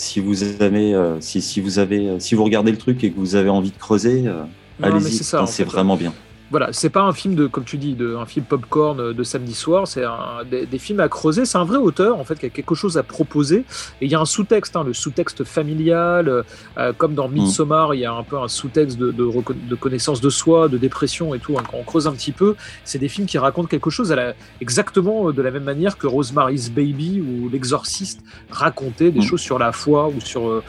Si 0.00 0.18
vous 0.18 0.62
avez 0.62 0.94
euh, 0.94 1.20
si, 1.20 1.42
si 1.42 1.60
vous 1.60 1.78
avez 1.78 2.08
euh, 2.08 2.18
si 2.20 2.34
vous 2.34 2.42
regardez 2.42 2.70
le 2.70 2.78
truc 2.78 3.04
et 3.04 3.10
que 3.10 3.20
vous 3.20 3.34
avez 3.34 3.50
envie 3.50 3.70
de 3.70 3.76
creuser, 3.76 4.22
euh, 4.24 4.44
allez-y, 4.82 5.22
c'est 5.46 5.64
vraiment 5.64 5.94
bien. 5.94 6.14
Voilà, 6.50 6.72
c'est 6.72 6.90
pas 6.90 7.02
un 7.02 7.12
film 7.12 7.36
de, 7.36 7.46
comme 7.46 7.62
tu 7.64 7.78
dis, 7.78 7.94
de, 7.94 8.16
un 8.16 8.26
film 8.26 8.44
popcorn 8.44 8.98
euh, 8.98 9.12
de 9.12 9.22
samedi 9.22 9.54
soir, 9.54 9.86
c'est 9.86 10.04
un, 10.04 10.44
des, 10.50 10.66
des 10.66 10.78
films 10.78 10.98
à 11.00 11.08
creuser. 11.08 11.44
C'est 11.44 11.58
un 11.58 11.64
vrai 11.64 11.78
auteur, 11.78 12.18
en 12.18 12.24
fait, 12.24 12.38
qui 12.38 12.46
a 12.46 12.48
quelque 12.48 12.74
chose 12.74 12.98
à 12.98 13.04
proposer. 13.04 13.58
Et 14.00 14.06
il 14.06 14.10
y 14.10 14.16
a 14.16 14.20
un 14.20 14.24
sous-texte, 14.24 14.74
hein, 14.74 14.82
le 14.84 14.92
sous-texte 14.92 15.44
familial, 15.44 16.28
euh, 16.28 16.42
euh, 16.78 16.92
comme 16.92 17.14
dans 17.14 17.28
Midsommar, 17.28 17.94
il 17.94 18.00
y 18.00 18.04
a 18.04 18.12
un 18.12 18.24
peu 18.24 18.36
un 18.38 18.48
sous-texte 18.48 18.98
de, 18.98 19.12
de, 19.12 19.74
connaissance 19.76 20.20
de 20.20 20.28
soi, 20.28 20.68
de 20.68 20.76
dépression 20.76 21.34
et 21.34 21.38
tout. 21.38 21.56
hein. 21.56 21.62
Quand 21.70 21.76
on 21.78 21.84
creuse 21.84 22.08
un 22.08 22.12
petit 22.12 22.32
peu, 22.32 22.56
c'est 22.84 22.98
des 22.98 23.08
films 23.08 23.28
qui 23.28 23.38
racontent 23.38 23.68
quelque 23.68 23.90
chose 23.90 24.10
à 24.10 24.16
la, 24.16 24.34
exactement 24.60 25.28
euh, 25.28 25.32
de 25.32 25.42
la 25.42 25.52
même 25.52 25.64
manière 25.64 25.98
que 25.98 26.06
Rosemary's 26.08 26.70
Baby 26.70 27.20
ou 27.20 27.48
L'Exorciste 27.48 28.20
racontait 28.50 29.10
des 29.12 29.20
Mm. 29.20 29.22
choses 29.22 29.40
sur 29.40 29.58
la 29.58 29.70
foi 29.72 30.08
ou 30.08 30.20
sur 30.20 30.48
euh, 30.48 30.62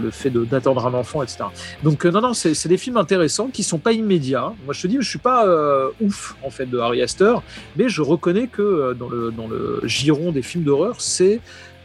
le 0.00 0.10
fait 0.10 0.30
d'attendre 0.30 0.86
un 0.86 0.94
enfant, 0.94 1.22
etc. 1.22 1.44
Donc 1.82 2.04
euh, 2.06 2.10
non, 2.10 2.20
non, 2.20 2.34
c'est 2.34 2.54
c'est 2.54 2.68
des 2.68 2.76
films 2.78 2.96
intéressants 2.98 3.48
qui 3.52 3.62
sont 3.62 3.78
pas 3.78 3.92
immédiats. 3.92 4.52
Moi, 4.64 4.74
je 4.74 4.82
te 4.82 4.86
dis, 4.86 4.96
je 5.00 5.08
suis 5.08 5.18
pas 5.24 5.46
euh, 5.46 5.88
ouf 6.00 6.36
en 6.44 6.50
fait 6.50 6.66
de 6.66 6.78
Harry 6.78 7.02
Astor, 7.02 7.42
mais 7.76 7.88
je 7.88 8.02
reconnais 8.02 8.46
que 8.46 8.62
euh, 8.62 8.94
dans 8.94 9.08
le 9.08 9.32
dans 9.32 9.48
le 9.48 9.80
giron 9.84 10.30
des 10.30 10.42
films 10.42 10.64
d'horreur, 10.64 11.00
c'est 11.00 11.40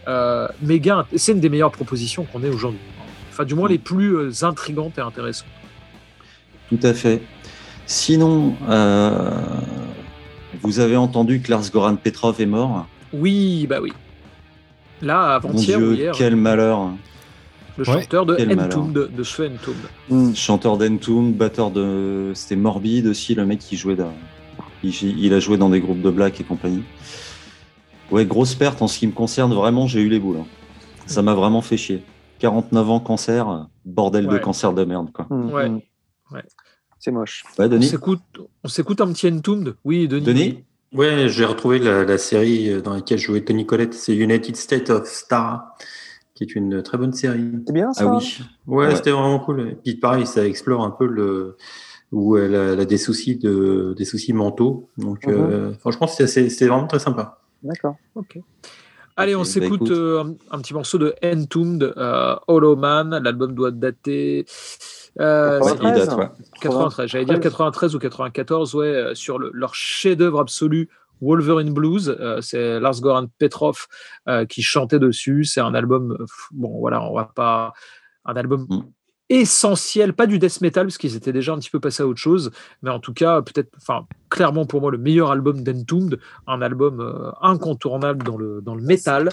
euh, 0.07 0.47
méga, 0.61 1.05
c'est 1.15 1.31
une 1.31 1.39
des 1.39 1.49
meilleures 1.49 1.71
propositions 1.71 2.25
qu'on 2.25 2.43
ait 2.43 2.49
aujourd'hui. 2.49 2.79
Enfin, 3.31 3.45
du 3.45 3.55
moins 3.55 3.69
les 3.69 3.77
plus 3.77 4.15
euh, 4.15 4.31
intrigantes 4.43 4.97
et 4.97 5.01
intéressantes. 5.01 5.47
Tout 6.69 6.79
à 6.83 6.93
fait. 6.93 7.21
Sinon, 7.85 8.55
euh, 8.69 9.31
vous 10.61 10.79
avez 10.79 10.97
entendu 10.97 11.41
que 11.41 11.49
Lars 11.49 11.71
Goran 11.71 11.95
Petrov 11.95 12.39
est 12.41 12.45
mort 12.45 12.87
Oui, 13.13 13.65
bah 13.67 13.79
oui. 13.81 13.93
Là, 15.01 15.39
Mon 15.43 15.49
avant-hier 15.49 15.77
ou 15.77 15.93
Dieu, 15.93 15.95
hier, 15.95 16.13
quel 16.17 16.35
malheur. 16.35 16.91
Le 17.80 17.89
Ouais. 17.89 18.01
chanteur 18.01 18.25
de 18.25 18.36
Quel 18.36 18.55
malheur. 18.55 18.77
Entombed, 18.80 19.15
de 19.15 19.23
ce 19.23 19.41
Entombed. 19.43 19.75
Hmm. 20.09 20.34
Chanteur 20.36 20.77
d'Entombed, 20.77 21.36
batteur 21.36 21.71
de. 21.71 22.32
C'était 22.36 22.55
Morbid 22.55 23.07
aussi, 23.07 23.36
le 23.36 23.45
mec 23.45 23.59
qui 23.59 23.75
jouait 23.77 23.95
dans. 23.95 24.13
Il, 24.84 24.93
il 25.19 25.34
a 25.34 25.39
joué 25.39 25.57
dans 25.57 25.69
des 25.69 25.82
groupes 25.82 26.01
de 26.01 26.09
black 26.11 26.39
et 26.39 26.43
compagnie. 26.43 26.84
Ouais, 28.11 28.25
grosse 28.25 28.55
perte 28.55 28.82
en 28.82 28.88
ce 28.88 28.97
qui 28.99 29.07
me 29.07 29.11
concerne, 29.11 29.53
vraiment, 29.53 29.88
j'ai 29.88 30.01
eu 30.01 30.09
les 30.09 30.19
boules. 30.19 30.38
hein. 30.38 30.45
Ça 31.05 31.21
m'a 31.21 31.34
vraiment 31.34 31.61
fait 31.61 31.77
chier. 31.77 32.03
49 32.39 32.89
ans, 32.89 32.99
cancer, 32.99 33.67
bordel 33.86 34.27
de 34.27 34.38
cancer 34.38 34.73
de 34.73 34.84
merde, 34.86 35.11
quoi. 35.11 35.27
Hmm, 35.30 35.51
Ouais. 35.51 35.69
hmm. 35.69 35.80
Ouais. 36.32 36.43
C'est 36.99 37.11
moche. 37.11 37.43
Ouais, 37.57 37.65
On 37.65 37.67
Denis 37.69 37.88
s'écoute, 37.88 38.21
on 38.63 38.67
s'écoute 38.67 38.99
un 39.01 39.11
petit 39.11 39.27
Entombed. 39.27 39.75
Oui, 39.84 40.07
Denis. 40.07 40.23
Denis 40.25 40.63
Ouais, 40.93 41.30
j'ai 41.30 41.45
retrouvé 41.45 41.77
la, 41.80 42.03
la 42.03 42.17
série 42.17 42.82
dans 42.82 42.93
laquelle 42.95 43.19
jouait 43.19 43.41
Tony 43.41 43.65
Collette, 43.65 43.93
c'est 43.93 44.15
United 44.15 44.55
States 44.55 44.89
of 44.89 45.07
Star, 45.07 45.75
qui 46.39 46.43
est 46.45 46.55
une 46.55 46.81
très 46.83 46.97
bonne 46.97 47.11
série. 47.11 47.51
C'est 47.67 47.73
bien 47.73 47.91
ça 47.91 48.05
Ah 48.07 48.15
oui. 48.15 48.39
Ouais, 48.65 48.87
Ouais. 48.87 48.95
c'était 48.95 49.11
vraiment 49.11 49.39
cool. 49.39 49.59
Et 49.71 49.75
puis 49.75 49.95
pareil, 49.95 50.25
ça 50.25 50.45
explore 50.47 50.85
un 50.85 50.91
peu 50.91 51.05
le 51.05 51.57
où 52.13 52.37
elle 52.37 52.55
a, 52.55 52.63
elle 52.73 52.79
a 52.79 52.85
des 52.85 52.97
soucis 52.97 53.35
de 53.35 53.93
des 53.97 54.05
soucis 54.05 54.31
mentaux. 54.31 54.89
Donc 54.97 55.27
Mhm. 55.27 55.33
euh, 55.35 55.73
franchement, 55.73 56.07
c'est 56.07 56.65
vraiment 56.65 56.87
très 56.87 56.99
sympa. 56.99 57.39
D'accord. 57.61 57.95
Ok. 58.15 58.39
Allez, 59.17 59.35
on 59.35 59.39
bah 59.39 59.45
s'écoute 59.45 59.81
écoute. 59.81 59.91
euh, 59.91 60.23
un, 60.23 60.55
un 60.57 60.61
petit 60.61 60.73
morceau 60.73 60.97
de 60.97 61.13
Entombed, 61.21 61.83
euh, 61.97 62.35
Hollow 62.47 62.77
Man. 62.77 63.19
L'album 63.21 63.53
doit 63.53 63.71
dater 63.71 64.45
euh, 65.19 65.59
Ouais, 65.59 65.71
c'est- 65.71 65.77
il 65.83 65.91
date, 65.93 66.15
ouais. 66.17 66.29
93. 66.61 67.09
J'allais 67.09 67.25
dire 67.25 67.39
93 67.41 67.95
ou 67.95 67.99
94, 67.99 68.75
ouais, 68.75 68.85
euh, 68.87 69.15
sur 69.15 69.37
le- 69.37 69.51
leur 69.53 69.75
chef-d'œuvre 69.75 70.39
absolu. 70.39 70.87
Wolverine 71.22 71.74
Blues, 71.74 72.15
euh, 72.20 72.41
c'est 72.41 72.80
Lars 72.80 72.99
Goran 73.01 73.28
Petrov 73.38 73.88
euh, 74.28 74.45
qui 74.45 74.61
chantait 74.61 74.99
dessus. 74.99 75.43
C'est 75.45 75.61
un 75.61 75.74
album, 75.74 76.17
bon 76.51 76.80
voilà, 76.80 77.01
on 77.03 77.13
va 77.15 77.26
pas, 77.26 77.74
un 78.26 78.36
album 78.36 78.65
Mm. 78.70 78.82
essentiel, 79.30 80.13
pas 80.13 80.26
du 80.26 80.39
death 80.39 80.61
metal 80.61 80.88
parce 80.88 80.97
qu'ils 80.97 81.15
étaient 81.15 81.32
déjà 81.34 81.53
un 81.53 81.59
petit 81.59 81.70
peu 81.70 81.80
passés 81.80 82.03
à 82.03 82.07
autre 82.07 82.20
chose, 82.20 82.51
mais 82.82 82.89
en 82.89 82.99
tout 82.99 83.13
cas 83.13 83.41
peut-être, 83.41 83.70
enfin 83.78 84.05
clairement 84.30 84.65
pour 84.65 84.82
moi 84.82 84.91
le 84.91 84.97
meilleur 84.97 85.30
album 85.32 85.61
d'Entombed, 85.61 86.20
un 86.47 86.61
album 86.61 86.99
euh, 86.99 87.32
incontournable 87.41 88.24
dans 88.24 88.38
le 88.38 88.61
dans 88.61 88.76
le 88.76 88.82
métal. 88.82 89.30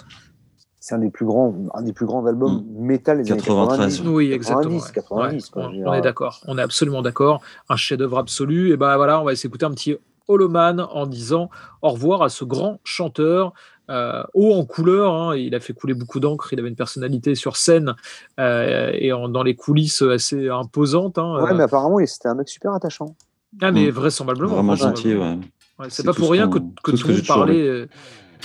C'est 0.80 0.94
un 0.94 0.98
des 0.98 1.10
plus 1.10 1.26
grands, 1.26 1.52
un 1.74 1.82
des 1.82 1.92
plus 1.92 2.06
grands 2.06 2.26
albums 2.26 2.64
métal 2.78 3.22
des 3.22 3.32
années 3.32 3.40
93. 3.40 3.96
90. 3.98 4.08
Oui, 4.08 4.32
exactement. 4.32 4.78
90, 4.78 4.84
ouais. 4.86 4.92
90, 4.92 5.44
Ouais, 5.46 5.50
quoi, 5.52 5.70
on, 5.72 5.90
on 5.90 5.94
est 5.94 6.00
d'accord, 6.00 6.40
on 6.46 6.58
est 6.58 6.62
absolument 6.62 7.02
d'accord. 7.02 7.40
Un 7.68 7.76
chef-d'œuvre 7.76 8.18
absolu. 8.18 8.70
Et 8.72 8.76
ben 8.76 8.96
voilà, 8.96 9.20
on 9.20 9.24
va 9.24 9.34
s'écouter 9.34 9.64
un 9.66 9.72
petit 9.72 9.96
Holoman 10.28 10.80
en 10.80 11.06
disant 11.06 11.50
au 11.82 11.90
revoir 11.90 12.22
à 12.22 12.28
ce 12.28 12.44
grand 12.44 12.80
chanteur. 12.84 13.52
euh, 13.88 14.24
haut 14.34 14.52
en 14.54 14.64
couleur, 14.64 15.14
hein, 15.14 15.36
il 15.36 15.54
a 15.54 15.60
fait 15.60 15.72
couler 15.72 15.94
beaucoup 15.94 16.18
d'encre, 16.18 16.52
il 16.52 16.58
avait 16.58 16.68
une 16.68 16.74
personnalité 16.74 17.36
sur 17.36 17.56
scène 17.56 17.94
euh, 18.40 18.90
et 18.94 19.12
en- 19.12 19.28
dans 19.28 19.44
les 19.44 19.54
coulisses 19.54 20.02
assez 20.02 20.48
imposante. 20.48 21.18
hein, 21.18 21.36
Ouais, 21.44 21.52
euh, 21.52 21.54
mais 21.54 21.62
apparemment, 21.62 22.00
il- 22.00 22.08
c'était 22.08 22.26
un 22.28 22.34
mec 22.34 22.48
super 22.48 22.72
attachant. 22.72 23.14
ah, 23.62 23.70
mais 23.70 23.86
Mm. 23.86 23.90
vraisemblablement. 23.90 24.54
Vraiment 24.54 24.74
gentil, 24.74 25.14
ouais. 25.14 25.38
Ouais, 25.78 25.86
c'est 25.88 26.02
pas 26.04 26.12
pour 26.14 26.26
ce 26.26 26.32
rien 26.32 26.48
que, 26.48 26.58
que 26.82 26.90
tout 26.96 27.06
le 27.06 27.14
monde 27.14 27.26
parlait, 27.28 27.62
euh, 27.62 27.86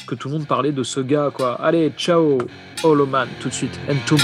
que 0.05 0.13
tout 0.13 0.27
le 0.27 0.35
monde 0.35 0.45
parlait 0.47 0.71
de 0.73 0.83
ce 0.83 0.99
gars, 0.99 1.31
quoi. 1.33 1.53
Allez, 1.59 1.89
ciao, 1.97 2.37
Holoman, 2.83 3.27
tout 3.39 3.49
de 3.49 3.53
suite, 3.55 3.79
Entombed. 3.89 4.21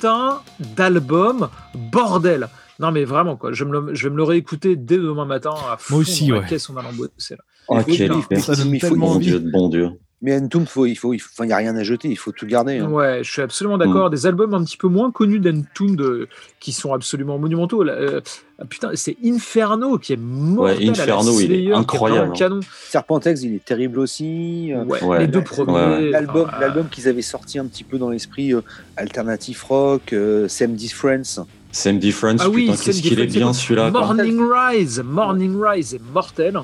Putain 0.00 0.40
d'album, 0.76 1.48
bordel. 1.74 2.48
Non 2.78 2.90
mais 2.92 3.04
vraiment 3.04 3.36
quoi, 3.36 3.52
je, 3.52 3.64
me 3.64 3.78
le- 3.78 3.94
je 3.94 4.04
vais 4.04 4.10
me 4.10 4.16
le 4.16 4.22
réécouter 4.22 4.74
dès 4.74 4.96
demain 4.96 5.26
matin 5.26 5.52
à 5.70 5.76
fond 5.76 5.96
aussi, 5.96 6.28
dans 6.28 6.38
ouais. 6.38 6.46
caisse 6.46 6.70
en 6.70 6.76
allant 6.78 6.92
bosser 6.94 7.36
là. 7.36 7.44
Oh, 7.68 7.76
Il 7.86 8.08
faut- 8.08 8.22
quel. 8.28 8.40
Ça 8.40 8.54
donne 8.56 8.72
faut- 8.80 8.88
tellement 8.88 9.10
envie. 9.10 9.26
Dieu, 9.26 9.40
de 9.40 9.50
bon 9.50 9.68
Dieu. 9.68 9.90
Mais 10.22 10.36
Entombed, 10.38 10.68
faut, 10.68 10.84
il 10.84 10.96
faut, 10.96 11.14
il 11.14 11.18
faut, 11.18 11.46
n'y 11.46 11.52
a 11.52 11.56
rien 11.56 11.74
à 11.76 11.82
jeter, 11.82 12.08
il 12.08 12.16
faut 12.18 12.30
tout 12.30 12.44
garder. 12.46 12.76
hein. 12.78 12.90
Ouais, 12.90 13.20
je 13.24 13.32
suis 13.32 13.40
absolument 13.40 13.78
d'accord. 13.78 14.10
Des 14.10 14.26
albums 14.26 14.52
un 14.52 14.62
petit 14.64 14.76
peu 14.76 14.86
moins 14.88 15.10
connus 15.10 15.38
d'Entombed 15.40 16.26
qui 16.60 16.72
sont 16.72 16.92
absolument 16.92 17.38
monumentaux. 17.38 17.82
Là, 17.82 17.94
euh, 17.94 18.20
ah, 18.60 18.66
putain, 18.66 18.90
c'est 18.96 19.16
Inferno 19.24 19.96
qui 19.96 20.12
est 20.12 20.18
mortel 20.18 20.76
Ouais, 20.76 20.88
à 20.90 20.96
la 20.96 21.02
Inferno, 21.02 21.32
il 21.40 21.42
est 21.44 21.46
Slayer, 21.46 21.66
qui 21.68 21.72
incroyable, 21.72 22.20
vraiment 22.20 22.34
canon. 22.36 22.60
Serpentex, 22.90 23.42
il 23.44 23.54
est 23.54 23.64
terrible 23.64 23.98
aussi. 23.98 24.72
Ouais, 24.74 25.02
Ouais. 25.02 25.18
les 25.20 25.26
deux 25.26 25.42
premiers. 25.42 25.72
Ouais, 25.72 26.10
L'album, 26.10 26.48
enfin, 26.48 26.60
l'album 26.60 26.88
qu'ils 26.90 27.08
avaient 27.08 27.22
sorti 27.22 27.58
un 27.58 27.64
petit 27.64 27.84
peu 27.84 27.96
dans 27.96 28.10
l'esprit 28.10 28.52
euh, 28.52 28.60
alternative 28.98 29.64
rock, 29.66 30.12
euh, 30.12 30.48
Same 30.48 30.74
Difference. 30.74 31.40
Same 31.72 31.98
Difference, 31.98 32.40
Ah 32.44 32.50
oui, 32.50 32.66
putain, 32.66 32.76
qu'est-ce 32.84 33.00
qu'il 33.00 33.18
est 33.20 33.26
bien 33.26 33.54
celui-là. 33.54 33.90
quoi. 33.90 34.00
Morning 34.02 34.38
Rise, 34.52 35.02
Morning 35.02 35.56
Rise 35.58 35.94
est 35.94 36.02
mortel. 36.12 36.60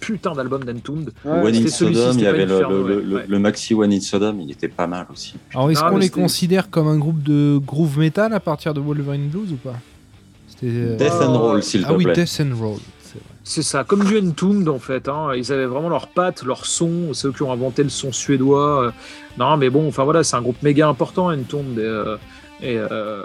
Putain 0.00 0.32
d'album 0.32 0.64
d'Entombed. 0.64 1.12
Ouais, 1.24 1.42
One 1.42 1.54
in 1.54 1.66
Sodom, 1.68 2.12
il 2.14 2.20
y 2.22 2.26
avait 2.26 2.46
le, 2.46 2.54
Inferno, 2.56 2.76
le- 2.78 2.82
ouais. 2.96 3.02
le- 3.02 3.14
Ouais. 3.16 3.24
le 3.28 3.38
maxi 3.38 3.74
One 3.74 3.92
in 3.92 4.00
Sodom, 4.00 4.40
il 4.40 4.50
était 4.50 4.68
pas 4.68 4.86
mal 4.86 5.06
aussi. 5.12 5.34
Alors, 5.54 5.70
est-ce 5.70 5.80
qu'on 5.80 5.98
les 5.98 6.08
considère 6.10 6.70
comme 6.70 6.88
un 6.88 6.96
groupe 6.98 7.22
de 7.22 7.58
groove 7.64 7.98
metal 7.98 8.32
à 8.32 8.40
partir 8.40 8.72
de 8.74 8.80
Wolverine 8.80 9.28
Blues 9.28 9.52
ou 9.52 9.56
pas? 9.56 9.76
Euh, 10.64 10.96
Death 10.96 11.12
and 11.22 11.38
Roll, 11.38 11.62
s'il 11.62 11.84
Ah 11.86 11.88
te 11.88 11.92
oui, 11.94 12.04
plaît. 12.04 12.12
Death 12.14 12.40
and 12.42 12.54
Roll. 12.56 12.78
c'est 13.02 13.14
vrai. 13.14 13.24
C'est 13.44 13.62
ça, 13.62 13.82
comme 13.84 14.04
du 14.04 14.18
Entombed 14.18 14.68
en 14.68 14.78
fait. 14.78 15.08
hein. 15.08 15.28
Ils 15.34 15.50
avaient 15.52 15.64
vraiment 15.66 15.88
leurs 15.88 16.08
pattes, 16.08 16.42
leur 16.44 16.66
son. 16.66 17.14
C'est 17.14 17.28
eux 17.28 17.32
qui 17.32 17.42
ont 17.42 17.50
inventé 17.52 17.82
le 17.82 17.88
son 17.88 18.12
suédois. 18.12 18.84
euh. 18.86 18.90
Non, 19.38 19.56
mais 19.56 19.70
bon, 19.70 19.88
enfin 19.88 20.04
voilà, 20.04 20.22
c'est 20.22 20.36
un 20.36 20.42
groupe 20.42 20.62
méga 20.62 20.86
important, 20.88 21.30
Entombed. 21.32 21.78
Et, 21.78 21.82
euh, 21.82 22.16
et, 22.62 22.76
euh, 22.78 23.24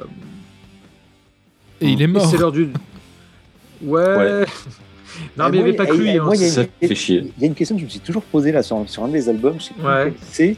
Et 1.81 1.89
il 1.89 2.01
est 2.01 2.07
mort. 2.07 2.25
c'est 2.25 2.37
l'heure 2.37 2.51
du. 2.53 2.69
Ouais. 3.81 4.01
Ouais. 4.15 4.45
Non, 5.37 5.49
mais 5.49 5.57
il 5.57 5.63
n'y 5.63 5.69
avait 5.69 5.73
pas 5.77 5.85
que 5.85 5.93
lui. 5.93 6.11
hein. 6.11 6.23
moi, 6.23 6.35
il 6.35 6.41
y 6.41 6.45
a 6.45 6.49
Ça 6.49 6.61
une- 6.81 6.87
fait 6.87 6.95
chier. 6.95 7.31
Il 7.37 7.41
y 7.41 7.45
a 7.45 7.47
une 7.47 7.55
question 7.55 7.75
que 7.75 7.81
je 7.81 7.85
me 7.85 7.89
suis 7.89 7.99
toujours 7.99 8.23
posée 8.23 8.51
là 8.51 8.63
sur, 8.63 8.83
sur 8.87 9.03
un 9.03 9.07
des 9.07 9.27
albums, 9.29 9.55
je 9.59 9.65
sais 9.65 9.73
plus 9.73 9.83
Ouais. 9.85 10.05
lequel 10.05 10.19
c'est. 10.31 10.55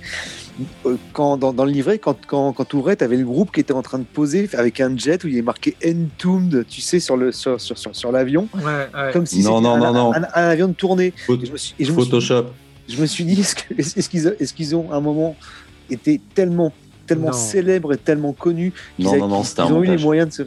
Euh, 0.87 0.95
Quand, 1.13 1.37
dans, 1.37 1.53
dans 1.53 1.65
le 1.65 1.71
livret, 1.71 1.99
quand, 1.99 2.17
quand, 2.25 2.51
quand 2.53 2.65
tu 2.65 2.75
ouvrais, 2.77 2.95
tu 2.95 3.03
avais 3.03 3.17
le 3.17 3.25
groupe 3.25 3.51
qui 3.51 3.59
était 3.59 3.73
en 3.73 3.83
train 3.83 3.99
de 3.99 4.03
poser 4.05 4.49
avec 4.53 4.81
un 4.81 4.97
jet 4.97 5.23
où 5.23 5.27
il 5.27 5.37
est 5.37 5.41
marqué 5.43 5.75
Entombed, 5.85 6.65
tu 6.67 6.81
sais, 6.81 6.99
sur 6.99 7.15
le 7.15 7.31
sur, 7.31 7.61
sur, 7.61 7.77
sur, 7.77 7.95
sur 7.95 8.11
l'avion, 8.11 8.47
Ouais, 8.55 8.63
ouais. 8.63 9.11
comme 9.13 9.25
si 9.27 9.43
c'était 9.43 9.53
un, 9.53 10.23
avion 10.33 10.67
de 10.67 10.73
tournée. 10.73 11.13
Et 11.29 11.45
je 11.45 11.51
me 11.51 11.57
suis, 11.57 11.75
et 11.77 11.85
je 11.85 11.91
me 11.91 11.95
suis 12.01 12.05
dit- 12.05 12.09
Photoshop. 12.09 12.45
je 12.89 13.01
me 13.01 13.05
suis 13.05 13.23
dit, 13.25 13.39
est-ce 13.77 14.09
qu'ils 14.09 14.35
est-ce 14.39 14.53
qu'ils 14.53 14.75
ont 14.75 14.91
à 14.91 14.95
un 14.95 15.01
moment 15.01 15.35
été 15.91 16.19
tellement, 16.33 16.73
tellement 17.05 17.27
Non. 17.27 17.33
célèbres 17.33 17.93
et 17.93 17.97
tellement 17.97 18.33
connus 18.33 18.73
qu'ils 18.97 19.07
ont 19.09 19.83
eu 19.83 19.87
les 19.95 19.97
moyens 20.03 20.29
de 20.29 20.33
se. 20.33 20.41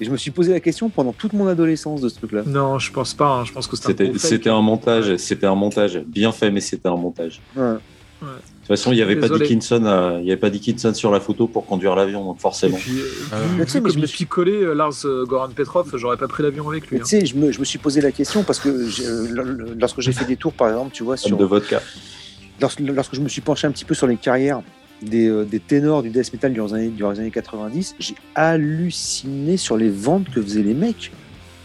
Et 0.00 0.04
je 0.04 0.10
me 0.10 0.16
suis 0.16 0.30
posé 0.30 0.52
la 0.52 0.60
question 0.60 0.88
pendant 0.90 1.12
toute 1.12 1.32
mon 1.32 1.46
adolescence 1.46 2.00
de 2.02 2.08
ce 2.08 2.16
truc-là. 2.16 2.42
Non, 2.46 2.78
je 2.78 2.92
pense 2.92 3.14
pas. 3.14 3.28
hein. 3.28 3.44
Je 3.44 3.52
pense 3.52 3.66
que 3.66 3.76
un 3.76 4.18
C'était 4.18 4.50
un 4.50 4.60
montage, 4.60 5.16
c'était 5.16 5.46
un 5.46 5.54
montage 5.54 5.98
bien 6.06 6.32
fait, 6.32 6.50
mais 6.50 6.60
c'était 6.60 6.88
un 6.88 6.96
montage. 6.96 7.40
Ouais. 7.56 7.74
De 8.22 8.26
toute 8.26 8.68
façon, 8.68 8.92
il 8.92 8.96
n'y 8.96 9.02
avait 9.02 9.16
pas. 9.16 9.28
Dickinson, 9.28 9.84
euh, 9.84 10.18
il 10.20 10.26
y 10.26 10.32
avait 10.32 10.40
pas 10.40 10.50
Dickinson 10.50 10.92
sur 10.94 11.10
la 11.10 11.20
photo 11.20 11.46
pour 11.46 11.66
conduire 11.66 11.94
l'avion, 11.94 12.24
donc 12.24 12.38
Et 12.38 12.40
forcément. 12.40 12.76
puis, 12.78 12.98
euh, 12.98 13.04
Ah. 13.30 13.36
vu, 13.40 13.60
vu 13.60 13.66
tu 13.66 13.80
comme 13.80 13.90
je 13.90 13.98
me 13.98 14.04
est 14.04 14.12
picolé, 14.12 14.52
euh, 14.52 14.74
Lars 14.74 14.92
euh, 15.04 15.24
Goran 15.24 15.50
Petrov, 15.50 15.90
j'aurais 15.94 16.16
pas 16.16 16.26
pris 16.26 16.42
l'avion 16.42 16.68
avec 16.68 16.88
lui. 16.88 16.96
Mais 16.96 17.02
hein. 17.02 17.04
tu 17.08 17.20
sais, 17.20 17.26
je 17.26 17.36
me, 17.36 17.52
je 17.52 17.60
me 17.60 17.64
suis 17.64 17.78
posé 17.78 18.00
la 18.00 18.10
question 18.12 18.42
parce 18.42 18.58
que 18.58 18.68
euh, 18.68 19.74
lorsque 19.78 20.00
j'ai 20.00 20.12
fait 20.12 20.24
des 20.24 20.36
tours, 20.36 20.52
par 20.54 20.68
exemple, 20.68 20.90
tu 20.92 21.04
vois, 21.04 21.16
Comme 21.16 21.28
sur, 21.28 21.36
de 21.36 21.44
vodka. 21.44 21.80
lorsque, 22.60 22.80
lorsque 22.80 23.14
je 23.14 23.20
me 23.20 23.28
suis 23.28 23.42
penché 23.42 23.66
un 23.66 23.70
petit 23.70 23.84
peu 23.84 23.94
sur 23.94 24.06
les 24.06 24.16
carrières 24.16 24.62
des, 25.02 25.28
euh, 25.28 25.44
des 25.44 25.60
ténors 25.60 26.02
du 26.02 26.10
death 26.10 26.32
metal 26.32 26.52
durant 26.52 26.66
les 26.68 26.74
années, 26.74 26.88
durant 26.88 27.10
les 27.12 27.20
années 27.20 27.30
90, 27.30 27.96
j'ai 27.98 28.14
halluciné 28.34 29.56
sur 29.56 29.76
les 29.76 29.90
ventes 29.90 30.30
que 30.30 30.42
faisaient 30.42 30.62
les 30.62 30.74
mecs. 30.74 31.12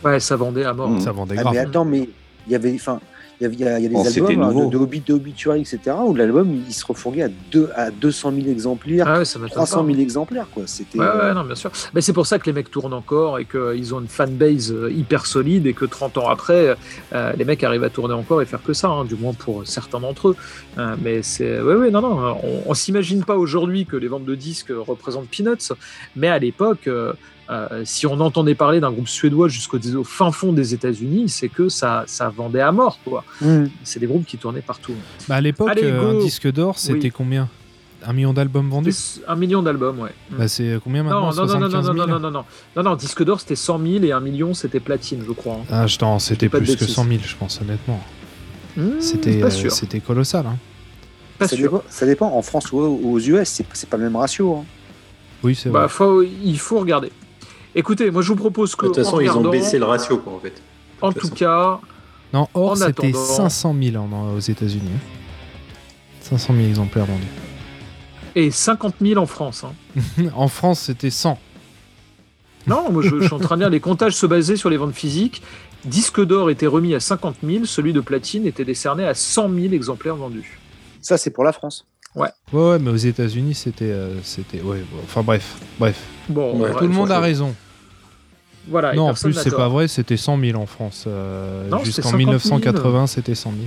Ouais, 0.03 0.19
ça 0.19 0.35
vendait 0.35 0.65
à 0.65 0.73
mort. 0.73 0.89
Mmh. 0.89 1.01
Ça 1.01 1.11
vendait 1.11 1.35
Ah, 1.37 1.49
mais 1.51 1.59
attends, 1.59 1.85
mais 1.85 2.09
il 2.47 2.51
y 2.51 2.55
avait, 2.55 2.73
enfin, 2.73 2.99
il 3.41 3.43
y 3.43 3.45
avait, 3.47 3.55
il 3.55 3.61
y 3.61 3.67
a, 3.67 3.79
il 3.79 3.83
y 3.83 3.85
a 3.87 3.89
des 3.89 3.95
Oh, 3.95 4.27
albums 4.27 4.43
hein, 4.43 4.65
de, 4.65 4.69
de, 4.69 4.77
Hobbit- 4.77 5.03
de 5.05 5.13
Obituary, 5.13 5.61
etc., 5.61 5.79
où 6.05 6.13
l'album 6.13 6.61
il 6.67 6.73
se 6.73 6.85
refourguait 6.85 7.23
à, 7.23 7.29
deux, 7.51 7.69
à 7.75 7.89
200 7.89 8.33
000 8.35 8.47
exemplaires, 8.49 9.05
Ah 9.09 9.17
ouais, 9.19 9.25
ça 9.25 9.39
m'étonne 9.39 9.55
300 9.55 9.81
pas. 9.81 9.87
000 9.87 9.99
exemplaires, 9.99 10.45
quoi. 10.53 10.63
C'était. 10.67 10.99
Ouais, 10.99 11.05
euh, 11.05 11.29
ouais, 11.29 11.33
non, 11.33 11.43
bien 11.43 11.55
sûr. 11.55 11.71
Mais 11.95 12.01
c'est 12.01 12.13
pour 12.13 12.27
ça 12.27 12.37
que 12.37 12.45
les 12.45 12.53
mecs 12.53 12.69
tournent 12.69 12.93
encore 12.93 13.39
et 13.39 13.45
qu'ils 13.45 13.95
ont 13.95 13.99
une 13.99 14.07
fanbase 14.07 14.71
euh, 14.71 14.91
hyper 14.91 15.25
solide 15.25 15.65
et 15.65 15.73
que 15.73 15.85
30 15.85 16.19
ans 16.19 16.29
après, 16.29 16.75
euh, 17.13 17.33
les 17.35 17.43
mecs 17.45 17.63
arrivent 17.63 17.83
à 17.83 17.89
tourner 17.89 18.13
encore 18.13 18.41
et 18.41 18.45
faire 18.45 18.61
que 18.61 18.73
ça, 18.73 18.89
hein, 18.89 19.05
du 19.05 19.15
moins 19.15 19.33
pour 19.33 19.65
certains 19.67 19.99
d'entre 19.99 20.29
eux. 20.29 20.35
Euh, 20.77 20.95
mais 21.01 21.23
c'est. 21.23 21.59
Ouais, 21.61 21.75
ouais, 21.75 21.89
non, 21.89 22.01
non. 22.01 22.37
On, 22.43 22.61
on 22.67 22.73
s'imagine 22.75 23.23
pas 23.23 23.37
aujourd'hui 23.37 23.85
que 23.87 23.95
les 23.97 24.07
ventes 24.07 24.25
de 24.25 24.35
disques 24.35 24.71
représentent 24.75 25.27
Peanuts, 25.29 25.73
mais 26.15 26.27
à 26.27 26.37
l'époque. 26.37 26.87
Euh, 27.51 27.81
si 27.85 28.07
on 28.07 28.19
entendait 28.21 28.55
parler 28.55 28.79
d'un 28.79 28.91
groupe 28.91 29.07
suédois 29.09 29.47
jusqu'au 29.49 29.77
au 29.97 30.03
fin 30.05 30.31
fond 30.31 30.53
des 30.53 30.73
États-Unis, 30.73 31.27
c'est 31.29 31.49
que 31.49 31.67
ça, 31.69 32.03
ça 32.07 32.29
vendait 32.29 32.61
à 32.61 32.71
mort, 32.71 32.97
quoi. 33.03 33.23
hmm. 33.41 33.65
C'est 33.83 33.99
des 33.99 34.07
groupes 34.07 34.25
qui 34.25 34.37
tournaient 34.37 34.61
partout. 34.61 34.93
Bah, 35.27 35.35
à 35.35 35.41
l'époque, 35.41 35.69
Allez, 35.69 35.83
euh, 35.83 36.11
un 36.11 36.23
disque 36.23 36.51
d'or, 36.51 36.79
c'était 36.79 37.07
Oui. 37.07 37.11
combien? 37.11 37.49
Un 38.03 38.13
million 38.13 38.33
d'albums 38.33 38.67
vendus? 38.69 38.95
Un 39.27 39.35
million 39.35 39.61
d'albums, 39.61 39.99
ouais. 39.99 40.09
Bah, 40.31 40.47
c'est 40.47 40.79
combien 40.83 41.03
maintenant? 41.03 41.31
Non, 41.33 41.45
non, 41.45 41.45
non, 41.45 41.59
non, 41.59 41.69
non, 41.69 41.69
75 41.83 41.87
non, 41.87 41.93
000 41.93 42.07
non, 42.07 42.19
non, 42.19 42.31
non, 42.31 42.45
non, 42.77 42.83
non, 42.83 42.95
disque 42.95 43.23
d'or 43.23 43.39
c'était 43.39 43.55
100 43.55 43.77
000 43.79 44.03
et 44.05 44.11
un 44.11 44.19
million 44.19 44.53
c'était 44.55 44.79
platine, 44.79 45.21
je 45.27 45.31
crois. 45.33 45.55
hein. 45.61 45.65
Ah, 45.69 45.85
je 45.87 45.97
t'en- 45.99 46.17
c'était 46.17 46.49
plus 46.49 46.61
que 46.61 46.65
bêtises. 46.79 46.95
100 46.95 47.03
000, 47.05 47.19
je 47.23 47.35
pense, 47.35 47.61
honnêtement. 47.61 47.99
Hmm, 48.75 48.99
C'était 48.99 49.39
pas 49.41 49.47
euh, 49.47 49.69
c'était 49.69 49.99
colossal. 49.99 50.45
hein. 50.47 50.57
Pas 51.37 51.47
ça, 51.47 51.55
sûr. 51.55 51.63
dépend, 51.65 51.83
ça 51.89 52.05
dépend. 52.07 52.33
En 52.35 52.41
France 52.41 52.71
ou 52.71 52.77
aux 52.79 53.19
US, 53.19 53.47
c'est 53.49 53.65
c'est 53.73 53.89
pas 53.89 53.97
le 53.97 54.03
même 54.05 54.15
ratio. 54.15 54.55
hein. 54.55 54.65
Oui, 55.43 55.53
c'est 55.55 55.69
Bah, 55.69 55.81
vrai. 55.81 55.89
faut, 55.89 56.21
il 56.23 56.57
faut 56.57 56.79
regarder. 56.79 57.11
Écoutez, 57.75 58.11
moi 58.11 58.21
je 58.21 58.27
vous 58.29 58.35
propose 58.35 58.75
que. 58.75 58.85
De 58.85 58.91
toute 58.91 58.99
en 58.99 59.03
façon, 59.03 59.19
ils 59.21 59.29
ont 59.31 59.49
baissé 59.49 59.79
le 59.79 59.85
ratio, 59.85 60.17
quoi, 60.17 60.33
en 60.33 60.39
fait. 60.39 60.61
En 61.01 61.11
tout 61.11 61.21
façon. 61.21 61.35
cas, 61.35 61.79
Non, 62.33 62.47
or, 62.53 62.77
c'était 62.77 63.07
attendant- 63.07 63.25
500 63.25 63.75
000 63.81 63.95
en- 63.97 64.33
aux 64.35 64.39
États-Unis. 64.39 64.89
hein. 64.93 64.99
500 66.21 66.53
000 66.55 66.67
exemplaires 66.67 67.05
vendus. 67.05 67.23
et 68.35 68.51
50 68.51 68.95
000 69.01 69.19
en 69.19 69.25
France. 69.25 69.63
hein. 69.65 70.01
en 70.35 70.47
France, 70.47 70.79
c'était 70.81 71.09
100. 71.09 71.37
Non, 72.67 72.91
moi 72.91 73.01
je, 73.01 73.19
je 73.19 73.25
suis 73.25 73.33
en 73.33 73.39
train 73.39 73.55
de 73.57 73.61
dire, 73.63 73.69
les 73.69 73.79
comptages 73.79 74.13
se 74.15 74.25
basaient 74.25 74.55
sur 74.55 74.69
les 74.69 74.77
ventes 74.77 74.93
physiques. 74.93 75.41
Disque 75.83 76.23
d'or 76.23 76.49
était 76.51 76.67
remis 76.67 76.93
à 76.93 76.99
50 76.99 77.37
000, 77.43 77.65
celui 77.65 77.91
de 77.91 77.99
platine 78.01 78.45
était 78.45 78.63
décerné 78.65 79.03
à 79.05 79.15
100 79.15 79.49
000 79.49 79.73
exemplaires 79.73 80.15
vendus. 80.15 80.59
Ça, 81.01 81.17
c'est 81.17 81.31
pour 81.31 81.43
la 81.43 81.51
France. 81.53 81.87
Ouais, 82.15 82.27
ouais, 82.51 82.79
mais 82.79 82.89
aux 82.91 82.95
États-Unis, 82.95 83.53
c'était. 83.55 83.85
euh, 83.91 84.19
c'était 84.23 84.61
ouais, 84.61 84.79
bon, 84.91 84.97
enfin, 85.03 85.23
bref. 85.23 85.57
Bref. 85.79 86.03
Bon, 86.29 86.59
Ouais, 86.59 86.71
Tout 86.73 86.83
le 86.87 86.89
monde 86.89 87.11
a 87.11 87.19
raison. 87.19 87.55
voilà. 88.67 88.93
et 88.93 88.97
non, 88.97 89.09
en 89.09 89.13
plus, 89.13 89.33
c'est 89.33 89.55
pas 89.55 89.69
vrai, 89.69 89.87
c'était 89.87 90.17
100 90.17 90.37
000 90.39 90.59
en 90.61 90.65
France. 90.65 91.05
euh, 91.07 91.69
Non, 91.69 91.77
c'était 91.79 91.85
Jusqu'en 91.85 92.09
50 92.11 92.17
000. 92.19 92.29
1980, 92.31 93.07
c'était 93.07 93.35
100 93.35 93.51
000. 93.51 93.63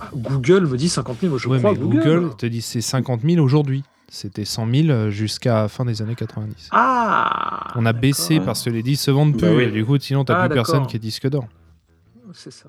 Ah, 0.00 0.10
Google 0.14 0.66
me 0.66 0.76
dit 0.76 0.88
50 0.88 1.18
000, 1.20 1.30
moi 1.30 1.38
je 1.42 1.48
ouais, 1.48 1.58
crois 1.58 1.72
mais 1.72 1.78
Google. 1.78 1.98
Google 2.20 2.36
te 2.36 2.46
dit 2.46 2.62
c'est 2.62 2.80
50 2.80 3.20
000 3.22 3.44
aujourd'hui. 3.44 3.82
C'était 4.10 4.44
100 4.44 4.66
000 4.72 4.88
euh, 4.88 5.10
jusqu'à 5.10 5.62
la 5.62 5.68
fin 5.68 5.84
des 5.84 6.00
années 6.02 6.14
90. 6.14 6.68
Ah 6.70 7.68
On 7.76 7.84
a 7.84 7.92
baissé 7.92 8.40
parce 8.40 8.62
que 8.64 8.70
les 8.70 8.82
disques 8.82 9.04
se 9.04 9.10
vendent 9.10 9.36
plus. 9.36 9.46
Bah 9.48 9.54
oui. 9.56 9.64
et 9.64 9.70
du 9.70 9.84
coup, 9.84 9.98
sinon, 9.98 10.24
t'as 10.24 10.40
Ah, 10.42 10.48
plus 10.48 10.54
personne 10.54 10.86
qui 10.86 10.96
est 10.96 11.00
disque 11.00 11.28
d'or. 11.28 11.46
C'est 12.32 12.52
ça. 12.52 12.68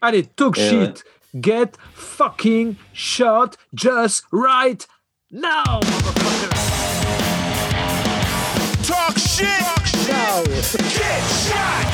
Allez, 0.00 0.22
talk 0.24 0.54
Eh 0.58 0.60
shit. 0.68 1.04
Get 1.34 1.76
fucking 1.94 2.76
shot 2.92 3.56
just 3.74 4.24
right 4.32 4.84
now, 5.30 5.78
motherfucker. 5.80 6.50
Talk 8.86 9.16
shit. 9.16 9.46
Get 9.46 11.22
shot. 11.46 11.86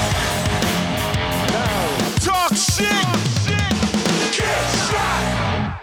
Talk 2.24 2.54
shit. 2.54 3.06
Get 4.32 4.64
shot. 4.88 5.82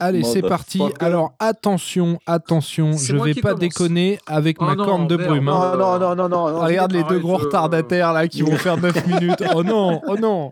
Allez, 0.00 0.22
c'est 0.24 0.42
parti. 0.42 0.82
Alors, 1.00 1.34
attention, 1.38 2.18
attention, 2.26 2.92
je 2.96 3.16
vais 3.16 3.34
pas 3.34 3.50
commence. 3.50 3.60
déconner 3.60 4.18
avec 4.26 4.56
Oh 4.60 4.64
ma 4.64 4.74
non, 4.74 4.84
corne 4.84 5.06
de 5.06 5.16
merde. 5.16 5.28
brume. 5.30 5.48
hein. 5.48 5.76
Non, 5.76 5.98
non, 5.98 5.98
non, 5.98 6.14
non, 6.16 6.28
non. 6.28 6.50
non. 6.50 6.60
Regarde 6.64 6.92
les 6.92 7.04
deux 7.04 7.18
gros 7.20 7.34
euh, 7.38 7.44
retardataires 7.44 8.12
là 8.14 8.26
qui 8.28 8.40
vont 8.42 8.56
faire 8.56 8.76
9 8.78 9.06
minutes. 9.06 9.42
Oh 9.54 9.62
non, 9.62 10.00
oh 10.06 10.16
non. 10.16 10.50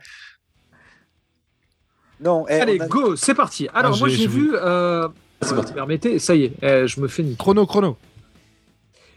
Non, 2.22 2.44
eh, 2.48 2.54
Allez, 2.60 2.80
a- 2.80 2.86
go, 2.86 3.16
c'est 3.16 3.34
parti. 3.34 3.68
Alors, 3.74 3.92
Ah, 3.94 3.98
moi, 3.98 4.08
j'ai- 4.08 4.26
vu. 4.26 4.52
Euh, 4.54 5.08
C'est 5.42 5.54
parti. 5.54 5.72
permettez, 5.72 6.18
ça 6.18 6.34
y 6.34 6.44
est, 6.44 6.52
eh, 6.62 6.86
je 6.86 7.00
me 7.00 7.08
fais 7.08 7.22
niquer. 7.22 7.36
Chrono, 7.38 7.66
chrono. 7.66 7.96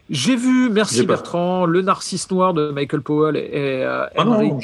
J'ai 0.08 0.36
vu, 0.36 0.70
merci. 0.70 1.04
Bertrand, 1.04 1.66
Le 1.66 1.82
Narcisse 1.82 2.30
Noir 2.30 2.54
de 2.54 2.70
Michael 2.70 3.00
Powell 3.02 3.36
et, 3.36 3.50
euh, 3.82 4.06
Ah 4.16 4.24
non. 4.24 4.60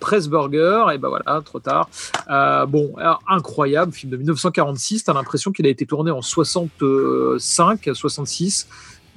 Pressburger, 0.00 0.90
et 0.92 0.98
ben 0.98 1.08
voilà, 1.08 1.40
trop 1.42 1.60
tard. 1.60 1.88
Euh, 2.30 2.66
bon, 2.66 2.92
alors, 2.98 3.20
incroyable, 3.26 3.92
film 3.92 4.12
de 4.12 4.18
1946, 4.18 5.04
t'as 5.04 5.14
l'impression 5.14 5.50
qu'il 5.50 5.64
a 5.66 5.70
été 5.70 5.86
tourné 5.86 6.10
en 6.10 6.20
65, 6.20 7.90
66. 7.94 8.68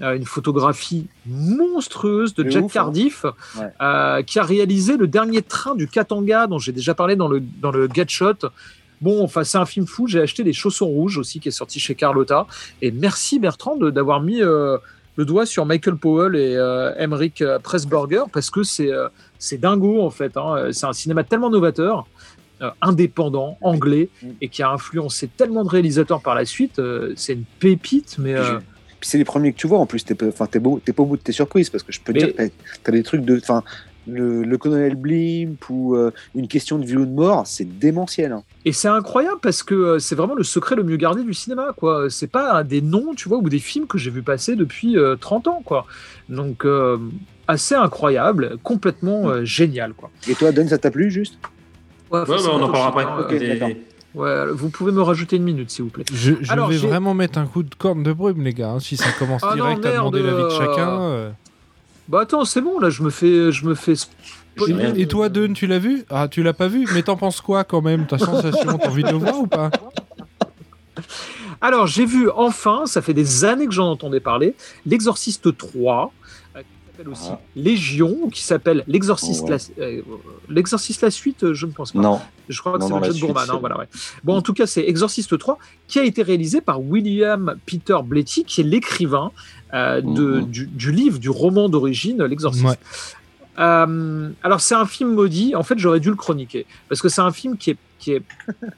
Euh, 0.01 0.15
une 0.15 0.23
photographie 0.25 1.07
monstrueuse 1.25 2.33
de 2.33 2.49
Jack 2.49 2.63
ouf, 2.65 2.71
hein. 2.71 2.73
Cardiff, 2.73 3.25
Ouais. 3.57 3.65
euh, 3.81 4.21
qui 4.23 4.39
a 4.39 4.43
réalisé 4.43 4.95
le 4.97 5.07
dernier 5.07 5.41
train 5.41 5.75
du 5.75 5.87
Katanga, 5.87 6.47
dont 6.47 6.57
j'ai 6.59 6.71
déjà 6.71 6.93
parlé 6.93 7.15
dans 7.15 7.27
le, 7.27 7.41
dans 7.61 7.71
le 7.71 7.89
Get 7.93 8.05
Shot. 8.07 8.49
Bon, 9.01 9.23
enfin, 9.23 9.43
c'est 9.43 9.57
un 9.57 9.65
film 9.65 9.85
fou. 9.87 10.07
J'ai 10.07 10.21
acheté 10.21 10.43
Les 10.43 10.53
Chaussons 10.53 10.85
Rouges 10.87 11.17
aussi, 11.17 11.39
qui 11.39 11.49
est 11.49 11.51
sorti 11.51 11.79
chez 11.79 11.95
Carlotta. 11.95 12.47
Et 12.81 12.91
merci 12.91 13.39
Bertrand 13.39 13.75
de- 13.77 13.89
d'avoir 13.89 14.21
mis 14.21 14.41
euh, 14.41 14.77
le 15.17 15.25
doigt 15.25 15.45
sur 15.45 15.65
Michael 15.65 15.95
Powell 15.97 16.35
et 16.35 16.55
euh, 16.55 16.93
Emmerich 16.97 17.43
Pressburger, 17.63 18.23
parce 18.31 18.49
que 18.49 18.63
c'est 18.63 18.91
c'est 19.37 19.57
dingo, 19.57 20.01
en 20.01 20.09
fait. 20.11 20.37
hein. 20.37 20.69
C'est 20.71 20.85
un 20.85 20.93
cinéma 20.93 21.23
tellement 21.25 21.49
novateur, 21.49 22.07
euh, 22.61 22.69
indépendant, 22.81 23.57
anglais, 23.61 24.09
et 24.41 24.47
qui 24.49 24.63
a 24.63 24.69
influencé 24.71 25.27
tellement 25.27 25.63
de 25.65 25.69
réalisateurs 25.69 26.21
par 26.21 26.35
la 26.35 26.45
suite. 26.45 26.79
Euh, 26.79 27.13
c'est 27.17 27.33
une 27.33 27.43
pépite, 27.59 28.15
mais. 28.17 28.35
Euh, 28.35 28.59
Puis 28.99 29.09
c'est 29.09 29.17
les 29.17 29.25
premiers 29.25 29.53
que 29.53 29.57
tu 29.57 29.67
vois. 29.67 29.79
En 29.79 29.85
plus, 29.85 30.03
t'es 30.03 30.15
pas, 30.15 30.27
enfin, 30.27 30.45
t'es 30.45 30.59
beau, 30.59 30.81
t'es 30.83 30.93
pas 30.93 31.03
au 31.03 31.05
bout 31.05 31.17
de 31.17 31.21
tes 31.21 31.31
surprises 31.31 31.69
parce 31.69 31.83
que 31.83 31.91
je 31.91 31.99
peux 32.01 32.13
te 32.13 32.19
Mais- 32.19 32.25
dire, 32.25 32.33
t'as, 32.35 32.47
t'as 32.83 32.91
des 32.91 33.03
trucs 33.03 33.21
de, 33.21 33.37
enfin, 33.37 33.63
le, 34.07 34.43
le 34.43 34.57
colonel 34.57 34.95
Blimp 34.95 35.69
ou 35.69 35.95
euh, 35.95 36.11
une 36.33 36.47
question 36.47 36.79
de 36.79 36.85
vie 36.85 36.95
ou 36.97 37.05
de 37.05 37.11
mort, 37.11 37.45
c'est 37.45 37.65
démentiel. 37.79 38.31
hein. 38.31 38.43
Et 38.65 38.71
c'est 38.73 38.87
incroyable 38.87 39.39
parce 39.41 39.61
que 39.61 39.75
euh, 39.75 39.99
c'est 39.99 40.15
vraiment 40.15 40.33
le 40.35 40.43
secret 40.43 40.75
le 40.75 40.83
mieux 40.83 40.97
gardé 40.97 41.23
du 41.23 41.33
cinéma, 41.33 41.73
quoi. 41.77 42.09
C'est 42.09 42.27
pas 42.31 42.63
des 42.63 42.81
noms, 42.81 43.13
tu 43.15 43.29
vois, 43.29 43.37
ou 43.37 43.47
des 43.49 43.59
films 43.59 43.85
que 43.87 43.97
j'ai 43.97 44.09
vu 44.09 44.23
passer 44.23 44.55
depuis 44.55 44.97
euh, 44.97 45.15
30 45.15 45.47
ans, 45.47 45.61
quoi. 45.63 45.85
Donc, 46.27 46.65
euh, 46.65 46.97
assez 47.47 47.75
incroyable, 47.75 48.57
complètement 48.63 49.29
euh, 49.29 49.43
génial, 49.45 49.93
quoi. 49.93 50.09
Et 50.27 50.33
toi, 50.35 50.51
Don, 50.51 50.67
ça 50.67 50.77
t'a 50.77 50.91
plu 50.91 51.09
juste? 51.11 51.37
Ouais, 52.11 52.19
Ouais, 52.21 52.25
bah, 52.27 52.35
on 52.51 52.61
en 52.63 52.71
parlera 52.71 52.87
après. 52.87 53.23
Ok, 53.35 53.39
Des- 53.39 53.47
d'accord. 53.59 53.69
Ouais, 54.15 54.47
vous 54.51 54.69
pouvez 54.69 54.91
me 54.91 55.01
rajouter 55.01 55.35
une 55.35 55.43
minute, 55.43 55.69
s'il 55.69 55.83
vous 55.83 55.91
plaît. 55.91 56.05
Je, 56.11 56.33
je 56.41 56.51
Alors, 56.51 56.69
vais 56.69 56.77
vraiment 56.77 57.13
mettre 57.13 57.37
un 57.37 57.45
coup 57.45 57.61
de 57.63 57.73
corne 57.75 58.01
de 58.03 58.11
brume, 58.11 58.41
les 58.41 58.53
gars. 58.53 58.71
hein, 58.71 58.79
si 58.79 58.97
ça 58.97 59.11
commence 59.11 59.43
Ah 59.43 59.49
non, 59.55 59.55
direct 59.65 59.85
à 59.85 59.91
demander 59.93 60.23
l'avis 60.23 60.43
de 60.43 60.47
euh, 60.47 60.57
chacun. 60.57 61.01
euh. 61.01 61.31
Bah 62.07 62.21
attends, 62.21 62.43
c'est 62.43 62.61
bon, 62.61 62.79
là, 62.79 62.89
je 62.89 63.03
me 63.03 63.11
fais, 63.11 63.51
je 63.51 63.65
me 63.65 63.75
fais. 63.75 63.93
Et 64.95 65.07
toi, 65.07 65.29
Deun, 65.29 65.53
tu 65.53 65.67
l'as 65.67 65.79
vu? 65.79 66.03
Ah, 66.09 66.27
tu 66.27 66.41
l'as 66.43 66.53
pas 66.53 66.67
vu 66.67 66.85
Mais 66.93 67.03
t'en 67.03 67.15
penses 67.15 67.39
quoi 67.39 67.63
quand 67.63 67.81
même? 67.81 68.07
Ta 68.07 68.17
sensation 68.17 68.77
T'as 68.77 68.89
envie 68.89 69.03
de 69.03 69.09
le 69.11 69.17
voir 69.17 69.39
ou 69.39 69.47
pas? 69.47 69.69
Alors, 71.61 71.87
j'ai 71.87 72.05
vu 72.05 72.29
enfin, 72.31 72.83
ça 72.85 73.01
fait 73.01 73.13
des 73.13 73.45
années 73.45 73.67
que 73.67 73.73
j'en 73.73 73.89
entendais 73.89 74.19
parler, 74.19 74.55
L'Exorciste 74.85 75.55
3, 75.57 76.05
euh, 76.05 76.11
qui 76.11 76.18
s'appelle 76.99 77.09
aussi 77.13 77.29
Ah. 77.31 77.39
Légion, 77.55 78.29
qui 78.29 78.43
s'appelle 78.43 78.83
L'Exorciste 78.87 79.43
Ouais. 79.49 79.57
la... 79.77 79.83
euh, 79.85 80.01
L'Exorciste 80.49 81.01
la 81.01 81.11
suite, 81.11 81.43
euh, 81.43 81.53
je 81.53 81.65
ne 81.65 81.71
pense 81.71 81.91
pas. 81.93 81.99
Non, 81.99 82.19
Je 82.49 82.59
crois 82.59 82.77
que 82.77 82.83
c'est 82.85 82.93
le 82.93 83.03
jeu 83.05 83.13
de 83.13 83.19
Bourman. 83.19 83.49
hein, 83.49 83.57
voilà, 83.59 83.77
ouais. 83.79 83.87
Bon, 84.23 84.35
en 84.35 84.41
tout 84.41 84.53
cas, 84.53 84.67
c'est 84.67 84.81
Exorciste 84.83 85.37
3, 85.37 85.57
qui 85.87 85.99
a 85.99 86.03
été 86.03 86.23
réalisé 86.23 86.61
par 86.61 86.81
William 86.81 87.55
Peter 87.65 87.97
Blatty, 88.03 88.43
qui 88.43 88.61
est 88.61 88.63
l'écrivain 88.65 89.31
euh, 89.73 90.01
Mhm. 90.01 90.45
du, 90.45 90.65
du 90.67 90.91
livre, 90.91 91.19
du 91.19 91.29
roman 91.29 91.69
d'origine, 91.69 92.23
L'Exorciste. 92.23 92.65
Ouais. 92.65 92.77
Euh, 93.59 94.29
alors, 94.43 94.61
c'est 94.61 94.75
un 94.75 94.85
film 94.85 95.13
maudit. 95.13 95.53
En 95.55 95.63
fait, 95.63 95.77
j'aurais 95.77 95.99
dû 95.99 96.09
le 96.09 96.15
chroniquer, 96.15 96.65
parce 96.87 97.01
que 97.01 97.09
c'est 97.09 97.21
un 97.21 97.31
film 97.31 97.57
qui 97.57 97.71
est, 97.71 97.77
qui 97.99 98.13
est 98.13 98.23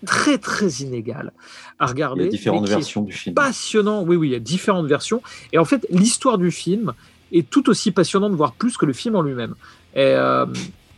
très, 0.06 0.38
très 0.39 0.68
inégal 0.81 1.31
à 1.77 1.85
il 1.85 1.89
regarder. 1.89 2.23
y 2.23 2.27
a 2.27 2.30
différentes 2.30 2.68
est 2.68 2.72
versions 2.73 3.02
du 3.03 3.11
film. 3.14 3.35
passionnant. 3.35 4.02
Oui, 4.03 4.15
oui, 4.15 4.30
il 4.30 4.31
y 4.31 4.35
a 4.35 4.39
différentes 4.39 4.88
versions. 4.88 5.22
Et 5.53 5.60
en 5.60 5.65
fait, 5.65 5.85
l'histoire 5.91 6.39
du 6.39 6.49
film 6.52 6.93
est 7.31 7.49
tout 7.49 7.69
aussi 7.69 7.91
passionnante, 7.91 8.33
voire 8.33 8.53
plus 8.53 8.77
que 8.77 8.85
le 8.85 8.93
film 8.93 9.15
en 9.15 9.21
lui-même. 9.21 9.55
Et, 9.95 10.01
euh, 10.15 10.45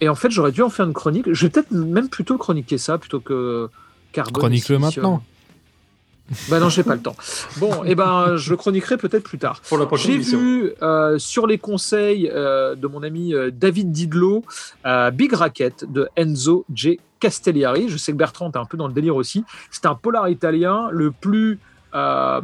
et 0.01 0.09
en 0.09 0.15
fait, 0.15 0.31
j'aurais 0.31 0.51
dû 0.51 0.61
en 0.61 0.69
faire 0.69 0.85
une 0.85 0.93
chronique. 0.93 1.31
Je 1.31 1.45
vais 1.45 1.49
peut-être 1.49 1.71
même 1.71 2.09
plutôt 2.09 2.37
chroniquer 2.37 2.77
ça 2.77 2.97
plutôt 2.97 3.19
que 3.19 3.69
Carbone. 4.11 4.41
Chronique-le 4.41 4.79
maintenant. 4.79 5.23
Bah 6.49 6.59
non, 6.59 6.69
j'ai 6.69 6.83
pas 6.83 6.95
le 6.95 7.01
temps. 7.01 7.15
Bon, 7.57 7.83
et 7.83 7.95
ben, 7.95 8.37
je 8.37 8.49
le 8.49 8.57
chroniquerai 8.57 8.97
peut-être 8.97 9.23
plus 9.23 9.37
tard. 9.37 9.59
Pour 9.67 9.77
la 9.77 9.85
prochaine 9.85 10.11
J'ai 10.11 10.37
vu 10.37 10.71
euh, 10.81 11.19
sur 11.19 11.47
les 11.47 11.57
conseils 11.57 12.29
euh, 12.33 12.75
de 12.75 12.87
mon 12.87 13.03
ami 13.03 13.33
euh, 13.33 13.51
David 13.51 13.91
Didlot 13.91 14.43
euh, 14.85 15.11
Big 15.11 15.33
Racket 15.33 15.91
de 15.91 16.07
Enzo 16.15 16.65
G. 16.73 16.99
Castelliari. 17.19 17.89
Je 17.89 17.97
sais 17.97 18.13
que 18.13 18.17
Bertrand 18.17 18.49
est 18.51 18.57
un 18.57 18.65
peu 18.65 18.77
dans 18.77 18.87
le 18.87 18.93
délire 18.93 19.15
aussi. 19.15 19.43
C'est 19.69 19.85
un 19.85 19.95
polar 19.95 20.29
italien 20.29 20.87
le 20.91 21.11
plus 21.11 21.59
euh, 21.95 22.41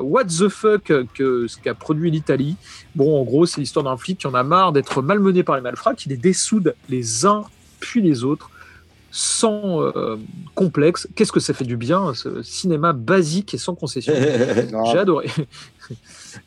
what 0.00 0.24
the 0.24 0.48
fuck 0.48 0.92
que 1.14 1.46
ce 1.46 1.58
qu'a 1.58 1.74
produit 1.74 2.10
l'Italie. 2.10 2.56
Bon, 2.94 3.20
en 3.20 3.24
gros, 3.24 3.46
c'est 3.46 3.60
l'histoire 3.60 3.84
d'un 3.84 3.96
flic 3.96 4.18
qui 4.18 4.26
en 4.26 4.34
a 4.34 4.42
marre 4.42 4.72
d'être 4.72 5.02
malmené 5.02 5.42
par 5.42 5.56
les 5.56 5.62
malfrats, 5.62 5.94
qui 5.94 6.08
les 6.08 6.16
dessoude 6.16 6.74
les 6.88 7.26
uns 7.26 7.44
puis 7.80 8.00
les 8.00 8.24
autres 8.24 8.50
sans 9.12 9.82
euh, 9.82 10.16
complexe. 10.54 11.06
Qu'est-ce 11.14 11.32
que 11.32 11.40
ça 11.40 11.52
fait 11.52 11.66
du 11.66 11.76
bien, 11.76 12.14
ce 12.14 12.42
cinéma 12.42 12.94
basique 12.94 13.52
et 13.52 13.58
sans 13.58 13.74
concession? 13.74 14.14
J'ai 14.92 14.98
adoré. 14.98 15.28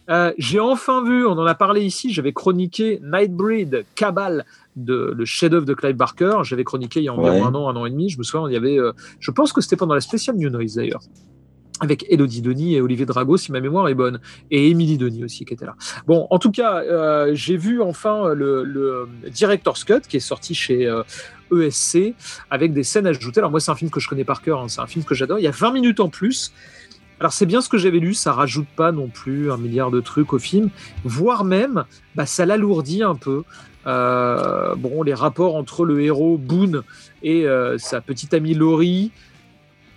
Euh, 0.10 0.34
j'ai 0.40 0.60
enfin 0.60 1.04
vu, 1.04 1.28
on 1.28 1.34
en 1.34 1.46
a 1.46 1.54
parlé 1.54 1.84
ici, 1.84 2.12
j'avais 2.12 2.34
chroniqué 2.34 3.00
Nightbreed, 3.04 3.86
Cabal, 3.94 4.46
de, 4.76 5.14
le 5.16 5.26
chef-d'œuvre 5.26 5.66
de 5.68 5.76
Clive 5.76 5.96
Barker. 5.96 6.38
J'avais 6.42 6.64
chroniqué 6.64 7.02
il 7.02 7.04
y 7.04 7.08
a 7.08 7.14
environ 7.14 7.36
Ouais. 7.36 7.42
un 7.42 7.54
an, 7.54 7.70
un 7.70 7.76
an 7.76 7.86
et 7.86 7.92
demi. 7.92 8.10
Je 8.10 8.18
me 8.18 8.24
souviens, 8.24 8.50
il 8.50 8.54
y 8.54 8.58
avait, 8.58 8.80
euh, 8.80 8.94
je 9.20 9.30
pense 9.30 9.54
que 9.54 9.62
c'était 9.62 9.76
pendant 9.76 9.94
la 9.94 10.02
spéciale 10.02 10.38
New 10.38 10.50
Noise 10.50 10.76
d'ailleurs, 10.76 11.02
avec 11.82 12.06
Elodie 12.10 12.42
Denis 12.42 12.76
et 12.76 12.82
Olivier 12.82 13.06
Drago, 13.06 13.38
si 13.38 13.52
ma 13.52 13.60
mémoire 13.60 13.90
est 13.90 13.96
bonne, 13.96 14.20
et 14.52 14.70
Émilie 14.70 14.98
Denis 14.98 15.24
aussi 15.24 15.46
qui 15.46 15.54
était 15.54 15.66
là. 15.66 15.76
Bon, 16.08 16.28
en 16.30 16.40
tout 16.40 16.52
cas, 16.52 16.82
euh, 16.84 17.32
j'ai 17.34 17.58
vu 17.58 17.82
enfin 17.82 18.34
le, 18.34 18.64
le 18.64 19.08
Director's 19.30 19.84
Cut 19.84 20.02
qui 20.08 20.18
est 20.18 20.22
sorti 20.22 20.56
chez 20.56 20.86
euh, 20.86 21.04
ESC 21.54 22.14
avec 22.50 22.74
des 22.74 22.84
scènes 22.84 23.08
ajoutées. 23.08 23.40
Alors 23.40 23.52
moi, 23.52 23.60
c'est 23.60 23.72
un 23.72 23.76
film 23.76 23.92
que 23.92 24.00
je 24.00 24.08
connais 24.08 24.24
par 24.24 24.42
cœur, 24.42 24.62
hein, 24.62 24.68
c'est 24.68 24.82
un 24.82 24.88
film 24.88 25.04
que 25.04 25.16
j'adore. 25.16 25.40
Il 25.40 25.44
y 25.44 25.48
a 25.48 25.52
20 25.52 25.72
minutes 25.72 26.00
en 26.00 26.10
plus. 26.10 26.54
Alors 27.20 27.32
c'est 27.32 27.46
bien 27.46 27.62
ce 27.62 27.70
que 27.70 27.78
j'avais 27.78 28.00
lu, 28.00 28.14
ça 28.14 28.34
rajoute 28.34 28.68
pas 28.76 28.92
non 28.92 29.08
plus 29.08 29.50
un 29.52 29.58
milliard 29.58 29.90
de 29.90 30.02
trucs 30.02 30.34
au 30.34 30.40
film, 30.40 30.70
voire 31.06 31.46
même, 31.46 31.86
bah, 32.16 32.26
ça 32.26 32.46
l'alourdit 32.46 33.04
un 33.04 33.16
peu. 33.16 33.44
Euh, 33.88 34.76
bon, 34.76 35.04
les 35.04 35.14
rapports 35.14 35.56
entre 35.56 35.86
le 35.86 36.02
héros 36.02 36.38
Boone 36.38 36.82
et 37.24 37.48
euh, 37.48 37.78
sa 37.78 38.02
petite 38.02 38.34
amie 38.34 38.54
Laurie, 38.54 39.12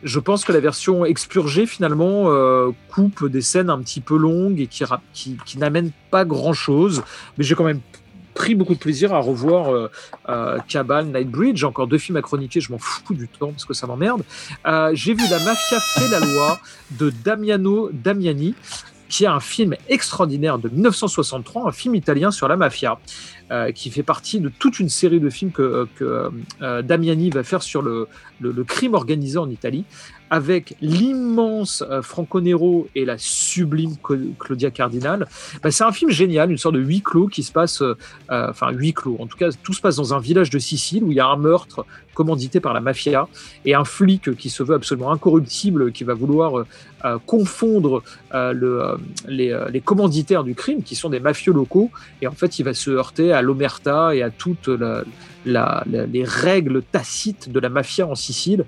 je 0.03 0.21
pense 0.21 0.45
que 0.45 0.53
la 0.53 0.61
version 0.61 1.05
expurgée 1.05 1.67
finalement 1.67 2.25
euh, 2.27 2.71
coupe 2.89 3.27
des 3.27 3.43
scènes 3.43 3.71
un 3.71 3.81
petit 3.81 4.01
peu 4.01 4.17
longues 4.17 4.61
et 4.61 4.69
qui, 4.69 5.59
n'amènent 5.59 5.91
pas 6.11 6.25
grand-chose, 6.25 7.03
mais 7.37 7.45
j'ai 7.45 7.55
quand 7.55 7.65
même 7.65 7.81
pris 8.39 8.55
beaucoup 8.55 8.75
de 8.75 8.79
plaisir 8.79 9.13
à 9.13 9.19
revoir 9.19 9.75
euh, 9.75 9.91
euh, 10.29 10.59
Cabal, 10.69 11.07
Nightbreed. 11.07 11.57
J'ai 11.57 11.67
encore 11.67 11.89
deux 11.89 11.99
films 11.99 12.17
à 12.17 12.23
chroniquer, 12.23 12.61
je 12.61 12.71
m'en 12.71 12.79
fous 12.79 13.15
du 13.15 13.27
temps 13.27 13.51
parce 13.51 13.65
que 13.65 13.75
ça 13.75 13.87
m'emmerde. 13.87 14.23
Euh, 14.67 14.93
j'ai 14.95 15.13
vu 15.13 15.25
La 15.29 15.41
Mafia 15.41 15.81
fait 15.81 16.09
la 16.09 16.21
loi 16.21 16.61
de 16.93 17.11
Damiano 17.11 17.91
Damiani, 17.93 18.55
qui 19.09 19.25
est 19.25 19.29
un 19.29 19.41
film 19.41 19.75
extraordinaire 19.89 20.59
de 20.59 20.69
1963, 20.69 21.69
un 21.69 21.73
film 21.73 21.97
italien 21.97 22.31
sur 22.31 22.47
la 22.47 22.57
mafia, 22.57 22.99
euh, 23.51 23.73
qui 23.73 23.91
fait 23.91 24.03
partie 24.03 24.41
de 24.41 24.49
toute 24.49 24.79
une 24.79 24.89
série 24.89 25.21
de 25.21 25.31
films 25.31 25.53
que, 25.53 25.89
que 25.97 26.31
euh, 26.63 26.83
Damiani 26.83 27.31
va 27.31 27.43
faire 27.43 27.63
sur 27.63 27.83
le 27.83 28.09
crime 28.65 28.95
organisé 28.95 29.39
en 29.39 29.49
Italie, 29.49 29.85
avec 30.31 30.77
l'immense 30.81 31.85
euh, 31.89 32.03
Franco 32.03 32.41
Nero 32.41 32.89
et 32.95 33.05
la 33.05 33.17
sublime 33.19 33.97
Claudia 34.39 34.71
Cardinal. 34.71 35.27
Bah, 35.63 35.71
c'est 35.71 35.85
un 35.85 35.93
film 35.93 36.11
génial, 36.11 36.51
une 36.51 36.59
sorte 36.59 36.75
de 36.75 36.81
huis 36.81 37.03
clos 37.03 37.29
qui 37.29 37.43
se 37.43 37.53
passe, 37.53 37.83
euh, 37.83 37.97
euh, 38.31 38.51
enfin 38.51 38.71
huis 38.73 38.93
clos, 38.93 39.17
en 39.21 39.27
tout 39.27 39.37
cas 39.37 39.49
tout 39.63 39.73
se 39.73 39.81
passe 39.81 39.97
dans 39.97 40.15
un 40.15 40.21
village 40.21 40.51
de 40.51 40.59
Sicile 40.59 41.05
où 41.05 41.11
il 41.11 41.17
y 41.17 41.21
a 41.21 41.27
un 41.27 41.37
meurtre 41.37 41.87
commandité 42.15 42.59
par 42.59 42.75
la 42.75 42.81
mafia 42.81 43.29
et 43.65 43.75
un 43.75 43.85
flic 43.85 44.35
qui 44.37 44.51
se 44.51 44.63
veut 44.65 44.75
absolument 44.75 45.13
incorruptible, 45.13 45.93
qui 45.93 46.03
va 46.03 46.15
vouloir 46.15 46.65
confondre 47.27 48.03
le, 48.33 48.97
les, 49.29 49.81
commanditaires 49.85 50.43
du 50.43 50.57
crime, 50.57 50.83
qui 50.83 50.97
sont 50.97 51.11
des 51.11 51.21
mafieux 51.21 51.53
locaux, 51.53 51.93
et 52.21 52.27
en 52.27 52.33
fait 52.33 52.59
il 52.59 52.65
va 52.65 52.75
se 52.75 52.91
heurter 52.91 53.33
à 53.33 53.41
l'omerta 53.41 54.17
et 54.17 54.23
à 54.23 54.31
toutes 54.31 54.69
les 55.47 56.25
règles 56.25 56.83
tacites 56.83 57.53
de 57.53 57.61
la 57.61 57.69
mafia 57.69 58.09
en 58.09 58.17
Sicile, 58.17 58.65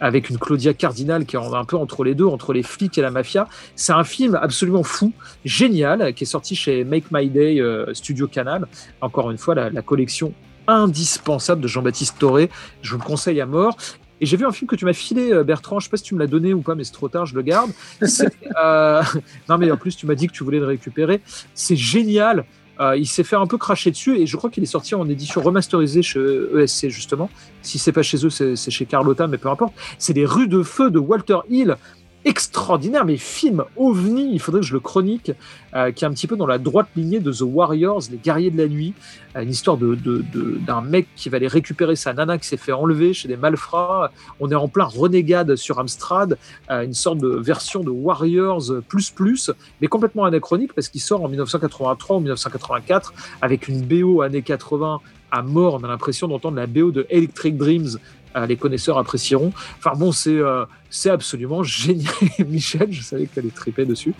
avec 0.00 0.30
une 0.30 0.38
Claudia 0.38 0.74
Cardinal 0.74 1.26
qui 1.26 1.36
est 1.36 1.38
un 1.38 1.64
peu 1.64 1.76
entre 1.76 2.04
les 2.04 2.14
deux, 2.14 2.26
entre 2.26 2.52
les 2.52 2.62
flics 2.62 2.96
et 2.98 3.02
la 3.02 3.10
mafia. 3.10 3.48
C'est 3.76 3.92
un 3.92 4.04
film 4.04 4.34
absolument 4.40 4.82
fou, 4.82 5.12
génial, 5.44 6.14
qui 6.14 6.24
est 6.24 6.26
sorti 6.26 6.56
chez 6.56 6.84
Make 6.84 7.10
My 7.10 7.28
Day 7.28 7.60
euh, 7.60 7.92
Studio 7.94 8.26
Canal. 8.26 8.66
Encore 9.00 9.30
une 9.30 9.38
fois, 9.38 9.54
la, 9.54 9.82
collection 9.82 10.32
indispensable 10.68 11.60
de 11.60 11.68
Jean-Baptiste 11.68 12.18
Toré. 12.18 12.50
Je 12.82 12.92
vous 12.92 12.98
le 12.98 13.04
conseille 13.04 13.40
à 13.40 13.46
mort. 13.46 13.76
Et 14.20 14.26
j'ai 14.26 14.36
vu 14.36 14.44
un 14.44 14.52
film 14.52 14.68
que 14.68 14.76
tu 14.76 14.84
m'as 14.84 14.92
filé, 14.92 15.32
euh, 15.32 15.42
Bertrand. 15.42 15.80
Je 15.80 15.84
sais 15.84 15.90
pas 15.90 15.96
si 15.96 16.02
tu 16.02 16.14
me 16.14 16.20
l'as 16.20 16.26
donné 16.26 16.52
ou 16.52 16.60
pas, 16.60 16.74
mais 16.74 16.84
c'est 16.84 16.92
trop 16.92 17.08
tard, 17.08 17.24
je 17.26 17.34
le 17.34 17.42
garde. 17.42 17.70
Euh, 18.02 19.02
Non, 19.48 19.58
mais 19.58 19.70
en 19.70 19.76
plus, 19.76 19.96
tu 19.96 20.06
m'as 20.06 20.14
dit 20.14 20.26
que 20.26 20.32
tu 20.32 20.44
voulais 20.44 20.58
le 20.58 20.66
récupérer. 20.66 21.22
C'est 21.54 21.76
génial. 21.76 22.44
Euh, 22.80 22.96
il 22.96 23.06
s'est 23.06 23.24
fait 23.24 23.36
un 23.36 23.46
peu 23.46 23.58
cracher 23.58 23.90
dessus 23.90 24.18
et 24.18 24.26
je 24.26 24.36
crois 24.36 24.48
qu'il 24.48 24.62
est 24.62 24.66
sorti 24.66 24.94
en 24.94 25.08
édition 25.08 25.42
remasterisée 25.42 26.02
chez 26.02 26.20
ESC, 26.56 26.88
justement. 26.88 27.28
Si 27.62 27.78
c'est 27.78 27.92
pas 27.92 28.02
chez 28.02 28.24
eux, 28.24 28.30
c'est 28.30 28.70
chez 28.70 28.86
Carlotta, 28.86 29.26
mais 29.26 29.38
peu 29.38 29.50
importe. 29.50 29.74
C'est 29.98 30.14
Les 30.14 30.24
Rues 30.24 30.48
de 30.48 30.62
Feu 30.62 30.90
de 30.90 30.98
Walter 30.98 31.38
Hill. 31.50 31.76
Extraordinaire, 32.24 33.06
mais 33.06 33.16
film 33.16 33.64
ovni, 33.78 34.30
il 34.34 34.40
faudrait 34.40 34.60
que 34.60 34.66
je 34.66 34.74
le 34.74 34.80
chronique, 34.80 35.32
euh, 35.74 35.90
qui 35.90 36.04
est 36.04 36.06
un 36.06 36.10
petit 36.12 36.26
peu 36.26 36.36
dans 36.36 36.46
la 36.46 36.58
droite 36.58 36.88
lignée 36.94 37.18
de 37.18 37.32
The 37.32 37.40
Warriors, 37.40 38.02
les 38.10 38.18
guerriers 38.18 38.50
de 38.50 38.58
la 38.58 38.68
nuit, 38.68 38.92
Euh, 39.36 39.42
une 39.42 39.50
histoire 39.50 39.76
de, 39.76 39.94
de- 39.94 40.24
d'un 40.66 40.80
mec 40.80 41.06
qui 41.14 41.28
va 41.28 41.36
aller 41.36 41.46
récupérer 41.46 41.94
sa 41.94 42.12
nana 42.12 42.36
qui 42.36 42.48
s'est 42.48 42.56
fait 42.56 42.72
enlever 42.72 43.12
chez 43.14 43.28
des 43.28 43.36
malfrats. 43.36 44.10
On 44.40 44.50
est 44.50 44.56
en 44.56 44.66
plein 44.66 44.86
renégade 44.86 45.54
sur 45.54 45.78
Amstrad, 45.78 46.36
euh, 46.68 46.82
une 46.82 46.94
sorte 46.94 47.18
de 47.18 47.28
version 47.28 47.84
de 47.84 47.90
Warriors 47.90 48.72
plus 48.88 49.10
plus, 49.10 49.52
mais 49.80 49.86
complètement 49.86 50.24
anachronique 50.24 50.72
parce 50.74 50.88
qu'il 50.88 51.00
sort 51.00 51.22
en 51.22 51.28
1983 51.28 52.16
ou 52.16 52.20
1984 52.20 53.14
avec 53.40 53.68
une 53.68 53.82
BO 53.82 54.22
années 54.22 54.42
80 54.42 54.98
à 55.30 55.42
mort. 55.42 55.78
On 55.80 55.84
a 55.84 55.88
l'impression 55.88 56.26
d'entendre 56.26 56.56
la 56.56 56.66
BO 56.66 56.90
de 56.90 57.06
Electric 57.08 57.56
Dreams 57.56 57.98
les 58.48 58.56
connaisseurs 58.56 58.98
apprécieront. 58.98 59.52
Enfin 59.78 59.92
bon, 59.96 60.12
c'est 60.12 60.30
euh, 60.36 60.64
c'est 60.90 61.10
absolument 61.10 61.62
génial. 61.62 62.12
Michel, 62.48 62.88
je 62.92 63.02
savais 63.02 63.26
que 63.26 63.34
tu 63.34 63.40
allais 63.40 63.50
triper 63.50 63.84
dessus. 63.86 64.14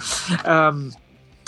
Euh, 0.47 0.73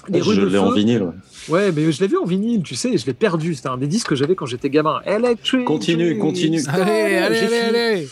les 0.08 0.20
rues 0.20 0.34
Je 0.34 0.40
l'ai 0.42 0.58
en 0.58 0.72
vinyle. 0.72 1.02
ouais. 1.02 1.12
Ouais, 1.48 1.72
mais 1.72 1.90
je 1.92 2.00
l'ai 2.00 2.08
vu 2.08 2.16
en 2.16 2.24
vinyle, 2.24 2.62
tu 2.62 2.74
sais, 2.74 2.96
je 2.98 3.06
l'ai 3.06 3.14
perdu. 3.14 3.54
C'était 3.54 3.68
un 3.68 3.76
des 3.76 3.86
disques 3.86 4.08
que 4.08 4.14
j'avais 4.16 4.34
quand 4.34 4.46
j'étais 4.46 4.70
gamin. 4.70 5.00
Electric. 5.06 5.64
Continue, 5.64 6.10
Dreams. 6.10 6.18
continue. 6.20 6.60
Allez, 6.68 7.16
allez, 7.16 7.38
allez, 7.38 8.08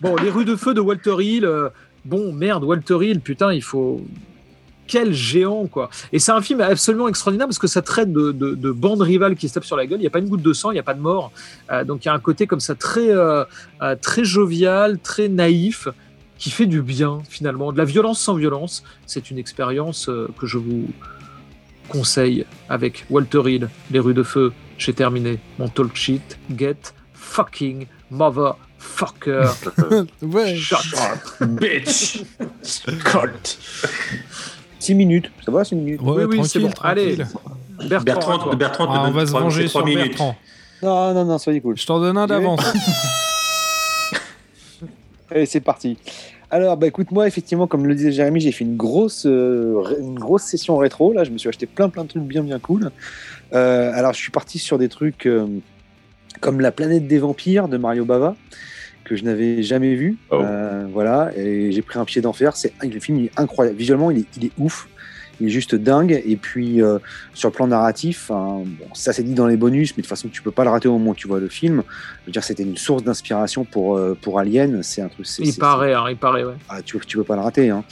Bon, 0.00 0.14
les 0.16 0.30
rues 0.30 0.44
de 0.44 0.56
feu 0.56 0.74
de 0.74 0.80
Walter 0.80 1.14
Hill. 1.20 1.44
euh, 1.44 1.68
bon, 2.04 2.32
merde, 2.32 2.64
Walter 2.64 2.98
Hill, 3.02 3.20
putain, 3.20 3.52
il 3.52 3.62
faut. 3.62 4.02
Quel 4.86 5.12
géant, 5.12 5.66
quoi. 5.66 5.90
Et 6.12 6.18
c'est 6.18 6.32
un 6.32 6.40
film 6.40 6.60
absolument 6.60 7.08
extraordinaire 7.08 7.46
parce 7.46 7.58
que 7.58 7.66
ça 7.66 7.82
traite 7.82 8.12
de, 8.12 8.32
de, 8.32 8.54
de 8.54 8.70
bandes 8.70 9.02
rivales 9.02 9.36
qui 9.36 9.48
se 9.48 9.54
tapent 9.54 9.64
sur 9.64 9.76
la 9.76 9.86
gueule. 9.86 9.98
Il 9.98 10.02
n'y 10.02 10.06
a 10.06 10.10
pas 10.10 10.18
une 10.18 10.28
goutte 10.28 10.42
de 10.42 10.52
sang, 10.52 10.70
il 10.70 10.74
n'y 10.74 10.80
a 10.80 10.84
pas 10.84 10.94
de 10.94 11.00
mort. 11.00 11.32
Euh, 11.70 11.84
donc 11.84 12.04
il 12.04 12.08
y 12.08 12.10
a 12.10 12.14
un 12.14 12.20
côté 12.20 12.46
comme 12.46 12.60
ça 12.60 12.74
très, 12.74 13.10
euh, 13.10 13.44
euh, 13.82 13.96
très 14.00 14.24
jovial, 14.24 14.98
très 14.98 15.28
naïf, 15.28 15.88
qui 16.38 16.50
fait 16.50 16.66
du 16.66 16.82
bien, 16.82 17.22
finalement. 17.28 17.72
De 17.72 17.78
la 17.78 17.84
violence 17.84 18.20
sans 18.20 18.34
violence. 18.34 18.84
C'est 19.06 19.30
une 19.30 19.38
expérience 19.38 20.08
euh, 20.08 20.28
que 20.38 20.46
je 20.46 20.58
vous 20.58 20.88
conseille 21.88 22.44
avec 22.68 23.06
Walter 23.10 23.42
Hill, 23.46 23.68
Les 23.90 23.98
rues 23.98 24.14
de 24.14 24.22
feu. 24.22 24.52
J'ai 24.78 24.92
terminé 24.92 25.38
mon 25.58 25.68
talk 25.68 25.94
sheet. 25.96 26.38
Get 26.56 26.92
fucking 27.14 27.86
motherfucker. 28.10 28.56
Ouais. 30.22 30.56
Shut 30.56 30.78
up. 30.94 31.48
Bitch 31.60 32.22
Colt 33.04 33.58
6 34.78 34.94
minutes, 34.94 35.30
ça 35.44 35.50
va, 35.50 35.64
6 35.64 35.74
minutes 35.74 36.00
Ouais, 36.02 36.24
Oui, 36.24 36.38
oui, 36.38 36.48
c'est 36.48 36.60
tranquille, 36.60 36.74
bon. 36.82 36.88
Allez. 36.88 37.16
Bertrand. 38.04 38.54
Bertrand, 38.54 38.86
Ah, 38.90 39.06
on 39.08 39.10
va 39.12 39.26
se 39.26 39.32
venger 39.32 39.68
sur 39.68 39.84
minutes. 39.84 40.08
Bertrand. 40.08 40.36
Non, 40.82 41.14
non, 41.14 41.24
non, 41.24 41.38
soyez 41.38 41.60
cool. 41.60 41.76
Je 41.76 41.86
t'en 41.86 42.00
donne 42.00 42.18
un 42.18 42.26
d'avance. 42.26 42.60
Allez, 45.30 45.46
c'est 45.46 45.60
parti. 45.60 45.98
Alors, 46.50 46.76
bah 46.76 46.86
écoute, 46.86 47.10
moi, 47.10 47.26
effectivement, 47.26 47.66
comme 47.66 47.86
le 47.86 47.94
disait 47.94 48.12
Jérémy, 48.12 48.40
j'ai 48.40 48.52
fait 48.52 48.64
une 48.64 48.76
grosse, 48.76 49.26
euh, 49.26 49.82
une 49.98 50.18
grosse 50.18 50.42
session 50.44 50.76
rétro. 50.76 51.12
Là, 51.12 51.24
je 51.24 51.30
me 51.30 51.38
suis 51.38 51.48
acheté 51.48 51.66
plein, 51.66 51.88
plein 51.88 52.04
de 52.04 52.08
trucs 52.08 52.22
bien, 52.22 52.42
bien 52.42 52.60
cool. 52.60 52.90
Euh, 53.52 53.90
alors, 53.94 54.12
je 54.12 54.18
suis 54.18 54.30
parti 54.30 54.58
sur 54.58 54.78
des 54.78 54.88
trucs 54.88 55.26
euh, 55.26 55.46
comme 56.40 56.60
La 56.60 56.70
planète 56.70 57.08
des 57.08 57.18
vampires 57.18 57.66
de 57.66 57.76
Mario 57.78 58.04
Bava, 58.04 58.36
que 59.06 59.16
je 59.16 59.24
n'avais 59.24 59.62
jamais 59.62 59.94
vu. 59.94 60.18
Oh. 60.30 60.40
Euh, 60.42 60.86
voilà, 60.92 61.30
et 61.36 61.72
j'ai 61.72 61.82
pris 61.82 61.98
un 61.98 62.04
pied 62.04 62.20
d'enfer. 62.20 62.56
C'est 62.56 62.72
le 62.82 63.00
film, 63.00 63.18
il 63.18 63.24
est 63.26 63.40
incroyable. 63.40 63.78
Visuellement, 63.78 64.10
il 64.10 64.18
est, 64.18 64.26
il 64.36 64.46
est 64.46 64.52
ouf. 64.58 64.88
Il 65.40 65.46
est 65.48 65.50
juste 65.50 65.74
dingue. 65.74 66.22
Et 66.24 66.36
puis, 66.36 66.82
euh, 66.82 66.98
sur 67.34 67.48
le 67.50 67.54
plan 67.54 67.66
narratif, 67.66 68.30
hein, 68.30 68.62
bon, 68.64 68.86
ça 68.94 69.12
c'est 69.12 69.22
dit 69.22 69.34
dans 69.34 69.46
les 69.46 69.56
bonus, 69.56 69.90
mais 69.92 70.02
de 70.02 70.06
toute 70.06 70.08
façon, 70.08 70.28
tu 70.28 70.42
peux 70.42 70.50
pas 70.50 70.64
le 70.64 70.70
rater 70.70 70.88
au 70.88 70.92
moment 70.92 71.10
où 71.10 71.14
tu 71.14 71.28
vois 71.28 71.40
le 71.40 71.48
film. 71.48 71.82
Je 72.22 72.26
veux 72.26 72.32
dire, 72.32 72.42
c'était 72.44 72.62
une 72.62 72.76
source 72.76 73.02
d'inspiration 73.04 73.64
pour, 73.64 73.96
euh, 73.96 74.16
pour 74.20 74.38
Alien. 74.38 74.82
C'est 74.82 75.02
un 75.02 75.08
truc. 75.08 75.26
c'est- 75.26 75.42
Il 75.42 75.54
paraît, 75.56 75.92
hein, 75.94 76.04
il 76.08 76.16
paraît, 76.16 76.44
ouais. 76.44 76.54
ah, 76.68 76.80
tu, 76.82 76.98
tu 77.06 77.16
peux 77.16 77.24
pas 77.24 77.36
le 77.36 77.42
rater. 77.42 77.70
Hein. 77.70 77.84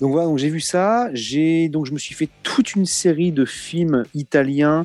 Donc 0.00 0.12
voilà, 0.12 0.26
donc 0.26 0.38
j'ai 0.38 0.48
vu 0.50 0.60
ça. 0.60 1.08
J'ai 1.14 1.68
donc 1.68 1.86
je 1.86 1.92
me 1.92 1.98
suis 1.98 2.14
fait 2.14 2.28
toute 2.42 2.74
une 2.74 2.86
série 2.86 3.32
de 3.32 3.44
films 3.44 4.04
italiens. 4.14 4.84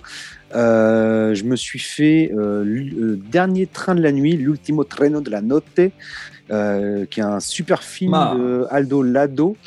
Euh, 0.56 1.34
je 1.36 1.44
me 1.44 1.56
suis 1.56 1.80
fait 1.80 2.32
euh, 2.38 2.64
le 2.64 3.18
dernier 3.18 3.68
train 3.68 3.96
de 3.96 4.02
la 4.02 4.12
nuit, 4.12 4.34
l'ultimo 4.38 4.84
treno 4.86 5.20
de 5.22 5.30
la 5.30 5.42
notte, 5.42 5.66
euh, 6.52 7.06
qui 7.10 7.20
est 7.20 7.24
un 7.24 7.40
super 7.42 7.84
film 7.84 8.12
Ma. 8.12 8.34
de 8.36 8.66
Aldo 8.70 9.02
Lado. 9.04 9.58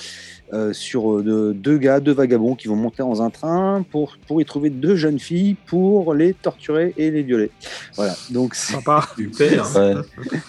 Euh, 0.52 0.72
sur 0.72 1.12
euh, 1.18 1.22
de- 1.22 1.52
deux 1.52 1.78
gars, 1.78 2.00
deux 2.00 2.12
vagabonds 2.12 2.54
qui 2.56 2.66
vont 2.68 2.74
monter 2.76 3.02
dans 3.02 3.22
un 3.22 3.30
train 3.30 3.84
pour, 3.90 4.16
pour 4.26 4.40
y 4.40 4.44
trouver 4.44 4.68
deux 4.70 4.96
jeunes 4.96 5.18
filles 5.20 5.54
pour 5.66 6.12
les 6.14 6.34
torturer 6.34 6.92
et 6.96 7.10
les 7.10 7.22
violer. 7.22 7.50
Voilà, 7.94 8.14
donc 8.30 8.54
c'est- 8.54 8.72
Sympa. 8.72 9.06
Super 9.16 9.76
Ouais. 9.76 9.94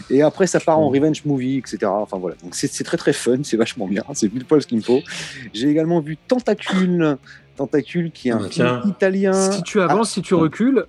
et 0.09 0.21
après, 0.23 0.47
ça 0.47 0.59
part 0.59 0.79
en 0.79 0.89
revenge 0.89 1.23
movie, 1.25 1.57
etc. 1.57 1.79
Enfin 1.85 2.17
voilà. 2.17 2.35
Donc 2.43 2.55
c'est 2.55 2.83
très 2.83 2.97
très 2.97 3.13
fun, 3.13 3.37
c'est 3.43 3.57
vachement 3.57 3.87
bien. 3.87 4.03
C'est 4.13 4.29
pile 4.29 4.45
poil 4.45 4.61
ce 4.61 4.67
qu'il 4.67 4.77
me 4.77 4.83
faut. 4.83 5.01
J'ai 5.53 5.69
également 5.69 5.99
vu 5.99 6.17
Tentacule. 6.27 7.17
Tentacule, 7.57 8.11
qui 8.11 8.29
est 8.29 8.31
un 8.31 8.41
Ah, 8.45 8.49
film 8.49 8.81
italien. 8.87 9.33
Si 9.51 9.61
tu 9.61 9.81
avances, 9.81 10.11
si 10.11 10.21
tu 10.21 10.33
recules, 10.33 10.85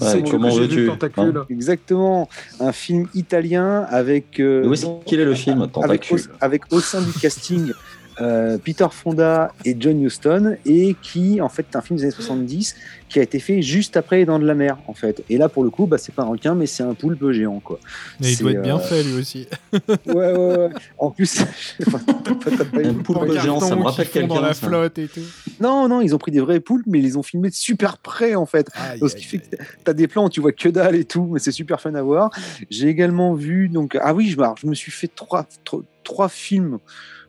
Ouais, 0.00 0.08
c'est 0.08 0.28
comment 0.28 0.48
que 0.48 0.54
j'ai 0.54 0.60
veux-tu 0.62 0.80
vu 0.82 0.86
Tentacule. 0.88 1.42
Exactement. 1.50 2.28
Un 2.58 2.72
film 2.72 3.06
italien 3.14 3.86
avec. 3.90 4.40
euh, 4.40 4.66
Où 4.66 4.72
est-ce 4.72 4.86
qu'il 5.04 5.20
est 5.20 5.24
le 5.24 5.34
film 5.34 5.60
avec, 5.60 5.72
Tentacule? 5.72 6.18
au, 6.20 6.34
avec 6.40 6.62
au 6.72 6.80
sein 6.80 7.00
du 7.02 7.12
casting 7.12 7.72
euh, 8.20 8.58
Peter 8.58 8.86
Fonda 8.90 9.52
et 9.64 9.76
John 9.78 10.00
Huston 10.02 10.56
et 10.64 10.94
qui 11.02 11.40
en 11.40 11.48
fait 11.48 11.66
est 11.72 11.76
un 11.76 11.80
film 11.82 11.96
des 11.98 12.04
années 12.04 12.12
70 12.12 12.76
qui 13.08 13.18
a 13.18 13.22
été 13.22 13.38
fait 13.38 13.60
juste 13.62 13.96
après 13.96 14.18
Les 14.18 14.24
Dents 14.24 14.38
de 14.38 14.46
la 14.46 14.54
Mer 14.54 14.78
en 14.86 14.94
fait 14.94 15.22
et 15.28 15.36
là 15.38 15.48
pour 15.48 15.64
le 15.64 15.70
coup 15.70 15.86
bah, 15.86 15.98
c'est 15.98 16.14
pas 16.14 16.22
un 16.22 16.26
requin 16.26 16.54
mais 16.54 16.66
c'est 16.66 16.82
un 16.82 16.94
poulpe 16.94 17.30
géant 17.32 17.60
quoi 17.60 17.78
Mais 18.20 18.32
il 18.32 18.38
doit 18.38 18.52
être 18.52 18.62
bien 18.62 18.76
euh, 18.76 18.80
fait 18.80 19.02
lui 19.02 19.14
aussi. 19.14 19.48
ouais 19.72 20.14
ouais 20.14 20.32
ouais 20.32 20.70
en 20.98 21.10
plus 21.10 21.40
Un 21.84 22.94
poulpe 22.94 23.32
géant, 23.40 23.60
ça 23.60 23.76
me 23.76 23.82
rappelle 23.82 24.06
fond 24.06 24.20
dans 24.20 24.26
quelqu'un. 24.34 24.40
la 24.42 24.54
ça. 24.54 24.66
flotte 24.66 24.98
et 24.98 25.08
tout. 25.08 25.20
non 25.60 25.88
non 25.88 26.00
ils 26.00 26.14
ont 26.14 26.18
pris 26.18 26.30
des 26.32 26.40
vrais 26.40 26.60
poulpes 26.60 26.86
mais 26.86 26.98
ils 26.98 27.04
les 27.04 27.16
ont 27.16 27.22
filmés 27.22 27.50
de 27.50 27.54
super 27.54 27.98
près 27.98 28.34
en 28.34 28.46
fait 28.46 28.68
Aïe, 28.74 28.98
Donc, 29.00 29.10
ce 29.10 29.14
aïe, 29.16 29.20
qui 29.22 29.26
fait 29.28 29.36
aïe. 29.52 29.58
que 29.58 29.64
t'as 29.84 29.92
des 29.92 30.08
plans 30.08 30.26
où 30.26 30.30
tu 30.30 30.40
vois 30.40 30.52
que 30.52 30.68
dalle 30.68 30.94
et 30.96 31.04
tout, 31.04 31.28
mais 31.32 31.38
c'est 31.38 31.52
super 31.52 31.80
fun 31.80 31.94
à 31.94 32.02
voir. 32.02 32.30
J'ai 32.70 32.88
également 32.88 33.34
vu, 33.34 33.68
donc, 33.68 33.96
ah 34.00 34.14
oui, 34.14 34.28
je, 34.28 34.36
je 34.60 34.66
me 34.66 34.74
suis 34.74 34.90
fait 34.92 35.08
trois, 35.08 35.46
trois, 35.64 35.80
trois 36.02 36.28
films 36.28 36.78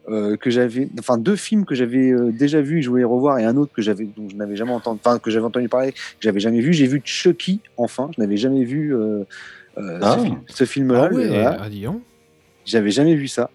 euh, 0.09 0.37
que 0.37 0.49
j'avais, 0.49 0.87
enfin 0.99 1.17
deux 1.17 1.35
films 1.35 1.65
que 1.65 1.73
j'avais 1.75 2.11
euh, 2.11 2.31
déjà 2.31 2.61
vus, 2.61 2.81
je 2.83 2.89
voulais 2.89 3.03
revoir, 3.03 3.39
et 3.39 3.43
un 3.45 3.57
autre 3.57 3.71
que 3.73 3.81
j'avais, 3.81 4.05
dont 4.05 4.29
je 4.29 4.35
n'avais 4.35 4.55
jamais 4.55 4.71
entendu, 4.71 4.99
enfin 5.03 5.17
que 5.19 5.31
j'avais 5.31 5.45
entendu 5.45 5.67
parler, 5.69 5.91
que 5.93 5.97
j'avais 6.21 6.39
jamais 6.39 6.61
vu. 6.61 6.73
J'ai 6.73 6.87
vu 6.87 7.01
Chucky, 7.03 7.61
enfin, 7.77 8.09
je 8.15 8.21
n'avais 8.21 8.37
jamais 8.37 8.63
vu 8.63 8.95
euh, 8.95 9.23
euh, 9.77 9.99
Ah. 10.01 10.15
ce, 10.17 10.23
film- 10.23 10.39
ce 10.47 10.63
film-là. 10.65 11.09
Ah 11.11 11.13
ouais, 11.15 11.27
voilà. 11.27 11.57
ah. 11.63 11.93
J'avais 12.65 12.89
jamais 12.91 13.13
vu 13.15 13.27
ça. 13.27 13.49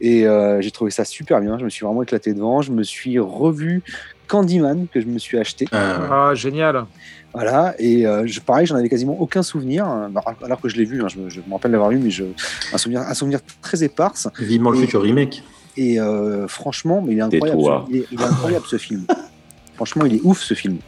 Et 0.00 0.26
euh, 0.26 0.60
j'ai 0.60 0.72
trouvé 0.72 0.90
ça 0.90 1.04
super 1.04 1.40
bien. 1.40 1.56
Je 1.58 1.64
me 1.64 1.70
suis 1.70 1.84
vraiment 1.86 2.02
éclaté 2.02 2.34
devant. 2.34 2.62
Je 2.62 2.72
me 2.72 2.82
suis 2.82 3.16
revu 3.20 3.82
Candyman 4.26 4.88
que 4.92 5.00
je 5.00 5.06
me 5.06 5.18
suis 5.18 5.38
acheté. 5.38 5.66
Ah, 5.70 6.30
Ah, 6.30 6.34
génial. 6.34 6.84
Voilà, 7.32 7.74
et 7.78 8.06
euh, 8.06 8.26
je, 8.26 8.40
pareil, 8.40 8.66
j'en 8.66 8.76
avais 8.76 8.88
quasiment 8.88 9.20
aucun 9.20 9.42
souvenir, 9.42 9.84
hein, 9.84 10.10
alors 10.42 10.58
que 10.58 10.70
je 10.70 10.76
l'ai 10.76 10.86
vu, 10.86 11.02
hein, 11.02 11.06
je, 11.08 11.18
me- 11.18 11.52
rappelle 11.52 11.70
l'avoir 11.70 11.90
vu, 11.90 11.98
mais 11.98 12.08
je, 12.08 12.24
un, 12.72 12.78
souvenir, 12.78 13.02
un 13.02 13.12
souvenir 13.12 13.40
très 13.60 13.84
éparse. 13.84 14.26
Vivement 14.40 14.70
le 14.70 14.78
Et- 14.78 14.80
futur 14.82 15.02
remake. 15.02 15.42
Et 15.76 16.00
euh, 16.00 16.48
franchement, 16.48 17.02
mais 17.02 17.12
il 17.12 17.18
est 17.18 17.22
incroyable, 17.22 17.60
ce, 17.62 17.90
il 17.90 17.96
est, 17.98 18.06
il 18.12 18.20
est 18.20 18.24
incroyable 18.24 18.64
ce 18.66 18.76
film. 18.78 19.04
Franchement, 19.76 20.06
il 20.06 20.14
est 20.14 20.20
ouf 20.24 20.40
ce 20.40 20.54
film. 20.54 20.78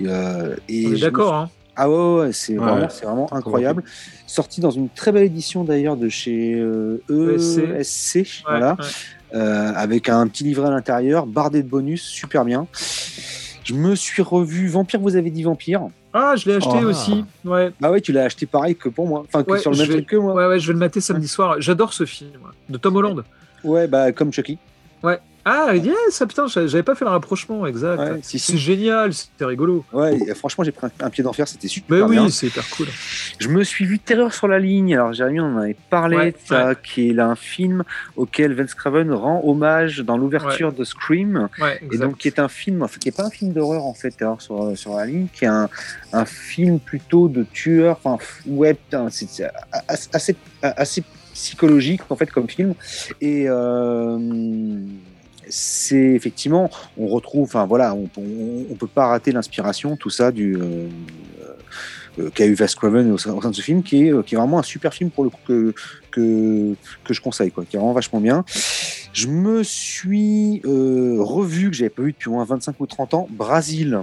Et, 0.00 0.04
euh, 0.06 0.54
et 0.68 0.86
On 0.86 0.92
est 0.94 1.00
d'accord, 1.00 1.32
me 1.32 1.38
hein. 1.38 1.50
Ah 1.80 1.88
ouais, 1.90 2.32
c'est 2.32 2.58
Ouais. 2.58 2.86
vraiment, 3.02 3.32
incroyable. 3.32 3.82
Sorti 4.26 4.60
dans 4.60 4.70
une 4.70 4.88
très 4.88 5.10
belle 5.12 5.24
édition 5.24 5.64
d'ailleurs 5.64 5.96
de 5.96 6.08
chez 6.08 6.54
euh, 6.54 7.02
ESC, 7.08 8.16
Ouais, 8.16 8.24
voilà, 8.46 8.76
ouais. 8.78 8.84
euh, 9.34 9.72
avec 9.74 10.08
un 10.08 10.26
petit 10.28 10.44
livret 10.44 10.68
à 10.68 10.70
l'intérieur, 10.70 11.26
bardé 11.26 11.62
de 11.62 11.68
bonus, 11.68 12.02
super 12.02 12.44
bien. 12.44 12.66
Je 13.64 13.74
me 13.74 13.94
suis 13.94 14.22
revu 14.22 14.68
Vampire, 14.68 15.00
vous 15.00 15.16
avez 15.16 15.30
dit 15.30 15.42
Vampire. 15.42 15.88
Ah, 16.14 16.34
je 16.36 16.48
l'ai 16.48 16.56
acheté 16.56 16.78
Oh. 16.82 16.86
aussi. 16.86 17.24
Ouais. 17.44 17.70
Bah 17.80 17.90
ouais, 17.90 18.00
tu 18.00 18.12
l'as 18.12 18.24
acheté 18.24 18.46
pareil 18.46 18.74
que 18.76 18.88
pour 18.88 19.06
moi. 19.06 19.24
Enfin, 19.28 19.42
que 19.44 19.50
Ouais, 19.52 19.58
sur 19.58 19.70
le 19.70 19.76
je 19.76 19.82
même 19.82 19.88
vais- 19.90 19.96
truc 19.98 20.08
que 20.08 20.16
moi. 20.16 20.32
Ouais, 20.34 20.46
Ouais, 20.46 20.58
je 20.58 20.66
vais 20.68 20.72
le 20.72 20.78
mater 20.78 21.00
samedi 21.00 21.28
soir. 21.28 21.56
J'adore 21.58 21.92
ce 21.92 22.06
film 22.06 22.30
de 22.68 22.78
Tom 22.78 22.96
Holland. 22.96 23.22
Bah 23.88 24.12
comme 24.12 24.32
Chucky. 24.32 24.58
Ah, 25.50 25.74
yes, 25.74 25.94
ça 26.10 26.26
putain, 26.26 26.46
j'avais 26.46 26.82
pas 26.82 26.94
fait 26.94 27.06
le 27.06 27.10
rapprochement, 27.10 27.66
exact. 27.66 27.98
Ouais, 27.98 28.18
si, 28.20 28.38
C'est 28.38 28.52
si. 28.52 28.58
génial, 28.58 29.14
c'était 29.14 29.46
rigolo. 29.46 29.82
Ouais, 29.94 30.18
franchement, 30.34 30.62
j'ai 30.62 30.72
pris 30.72 30.86
un, 30.86 31.06
un 31.06 31.08
pied 31.08 31.24
d'enfer, 31.24 31.48
c'était 31.48 31.68
super 31.68 32.06
Mais 32.06 32.18
oui, 32.18 32.30
c'est 32.30 32.48
hyper 32.48 32.68
cool. 32.68 32.86
Je 33.38 33.48
me 33.48 33.64
suis 33.64 33.86
vu 33.86 33.98
Terreur 33.98 34.34
sur 34.34 34.46
la 34.46 34.58
ligne. 34.58 34.94
Alors, 34.94 35.14
Jérémy, 35.14 35.40
on 35.40 35.54
en 35.54 35.56
avait 35.58 35.76
parlé 35.88 36.16
Ouais, 36.18 36.34
qui 36.82 37.08
est 37.08 37.12
là 37.14 37.28
un 37.28 37.34
film 37.34 37.82
auquel 38.16 38.52
Vince 38.52 38.74
Craven 38.74 39.10
rend 39.10 39.40
hommage 39.42 40.00
dans 40.00 40.18
l'ouverture 40.18 40.70
de 40.74 40.84
Scream. 40.84 41.48
Ouais, 41.58 41.80
Et 41.92 41.96
donc, 41.96 42.18
qui 42.18 42.28
est 42.28 42.40
un 42.40 42.48
film, 42.48 42.82
enfin, 42.82 42.98
qui 43.00 43.08
est 43.08 43.16
pas 43.16 43.24
un 43.24 43.30
film 43.30 43.52
d'horreur 43.54 43.86
en 43.86 43.94
fait, 43.94 44.10
Terreur 44.10 44.42
sur, 44.42 44.76
sur 44.76 44.96
la 44.96 45.06
ligne, 45.06 45.28
qui 45.32 45.46
est 45.46 45.48
un, 45.48 45.70
un 46.12 46.24
film 46.26 46.78
plutôt 46.78 47.28
de 47.28 47.44
tueur, 47.44 47.98
enfin, 48.04 48.22
ouais, 48.46 48.74
putain, 48.74 49.08
c'est 49.08 49.28
c'est 49.30 49.48
assez, 49.88 50.08
assez, 50.12 50.36
assez 50.60 51.02
psychologique 51.38 52.02
en 52.10 52.16
fait 52.16 52.30
comme 52.30 52.48
film. 52.48 52.74
Et 53.20 53.44
euh, 53.48 54.18
c'est 55.48 55.96
effectivement, 55.96 56.68
on 56.98 57.06
retrouve, 57.06 57.44
enfin 57.44 57.64
voilà, 57.66 57.94
on, 57.94 58.08
on, 58.18 58.64
on 58.70 58.74
peut 58.74 58.86
pas 58.88 59.06
rater 59.06 59.32
l'inspiration, 59.32 59.96
tout 59.96 60.10
ça 60.10 60.30
du. 60.32 60.56
euh, 60.56 60.88
euh, 62.18 62.30
qu'a 62.34 62.46
eu 62.46 62.56
Wes 62.58 62.74
Craven 62.74 63.12
au 63.12 63.18
sein, 63.18 63.32
au 63.32 63.40
sein 63.40 63.50
de 63.50 63.54
ce 63.54 63.62
film, 63.62 63.84
qui 63.84 64.06
est, 64.06 64.12
euh, 64.12 64.22
qui 64.22 64.34
est 64.34 64.38
vraiment 64.38 64.58
un 64.58 64.64
super 64.64 64.92
film 64.92 65.08
pour 65.10 65.22
le 65.22 65.30
coup 65.30 65.38
que, 65.46 65.72
que, 66.10 66.74
que 67.04 67.14
je 67.14 67.20
conseille, 67.20 67.52
quoi, 67.52 67.64
qui 67.64 67.76
est 67.76 67.78
vraiment 67.78 67.92
vachement 67.92 68.20
bien. 68.20 68.44
Je 69.12 69.28
me 69.28 69.62
suis 69.62 70.60
euh, 70.64 71.18
revu, 71.20 71.70
que 71.70 71.76
j'avais 71.76 71.90
pas 71.90 72.02
vu 72.02 72.10
depuis 72.12 72.28
au 72.28 72.32
moins 72.32 72.44
25 72.44 72.74
ou 72.80 72.86
30 72.86 73.14
ans, 73.14 73.28
Brasil. 73.30 74.00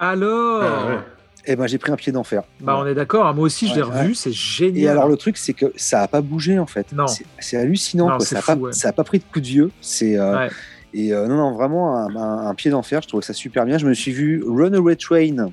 Alors, 0.00 0.62
Ah, 0.64 0.86
ouais. 0.88 0.98
Eh 1.44 1.56
ben, 1.56 1.66
j'ai 1.66 1.78
pris 1.78 1.90
un 1.90 1.96
pied 1.96 2.12
d'enfer. 2.12 2.42
bah, 2.60 2.78
on 2.80 2.86
est 2.86 2.94
d'accord. 2.94 3.26
hein, 3.26 3.32
Moi 3.32 3.44
aussi, 3.44 3.66
je 3.68 3.74
l'ai 3.74 3.82
Ouais, 3.82 4.00
revu. 4.02 4.14
C'est 4.14 4.32
génial. 4.32 4.78
Et 4.84 4.88
alors 4.88 5.08
le 5.08 5.16
truc, 5.16 5.36
c'est 5.36 5.52
que 5.54 5.72
ça 5.76 6.00
a 6.02 6.08
pas 6.08 6.20
bougé 6.20 6.58
en 6.58 6.66
fait. 6.66 6.92
Non. 6.92 7.06
C'est- 7.06 7.56
hallucinant. 7.56 8.08
Non, 8.10 8.16
quoi. 8.18 8.24
Ça 8.26 8.38
a 8.38 8.42
fou, 8.42 8.70
pas, 8.94 9.04
pris 9.04 9.18
de 9.18 9.24
coup 9.24 9.40
de 9.40 9.46
vieux. 9.46 9.70
C'est 9.80 10.16
euh, 10.18 10.36
Ouais. 10.38 10.48
et 10.94 11.12
euh, 11.12 11.26
non 11.26 11.36
non 11.36 11.52
vraiment 11.52 11.96
un, 11.96 12.14
un- 12.14 12.46
un 12.46 12.54
pied 12.54 12.70
d'enfer. 12.70 13.02
Je 13.02 13.08
trouvais 13.08 13.24
ça 13.24 13.32
super 13.32 13.64
bien. 13.64 13.76
Je 13.78 13.86
me 13.86 13.94
suis 13.94 14.12
vu 14.12 14.42
Runaway 14.46 14.94
Train 14.96 15.50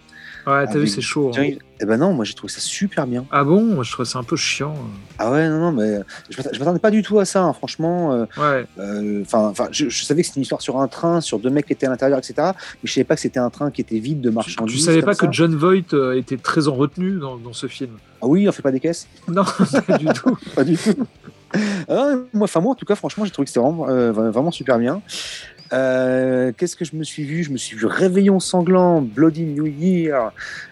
Ouais, 0.50 0.66
t'as 0.66 0.74
vu, 0.74 0.80
Avec 0.80 0.90
c'est 0.90 1.02
chaud. 1.02 1.32
hein. 1.38 1.44
Eh 1.82 1.86
ben 1.86 1.96
non, 1.98 2.12
moi 2.14 2.26
j'ai 2.26 2.34
trouvé 2.34 2.52
ça 2.52 2.60
super 2.60 3.08
bien. 3.08 3.26
Ah 3.32 3.44
bon? 3.46 3.62
Moi, 3.64 3.84
je 3.86 3.92
trouve 3.94 4.06
ça 4.06 4.20
un 4.20 4.24
peu 4.24 4.36
chiant. 4.36 4.74
Ah 5.18 5.32
ouais, 5.32 5.48
non, 5.48 5.60
non, 5.60 5.72
mais 5.72 6.00
je 6.30 6.60
m'attendais 6.60 6.80
pas 6.80 6.92
du 6.92 7.04
tout 7.04 7.20
à 7.20 7.26
ça, 7.26 7.42
hein, 7.44 7.54
franchement. 7.54 8.12
euh, 8.14 8.26
Ouais. 8.38 8.66
euh, 8.80 9.22
Enfin, 9.22 9.54
je, 9.72 9.88
je 9.90 10.04
savais 10.04 10.22
que 10.22 10.28
c'était 10.28 10.40
une 10.40 10.44
histoire 10.44 10.62
sur 10.62 10.78
un 10.82 10.88
train, 10.90 11.22
sur 11.22 11.40
deux 11.40 11.50
mecs 11.50 11.68
qui 11.68 11.74
étaient 11.74 11.86
à 11.86 11.90
l'intérieur, 11.90 12.18
etc. 12.20 12.34
Mais 12.54 12.54
je 12.84 12.92
savais 12.94 13.06
pas 13.06 13.16
que 13.16 13.22
c'était 13.22 13.40
un 13.40 13.50
train 13.50 13.72
qui 13.72 13.80
était 13.82 14.00
vide 14.00 14.20
de 14.20 14.30
Tu, 14.30 14.36
marchandises. 14.36 14.76
tu 14.76 14.82
savais 14.82 15.00
comme 15.00 15.06
pas 15.06 15.14
ça. 15.14 15.28
que 15.28 15.32
John 15.32 15.56
Voight 15.56 15.94
euh, 15.94 16.18
était 16.18 16.36
très 16.38 16.68
en 16.68 16.74
retenue 16.76 17.18
dans, 17.20 17.38
dans 17.38 17.54
ce 17.54 17.68
film? 17.68 17.92
Ah 18.22 18.28
oui, 18.28 18.50
on 18.50 18.52
fait 18.52 18.62
pas 18.62 18.72
des 18.72 18.82
caisses 18.82 19.08
Non, 19.30 19.44
pas 19.88 19.98
du 19.98 20.06
tout. 20.08 20.38
Pas 20.56 20.64
du 20.66 20.76
tout. 20.76 20.96
Ah, 21.88 22.14
moi, 22.34 22.44
enfin, 22.44 22.60
moi, 22.60 22.72
en 22.74 22.76
tout 22.76 22.86
cas, 22.86 22.96
franchement, 22.96 23.24
j'ai 23.26 23.32
trouvé 23.32 23.46
que 23.46 23.50
c'était 23.52 23.62
vraiment, 23.62 23.88
euh, 23.90 24.12
vraiment 24.12 24.52
super 24.52 24.78
bien. 24.78 25.02
Euh, 25.74 26.52
Qu'est-ce 26.58 26.76
que 26.76 26.86
je 26.86 26.96
me 26.96 27.04
suis 27.04 27.24
vu? 27.24 27.44
Je 27.44 27.52
me 27.52 27.58
suis 27.58 27.78
vu 27.78 27.86
Réveillon 27.86 28.40
sanglant, 28.40 29.02
Bloody 29.02 29.46
New 29.46 29.68
Year, 29.68 30.32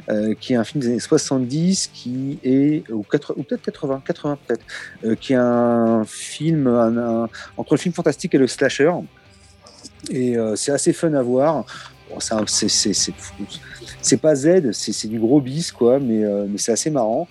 euh, 0.09 0.33
qui 0.39 0.53
est 0.53 0.55
un 0.55 0.63
film 0.63 0.81
des 0.81 0.87
années 0.87 0.99
70, 0.99 1.91
qui 1.93 2.39
est 2.43 2.89
ou, 2.91 3.03
80 3.03 3.39
ou 3.39 3.43
peut-être 3.43 3.61
80, 3.61 4.01
80 4.05 4.37
peut-être, 4.47 4.65
euh, 5.03 5.15
qui 5.15 5.33
est 5.33 5.37
un 5.37 6.03
film 6.05 6.67
entre 7.57 7.73
le 7.73 7.77
film 7.77 7.93
fantastique 7.93 8.33
et 8.35 8.37
le 8.37 8.47
slasher. 8.47 8.91
Et 10.09 10.35
c'est 10.55 10.71
assez 10.71 10.93
fun 10.93 11.13
à 11.13 11.21
voir. 11.21 11.65
Bon, 12.09 12.19
c'est 12.19 14.21
pas 14.21 14.35
Z, 14.35 14.71
c'est 14.71 15.07
du 15.07 15.19
gros 15.19 15.41
bis, 15.41 15.71
quoi, 15.71 15.99
mais 15.99 16.23
c'est 16.57 16.71
assez 16.71 16.89
marrant. 16.89 17.27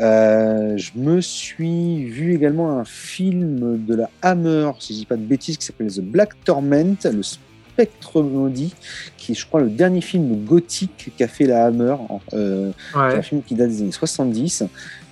Euh, 0.00 0.76
je 0.78 0.90
me 0.96 1.20
suis 1.20 2.04
vu 2.06 2.34
également 2.34 2.78
un 2.78 2.84
film 2.84 3.84
de 3.84 3.94
la 3.94 4.10
Hammer, 4.22 4.70
si 4.80 4.94
je 4.94 4.98
dis 5.00 5.06
pas 5.06 5.16
de 5.16 5.22
bêtises, 5.22 5.56
qui 5.58 5.66
s'appelle 5.66 5.92
The 5.92 6.00
Black 6.00 6.30
Torment, 6.44 6.96
le 7.04 7.22
Spectre 7.22 8.20
maudit, 8.22 8.74
qui 9.16 9.32
est, 9.32 9.34
je 9.34 9.46
crois, 9.46 9.60
le 9.60 9.70
dernier 9.70 10.00
film 10.02 10.44
gothique 10.44 11.10
qu'a 11.16 11.28
fait 11.28 11.46
la 11.46 11.66
Hammer. 11.66 11.96
euh, 12.34 12.70
c'est 12.92 12.98
Ouais. 12.98 13.14
un 13.16 13.22
film 13.22 13.42
qui 13.42 13.54
date 13.54 13.68
des 13.70 13.80
années 13.82 13.92
70 13.92 14.64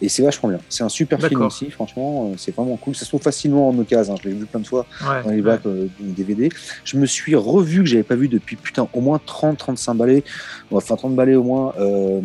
et 0.03 0.09
c'est 0.09 0.23
vachement 0.23 0.49
bien. 0.49 0.61
C'est 0.69 0.83
un 0.83 0.89
super 0.91 1.19
film 1.27 1.43
aussi, 1.43 1.71
franchement, 1.71 2.31
euh, 2.33 2.35
c'est 2.39 2.55
vraiment 2.55 2.77
cool. 2.77 2.95
Ça 2.95 3.05
se 3.05 3.11
trouve 3.11 3.23
facilement 3.23 3.69
en 3.69 3.79
occasion, 3.79 4.15
hein, 4.15 4.17
je 4.23 4.29
l'ai 4.29 4.35
vu 4.35 4.45
plein 4.47 4.61
de 4.61 4.67
fois 4.67 4.87
Ouais. 5.03 5.23
dans 5.25 5.31
les 5.31 5.41
bacs 5.43 5.65
euh, 5.67 5.87
du 6.01 6.13
DVD. 6.13 6.49
Je 6.85 6.97
me 6.99 7.07
suis 7.07 7.35
revu 7.35 7.81
que 7.81 7.87
j'avais 7.87 8.03
pas 8.03 8.15
vu 8.17 8.29
depuis 8.29 8.57
putain 8.57 8.89
au 8.93 9.01
moins 9.01 9.21
30-35 9.27 9.97
balais, 9.97 10.25
enfin 10.71 10.97
30 10.97 11.15
balais 11.15 11.35
au 11.37 11.43
moins. 11.45 11.75
Euh... 11.79 12.21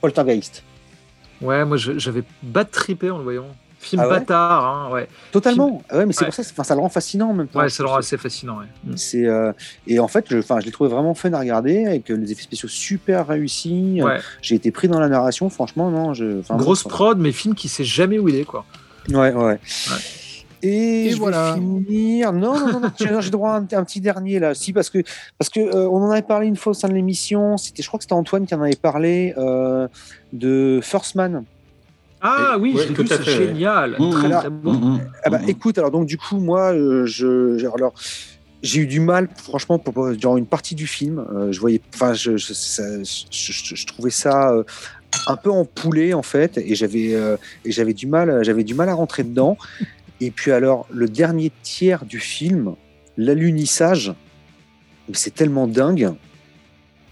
Poltergeist. 0.00 0.62
Ouais, 1.44 1.64
moi 1.64 1.76
j'avais 1.76 2.24
bad 2.42 2.70
trippé 2.70 3.10
en 3.10 3.18
le 3.18 3.24
voyant. 3.24 3.46
Film 3.78 4.00
Ah 4.02 4.08
ouais 4.08 4.14
bâtard, 4.20 4.64
hein, 4.66 4.90
ouais. 4.92 5.06
Totalement. 5.30 5.82
Ah 5.90 5.98
ouais, 5.98 6.06
mais 6.06 6.14
c'est 6.14 6.20
Ouais. 6.20 6.26
pour 6.28 6.34
ça, 6.34 6.42
enfin, 6.50 6.64
ça 6.64 6.74
le 6.74 6.80
rend 6.80 6.88
fascinant 6.88 7.28
en 7.28 7.34
même 7.34 7.48
temps. 7.48 7.58
Ouais, 7.60 7.68
ça 7.68 7.82
le 7.82 7.90
rend 7.90 7.96
assez 7.96 8.16
fascinant, 8.16 8.56
ouais. 8.60 8.64
Mm. 8.84 8.96
C'est 8.96 9.26
euh, 9.26 9.52
et 9.86 9.98
en 9.98 10.08
fait, 10.08 10.24
je, 10.30 10.40
je 10.40 10.64
l'ai 10.64 10.70
trouvé 10.72 10.88
vraiment 10.88 11.12
fun 11.12 11.30
à 11.34 11.38
regarder 11.38 11.84
avec 11.84 12.10
euh, 12.10 12.14
les 12.16 12.32
effets 12.32 12.44
spéciaux 12.44 12.68
super 12.70 13.26
réussis. 13.26 14.00
Euh, 14.00 14.04
Ouais. 14.06 14.20
J'ai 14.40 14.54
été 14.54 14.70
pris 14.70 14.88
dans 14.88 15.00
la 15.00 15.08
narration, 15.10 15.50
franchement, 15.50 15.90
non. 15.90 16.14
Je, 16.14 16.40
Grosse 16.56 16.84
bon, 16.84 16.88
prod, 16.88 17.18
mais 17.18 17.30
film 17.30 17.54
qui 17.54 17.68
sait 17.68 17.84
jamais 17.84 18.18
où 18.18 18.26
il 18.30 18.36
est, 18.36 18.44
quoi. 18.44 18.64
Ouais, 19.10 19.32
ouais. 19.34 19.58
Et, 20.66 21.06
Et 21.06 21.10
je 21.10 21.16
voilà. 21.18 21.54
vais 21.54 21.60
finir. 21.60 22.32
Non, 22.32 22.58
non, 22.58 22.72
non, 22.72 22.80
non, 22.80 22.90
j'ai 22.98 23.06
j'ai 23.20 23.30
droit 23.30 23.50
à 23.50 23.56
un, 23.58 23.66
un 23.72 23.84
petit 23.84 24.00
dernier 24.00 24.38
là. 24.38 24.54
Si, 24.54 24.72
parce 24.72 24.88
que 24.90 24.98
parce 25.38 25.50
que 25.50 25.60
euh, 25.60 25.88
on 25.88 25.98
en 26.02 26.10
avait 26.10 26.22
parlé 26.22 26.46
une 26.46 26.56
fois 26.56 26.70
au 26.70 26.74
sein 26.74 26.88
de 26.88 26.94
l'émission. 26.94 27.56
C'était, 27.56 27.82
je 27.82 27.88
crois 27.88 27.98
que 27.98 28.04
c'était 28.04 28.14
Antoine 28.14 28.46
qui 28.46 28.54
en 28.54 28.62
avait 28.62 28.76
parlé 28.76 29.34
euh, 29.36 29.86
de 30.32 30.80
First 30.82 31.14
Man. 31.16 31.44
Ah 32.26 32.56
oui, 32.58 32.72
Ouais, 32.74 32.84
à 33.12 33.16
c'est 33.18 33.30
génial. 33.30 33.96
Mmh, 33.98 34.10
très 34.10 34.28
mmh, 34.28 34.30
très 34.38 34.50
bon. 34.50 34.72
Mhm. 34.72 35.00
Ah 35.24 35.30
bah 35.30 35.40
écoute, 35.46 35.76
alors 35.76 35.90
donc 35.90 36.06
du 36.06 36.16
coup 36.16 36.38
moi, 36.38 36.72
euh, 36.72 37.04
je, 37.04 37.58
j'ai- 37.58 37.66
alors 37.66 37.92
j'ai 38.62 38.80
eu 38.80 38.86
du 38.86 38.98
mal, 39.00 39.28
franchement, 39.36 39.78
pour, 39.78 39.92
pour- 39.92 40.10
durant 40.12 40.38
une 40.38 40.46
partie 40.46 40.74
du 40.74 40.86
film. 40.86 41.18
Euh, 41.34 41.52
je 41.52 41.60
voyais, 41.60 41.82
enfin, 41.94 42.14
je, 42.14 42.38
je, 42.38 42.54
ça- 42.54 43.02
je- 43.02 43.26
je- 43.52 43.74
je 43.74 43.86
trouvais 43.86 44.08
ça 44.08 44.52
euh, 44.52 44.62
un 45.28 45.36
peu 45.36 45.50
en 45.50 45.66
poulet 45.66 46.14
en 46.14 46.22
fait, 46.22 46.56
et 46.56 46.74
j'avais 46.74 47.14
euh, 47.14 47.36
et 47.66 47.72
j'avais 47.72 47.92
du 47.92 48.06
mal, 48.06 48.42
j'avais 48.42 48.64
du 48.64 48.72
mal 48.74 48.88
à 48.88 48.94
rentrer 48.94 49.22
dedans. 49.22 49.58
Et 50.24 50.30
puis 50.30 50.50
alors 50.52 50.86
le 50.90 51.06
dernier 51.08 51.52
tiers 51.62 52.04
du 52.04 52.18
film, 52.18 52.74
l'alunissage, 53.16 54.12
mais 55.08 55.14
c'est 55.14 55.34
tellement 55.34 55.66
dingue. 55.66 56.14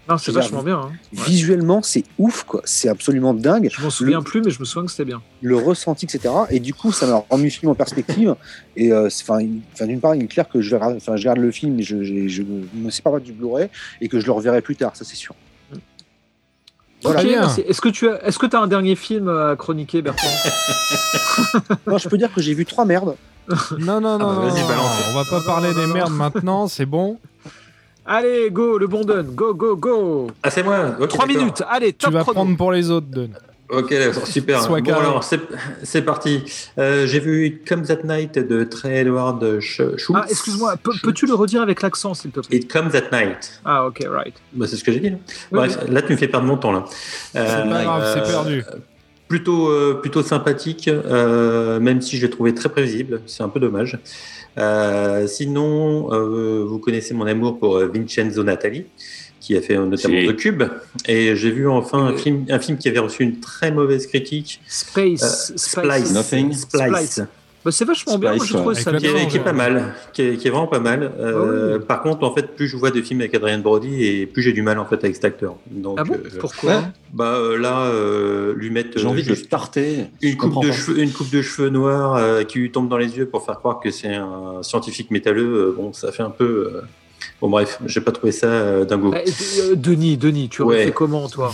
Non, 0.09 0.17
c'est 0.17 0.31
vachement 0.33 0.63
bien. 0.63 0.79
hein. 0.81 0.91
Ouais. 1.15 1.23
Visuellement, 1.27 1.81
c'est 1.81 2.03
ouf, 2.17 2.43
quoi. 2.43 2.61
C'est 2.65 2.89
absolument 2.89 3.33
dingue. 3.33 3.69
Je 3.71 3.81
m'en 3.81 3.89
souviens 3.89 4.21
plus, 4.21 4.41
mais 4.41 4.51
je 4.51 4.59
me 4.59 4.65
souviens 4.65 4.85
que 4.85 4.91
c'était 4.91 5.05
bien. 5.05 5.21
le 5.41 5.55
ressenti, 5.55 6.05
etc. 6.05 6.33
Et 6.49 6.59
du 6.59 6.73
coup, 6.73 6.91
ça 6.91 7.07
m'a 7.07 7.23
remis 7.29 7.45
le 7.45 7.49
film 7.51 7.71
en 7.71 7.75
perspective. 7.75 8.35
Et 8.75 8.91
euh, 8.91 9.07
enfin, 9.07 9.39
d'une 9.85 10.01
part, 10.01 10.13
il 10.15 10.23
est 10.23 10.27
clair 10.27 10.49
que 10.49 10.59
je, 10.59 10.75
regarde- 10.75 10.99
je 10.99 11.09
regarde 11.11 11.37
le 11.37 11.51
film 11.51 11.79
et 11.79 11.83
je, 11.83 12.03
je 12.27 12.43
me 12.73 12.89
sépare 12.89 13.13
pas 13.13 13.19
du 13.21 13.31
Blu-ray 13.31 13.69
et 14.01 14.09
que 14.09 14.19
je 14.19 14.25
le 14.25 14.33
reverrai 14.33 14.61
plus 14.61 14.75
tard, 14.75 14.93
ça 14.95 15.05
c'est 15.05 15.15
sûr. 15.15 15.35
Voilà. 17.03 17.21
Est-ce 17.67 17.81
que 17.81 17.89
tu 17.89 18.09
as, 18.09 18.25
est-ce 18.25 18.39
que 18.39 18.45
as 18.55 18.59
un 18.59 18.67
dernier 18.67 18.95
film 18.95 19.27
à 19.29 19.55
chroniquer, 19.55 20.01
Bertrand 20.01 20.27
Moi, 21.87 21.97
je 21.97 22.07
peux 22.09 22.17
dire 22.17 22.33
que 22.33 22.41
j'ai 22.41 22.53
vu 22.53 22.65
trois 22.65 22.85
merdes. 22.85 23.15
Non, 23.79 23.99
non, 23.99 24.17
non, 24.17 24.29
Ah 24.29 24.35
bah, 24.39 24.47
non, 24.47 24.67
balance. 24.67 24.91
on 25.09 25.13
va 25.21 25.25
pas 25.29 25.41
parler 25.41 25.73
des 25.73 25.85
merdes 25.87 26.13
maintenant, 26.13 26.67
c'est 26.67 26.85
bon. 26.85 27.19
Allez, 28.05 28.49
go, 28.51 28.77
le 28.77 28.87
bon 28.87 29.01
Dun, 29.01 29.23
go, 29.23 29.53
go, 29.53 29.75
go. 29.75 30.31
Ah, 30.43 30.49
c'est 30.49 30.63
moi 30.63 30.95
Ok, 30.99 31.09
Trois 31.09 31.25
d'accord. 31.25 31.41
minutes. 31.41 31.63
Allez, 31.69 31.91
Tu 31.93 32.05
top 32.05 32.13
vas 32.13 32.21
chrono. 32.21 32.33
prendre 32.35 32.57
pour 32.57 32.71
les 32.71 32.89
autres, 32.89 33.07
Don. 33.09 33.29
Ok, 33.77 33.93
super. 34.25 34.67
Bon, 34.67 34.93
alors, 34.93 35.23
c'est 35.83 36.01
parti. 36.01 36.43
Euh, 36.77 37.07
J'ai 37.07 37.19
vu 37.19 37.61
Come 37.67 37.83
That 37.83 38.03
Night 38.03 38.37
de 38.39 38.63
Trey 38.63 38.97
Edward 39.01 39.41
Sch- 39.59 39.97
Schultz. 39.97 40.11
Ah, 40.21 40.25
excuse-moi, 40.29 40.75
peux- 40.81 40.91
peux-tu 41.01 41.25
le 41.25 41.33
redire 41.33 41.61
avec 41.61 41.81
l'accent, 41.81 42.13
s'il 42.13 42.31
te 42.31 42.39
plaît? 42.39 42.57
It 42.57 42.71
Comes 42.71 42.89
That 42.91 43.09
Night. 43.11 43.61
Ah, 43.65 43.85
ok, 43.87 44.05
right. 44.09 44.35
Bah, 44.53 44.65
c'est 44.67 44.75
ce 44.75 44.83
que 44.83 44.91
j'ai 44.91 44.99
dit. 44.99 45.09
Là. 45.09 45.17
Oui, 45.51 45.57
Bref, 45.59 45.77
là, 45.89 46.01
tu 46.01 46.11
me 46.13 46.17
fais 46.17 46.27
perdre 46.27 46.45
mon 46.47 46.57
temps. 46.57 46.71
là. 46.71 46.85
C'est 47.31 47.39
Euh, 47.39 47.69
pas 47.69 47.83
grave, 47.83 48.11
c'est 48.13 48.19
euh, 48.21 48.31
perdu. 48.31 48.63
Plutôt, 49.27 49.69
euh, 49.69 49.93
plutôt 49.99 50.21
sympathique, 50.21 50.87
euh, 50.87 51.79
même 51.79 52.01
si 52.01 52.17
je 52.17 52.25
l'ai 52.25 52.29
trouvé 52.29 52.53
très 52.53 52.69
prévisible. 52.69 53.21
C'est 53.25 53.41
un 53.41 53.49
peu 53.49 53.59
dommage. 53.59 53.97
Euh, 54.59 55.25
sinon, 55.25 56.13
euh, 56.13 56.63
vous 56.67 56.77
connaissez 56.77 57.15
mon 57.15 57.25
amour 57.25 57.57
pour 57.57 57.77
euh, 57.77 57.87
Vincenzo 57.91 58.43
Natali, 58.43 58.85
qui 59.43 59.57
a 59.57 59.61
fait 59.61 59.75
euh, 59.77 59.85
notamment 59.85 60.19
Si. 60.21 60.27
The 60.27 60.35
Cube. 60.35 60.63
Et 61.07 61.35
j'ai 61.35 61.51
vu 61.51 61.67
enfin 61.67 61.99
un 62.07 62.13
Euh, 62.13 62.17
film, 62.17 62.45
un 62.49 62.59
film 62.59 62.77
qui 62.77 62.87
avait 62.89 62.99
reçu 62.99 63.23
une 63.23 63.39
très 63.41 63.71
mauvaise 63.71 64.07
critique. 64.07 64.61
Space, 64.67 65.51
Euh, 65.51 65.57
Splice. 65.57 66.13
Nothing. 66.13 66.53
Splice. 66.53 66.81
Splice. 66.87 67.21
Bah, 67.65 67.71
c'est 67.71 67.85
vachement 67.85 68.17
bien, 68.17 68.33
Splice, 68.35 68.49
trouvé 68.49 68.65
ouais. 68.67 68.75
ça 68.75 68.91
Qui 68.91 69.05
est, 69.05 69.27
qui 69.27 69.37
est 69.37 69.39
ouais. 69.39 69.45
pas 69.45 69.53
mal, 69.53 69.93
qui 70.11 70.21
est, 70.21 70.35
qui 70.35 70.47
est 70.49 70.51
vraiment 70.51 70.67
pas 70.67 70.81
mal. 70.81 71.13
Euh, 71.17 71.75
Ah 71.75 71.77
oui. 71.79 71.85
Par 71.87 72.01
contre, 72.01 72.23
en 72.25 72.33
fait, 72.35 72.55
plus 72.57 72.67
je 72.67 72.75
vois 72.75 72.91
de 72.91 73.01
films 73.01 73.21
avec 73.21 73.33
Adrien 73.35 73.57
Brody 73.59 74.03
et 74.05 74.25
plus 74.25 74.41
j'ai 74.41 74.51
du 74.51 74.61
mal 74.61 74.77
en 74.79 74.85
fait 74.85 74.95
avec 75.01 75.15
cet 75.15 75.23
acteur. 75.23 75.55
Donc, 75.71 75.95
Ah 75.97 76.03
bon 76.03 76.15
euh, 76.15 76.29
Pourquoi 76.41 76.83
bah 77.13 77.35
euh, 77.37 77.57
là, 77.57 77.85
euh, 77.85 78.53
lui 78.57 78.69
mettre 78.69 78.97
J'ai 78.99 79.05
euh, 79.05 79.09
envie 79.09 79.23
de 79.23 79.33
tarter. 79.35 80.07
une 80.21 80.31
Je 80.31 80.35
coupe 80.37 80.61
de 80.65 80.71
cheveux, 80.73 80.99
une 80.99 81.11
coupe 81.11 81.29
de 81.31 81.41
cheveux 81.41 81.69
noirs 81.69 82.15
euh, 82.17 82.43
qui 82.43 82.59
lui 82.59 82.69
tombe 82.71 82.89
dans 82.89 82.97
les 82.97 83.15
yeux 83.17 83.27
pour 83.27 83.45
faire 83.45 83.59
croire 83.59 83.79
que 83.79 83.91
c'est 83.91 84.13
un 84.13 84.61
scientifique 84.61 85.09
métalleux. 85.09 85.67
euh, 85.69 85.73
bon, 85.77 85.93
ça 85.93 86.11
fait 86.11 86.23
un 86.23 86.31
peu. 86.31 86.81
Euh, 87.43 87.47
Bon 87.47 87.49
bref, 87.49 87.79
j'ai 87.85 88.01
pas 88.01 88.11
trouvé 88.11 88.31
ça 88.31 88.47
euh, 88.47 88.85
dingo. 88.85 89.13
Eh, 89.13 89.29
euh, 89.61 89.75
Denis, 89.75 90.17
Denis, 90.17 90.49
tu 90.49 90.61
aurais 90.61 90.77
Ouais. 90.77 90.85
fait 90.85 90.91
comment, 90.91 91.27
toi? 91.29 91.51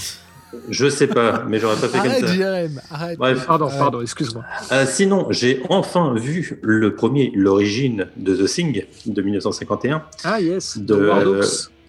Je 0.70 0.90
sais 0.90 1.06
pas, 1.08 1.44
mais 1.48 1.60
j'aurais 1.60 1.76
pas 1.76 1.88
fait 1.88 1.98
Arrête, 2.00 2.20
comme 2.22 2.28
ça. 2.30 2.34
Jérém, 2.36 2.82
arrête. 2.90 3.18
Bref. 3.20 3.46
Pardon, 3.46 3.68
Ouais. 3.68 3.78
pardon, 3.78 4.02
excuse-moi. 4.02 4.44
Euh, 4.72 4.86
sinon, 4.88 5.28
j'ai 5.30 5.62
enfin 5.70 6.16
vu 6.16 6.60
le 6.64 6.96
premier, 6.96 7.32
l'origine 7.36 8.08
de 8.18 8.36
The 8.36 8.46
Thing 8.46 8.84
de 9.06 9.22
1951. 9.22 10.04
Ah, 10.24 10.42
yes, 10.42 10.78
De- 10.80 10.96
de 10.96 11.08
War 11.08 11.24
Dogs. 11.24 11.46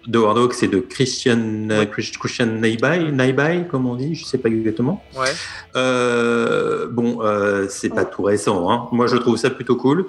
de 0.06 0.18
Hawks 0.18 0.62
et 0.62 0.68
de 0.68 0.78
Christian, 0.81 1.68
euh, 1.70 1.86
Chris- 1.86 2.12
Christian 2.18 2.47
Naibai, 2.47 3.12
Naibai, 3.12 3.66
comme 3.70 3.86
on 3.86 3.94
dit, 3.97 4.14
je 4.14 4.24
sais 4.27 4.39
pas 4.39 4.48
exactement. 4.51 5.02
Ouais. 5.18 5.28
Euh, 5.77 6.86
bon, 6.90 7.20
euh, 7.22 7.66
c'est 7.70 7.89
pas 7.90 8.05
tout 8.05 8.22
récent. 8.22 8.70
Hein. 8.70 8.89
Moi, 8.93 9.06
je 9.06 9.16
trouve 9.16 9.36
ça 9.39 9.48
plutôt 9.51 9.77
cool. 9.77 10.05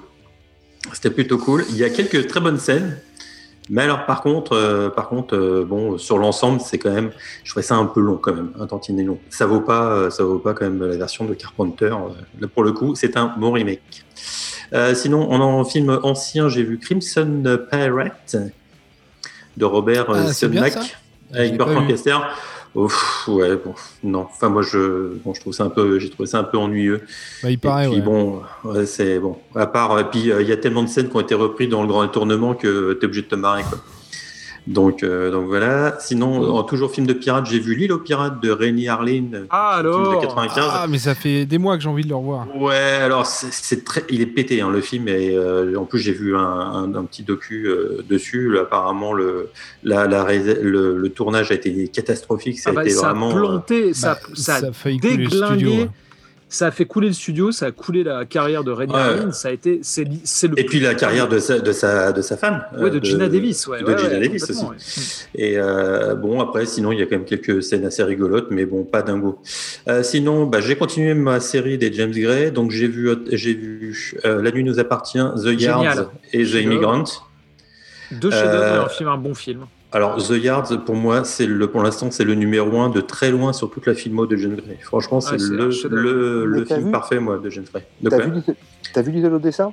C'était 0.92 1.10
plutôt 1.10 1.38
cool. 1.38 1.64
Il 1.70 1.76
y 1.76 1.84
a 1.84 1.90
quelques 1.90 2.26
très 2.26 2.40
bonnes 2.40 2.58
scènes. 2.58 2.98
Mais 3.74 3.80
alors, 3.82 4.04
par 4.04 4.20
contre, 4.20 4.52
euh, 4.52 4.90
par 4.90 5.08
contre, 5.08 5.34
euh, 5.34 5.64
bon, 5.66 5.96
sur 5.96 6.18
l'ensemble, 6.18 6.60
c'est 6.60 6.78
quand 6.78 6.90
même, 6.92 7.10
je 7.42 7.50
trouvais 7.50 7.64
ça 7.64 7.74
un 7.74 7.86
peu 7.86 8.00
long 8.00 8.18
quand 8.18 8.34
même, 8.34 8.50
un 8.60 8.66
tantinet 8.66 9.02
long. 9.02 9.18
Ça 9.30 9.46
vaut 9.46 9.62
pas, 9.62 9.86
euh, 9.94 10.10
ça 10.10 10.24
vaut 10.24 10.38
pas 10.38 10.52
quand 10.52 10.66
même 10.66 10.86
la 10.86 10.94
version 10.98 11.24
de 11.24 11.32
Carpenter. 11.32 11.86
euh, 11.86 12.10
Là, 12.38 12.48
pour 12.54 12.64
le 12.64 12.72
coup, 12.72 12.94
c'est 12.94 13.16
un 13.16 13.32
bon 13.38 13.50
remake. 13.50 14.04
Euh, 14.74 14.94
sinon, 14.94 15.30
en, 15.32 15.40
en 15.40 15.64
film 15.64 15.98
ancien, 16.02 16.50
j'ai 16.50 16.62
vu 16.64 16.78
Crimson 16.78 17.42
Pirate 17.70 18.36
de 19.56 19.64
Robert 19.64 20.06
Ah, 20.10 20.32
avec 21.32 21.56
Bertrand. 21.56 21.86
Caster. 21.86 22.18
Ouf, 22.74 23.28
ouais, 23.28 23.56
bon, 23.56 23.74
non. 24.02 24.20
Enfin, 24.20 24.48
moi, 24.48 24.62
je, 24.62 25.14
bon, 25.22 25.34
je 25.34 25.40
trouve 25.40 25.52
ça 25.52 25.64
un 25.64 25.68
peu, 25.68 25.98
j'ai 25.98 26.08
trouvé 26.08 26.26
ça 26.26 26.38
un 26.38 26.44
peu 26.44 26.56
ennuyeux. 26.56 27.02
Bah, 27.42 27.50
il 27.50 27.58
paraît, 27.58 27.84
et 27.84 27.88
puis 27.88 27.98
ouais. 27.98 28.02
bon, 28.02 28.40
ouais, 28.64 28.86
c'est 28.86 29.18
bon. 29.18 29.36
À 29.54 29.66
part, 29.66 29.98
et 30.00 30.04
puis 30.04 30.32
euh, 30.32 30.40
il 30.40 30.48
y 30.48 30.52
a 30.52 30.56
tellement 30.56 30.82
de 30.82 30.88
scènes 30.88 31.10
qui 31.10 31.16
ont 31.16 31.20
été 31.20 31.34
reprises 31.34 31.68
dans 31.68 31.82
le 31.82 31.88
grand 31.88 32.06
tournement 32.08 32.54
que 32.54 32.94
tu 32.94 33.00
es 33.00 33.04
obligé 33.04 33.22
de 33.22 33.26
te 33.28 33.34
marrer. 33.34 33.62
Quoi. 33.64 33.78
Donc, 34.68 35.02
euh, 35.02 35.32
donc 35.32 35.46
voilà. 35.46 35.96
Sinon, 35.98 36.54
en 36.54 36.62
toujours 36.62 36.92
film 36.92 37.04
de 37.06 37.12
pirate, 37.14 37.46
j'ai 37.50 37.58
vu 37.58 37.74
L'île 37.74 37.90
aux 37.92 37.98
pirates 37.98 38.40
de 38.40 38.50
Rémi 38.50 38.86
Harlin. 38.86 39.24
Ah 39.50 39.80
film 39.82 39.92
de 39.92 40.08
alors 40.08 40.20
95. 40.20 40.64
Ah, 40.72 40.86
mais 40.88 40.98
ça 40.98 41.16
fait 41.16 41.46
des 41.46 41.58
mois 41.58 41.76
que 41.76 41.82
j'ai 41.82 41.88
envie 41.88 42.04
de 42.04 42.08
le 42.08 42.14
revoir. 42.14 42.46
Ouais, 42.56 42.74
alors 43.02 43.26
c'est- 43.26 43.48
c'est 43.52 43.82
très, 43.84 44.04
il 44.08 44.20
est 44.20 44.26
pété 44.26 44.60
hein, 44.60 44.70
le 44.70 44.80
film 44.80 45.08
et 45.08 45.34
euh, 45.36 45.74
en 45.76 45.84
plus 45.84 45.98
j'ai 45.98 46.12
vu 46.12 46.36
un, 46.36 46.40
un- 46.40 46.94
un 46.94 47.04
petit 47.04 47.24
docu 47.24 47.66
euh, 47.66 48.04
dessus. 48.08 48.52
Là, 48.52 48.60
apparemment 48.62 49.12
le, 49.12 49.48
la, 49.82 50.06
la 50.06 50.22
ré- 50.22 50.58
le, 50.62 50.96
le 50.96 51.08
tournage 51.08 51.50
a 51.50 51.54
été 51.54 51.88
catastrophique. 51.88 52.60
Ça 52.60 52.70
Ah 52.70 52.74
bah, 52.74 52.80
a 52.82 52.84
été 52.84 52.92
ça 52.94 53.08
vraiment. 53.08 53.30
a 53.30 53.34
euh, 53.34 53.40
planté, 53.40 53.94
ça, 53.94 54.14
Bah, 54.14 54.28
ça, 54.34 54.54
a 54.56 54.72
a 54.72 54.72
déglingué. 55.16 55.44
studio. 55.66 55.72
Ça 56.52 56.66
a 56.66 56.70
fait 56.70 56.84
couler 56.84 57.08
le 57.08 57.14
studio, 57.14 57.50
ça 57.50 57.66
a 57.66 57.70
coulé 57.70 58.04
la 58.04 58.26
carrière 58.26 58.62
de 58.62 58.70
Reddy 58.70 58.92
Ouais. 58.92 59.32
Ça 59.32 59.48
a 59.48 59.52
été, 59.52 59.80
c'est 59.82 60.04
le 60.04 60.58
Et 60.58 60.66
puis 60.66 60.80
la 60.80 60.94
carrière 60.94 61.26
de 61.26 61.38
sa, 61.38 61.58
de 61.58 61.72
sa, 61.72 62.12
de 62.12 62.20
sa 62.20 62.36
femme. 62.36 62.62
ouais, 62.78 62.90
de 62.90 62.98
euh, 62.98 63.02
Gina 63.02 63.28
Davis, 63.28 63.66
ouais, 63.66 63.80
de 63.80 63.86
ouais, 63.86 63.96
Gina 63.96 64.20
Davis 64.20 64.50
aussi. 64.50 65.24
Et 65.34 65.54
euh, 65.56 66.14
bon, 66.14 66.40
après, 66.40 66.66
sinon, 66.66 66.92
il 66.92 66.98
y 66.98 67.02
a 67.02 67.06
quand 67.06 67.16
même 67.16 67.24
quelques 67.24 67.62
scènes 67.62 67.86
assez 67.86 68.02
rigolotes, 68.02 68.48
mais 68.50 68.66
bon, 68.66 68.84
pas 68.84 69.00
dingo. 69.00 69.40
Euh, 69.88 70.02
sinon, 70.02 70.44
bah, 70.44 70.60
j'ai 70.60 70.76
continué 70.76 71.14
ma 71.14 71.40
série 71.40 71.78
des 71.78 71.90
James 71.92 72.12
Gray. 72.12 72.52
Donc, 72.52 72.70
j'ai 72.70 72.86
vu, 72.86 73.10
j'ai 73.32 73.54
vu 73.54 74.14
euh, 74.26 74.42
La 74.42 74.50
nuit 74.50 74.62
nous 74.62 74.78
appartient, 74.78 75.24
The 75.36 75.58
Génial. 75.58 75.84
Yards 75.84 76.10
et 76.34 76.42
The 76.42 76.46
Chef-d'œuvre. 76.46 76.60
Immigrant. 76.60 77.04
Deux 78.12 78.30
chefs-d'œuvre 78.30 78.74
et 78.74 78.84
un 78.84 78.88
film, 78.88 79.08
un 79.08 79.16
bon 79.16 79.34
film. 79.34 79.60
Alors, 79.94 80.16
The 80.16 80.30
Yards, 80.42 80.84
pour 80.86 80.94
moi, 80.96 81.22
c'est 81.24 81.46
le, 81.46 81.66
pour 81.70 81.82
l'instant, 81.82 82.10
c'est 82.10 82.24
le 82.24 82.34
numéro 82.34 82.80
un 82.80 82.88
de 82.88 83.00
très 83.02 83.30
loin 83.30 83.52
sur 83.52 83.70
toute 83.70 83.86
la 83.86 83.94
filmo 83.94 84.26
de 84.26 84.36
James 84.36 84.56
Gray. 84.56 84.78
Franchement, 84.80 85.20
c'est 85.20 85.32
Ouais, 85.32 85.38
c'est 85.38 85.88
le, 85.88 85.90
le, 85.90 86.44
le 86.46 86.64
film 86.64 86.90
parfait, 86.90 87.18
moi, 87.20 87.38
de 87.38 87.48
Gray. 87.50 87.84
De 88.00 88.08
T'as 88.08 88.18
vu, 88.18 88.30
t'as 88.94 89.02
vu 89.02 89.12
Little 89.12 89.34
Odessa 89.34 89.70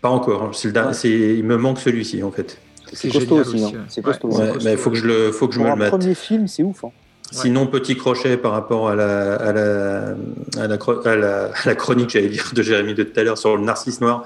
Pas 0.00 0.08
encore. 0.08 0.42
hein. 0.44 0.50
C'est 0.54 0.68
le 0.68 0.72
dernier- 0.72 0.88
Ouais. 0.88 0.94
c'est- 0.94 1.36
il 1.36 1.44
me 1.44 1.58
manque 1.58 1.78
celui-ci, 1.78 2.22
en 2.22 2.30
fait. 2.30 2.58
C'est 2.86 2.96
C'est 2.96 3.10
costaud 3.10 3.36
aussi. 3.36 3.62
hein. 3.64 3.84
C'est 3.88 4.02
costaud. 4.02 4.28
Ouais, 4.28 4.42
hein. 4.42 4.46
costaud. 4.54 4.64
mais 4.64 4.72
il 4.72 4.78
faut 4.78 4.90
que 4.90 4.96
je 4.96 5.06
le, 5.06 5.30
faut 5.30 5.46
que 5.46 5.54
je 5.54 5.60
me 5.60 5.68
le 5.68 5.76
mate. 5.76 5.90
premier 5.90 6.14
film, 6.14 6.48
c'est 6.48 6.62
ouf. 6.62 6.82
hein. 6.84 6.90
Sinon, 7.32 7.66
petit 7.66 7.96
crochet 7.96 8.36
par 8.36 8.52
rapport 8.52 8.88
à 8.88 8.94
la, 8.94 9.34
à 9.36 9.52
la, 9.52 10.16
à 10.58 10.66
la, 10.66 10.78
à 11.04 11.16
la, 11.16 11.44
à 11.44 11.66
la 11.66 11.74
chronique, 11.74 12.10
j'allais 12.10 12.28
dire, 12.28 12.50
de 12.52 12.62
Jérémy 12.62 12.94
de 12.94 13.04
tout 13.04 13.18
à 13.20 13.22
l'heure 13.22 13.38
sur 13.38 13.56
le 13.56 13.62
Narcisse 13.62 14.00
Noir. 14.00 14.24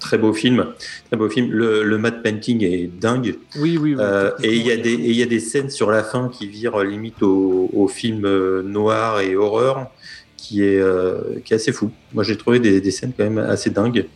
Très 0.00 0.18
beau 0.18 0.32
film. 0.32 0.66
Très 1.08 1.16
beau 1.16 1.28
film. 1.28 1.50
Le, 1.50 1.82
le 1.82 1.98
matte 1.98 2.22
painting 2.22 2.62
est 2.62 2.88
dingue. 2.88 3.36
Oui, 3.58 3.78
oui, 3.78 3.94
oui. 3.94 3.96
Euh, 3.98 4.30
et 4.42 4.54
il 4.54 4.66
y 4.66 4.70
a 4.70 4.76
des, 4.76 4.92
et 4.92 5.12
y 5.12 5.22
a 5.22 5.26
des 5.26 5.40
scènes 5.40 5.70
sur 5.70 5.90
la 5.90 6.04
fin 6.04 6.28
qui 6.28 6.46
virent 6.46 6.82
limite 6.84 7.22
au, 7.22 7.70
au 7.72 7.88
film 7.88 8.24
euh, 8.26 8.62
noir 8.62 9.20
et 9.20 9.34
horreur, 9.34 9.90
qui 10.36 10.62
est, 10.62 10.80
euh, 10.80 11.20
qui 11.44 11.54
est 11.54 11.56
assez 11.56 11.72
fou. 11.72 11.90
Moi, 12.12 12.22
j'ai 12.24 12.36
trouvé 12.36 12.58
des, 12.58 12.80
des 12.80 12.90
scènes 12.90 13.12
quand 13.16 13.24
même 13.24 13.38
assez 13.38 13.70
dingues. 13.70 14.06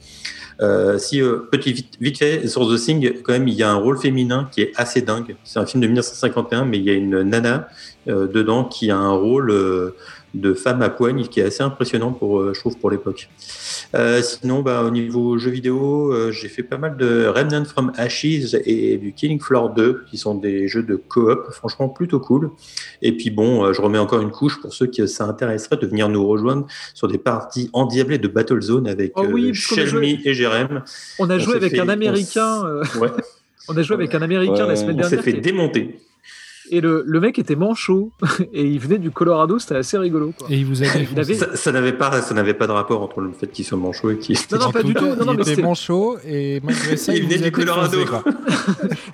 Euh, 0.60 0.98
si 0.98 1.20
euh, 1.20 1.48
petit 1.50 1.72
vite, 1.72 1.96
vite 2.00 2.18
fait 2.18 2.48
sur 2.48 2.66
The 2.66 2.78
Thing, 2.78 3.22
quand 3.22 3.32
même, 3.32 3.48
il 3.48 3.54
y 3.54 3.62
a 3.62 3.70
un 3.70 3.76
rôle 3.76 3.98
féminin 3.98 4.48
qui 4.50 4.62
est 4.62 4.72
assez 4.76 5.02
dingue. 5.02 5.36
C'est 5.44 5.58
un 5.58 5.66
film 5.66 5.82
de 5.82 5.86
1951, 5.86 6.64
mais 6.64 6.78
il 6.78 6.84
y 6.84 6.90
a 6.90 6.94
une 6.94 7.22
nana 7.22 7.68
euh, 8.08 8.26
dedans 8.26 8.64
qui 8.64 8.90
a 8.90 8.96
un 8.96 9.12
rôle 9.12 9.50
euh, 9.50 9.96
de 10.36 10.54
femme 10.54 10.82
à 10.82 10.88
poigne 10.90 11.24
qui 11.26 11.40
est 11.40 11.44
assez 11.44 11.62
impressionnant 11.62 12.12
pour, 12.12 12.38
euh, 12.40 12.52
je 12.54 12.60
trouve, 12.60 12.76
pour 12.78 12.90
l'époque. 12.90 13.28
Euh, 13.94 14.20
sinon, 14.22 14.62
bah, 14.62 14.82
au 14.84 14.90
niveau 14.90 15.38
jeux 15.38 15.50
vidéo, 15.50 16.12
euh, 16.12 16.30
j'ai 16.32 16.48
fait 16.48 16.62
pas 16.62 16.76
mal 16.78 16.96
de 16.96 17.26
Remnant 17.26 17.64
from 17.64 17.92
Ashes 17.96 18.54
et 18.64 18.96
du 18.98 19.12
Killing 19.12 19.40
Floor 19.40 19.70
2, 19.74 20.04
qui 20.10 20.18
sont 20.18 20.34
des 20.34 20.68
jeux 20.68 20.82
de 20.82 20.96
coop, 20.96 21.50
franchement 21.52 21.88
plutôt 21.88 22.20
cool. 22.20 22.50
Et 23.02 23.16
puis 23.16 23.30
bon, 23.30 23.64
euh, 23.64 23.72
je 23.72 23.80
remets 23.80 23.98
encore 23.98 24.20
une 24.20 24.30
couche 24.30 24.60
pour 24.60 24.72
ceux 24.72 24.86
qui 24.86 25.06
ça 25.08 25.24
intéresserait 25.24 25.76
de 25.76 25.86
venir 25.86 26.08
nous 26.08 26.26
rejoindre 26.26 26.66
sur 26.94 27.08
des 27.08 27.18
parties 27.18 27.70
endiablées 27.72 28.18
de 28.18 28.28
Battlezone 28.28 28.86
avec 28.88 29.12
Oh 29.16 29.24
oui, 29.30 29.54
Shelmy 29.54 30.20
et 30.24 30.34
Jérém. 30.34 30.82
On 31.18 31.28
a 31.30 31.38
joué 31.38 31.56
avec 31.56 31.72
fait- 31.72 31.80
un 31.80 31.86
on 31.86 31.88
Américain. 31.88 32.62
Ouais, 33.00 33.10
on 33.68 33.76
a 33.76 33.82
joué 33.82 33.94
avec 33.96 34.14
un 34.14 34.22
Américain 34.22 34.66
la 34.66 34.76
semaine 34.76 34.96
on 35.00 35.02
s'est 35.04 35.16
dernière. 35.16 35.24
fait 35.24 35.40
démonter. 35.40 35.98
Et 36.70 36.80
le, 36.80 37.02
le 37.06 37.20
mec 37.20 37.38
était 37.38 37.56
manchot 37.56 38.10
et 38.52 38.64
il 38.64 38.78
venait 38.80 38.98
du 38.98 39.10
Colorado, 39.10 39.58
c'était 39.58 39.76
assez 39.76 39.98
rigolo. 39.98 40.32
Quoi. 40.36 40.48
Et 40.50 40.56
il 40.58 40.66
vous 40.66 40.82
a 40.82 40.86
dit. 40.86 41.06
Il 41.12 41.20
avait- 41.20 41.34
Ça, 41.34 41.56
ça 41.56 41.72
n'avait 41.72 41.92
pas, 41.92 42.20
ça 42.22 42.34
n'avait 42.34 42.54
pas 42.54 42.66
de 42.66 42.72
rapport 42.72 43.02
entre 43.02 43.20
le 43.20 43.32
fait 43.32 43.46
qu'il 43.48 43.64
soit 43.64 43.78
manchot 43.78 44.10
et 44.10 44.18
qu'il. 44.18 44.36
Non, 44.52 44.58
non, 44.58 44.72
pas 44.72 44.82
du 44.82 44.94
tout. 44.94 45.04
Non, 45.04 45.24
non, 45.26 45.32
il 45.32 45.38
mais 45.38 45.52
était 45.52 45.62
manchot 45.62 46.16
et 46.26 46.60
malgré 46.62 46.96
ça, 46.96 47.12
Il 47.16 47.24
il, 47.24 47.28
venait 47.28 47.38
du 47.38 47.52
Colorado. 47.52 47.98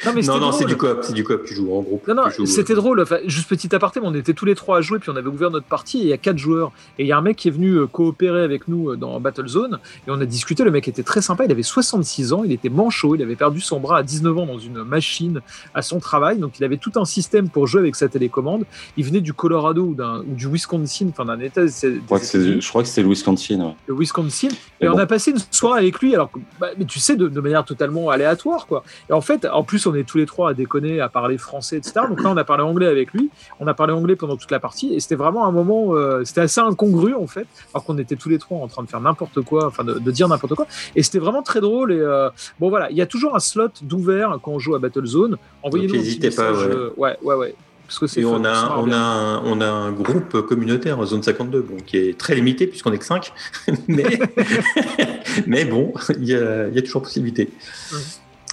Non, 0.04 0.12
mais 0.14 0.22
Non, 0.22 0.52
c'est 0.52 0.64
du 0.64 0.76
coop, 0.76 0.98
c'est 1.02 1.12
du 1.12 1.24
coop. 1.24 1.44
Tu 1.44 1.54
joues 1.54 1.72
en 1.74 1.82
groupe. 1.82 2.06
Non, 2.08 2.14
non, 2.14 2.22
c'était 2.46 2.72
euh, 2.72 2.76
drôle. 2.76 3.00
Enfin, 3.00 3.18
juste 3.26 3.48
petit 3.48 3.74
aparté, 3.74 4.00
mais 4.00 4.06
on 4.06 4.14
était 4.14 4.32
tous 4.34 4.44
les 4.44 4.54
trois 4.54 4.78
à 4.78 4.80
jouer, 4.80 4.98
puis 4.98 5.10
on 5.10 5.16
avait 5.16 5.28
ouvert 5.28 5.50
notre 5.50 5.66
partie, 5.66 5.98
et 5.98 6.02
il 6.02 6.08
y 6.08 6.12
a 6.12 6.18
quatre 6.18 6.38
joueurs. 6.38 6.72
Et 6.98 7.04
il 7.04 7.06
y 7.06 7.12
a 7.12 7.18
un 7.18 7.22
mec 7.22 7.36
qui 7.36 7.48
est 7.48 7.52
venu 7.52 7.74
euh, 7.74 7.86
coopérer 7.86 8.42
avec 8.42 8.68
nous 8.68 8.90
euh, 8.90 8.96
dans 8.96 9.20
Battlezone, 9.20 9.78
et 10.06 10.10
on 10.10 10.20
a 10.20 10.26
discuté. 10.26 10.64
Le 10.64 10.70
mec 10.70 10.88
était 10.88 11.02
très 11.02 11.22
sympa, 11.22 11.44
il 11.44 11.52
avait 11.52 11.62
66 11.62 12.32
ans, 12.32 12.42
il 12.44 12.52
était 12.52 12.68
manchot, 12.68 13.14
il 13.14 13.22
avait 13.22 13.36
perdu 13.36 13.60
son 13.60 13.80
bras 13.80 13.98
à 13.98 14.02
19 14.02 14.38
ans 14.38 14.46
dans 14.46 14.58
une 14.58 14.82
machine 14.82 15.40
à 15.74 15.82
son 15.82 16.00
travail, 16.00 16.38
donc 16.38 16.58
il 16.58 16.64
avait 16.64 16.78
tout 16.78 16.92
un 16.96 17.04
système 17.04 17.41
pour 17.48 17.66
jouer 17.66 17.80
avec 17.80 17.96
sa 17.96 18.08
télécommande. 18.08 18.64
Il 18.96 19.04
venait 19.04 19.20
du 19.20 19.32
Colorado 19.32 19.82
ou, 19.84 19.96
du 20.34 20.48
Wisconsin, 20.48 21.08
enfin 21.10 21.24
d'un 21.24 21.40
état. 21.40 21.64
des 21.64 21.70
Je 21.70 21.98
crois 22.04 22.18
que 22.18 22.24
c'est, 22.24 22.60
je 22.60 22.68
crois 22.68 22.82
que 22.82 22.88
c'est 22.88 23.02
le 23.02 23.08
Wisconsin. 23.08 23.60
ouais. 23.60 23.74
le 23.86 23.94
Wisconsin. 23.94 24.48
Et 24.80 24.88
on 24.88 24.98
a 24.98 25.06
passé 25.06 25.30
une 25.30 25.38
soirée 25.50 25.80
avec 25.80 26.00
lui, 26.00 26.14
alors 26.14 26.30
que, 26.30 26.38
bah, 26.60 26.68
mais 26.78 26.84
tu 26.84 26.98
sais, 26.98 27.16
de, 27.16 27.28
de 27.28 27.40
manière 27.40 27.64
totalement 27.64 28.10
aléatoire, 28.10 28.66
quoi. 28.66 28.82
Et 29.08 29.12
en 29.12 29.20
fait, 29.20 29.46
en 29.46 29.62
plus, 29.62 29.86
on 29.86 29.94
est 29.94 30.04
tous 30.04 30.18
les 30.18 30.26
trois 30.26 30.50
à 30.50 30.54
déconner, 30.54 31.00
à 31.00 31.08
parler 31.08 31.38
français, 31.38 31.76
etc. 31.76 32.00
Donc 32.08 32.22
là, 32.22 32.30
on 32.30 32.36
a 32.36 32.44
parlé 32.44 32.62
anglais 32.62 32.86
avec 32.86 33.12
lui. 33.12 33.30
On 33.60 33.66
a 33.66 33.74
parlé 33.74 33.92
anglais 33.92 34.16
pendant 34.16 34.36
toute 34.36 34.50
la 34.50 34.60
partie, 34.60 34.92
et 34.94 35.00
c'était 35.00 35.14
vraiment 35.14 35.46
un 35.46 35.52
moment, 35.52 35.94
euh, 35.94 36.24
c'était 36.24 36.40
assez 36.40 36.60
incongru 36.60 37.14
en 37.14 37.26
fait, 37.26 37.46
alors 37.72 37.84
qu'on 37.84 37.98
était 37.98 38.16
tous 38.16 38.28
les 38.28 38.38
trois 38.38 38.58
en 38.58 38.68
train 38.68 38.82
de 38.82 38.88
faire 38.88 39.00
n'importe 39.00 39.40
quoi, 39.42 39.66
enfin 39.66 39.84
de, 39.84 39.94
de 39.94 40.10
dire 40.10 40.28
n'importe 40.28 40.54
quoi. 40.54 40.66
Et 40.96 41.02
c'était 41.02 41.18
vraiment 41.18 41.42
très 41.42 41.60
drôle. 41.60 41.92
Et 41.92 42.00
euh, 42.00 42.28
bon, 42.58 42.68
voilà, 42.70 42.90
il 42.90 42.96
y 42.96 43.00
a 43.02 43.06
toujours 43.06 43.34
un 43.36 43.40
slot 43.40 43.68
d'ouvert 43.82 44.38
quand 44.42 44.52
on 44.52 44.58
joue 44.58 44.74
à 44.74 44.78
Battlezone. 44.78 45.36
Envoyez-nous 45.62 45.94
un 45.94 45.98
petit 45.98 46.04
n'hésitez 46.04 46.30
pas, 46.30 46.52
ouais. 46.52 46.58
euh, 46.64 46.90
ouais, 46.96 47.16
ouais, 47.22 47.31
ouais. 47.36 47.54
Parce 47.86 47.98
que 47.98 48.06
c'est 48.06 48.20
Et 48.20 48.24
on 48.24 48.44
a, 48.44 48.78
on, 48.78 48.90
a 48.90 48.96
un, 48.96 49.44
on 49.44 49.60
a 49.60 49.66
un 49.66 49.92
groupe 49.92 50.40
communautaire, 50.46 51.04
Zone 51.04 51.22
52, 51.22 51.60
bon, 51.60 51.76
qui 51.84 51.98
est 51.98 52.18
très 52.18 52.34
limité 52.34 52.66
puisqu'on 52.66 52.92
est 52.92 52.98
que 52.98 53.04
5. 53.04 53.32
mais, 53.88 54.18
mais 55.46 55.64
bon, 55.66 55.92
il 56.18 56.24
y 56.24 56.32
y 56.32 56.78
a 56.78 56.82
toujours 56.82 57.02
possibilité. 57.02 57.50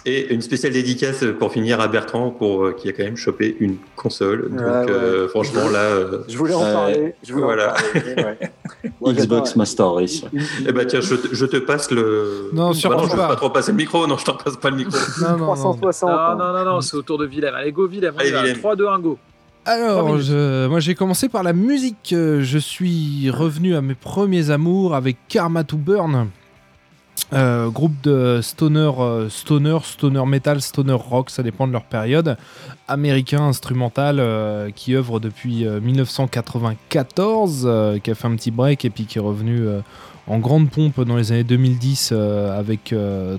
Et 0.05 0.33
une 0.33 0.41
spéciale 0.41 0.71
dédicace 0.71 1.25
pour 1.37 1.51
finir 1.51 1.81
à 1.81 1.87
Bertrand, 1.89 2.29
pour, 2.31 2.65
euh, 2.65 2.71
qui 2.71 2.87
a 2.87 2.93
quand 2.93 3.03
même 3.03 3.17
chopé 3.17 3.57
une 3.59 3.75
console. 3.97 4.49
Donc, 4.49 4.59
Ouais, 4.59 4.65
ouais. 4.65 4.85
euh, 4.91 5.27
franchement, 5.27 5.67
là, 5.69 5.79
euh, 5.79 6.19
Je 6.29 6.37
voulais 6.37 6.53
en 6.53 6.63
Euh, 6.63 6.73
parler. 6.73 7.15
Je 7.21 7.33
voulais 7.33 7.43
voilà. 7.45 7.73
en 7.73 7.75
parler. 7.99 8.15
ouais. 8.23 8.91
Moi, 9.01 9.13
Xbox 9.17 9.55
Master 9.57 9.93
Race. 9.93 10.21
eh 10.65 10.71
ben, 10.71 10.87
tiens, 10.87 11.01
je 11.01 11.15
te, 11.15 11.35
je 11.35 11.45
te 11.45 11.57
passe 11.57 11.91
le. 11.91 12.49
Non, 12.53 12.57
Bah 12.57 12.63
non, 12.67 12.73
je 12.73 12.87
pas. 12.87 13.05
vais 13.07 13.27
pas 13.27 13.35
trop 13.35 13.49
passer 13.49 13.71
le 13.71 13.77
micro. 13.77 14.07
Non, 14.07 14.17
je 14.17 14.25
t'en 14.25 14.35
passe 14.35 14.55
pas 14.57 14.69
le 14.69 14.77
micro. 14.77 14.97
Non, 15.21 15.31
non, 15.31 15.37
non. 15.37 15.53
360. 15.55 16.09
Non, 16.09 16.15
hein. 16.17 16.35
non, 16.39 16.53
non, 16.53 16.65
non, 16.75 16.81
c'est 16.81 16.95
au 16.95 17.01
tour 17.01 17.17
de 17.17 17.25
Willem. 17.27 17.53
Allez, 17.55 17.71
go, 17.73 17.87
Willem. 17.87 18.13
Allez, 18.17 18.31
va. 18.31 18.41
Willem. 18.43 18.57
3, 18.57 18.75
2, 18.77 18.87
1, 18.87 18.99
go. 18.99 19.17
Alors, 19.65 20.17
je- 20.19 20.67
moi 20.67 20.79
j'ai 20.79 20.95
commencé 20.95 21.27
par 21.29 21.43
la 21.43 21.51
musique. 21.53 22.15
Je 22.15 22.57
suis 22.57 23.29
revenu 23.29 23.75
à 23.75 23.81
mes 23.81 23.93
premiers 23.95 24.49
amours 24.49 24.95
avec 24.95 25.17
Karma 25.27 25.63
to 25.65 25.75
Burn, 25.77 26.27
Euh, 27.33 27.69
groupe 27.69 27.93
de 28.01 28.39
stoner, 28.41 28.91
euh, 28.99 29.29
stoner, 29.29 29.77
stoner 29.83 30.25
metal, 30.25 30.61
stoner 30.61 30.93
rock, 30.93 31.29
ça 31.29 31.43
dépend 31.43 31.67
de 31.67 31.71
leur 31.71 31.83
période, 31.83 32.37
américain 32.87 33.41
instrumental 33.43 34.17
euh, 34.19 34.71
qui 34.71 34.95
œuvre 34.95 35.19
depuis 35.19 35.65
euh, 35.65 35.79
1994, 35.79 37.63
euh, 37.65 37.99
qui 37.99 38.09
a 38.09 38.15
fait 38.15 38.27
un 38.27 38.35
petit 38.35 38.51
break 38.51 38.83
et 38.83 38.89
puis 38.89 39.05
qui 39.05 39.19
est 39.19 39.21
revenu 39.21 39.67
en 40.27 40.39
grande 40.39 40.69
pompe 40.69 41.01
dans 41.01 41.15
les 41.15 41.31
années 41.31 41.43
2010 41.43 42.09
euh, 42.11 42.57
avec 42.57 42.93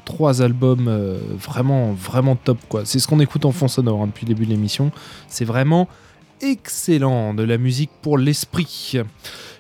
trois 0.05 0.43
albums 0.43 0.89
vraiment, 1.37 1.93
vraiment 1.93 2.37
top. 2.37 2.59
quoi. 2.69 2.83
C'est 2.85 2.99
ce 2.99 3.09
qu'on 3.09 3.21
écoute 3.21 3.45
en 3.45 3.53
fond 3.53 3.69
sonore 3.69 4.03
hein, 4.03 4.07
depuis 4.07 4.27
le 4.27 4.35
début 4.35 4.47
de 4.47 4.51
l'émission. 4.51 4.91
C'est 5.29 5.45
vraiment 5.45 5.89
excellent, 6.41 7.35
de 7.35 7.43
la 7.43 7.59
musique 7.59 7.91
pour 8.03 8.19
l'esprit. 8.19 9.01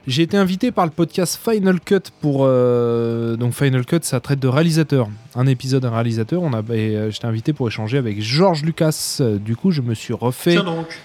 J'ai 0.06 0.22
été 0.22 0.36
invité 0.36 0.72
par 0.72 0.86
le 0.86 0.90
podcast 0.90 1.38
Final 1.42 1.78
Cut 1.78 2.10
pour 2.20 2.40
euh, 2.42 3.36
donc 3.36 3.52
Final 3.52 3.84
Cut, 3.84 3.98
ça 4.02 4.18
traite 4.18 4.40
de 4.40 4.48
réalisateur. 4.48 5.08
Un 5.34 5.46
épisode 5.46 5.84
un 5.84 5.90
réalisateur. 5.90 6.42
On 6.42 6.52
a, 6.54 6.60
et, 6.74 6.96
euh, 6.96 7.10
j'étais 7.10 7.26
invité 7.26 7.52
pour 7.52 7.68
échanger 7.68 7.98
avec 7.98 8.20
Georges 8.20 8.62
Lucas. 8.64 9.18
Euh, 9.20 9.38
Du 9.38 9.56
coup, 9.56 9.70
je 9.70 9.82
me 9.82 9.94
suis 9.94 10.14
refait 10.14 10.56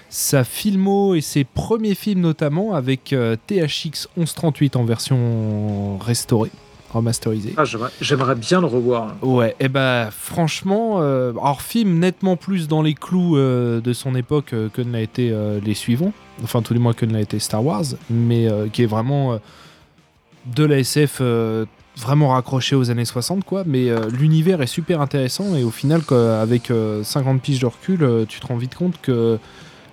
sa 0.08 0.44
filmo 0.44 1.14
et 1.14 1.20
ses 1.20 1.44
premiers 1.44 1.94
films 1.94 2.20
notamment 2.20 2.74
avec 2.74 3.14
THX 3.46 4.08
1138 4.16 4.76
en 4.76 4.84
version 4.84 5.98
restaurée, 5.98 6.50
remasterisée. 6.96 7.54
Ah, 7.56 7.64
j'aimerais- 7.64 8.34
bien 8.34 8.60
le 8.60 8.66
revoir. 8.66 9.14
Ouais, 9.22 9.54
et 9.60 9.68
bah 9.68 10.08
franchement, 10.10 10.96
euh, 11.00 11.30
alors 11.30 11.62
film 11.62 11.98
nettement 11.98 12.36
plus 12.36 12.68
dans 12.68 12.82
les 12.82 12.94
clous 12.94 13.36
euh, 13.36 13.80
de 13.80 13.92
son 13.92 14.14
époque 14.14 14.52
euh, 14.52 14.68
que 14.68 14.82
ne 14.82 14.92
l'a 14.92 15.00
été 15.00 15.30
euh, 15.32 15.60
les 15.64 15.74
suivants, 15.74 16.12
enfin 16.42 16.62
tous 16.62 16.74
les 16.74 16.80
mois 16.80 16.94
que 16.94 17.06
ne 17.06 17.12
l'a 17.12 17.20
été 17.20 17.38
Star 17.38 17.64
Wars, 17.64 17.84
mais 18.10 18.48
qui 18.72 18.82
est 18.82 18.86
vraiment 18.86 19.38
de 20.54 20.64
la 20.64 20.78
SF 20.78 21.20
vraiment 21.98 22.28
raccroché 22.28 22.76
aux 22.76 22.90
années 22.90 23.04
60 23.06 23.44
quoi, 23.44 23.62
mais 23.66 23.88
euh, 23.88 24.08
l'univers 24.10 24.60
est 24.60 24.66
super 24.66 25.00
intéressant 25.00 25.56
et 25.56 25.64
au 25.64 25.70
final 25.70 26.02
quoi, 26.02 26.40
avec 26.40 26.70
euh, 26.70 27.02
50 27.02 27.40
piges 27.40 27.60
de 27.60 27.66
recul, 27.66 28.02
euh, 28.02 28.24
tu 28.28 28.38
te 28.38 28.46
rends 28.46 28.56
vite 28.58 28.74
compte 28.74 29.00
que 29.00 29.38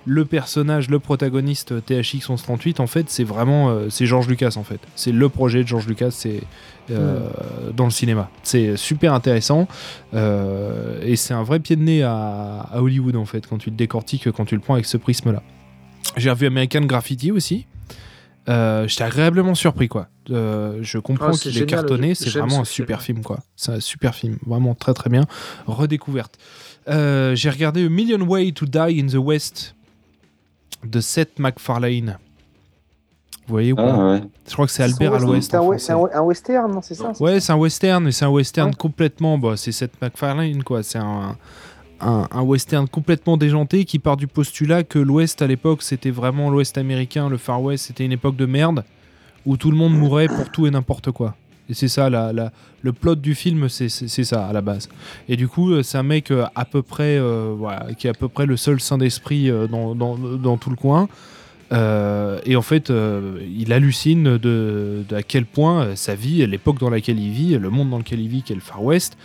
le 0.06 0.26
personnage, 0.26 0.90
le 0.90 0.98
protagoniste 0.98 1.82
THX 1.86 2.28
1138, 2.28 2.80
en 2.80 2.86
fait, 2.86 3.08
c'est 3.08 3.24
vraiment 3.24 3.74
c'est 3.88 4.04
George 4.04 4.28
Lucas 4.28 4.52
en 4.56 4.62
fait. 4.62 4.78
C'est 4.96 5.12
le 5.12 5.28
projet 5.30 5.62
de 5.62 5.68
George 5.68 5.86
Lucas, 5.86 6.10
c'est 6.10 6.42
euh, 6.90 7.28
dans 7.74 7.84
le 7.84 7.90
cinéma. 7.90 8.30
C'est 8.42 8.76
super 8.76 9.14
intéressant 9.14 9.66
euh, 10.12 11.00
et 11.02 11.16
c'est 11.16 11.34
un 11.34 11.42
vrai 11.42 11.60
pied 11.60 11.76
de 11.76 11.82
nez 11.82 12.02
à, 12.02 12.68
à 12.72 12.80
Hollywood 12.80 13.16
en 13.16 13.24
fait 13.24 13.46
quand 13.46 13.58
tu 13.58 13.70
le 13.70 13.76
décortiques, 13.76 14.30
quand 14.32 14.44
tu 14.44 14.54
le 14.54 14.60
prends 14.60 14.74
avec 14.74 14.86
ce 14.86 14.96
prisme-là. 14.96 15.42
J'ai 16.16 16.30
revu 16.30 16.46
American 16.46 16.82
Graffiti 16.82 17.32
aussi. 17.32 17.66
Euh, 18.48 18.86
J'étais 18.86 19.04
agréablement 19.04 19.54
surpris 19.54 19.88
quoi. 19.88 20.08
Euh, 20.30 20.78
je 20.82 20.98
comprends 20.98 21.32
c'est 21.32 21.50
qu'il 21.50 21.62
est 21.62 21.66
cartonné, 21.66 22.14
c'est 22.14 22.30
vraiment 22.30 22.60
un 22.60 22.64
super 22.64 23.00
film. 23.00 23.16
film 23.18 23.24
quoi. 23.24 23.38
C'est 23.56 23.72
un 23.72 23.80
super 23.80 24.14
film, 24.14 24.38
vraiment 24.46 24.74
très 24.74 24.92
très 24.92 25.08
bien. 25.08 25.24
Redécouverte. 25.66 26.38
J'ai 26.86 27.50
regardé 27.50 27.86
A 27.86 27.88
Million 27.88 28.20
Way 28.20 28.52
to 28.52 28.66
Die 28.66 29.00
in 29.00 29.06
the 29.06 29.14
West 29.14 29.74
de 30.84 31.00
Seth 31.00 31.38
MacFarlane. 31.38 32.18
Vous 33.46 33.52
voyez 33.52 33.72
ou 33.72 33.76
pas 33.76 33.92
Ah 33.94 34.10
ouais. 34.12 34.22
Je 34.48 34.52
crois 34.54 34.66
que 34.66 34.72
c'est 34.72 34.82
Albert 34.82 35.14
à 35.14 35.18
l'Ouest. 35.18 35.50
c'est 35.78 35.92
un, 35.92 35.98
un 36.14 36.20
western, 36.22 36.72
non 36.72 36.80
C'est 36.82 36.94
ça 36.94 37.12
Ouais, 37.20 37.40
c'est 37.40 37.52
un 37.52 37.56
western, 37.56 38.02
mais 38.04 38.12
c'est 38.12 38.24
un 38.24 38.30
western 38.30 38.70
Ouais. 38.70 38.74
complètement. 38.76 39.36
Bah, 39.38 39.54
c'est 39.56 39.72
Seth 39.72 39.92
MacFarlane, 40.00 40.62
quoi. 40.62 40.82
C'est 40.82 40.98
un, 40.98 41.36
un, 42.00 42.26
un 42.30 42.42
western 42.42 42.88
complètement 42.88 43.36
déjanté 43.36 43.84
qui 43.84 43.98
part 43.98 44.16
du 44.16 44.26
postulat 44.26 44.82
que 44.82 44.98
l'Ouest 44.98 45.42
à 45.42 45.46
l'époque 45.46 45.82
c'était 45.82 46.10
vraiment 46.10 46.50
l'Ouest 46.50 46.76
américain, 46.76 47.28
le 47.28 47.36
Far 47.36 47.62
West 47.62 47.86
c'était 47.86 48.04
une 48.04 48.12
époque 48.12 48.36
de 48.36 48.46
merde 48.46 48.84
où 49.46 49.56
tout 49.56 49.70
le 49.70 49.76
monde 49.76 49.94
mourait 49.96 50.26
pour 50.26 50.50
tout 50.50 50.66
et 50.66 50.70
n'importe 50.70 51.10
quoi. 51.12 51.34
Et 51.70 51.74
c'est 51.74 51.88
ça, 51.88 52.10
la, 52.10 52.32
la- 52.32 52.50
le 52.82 52.92
plot 52.92 53.14
du 53.14 53.34
film, 53.34 53.68
c'est 53.70 53.88
ça 53.88 54.46
à 54.46 54.52
la 54.52 54.60
base. 54.60 54.88
Et 55.28 55.36
du 55.36 55.48
coup, 55.48 55.70
euh, 55.70 55.82
c'est 55.82 55.96
un 55.96 56.02
mec 56.02 56.30
euh, 56.30 56.44
à 56.54 56.64
peu 56.66 56.82
près, 56.82 57.16
euh, 57.16 57.54
voilà, 57.56 57.94
qui 57.94 58.06
est 58.06 58.10
à 58.10 58.14
peu 58.14 58.28
près 58.28 58.44
le 58.44 58.56
seul 58.58 58.80
saint 58.80 58.98
d'esprit 58.98 59.48
euh, 59.50 59.66
dans, 59.66 59.94
dans- 59.94 60.16
dans 60.16 60.56
tout 60.58 60.68
le 60.70 60.76
coin. 60.76 61.08
Euh, 61.74 62.38
et 62.44 62.56
en 62.56 62.62
fait, 62.62 62.90
euh, 62.90 63.40
il 63.56 63.72
hallucine 63.72 64.38
de, 64.38 65.04
à 65.12 65.22
quel 65.22 65.44
point 65.44 65.82
euh, 65.82 65.96
sa 65.96 66.14
vie, 66.14 66.46
l'époque 66.46 66.78
dans 66.78 66.90
laquelle 66.90 67.18
il 67.18 67.32
vit, 67.32 67.58
le 67.58 67.70
monde 67.70 67.90
dans 67.90 67.98
lequel 67.98 68.20
il 68.20 68.28
vit, 68.28 68.42
qui 68.42 68.52
est 68.52 68.56
le 68.56 68.60
Far 68.60 68.82
West, 68.82 69.16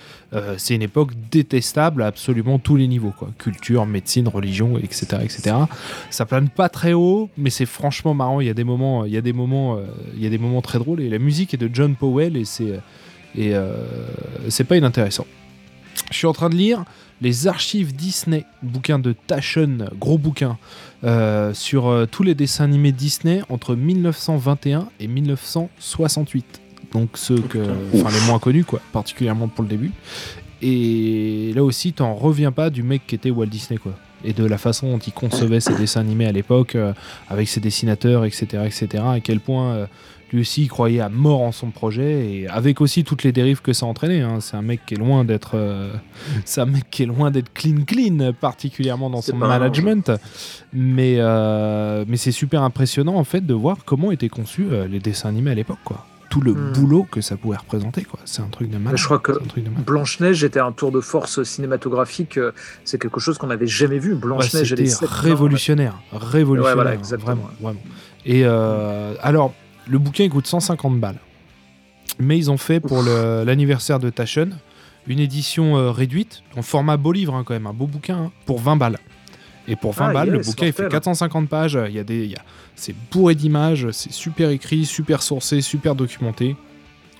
c'est 0.57 0.75
une 0.75 0.83
époque 0.83 1.13
détestable 1.31 2.03
à 2.03 2.05
absolument 2.05 2.59
tous 2.59 2.75
les 2.75 2.87
niveaux, 2.87 3.13
quoi. 3.17 3.29
Culture, 3.39 3.87
médecine, 3.87 4.27
religion, 4.27 4.77
etc., 4.77 5.07
etc. 5.23 5.55
Ça 6.11 6.27
plane 6.27 6.49
pas 6.49 6.69
très 6.69 6.93
haut, 6.93 7.31
mais 7.35 7.49
c'est 7.49 7.65
franchement 7.65 8.13
marrant. 8.13 8.39
Il 8.39 8.45
y 8.45 8.49
a 8.51 8.53
des 8.53 8.63
moments, 8.63 9.05
il 9.05 9.11
y 9.11 9.17
a 9.17 9.21
des 9.21 9.33
moments, 9.33 9.79
il 10.15 10.21
y 10.21 10.27
a 10.27 10.29
des 10.29 10.37
moments 10.37 10.61
très 10.61 10.77
drôles. 10.77 11.01
Et 11.01 11.09
la 11.09 11.17
musique 11.17 11.55
est 11.55 11.57
de 11.57 11.67
John 11.73 11.95
Powell 11.95 12.37
et 12.37 12.45
c'est 12.45 12.79
et 13.35 13.55
c'est 14.49 14.65
pas 14.65 14.77
inintéressant. 14.77 15.25
Je 16.11 16.17
suis 16.17 16.27
en 16.27 16.33
train 16.33 16.49
de 16.49 16.55
lire 16.55 16.85
les 17.21 17.47
archives 17.47 17.95
Disney, 17.95 18.45
bouquin 18.61 18.99
de 18.99 19.13
Taschen, 19.27 19.89
gros 19.99 20.17
bouquin, 20.17 20.57
euh, 21.03 21.53
sur 21.53 21.87
euh, 21.87 22.05
tous 22.05 22.23
les 22.23 22.35
dessins 22.35 22.65
animés 22.65 22.91
Disney 22.91 23.41
entre 23.49 23.75
1921 23.75 24.89
et 24.99 25.07
1968. 25.07 26.61
Donc 26.91 27.09
ceux 27.15 27.39
que, 27.39 27.59
enfin 27.93 28.09
les 28.09 28.25
moins 28.27 28.39
connus 28.39 28.65
quoi, 28.65 28.81
particulièrement 28.91 29.47
pour 29.47 29.63
le 29.63 29.69
début. 29.69 29.91
Et 30.61 31.53
là 31.55 31.63
aussi, 31.63 31.93
t'en 31.93 32.15
reviens 32.15 32.51
pas 32.51 32.69
du 32.69 32.83
mec 32.83 33.07
qui 33.07 33.15
était 33.15 33.29
Walt 33.29 33.45
Disney 33.45 33.77
quoi, 33.77 33.93
et 34.23 34.33
de 34.33 34.43
la 34.45 34.57
façon 34.57 34.91
dont 34.91 34.99
il 34.99 35.13
concevait 35.13 35.59
ses 35.59 35.75
dessins 35.75 36.01
animés 36.01 36.25
à 36.25 36.31
l'époque, 36.31 36.75
euh, 36.75 36.93
avec 37.29 37.47
ses 37.47 37.59
dessinateurs, 37.59 38.25
etc., 38.25 38.63
etc. 38.65 39.03
À 39.05 39.19
quel 39.21 39.39
point 39.39 39.73
euh, 39.73 39.85
lui 40.31 40.41
aussi 40.41 40.63
il 40.63 40.67
croyait 40.67 40.99
à 41.01 41.09
mort 41.09 41.41
en 41.41 41.51
son 41.51 41.71
projet 41.71 42.33
et 42.33 42.47
avec 42.47 42.81
aussi 42.81 43.03
toutes 43.03 43.23
les 43.23 43.31
dérives 43.31 43.61
que 43.61 43.73
ça 43.73 43.85
entraînait. 43.85 44.21
hein. 44.21 44.39
C'est 44.41 44.55
un 44.57 44.61
mec 44.61 44.81
qui 44.85 44.93
est 44.95 44.97
loin 44.97 45.25
d'être, 45.25 45.51
euh, 45.55 45.91
c'est 46.45 46.61
un 46.61 46.65
mec 46.65 46.85
qui 46.91 47.03
est 47.03 47.07
loin 47.07 47.31
d'être 47.31 47.51
clean 47.53 47.83
clean, 47.85 48.33
particulièrement 48.39 49.09
dans 49.09 49.21
son 49.21 49.35
management. 49.37 50.11
Mais 50.73 51.15
euh, 51.19 52.05
mais 52.07 52.17
c'est 52.17 52.31
super 52.31 52.61
impressionnant 52.63 53.15
en 53.15 53.23
fait 53.23 53.45
de 53.45 53.53
voir 53.53 53.77
comment 53.85 54.11
étaient 54.11 54.29
conçus 54.29 54.67
euh, 54.71 54.87
les 54.87 54.99
dessins 54.99 55.29
animés 55.29 55.51
à 55.51 55.55
l'époque 55.55 55.79
quoi. 55.83 56.05
Tout 56.29 56.41
le 56.41 56.53
Hmm. 56.53 56.73
boulot 56.73 57.07
que 57.09 57.21
ça 57.21 57.37
pouvait 57.37 57.57
représenter 57.57 58.03
quoi. 58.03 58.19
C'est 58.25 58.43
un 58.43 58.49
truc 58.49 58.69
de 58.69 58.77
malade. 58.77 58.99
je 58.99 59.05
crois 59.05 59.17
que. 59.17 59.31
Blanche-Neige 59.83 60.43
était 60.43 60.59
un 60.59 60.71
tour 60.71 60.91
de 60.91 60.99
force 61.01 61.41
cinématographique. 61.41 62.39
C'est 62.85 63.01
quelque 63.01 63.19
chose 63.19 63.39
qu'on 63.39 63.47
n'avait 63.47 63.65
jamais 63.65 63.97
vu. 63.97 64.13
Ouais, 64.13 64.19
Blanche-Neige 64.19 64.75
les 64.75 64.85
c'était 64.85 65.07
révolutionnaire, 65.09 65.95
révolutionnaire, 66.11 66.69
Ouais, 66.69 66.75
voilà, 66.75 66.93
exactement. 66.93 67.31
vraiment, 67.35 67.49
vraiment. 67.59 67.79
Et 68.27 68.41
euh, 68.45 69.15
alors, 69.23 69.55
le 69.89 69.97
bouquin 69.99 70.23
il 70.25 70.29
coûte 70.29 70.47
150 70.47 70.99
balles, 70.99 71.19
mais 72.19 72.37
ils 72.37 72.49
ont 72.51 72.57
fait 72.57 72.79
pour 72.79 73.01
l'anniversaire 73.03 73.99
de 73.99 74.09
Taschen 74.09 74.57
une 75.07 75.19
édition 75.19 75.75
euh, 75.77 75.91
réduite, 75.91 76.43
en 76.55 76.61
format 76.61 76.95
beau 76.97 77.11
livre 77.11 77.33
hein, 77.33 77.43
quand 77.43 77.53
même, 77.53 77.65
un 77.67 77.73
beau 77.73 77.87
bouquin, 77.87 78.17
hein, 78.17 78.31
pour 78.45 78.59
20 78.59 78.75
balles. 78.75 78.99
Et 79.67 79.75
pour 79.75 79.93
20 79.93 80.07
Ah, 80.09 80.13
balles, 80.13 80.29
le 80.29 80.39
bouquin 80.39 80.65
il 80.67 80.73
fait 80.73 80.83
mortel. 80.83 80.99
450 80.99 81.47
pages. 81.49 81.77
Il 81.87 81.93
y 81.95 81.99
a 81.99 82.03
des, 82.03 82.33
c'est 82.75 82.95
bourré 83.11 83.33
d'images, 83.35 83.87
c'est 83.91 84.11
super 84.11 84.49
écrit, 84.49 84.85
super 84.85 85.21
sourcé, 85.23 85.61
super 85.61 85.95
documenté. 85.95 86.55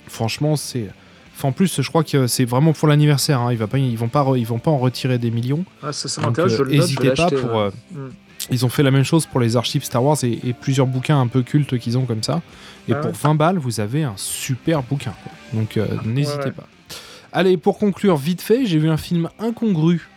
Franchement, 0.08 0.56
c'est. 0.56 0.88
Enfin, 1.36 1.48
en 1.48 1.52
plus, 1.52 1.80
je 1.80 1.88
crois 1.88 2.02
que 2.04 2.26
c'est 2.26 2.44
vraiment 2.44 2.72
pour 2.72 2.88
l'anniversaire. 2.88 3.40
hein. 3.40 3.52
Ils, 3.52 3.58
va 3.58 3.66
pas, 3.66 3.78
ils 3.78 3.96
vont 3.96 4.08
pas, 4.08 4.26
ils 4.36 4.46
vont 4.46 4.58
pas 4.58 4.70
en 4.70 4.78
retirer 4.78 5.18
des 5.18 5.30
millions. 5.30 5.64
Ah, 5.82 5.92
ça, 5.92 6.08
ça 6.08 6.20
m'intéresse. 6.22 6.56
je 6.56 6.62
euh, 6.62 6.66
N'hésitez 6.66 7.12
pas 7.12 7.30
pour. 7.30 7.58
euh, 7.58 7.70
Mm. 7.92 8.08
Ils 8.50 8.64
ont 8.64 8.68
fait 8.68 8.82
la 8.82 8.90
même 8.90 9.04
chose 9.04 9.26
pour 9.26 9.40
les 9.40 9.56
archives 9.56 9.84
Star 9.84 10.02
Wars 10.02 10.16
et, 10.22 10.38
et 10.44 10.52
plusieurs 10.54 10.86
bouquins 10.86 11.20
un 11.20 11.26
peu 11.26 11.42
cultes 11.42 11.78
qu'ils 11.78 11.98
ont 11.98 12.06
comme 12.06 12.22
ça. 12.22 12.40
Et 12.88 12.92
Ah 12.92 12.96
pour 12.96 13.10
ouais. 13.10 13.16
20 13.22 13.34
balles, 13.34 13.58
vous 13.58 13.80
avez 13.80 14.02
un 14.04 14.14
super 14.16 14.82
bouquin. 14.82 15.12
quoi. 15.22 15.32
Donc 15.52 15.76
euh, 15.76 15.86
n'hésitez 16.04 16.44
ouais. 16.46 16.52
pas. 16.52 16.66
Allez, 17.32 17.56
pour 17.56 17.78
conclure 17.78 18.16
vite 18.16 18.40
fait, 18.42 18.64
j'ai 18.66 18.78
vu 18.78 18.88
un 18.88 18.96
film 18.96 19.28
incongru 19.38 20.08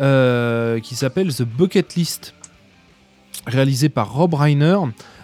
euh, 0.00 0.80
qui 0.80 0.94
s'appelle 0.96 1.32
The 1.34 1.42
Bucket 1.42 1.94
List, 1.94 2.34
réalisé 3.46 3.88
par 3.88 4.12
Rob 4.12 4.34
Reiner 4.34 4.78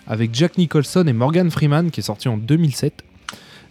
avec 0.07 0.35
Jack 0.35 0.59
Nicholson 0.59 1.05
et 1.09 1.13
Morgan 1.13 1.51
Freeman, 1.51 1.91
qui 1.91 2.01
est 2.01 2.05
sorti 2.05 2.29
en 2.29 2.37
2007, 2.37 3.03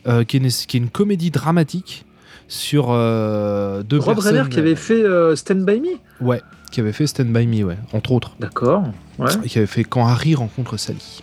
euh, 0.08 0.24
qui, 0.24 0.38
est 0.38 0.40
une, 0.40 0.50
qui 0.50 0.78
est 0.78 0.80
une 0.80 0.90
comédie 0.90 1.32
dramatique 1.32 2.06
sur 2.48 2.88
euh, 2.90 3.84
deux 3.84 4.00
Rob 4.00 4.16
personnes. 4.16 4.36
Reiner 4.38 4.50
qui 4.50 4.60
avait 4.60 4.76
fait 4.76 5.04
euh, 5.04 5.36
Stand 5.36 5.66
By 5.66 5.80
Me. 5.80 6.26
Ouais, 6.26 6.42
qui 6.72 6.80
avait 6.80 6.94
fait 6.94 7.08
Stand 7.08 7.28
By 7.28 7.48
Me, 7.48 7.64
ouais, 7.64 7.78
entre 7.94 8.12
autres 8.12 8.36
D'accord. 8.40 8.84
Ouais. 9.18 9.32
et 9.44 9.48
qui 9.48 9.58
avait 9.58 9.68
fait 9.68 9.84
Quand 9.84 10.06
Harry 10.08 10.36
rencontre 10.36 10.78
Sally. 10.78 11.22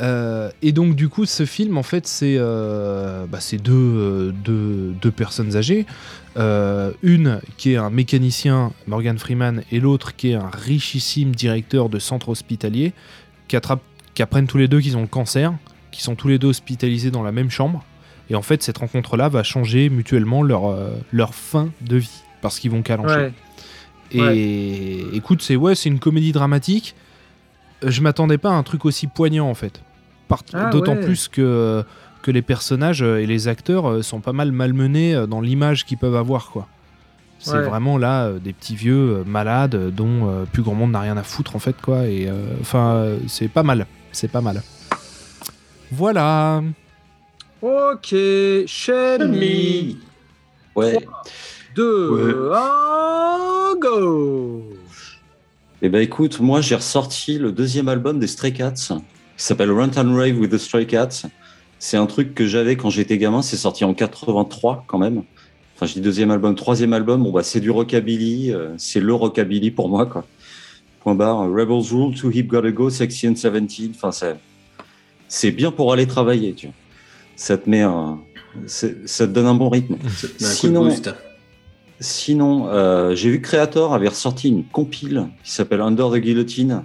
Euh, 0.00 0.50
et 0.62 0.70
donc 0.70 0.94
du 0.94 1.08
coup 1.08 1.26
ce 1.26 1.44
film 1.44 1.76
en 1.76 1.82
fait 1.82 2.06
c'est 2.06 2.36
euh, 2.38 3.26
bah, 3.26 3.40
deux, 3.60 3.72
euh, 3.72 4.32
deux, 4.44 4.94
deux 5.02 5.10
personnes 5.10 5.56
âgées 5.56 5.86
Euh, 6.36 6.92
une 7.02 7.40
qui 7.56 7.72
est 7.72 7.78
un 7.78 7.90
mécanicien 7.90 8.70
Morgan 8.86 9.18
Freeman 9.18 9.64
et 9.72 9.80
l'autre 9.80 10.14
qui 10.14 10.30
est 10.30 10.34
un 10.36 10.50
richissime 10.52 11.34
directeur 11.34 11.88
de 11.88 11.98
centre 11.98 12.28
hospitalier 12.28 12.92
qui, 13.48 13.56
qui 14.14 14.22
apprennent 14.22 14.46
tous 14.46 14.58
les 14.58 14.68
deux 14.68 14.80
qu'ils 14.80 14.96
ont 14.96 15.00
le 15.00 15.08
cancer 15.08 15.52
qui 15.90 16.00
sont 16.00 16.14
tous 16.14 16.28
les 16.28 16.38
deux 16.38 16.46
hospitalisés 16.46 17.10
dans 17.10 17.24
la 17.24 17.32
même 17.32 17.50
chambre 17.50 17.84
et 18.30 18.34
en 18.34 18.42
fait 18.42 18.62
cette 18.62 18.78
rencontre 18.78 19.16
là 19.16 19.28
va 19.28 19.42
changer 19.42 19.88
mutuellement 19.90 20.42
leur, 20.42 20.66
euh, 20.68 20.90
leur 21.12 21.34
fin 21.34 21.70
de 21.80 21.96
vie 21.96 22.22
parce 22.42 22.58
qu'ils 22.58 22.70
vont 22.70 22.82
calancher 22.82 23.32
Ouais. 24.14 24.36
et 24.38 25.04
écoute, 25.14 25.42
c'est 25.42 25.56
ouais, 25.56 25.74
c'est 25.74 25.90
une 25.90 25.98
comédie 25.98 26.32
dramatique. 26.32 26.94
Euh, 27.84 27.90
Je 27.90 28.00
m'attendais 28.00 28.38
pas 28.38 28.48
à 28.50 28.54
un 28.54 28.62
truc 28.62 28.84
aussi 28.86 29.06
poignant 29.06 29.48
en 29.50 29.54
fait. 29.54 29.82
Ah, 30.54 30.70
D'autant 30.70 30.94
ouais. 30.94 31.04
plus 31.04 31.28
que, 31.28 31.84
que 32.22 32.30
les 32.30 32.42
personnages 32.42 33.02
euh, 33.02 33.18
et 33.18 33.26
les 33.26 33.48
acteurs 33.48 34.02
sont 34.04 34.20
pas 34.20 34.32
mal 34.32 34.52
malmenés 34.52 35.24
dans 35.28 35.40
l'image 35.40 35.84
qu'ils 35.86 35.98
peuvent 35.98 36.16
avoir 36.16 36.50
quoi. 36.50 36.68
C'est 37.38 37.52
Ouais. 37.52 37.62
vraiment 37.62 37.98
là 37.98 38.24
euh, 38.24 38.38
des 38.38 38.52
petits 38.52 38.74
vieux 38.74 39.18
euh, 39.18 39.24
malades 39.24 39.94
dont 39.94 40.28
euh, 40.28 40.44
plus 40.44 40.62
grand 40.62 40.74
monde 40.74 40.90
n'a 40.92 41.00
rien 41.00 41.16
à 41.16 41.22
foutre 41.22 41.54
en 41.54 41.58
fait 41.60 41.76
quoi. 41.80 42.06
Et 42.06 42.28
enfin, 42.60 43.10
c'est 43.26 43.48
pas 43.48 43.62
mal, 43.62 43.86
c'est 44.12 44.28
pas 44.30 44.40
mal. 44.40 44.62
Voilà. 45.92 46.62
Ok. 47.60 48.14
Shenmue. 48.66 49.96
Ouais. 50.76 50.98
2, 51.74 52.52
1, 52.54 53.74
go 53.80 54.62
Eh 55.82 55.88
ben 55.88 56.00
écoute, 56.00 56.38
moi 56.38 56.60
j'ai 56.60 56.76
ressorti 56.76 57.38
le 57.38 57.50
deuxième 57.50 57.88
album 57.88 58.20
des 58.20 58.28
Stray 58.28 58.52
Cats, 58.52 58.72
qui 58.72 58.94
s'appelle 59.36 59.72
Run 59.72 59.90
and 59.96 60.14
Rave 60.14 60.38
with 60.38 60.52
the 60.52 60.58
Stray 60.58 60.86
Cats. 60.86 61.26
C'est 61.80 61.96
un 61.96 62.06
truc 62.06 62.34
que 62.34 62.46
j'avais 62.46 62.76
quand 62.76 62.90
j'étais 62.90 63.18
gamin, 63.18 63.42
c'est 63.42 63.56
sorti 63.56 63.84
en 63.84 63.92
83 63.92 64.84
quand 64.86 64.98
même. 64.98 65.24
Enfin, 65.74 65.86
je 65.86 65.94
dis 65.94 66.00
deuxième 66.00 66.30
album, 66.30 66.54
troisième 66.54 66.92
album, 66.92 67.22
bon 67.24 67.32
bah 67.32 67.42
c'est 67.42 67.60
du 67.60 67.70
rockabilly, 67.70 68.52
euh, 68.52 68.74
c'est 68.78 69.00
le 69.00 69.14
rockabilly 69.14 69.72
pour 69.72 69.88
moi 69.88 70.06
quoi. 70.06 70.24
Point 71.00 71.16
barre, 71.16 71.40
Rebels 71.50 71.92
Rule, 71.92 72.14
Too 72.14 72.30
Hip 72.32 72.44
Gotta 72.44 72.70
Go, 72.70 72.90
Sexy 72.90 73.28
and 73.28 73.32
17, 73.32 73.92
enfin 73.96 74.12
c'est 74.12 74.36
c'est 75.28 75.50
bien 75.50 75.70
pour 75.70 75.92
aller 75.92 76.06
travailler, 76.06 76.54
tu 76.54 76.66
vois. 76.66 76.74
Ça 77.38 77.56
te 77.56 77.70
met 77.70 77.82
un, 77.82 78.18
ça 78.66 78.88
te 78.88 79.30
donne 79.30 79.46
un 79.46 79.54
bon 79.54 79.68
rythme. 79.68 79.94
Sinon, 82.00 82.66
euh, 82.68 83.14
j'ai 83.14 83.30
vu 83.30 83.40
que 83.40 83.46
Creator 83.46 83.94
avait 83.94 84.08
ressorti 84.08 84.48
une 84.48 84.64
compile 84.64 85.28
qui 85.44 85.52
s'appelle 85.52 85.80
Under 85.80 86.10
the 86.10 86.16
Guillotine, 86.16 86.82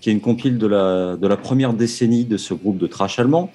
qui 0.00 0.08
est 0.08 0.12
une 0.14 0.22
compile 0.22 0.56
de 0.56 0.66
la, 0.66 1.16
de 1.18 1.26
la 1.26 1.36
première 1.36 1.74
décennie 1.74 2.24
de 2.24 2.38
ce 2.38 2.54
groupe 2.54 2.78
de 2.78 2.86
trash 2.86 3.18
allemand. 3.18 3.52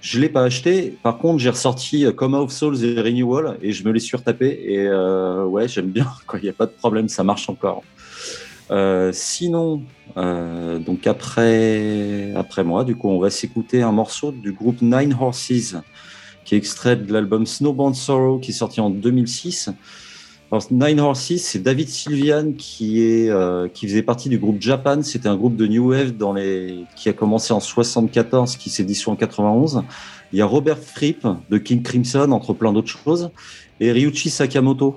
Je 0.00 0.20
l'ai 0.20 0.28
pas 0.28 0.44
acheté. 0.44 0.96
Par 1.02 1.18
contre, 1.18 1.40
j'ai 1.40 1.50
ressorti 1.50 2.06
euh, 2.06 2.12
Coma 2.12 2.38
of 2.38 2.52
Souls 2.52 2.84
et 2.84 3.00
Renewal 3.00 3.58
et 3.60 3.72
je 3.72 3.84
me 3.84 3.90
les 3.90 4.00
suis 4.00 4.16
retapé. 4.16 4.60
Et 4.64 4.86
euh, 4.86 5.44
ouais, 5.44 5.66
j'aime 5.66 5.90
bien. 5.90 6.06
Il 6.34 6.42
n'y 6.42 6.48
a 6.48 6.52
pas 6.52 6.66
de 6.66 6.72
problème, 6.72 7.08
ça 7.08 7.24
marche 7.24 7.48
encore. 7.48 7.82
Euh, 8.72 9.10
sinon, 9.12 9.82
euh, 10.16 10.78
donc 10.78 11.06
après, 11.06 12.32
après 12.34 12.64
moi, 12.64 12.84
du 12.84 12.96
coup, 12.96 13.08
on 13.08 13.18
va 13.18 13.28
s'écouter 13.28 13.82
un 13.82 13.92
morceau 13.92 14.32
du 14.32 14.52
groupe 14.52 14.80
Nine 14.80 15.14
Horses, 15.18 15.76
qui 16.44 16.54
est 16.54 16.58
extrait 16.58 16.96
de 16.96 17.12
l'album 17.12 17.44
Snowbound 17.44 17.94
Sorrow, 17.94 18.38
qui 18.38 18.50
est 18.50 18.54
sorti 18.54 18.80
en 18.80 18.88
2006. 18.88 19.70
Alors, 20.50 20.64
Nine 20.70 21.00
Horses, 21.00 21.36
c'est 21.36 21.62
David 21.62 21.88
Sylvian 21.88 22.52
qui, 22.52 23.02
est, 23.02 23.28
euh, 23.28 23.68
qui 23.68 23.86
faisait 23.86 24.02
partie 24.02 24.28
du 24.28 24.38
groupe 24.38 24.60
Japan. 24.60 25.02
C'était 25.02 25.28
un 25.28 25.36
groupe 25.36 25.56
de 25.56 25.66
New 25.66 25.90
Wave 25.90 26.16
dans 26.16 26.32
les, 26.32 26.84
qui 26.96 27.08
a 27.08 27.12
commencé 27.12 27.52
en 27.52 27.60
74, 27.60 28.56
qui 28.56 28.70
s'est 28.70 28.84
dissous 28.84 29.10
en 29.10 29.16
91. 29.16 29.84
Il 30.32 30.38
y 30.38 30.42
a 30.42 30.46
Robert 30.46 30.78
Fripp 30.78 31.26
de 31.50 31.58
King 31.58 31.82
Crimson, 31.82 32.32
entre 32.32 32.54
plein 32.54 32.72
d'autres 32.72 32.88
choses, 32.88 33.30
et 33.80 33.92
Ryuichi 33.92 34.30
Sakamoto, 34.30 34.96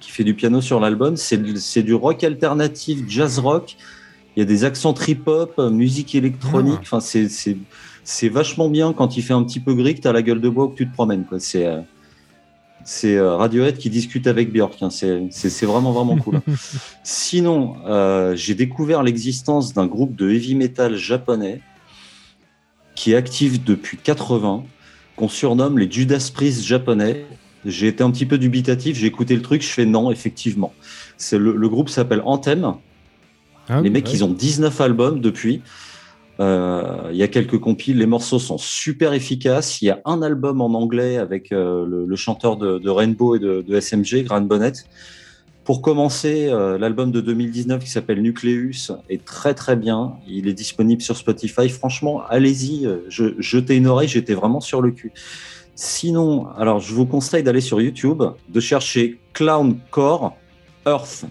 qui 0.00 0.10
fait 0.10 0.24
du 0.24 0.34
piano 0.34 0.60
sur 0.60 0.80
l'album. 0.80 1.16
C'est 1.16 1.82
du 1.82 1.94
rock 1.94 2.24
alternatif, 2.24 3.00
jazz 3.08 3.38
rock. 3.38 3.76
Il 4.36 4.40
y 4.40 4.42
a 4.42 4.46
des 4.46 4.64
accents 4.64 4.92
trip-hop, 4.92 5.58
musique 5.70 6.14
électronique. 6.14 6.78
Ah. 6.90 6.96
Enfin, 6.96 7.00
c'est- 7.00 8.28
vachement 8.28 8.68
bien 8.68 8.92
quand 8.92 9.16
il 9.16 9.22
fait 9.22 9.34
un 9.34 9.42
petit 9.42 9.60
peu 9.60 9.74
gris, 9.74 9.94
que 9.94 10.00
tu 10.00 10.08
as 10.08 10.12
la 10.12 10.22
gueule 10.22 10.40
de 10.40 10.48
bois 10.48 10.64
ou 10.64 10.68
que 10.68 10.76
tu 10.76 10.88
te 10.88 10.92
promènes. 10.94 11.24
C'est 11.38 11.66
euh, 11.66 11.80
c'est 12.82 13.16
euh, 13.16 13.36
Radiohead 13.36 13.76
qui 13.76 13.90
discute 13.90 14.26
avec 14.26 14.52
Björk. 14.52 14.82
hein. 14.82 14.88
C'est 14.90 15.28
c'est- 15.30 15.50
c'est 15.50 15.66
vraiment, 15.66 15.92
vraiment 15.92 16.16
cool. 16.16 16.40
Sinon, 17.04 17.74
euh, 17.86 18.34
j'ai 18.36 18.54
découvert 18.54 19.02
l'existence 19.02 19.74
d'un 19.74 19.86
groupe 19.86 20.16
de 20.16 20.30
heavy 20.30 20.54
metal 20.54 20.96
japonais 20.96 21.60
qui 22.94 23.12
est 23.12 23.16
actif 23.16 23.62
depuis 23.64 23.96
80, 23.98 24.64
qu'on 25.16 25.28
surnomme 25.28 25.78
les 25.78 25.90
Judas 25.90 26.30
Priest 26.32 26.62
japonais. 26.64 27.24
J'ai 27.64 27.88
été 27.88 28.02
un 28.02 28.10
petit 28.10 28.26
peu 28.26 28.38
dubitatif, 28.38 28.96
j'ai 28.96 29.06
écouté 29.06 29.36
le 29.36 29.42
truc, 29.42 29.62
je 29.62 29.68
fais 29.68 29.84
non, 29.84 30.10
effectivement. 30.10 30.72
C'est 31.16 31.38
le, 31.38 31.54
le 31.54 31.68
groupe 31.68 31.88
s'appelle 31.88 32.22
Anthem. 32.24 32.74
Ah 33.68 33.80
les 33.80 33.90
mecs, 33.90 34.06
ouais. 34.06 34.12
ils 34.12 34.24
ont 34.24 34.32
19 34.32 34.80
albums 34.80 35.20
depuis. 35.20 35.62
Euh, 36.40 37.10
Il 37.10 37.16
y 37.16 37.22
a 37.22 37.28
quelques 37.28 37.58
compiles, 37.58 37.98
les 37.98 38.06
morceaux 38.06 38.38
sont 38.38 38.58
super 38.58 39.12
efficaces. 39.12 39.82
Il 39.82 39.86
y 39.86 39.90
a 39.90 40.00
un 40.06 40.22
album 40.22 40.60
en 40.60 40.72
anglais 40.74 41.18
avec 41.18 41.52
euh, 41.52 41.84
le, 41.86 42.06
le 42.06 42.16
chanteur 42.16 42.56
de, 42.56 42.78
de 42.78 42.90
Rainbow 42.90 43.36
et 43.36 43.38
de, 43.38 43.62
de 43.62 43.80
SMG, 43.80 44.24
Grant 44.24 44.40
Bonnet. 44.40 44.72
Pour 45.64 45.82
commencer, 45.82 46.48
euh, 46.48 46.78
l'album 46.78 47.12
de 47.12 47.20
2019 47.20 47.84
qui 47.84 47.90
s'appelle 47.90 48.22
Nucleus 48.22 48.90
est 49.10 49.24
très 49.24 49.52
très 49.54 49.76
bien. 49.76 50.14
Il 50.26 50.48
est 50.48 50.54
disponible 50.54 51.02
sur 51.02 51.16
Spotify. 51.16 51.68
Franchement, 51.68 52.22
allez-y, 52.28 52.88
je, 53.08 53.34
jetez 53.38 53.76
une 53.76 53.86
oreille, 53.86 54.08
j'étais 54.08 54.34
vraiment 54.34 54.60
sur 54.60 54.80
le 54.80 54.90
cul. 54.90 55.12
Sinon, 55.82 56.46
alors 56.58 56.78
je 56.78 56.92
vous 56.92 57.06
conseille 57.06 57.42
d'aller 57.42 57.62
sur 57.62 57.80
YouTube, 57.80 58.22
de 58.50 58.60
chercher 58.60 59.18
Clown 59.32 59.78
Core 59.90 60.36
Earth 60.86 61.24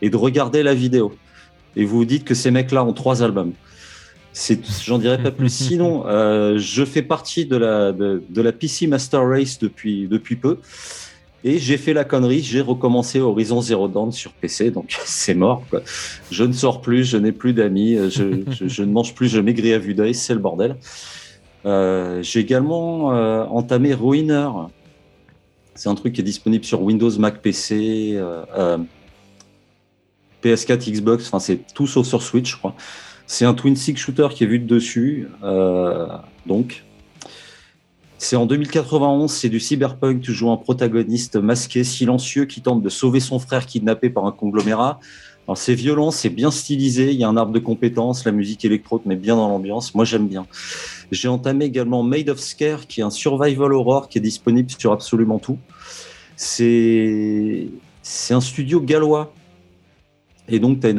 et 0.00 0.08
de 0.08 0.16
regarder 0.16 0.62
la 0.62 0.72
vidéo. 0.72 1.12
Et 1.76 1.84
vous 1.84 1.98
vous 1.98 2.04
dites 2.06 2.24
que 2.24 2.32
ces 2.32 2.50
mecs-là 2.50 2.82
ont 2.82 2.94
trois 2.94 3.22
albums. 3.22 3.52
C'est, 4.32 4.58
j'en 4.82 4.96
dirais 4.96 5.22
pas 5.22 5.32
plus. 5.32 5.50
Sinon, 5.52 6.06
euh, 6.06 6.56
je 6.56 6.82
fais 6.82 7.02
partie 7.02 7.44
de 7.44 7.56
la, 7.58 7.92
de, 7.92 8.22
de 8.26 8.40
la 8.40 8.52
PC 8.52 8.86
Master 8.86 9.28
Race 9.28 9.58
depuis, 9.58 10.08
depuis 10.08 10.36
peu. 10.36 10.56
Et 11.44 11.58
j'ai 11.58 11.76
fait 11.76 11.92
la 11.92 12.04
connerie, 12.04 12.40
j'ai 12.40 12.62
recommencé 12.62 13.20
Horizon 13.20 13.60
Zero 13.60 13.86
Dawn 13.86 14.12
sur 14.12 14.32
PC, 14.32 14.70
donc 14.70 14.96
c'est 15.04 15.34
mort. 15.34 15.62
Quoi. 15.68 15.82
Je 16.30 16.44
ne 16.44 16.54
sors 16.54 16.80
plus, 16.80 17.04
je 17.04 17.18
n'ai 17.18 17.32
plus 17.32 17.52
d'amis, 17.52 17.96
je, 18.08 18.44
je, 18.50 18.66
je 18.66 18.82
ne 18.82 18.90
mange 18.90 19.14
plus, 19.14 19.28
je 19.28 19.40
maigris 19.40 19.74
à 19.74 19.78
vue 19.78 19.92
d'œil, 19.92 20.14
c'est 20.14 20.32
le 20.32 20.40
bordel. 20.40 20.76
Euh, 21.66 22.22
j'ai 22.22 22.40
également 22.40 23.12
euh, 23.12 23.44
entamé 23.44 23.94
Ruiner. 23.94 24.48
C'est 25.74 25.88
un 25.88 25.94
truc 25.94 26.14
qui 26.14 26.20
est 26.20 26.24
disponible 26.24 26.64
sur 26.64 26.82
Windows, 26.82 27.10
Mac, 27.18 27.40
PC, 27.40 28.12
euh, 28.14 28.44
euh, 28.56 28.78
PS4, 30.42 30.90
Xbox, 30.90 31.26
enfin 31.26 31.38
c'est 31.38 31.60
tout 31.74 31.86
sauf 31.86 32.06
sur 32.06 32.22
Switch, 32.22 32.52
je 32.52 32.56
crois. 32.56 32.74
C'est 33.26 33.44
un 33.44 33.54
twin 33.54 33.76
stick 33.76 33.98
shooter 33.98 34.28
qui 34.30 34.44
est 34.44 34.46
vu 34.46 34.58
de 34.58 34.66
dessus, 34.66 35.28
donc. 36.46 36.84
C'est 38.20 38.34
en 38.34 38.46
2091, 38.46 39.30
c'est 39.30 39.48
du 39.48 39.60
cyberpunk, 39.60 40.22
tu 40.22 40.32
joues 40.32 40.50
un 40.50 40.56
protagoniste 40.56 41.36
masqué, 41.36 41.84
silencieux, 41.84 42.46
qui 42.46 42.62
tente 42.62 42.82
de 42.82 42.88
sauver 42.88 43.20
son 43.20 43.38
frère 43.38 43.64
kidnappé 43.64 44.10
par 44.10 44.26
un 44.26 44.32
conglomérat. 44.32 44.98
C'est 45.54 45.74
violent, 45.74 46.10
c'est 46.10 46.28
bien 46.28 46.50
stylisé, 46.50 47.12
il 47.12 47.18
y 47.18 47.24
a 47.24 47.28
un 47.28 47.36
arbre 47.36 47.52
de 47.52 47.58
compétences, 47.58 48.24
la 48.24 48.32
musique 48.32 48.64
électro 48.64 48.98
te 48.98 49.08
met 49.08 49.16
bien 49.16 49.36
dans 49.36 49.48
l'ambiance, 49.48 49.94
moi 49.94 50.04
j'aime 50.04 50.26
bien. 50.26 50.46
J'ai 51.10 51.28
entamé 51.28 51.64
également 51.64 52.02
Made 52.02 52.28
of 52.28 52.38
Scare, 52.38 52.86
qui 52.86 53.00
est 53.00 53.04
un 53.04 53.10
survival 53.10 53.72
horror 53.72 54.08
qui 54.08 54.18
est 54.18 54.22
disponible 54.22 54.70
sur 54.70 54.92
absolument 54.92 55.38
tout. 55.38 55.58
C'est 56.36 57.68
un 58.30 58.40
studio 58.40 58.80
gallois. 58.80 59.32
Et 60.48 60.60
donc, 60.60 60.80
tu 60.80 60.86
as, 60.86 60.92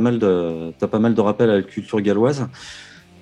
mal 0.00 0.18
de, 0.18 0.72
t'as 0.78 0.86
pas 0.86 0.98
mal 0.98 1.14
de 1.14 1.20
rappels 1.20 1.50
à 1.50 1.56
la 1.56 1.62
culture 1.62 2.00
galloise. 2.00 2.46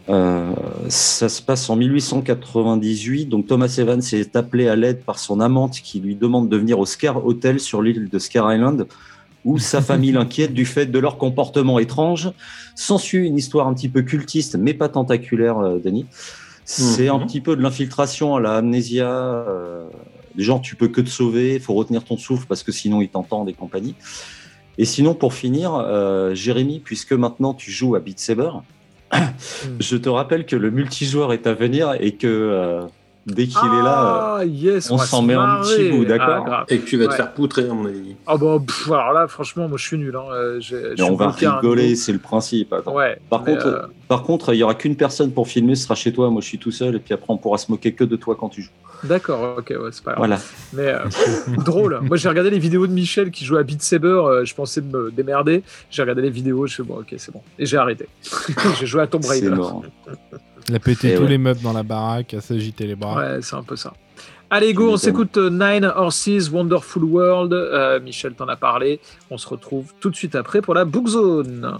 Euh, 0.08 0.52
ça 0.88 1.28
se 1.28 1.40
passe 1.40 1.70
en 1.70 1.76
1898. 1.76 3.26
Donc, 3.26 3.46
Thomas 3.46 3.74
Evans 3.78 4.02
est 4.12 4.36
appelé 4.36 4.68
à 4.68 4.76
l'aide 4.76 5.02
par 5.04 5.18
son 5.18 5.40
amante 5.40 5.80
qui 5.82 6.00
lui 6.00 6.16
demande 6.16 6.48
de 6.48 6.56
venir 6.56 6.78
au 6.78 6.86
Scare 6.86 7.24
Hotel 7.24 7.60
sur 7.60 7.80
l'île 7.82 8.08
de 8.08 8.18
Scare 8.18 8.52
Island, 8.52 8.86
où 9.44 9.58
sa 9.58 9.80
famille 9.80 10.12
l'inquiète 10.12 10.52
du 10.52 10.64
fait 10.66 10.86
de 10.86 10.98
leur 10.98 11.16
comportement 11.18 11.78
étrange. 11.78 12.30
S'ensuit 12.74 13.26
une 13.26 13.38
histoire 13.38 13.66
un 13.68 13.74
petit 13.74 13.88
peu 13.88 14.02
cultiste, 14.02 14.56
mais 14.56 14.74
pas 14.74 14.88
tentaculaire, 14.88 15.58
euh, 15.58 15.78
Denis. 15.78 16.06
C'est 16.64 17.08
un 17.08 17.18
Mhm. 17.18 17.26
petit 17.26 17.40
peu 17.40 17.56
de 17.56 17.62
l'infiltration 17.62 18.36
à 18.36 18.40
la 18.40 18.56
amnésia. 18.56 19.08
Euh, 19.10 19.86
genre, 20.36 20.60
tu 20.60 20.76
peux 20.76 20.88
que 20.88 21.00
te 21.00 21.08
sauver, 21.08 21.54
il 21.54 21.60
faut 21.60 21.74
retenir 21.74 22.04
ton 22.04 22.16
souffle 22.16 22.46
parce 22.46 22.62
que 22.62 22.70
sinon 22.70 23.00
ils 23.00 23.08
t'entendent 23.08 23.48
et 23.48 23.54
compagnie. 23.54 23.94
Et 24.78 24.84
sinon, 24.84 25.14
pour 25.14 25.34
finir, 25.34 25.74
euh, 25.74 26.34
Jérémy, 26.34 26.80
puisque 26.80 27.12
maintenant 27.12 27.54
tu 27.54 27.70
joues 27.70 27.96
à 27.96 28.00
Beat 28.00 28.20
Saber, 28.20 28.50
je 29.80 29.96
te 29.96 30.08
rappelle 30.08 30.46
que 30.46 30.54
le 30.56 30.70
multijoueur 30.70 31.32
est 31.32 31.46
à 31.46 31.54
venir 31.54 31.94
et 31.98 32.12
que 32.12 32.26
euh, 32.28 32.82
dès 33.30 33.46
qu'il 33.46 33.58
est 33.58 33.82
là, 33.82 34.36
Ah, 34.38 34.44
yes, 34.44 34.90
on 34.90 34.98
s'en 34.98 35.20
se 35.20 35.26
met 35.26 35.34
un 35.34 35.60
petit 35.60 35.90
bout, 35.90 36.04
d'accord 36.04 36.42
Ah, 36.46 36.48
grave. 36.48 36.64
Et 36.68 36.78
que 36.78 36.86
tu 36.86 36.96
vas 36.96 37.06
te 37.08 37.14
faire 37.14 37.32
poutrer, 37.32 37.68
à 37.68 37.72
mon 37.72 37.86
avis. 37.86 38.16
Ah 38.26 38.36
bah, 38.36 38.58
pff, 38.64 38.88
alors 38.90 39.12
là, 39.12 39.28
franchement, 39.28 39.68
moi 39.68 39.78
je 39.78 39.86
suis 39.86 39.98
nul. 39.98 40.14
Hein. 40.16 40.24
Euh, 40.32 40.60
je 40.60 40.94
suis 40.94 41.02
on 41.02 41.14
va 41.16 41.30
rigoler, 41.30 41.96
c'est 41.96 42.12
le 42.12 42.18
principe. 42.18 42.72
Attends. 42.72 42.94
Ouais. 42.94 43.18
Par 43.28 43.44
contre, 43.44 43.66
euh, 43.66 43.82
par 44.08 44.22
contre, 44.22 44.54
il 44.54 44.58
y 44.58 44.62
aura 44.62 44.74
qu'une 44.74 44.96
personne 44.96 45.32
pour 45.32 45.48
filmer, 45.48 45.74
ce 45.74 45.84
sera 45.84 45.94
chez 45.94 46.12
toi. 46.12 46.30
Moi, 46.30 46.40
je 46.40 46.46
suis 46.46 46.58
tout 46.58 46.72
seul, 46.72 46.96
et 46.96 46.98
puis 46.98 47.14
après, 47.14 47.26
on 47.28 47.36
pourra 47.38 47.58
se 47.58 47.70
moquer 47.70 47.92
que 47.92 48.04
de 48.04 48.16
toi 48.16 48.36
quand 48.38 48.48
tu 48.48 48.62
joues. 48.62 48.70
D'accord, 49.04 49.56
ok, 49.58 49.70
ouais, 49.70 49.88
c'est 49.92 50.04
pas 50.04 50.12
grave. 50.12 50.18
Voilà. 50.18 50.38
Mais 50.74 50.88
euh, 50.88 50.98
drôle. 51.64 52.00
Moi, 52.02 52.16
j'ai 52.16 52.28
regardé 52.28 52.50
les 52.50 52.58
vidéos 52.58 52.86
de 52.86 52.92
Michel 52.92 53.30
qui 53.30 53.44
joue 53.44 53.56
à 53.56 53.62
Beat 53.62 53.82
Saber. 53.82 54.08
euh, 54.08 54.44
je 54.44 54.54
pensais 54.54 54.82
me 54.82 55.10
démerder. 55.10 55.62
J'ai 55.90 56.02
regardé 56.02 56.22
les 56.22 56.30
vidéos. 56.30 56.66
Je 56.66 56.74
fais 56.76 56.82
bon, 56.82 56.98
ok, 56.98 57.14
c'est 57.16 57.32
bon. 57.32 57.40
Et 57.58 57.64
j'ai 57.66 57.78
arrêté. 57.78 58.08
j'ai 58.78 58.86
joué 58.86 59.00
à 59.02 59.06
Tomb 59.06 59.22
C'est 59.22 59.30
Raider. 59.30 59.50
Il 60.68 60.74
a 60.74 60.78
pété 60.78 61.12
Et 61.12 61.16
tous 61.16 61.22
ouais. 61.22 61.28
les 61.28 61.38
meubles 61.38 61.60
dans 61.60 61.72
la 61.72 61.82
baraque, 61.82 62.34
à 62.34 62.40
s'agiter 62.40 62.86
les 62.86 62.94
bras. 62.94 63.16
Ouais, 63.16 63.38
c'est 63.42 63.56
un 63.56 63.62
peu 63.62 63.76
ça. 63.76 63.92
Allez, 64.52 64.74
go, 64.74 64.90
on 64.90 64.96
s'écoute 64.96 65.36
euh, 65.36 65.48
Nine 65.48 65.84
Horses, 65.84 66.50
Wonderful 66.52 67.04
World. 67.04 67.52
Euh, 67.52 68.00
Michel 68.00 68.34
t'en 68.34 68.48
a 68.48 68.56
parlé. 68.56 68.98
On 69.30 69.38
se 69.38 69.48
retrouve 69.48 69.92
tout 70.00 70.10
de 70.10 70.16
suite 70.16 70.34
après 70.34 70.60
pour 70.60 70.74
la 70.74 70.84
Book 70.84 71.06
Zone. 71.06 71.72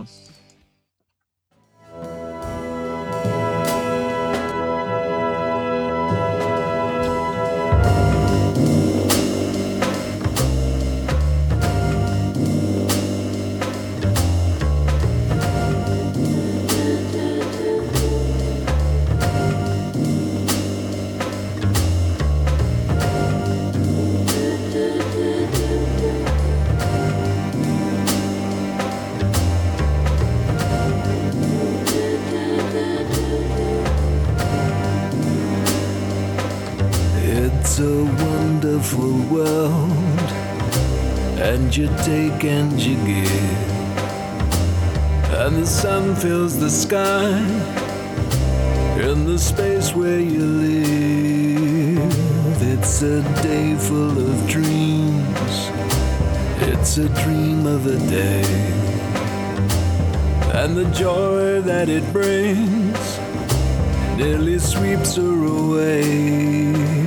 World, 38.98 40.30
and 41.38 41.74
you 41.76 41.86
take 41.98 42.44
and 42.44 42.72
you 42.80 42.96
give, 43.06 43.70
and 45.40 45.56
the 45.56 45.66
sun 45.66 46.14
fills 46.16 46.58
the 46.58 46.70
sky 46.70 47.30
in 49.00 49.24
the 49.26 49.38
space 49.38 49.94
where 49.94 50.20
you 50.20 50.44
live. 50.44 52.10
It's 52.62 53.02
a 53.02 53.22
day 53.42 53.74
full 53.76 54.18
of 54.18 54.46
dreams, 54.48 55.70
it's 56.60 56.98
a 56.98 57.08
dream 57.22 57.66
of 57.66 57.86
a 57.86 57.98
day, 58.08 58.44
and 60.60 60.76
the 60.76 60.90
joy 60.92 61.60
that 61.62 61.88
it 61.88 62.04
brings 62.12 63.18
nearly 64.18 64.58
sweeps 64.58 65.16
her 65.16 65.44
away. 65.46 66.99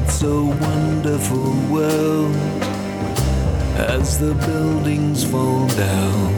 It's 0.00 0.22
a 0.22 0.42
wonderful 0.44 1.52
world 1.72 2.36
as 3.98 4.18
the 4.18 4.32
buildings 4.46 5.24
fall 5.24 5.66
down. 5.68 6.32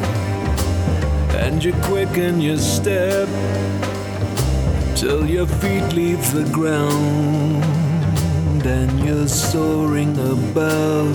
And 1.45 1.63
you 1.63 1.75
quicken 1.83 2.41
your 2.41 2.57
step 2.57 3.29
till 4.95 5.29
your 5.29 5.47
feet 5.47 5.93
leave 5.93 6.25
the 6.33 6.49
ground. 6.51 7.63
And 8.65 8.99
you're 9.05 9.29
soaring 9.29 10.17
above 10.19 11.11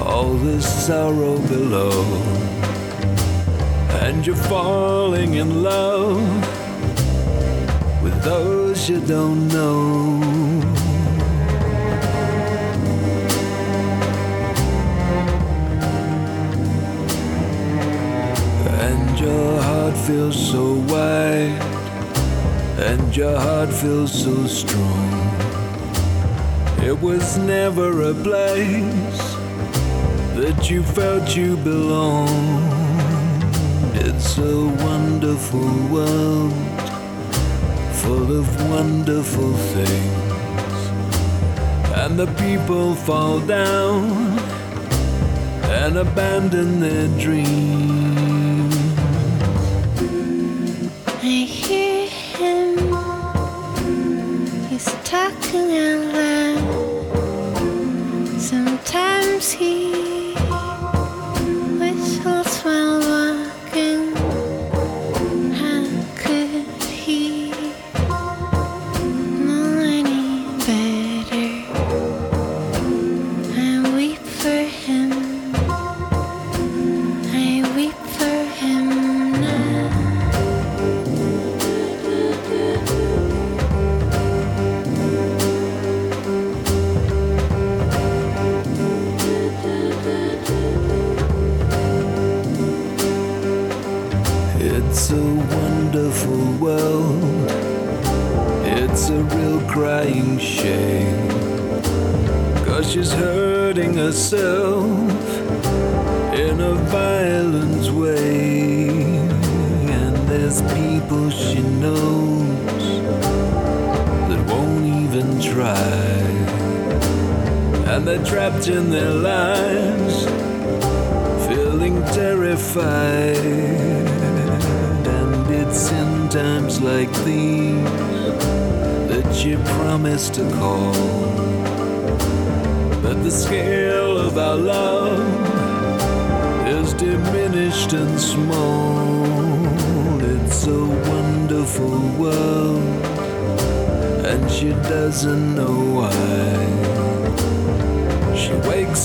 all 0.00 0.34
the 0.34 0.62
sorrow 0.62 1.36
below. 1.48 2.04
And 4.04 4.24
you're 4.24 4.44
falling 4.54 5.34
in 5.34 5.64
love 5.64 6.22
with 8.04 8.22
those 8.22 8.88
you 8.88 9.00
don't 9.00 9.48
know. 9.48 10.31
heart 19.92 20.06
feels 20.06 20.50
so 20.50 20.74
wide, 20.88 21.62
and 22.78 23.16
your 23.16 23.38
heart 23.38 23.70
feels 23.70 24.12
so 24.12 24.46
strong. 24.46 25.12
It 26.82 26.98
was 27.00 27.36
never 27.36 28.10
a 28.10 28.14
place 28.14 29.24
that 30.34 30.70
you 30.70 30.82
felt 30.82 31.36
you 31.36 31.56
belonged. 31.58 32.72
It's 33.94 34.38
a 34.38 34.66
wonderful 34.88 35.70
world 35.88 36.52
full 38.02 38.38
of 38.40 38.46
wonderful 38.70 39.52
things, 39.74 40.78
and 42.00 42.18
the 42.18 42.28
people 42.38 42.94
fall 42.94 43.40
down 43.40 44.38
and 45.82 45.98
abandon 45.98 46.80
their 46.80 47.08
dreams. 47.18 48.01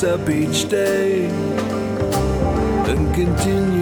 up 0.04 0.30
each 0.30 0.70
day 0.70 1.26
and 2.90 3.16
continue. 3.16 3.77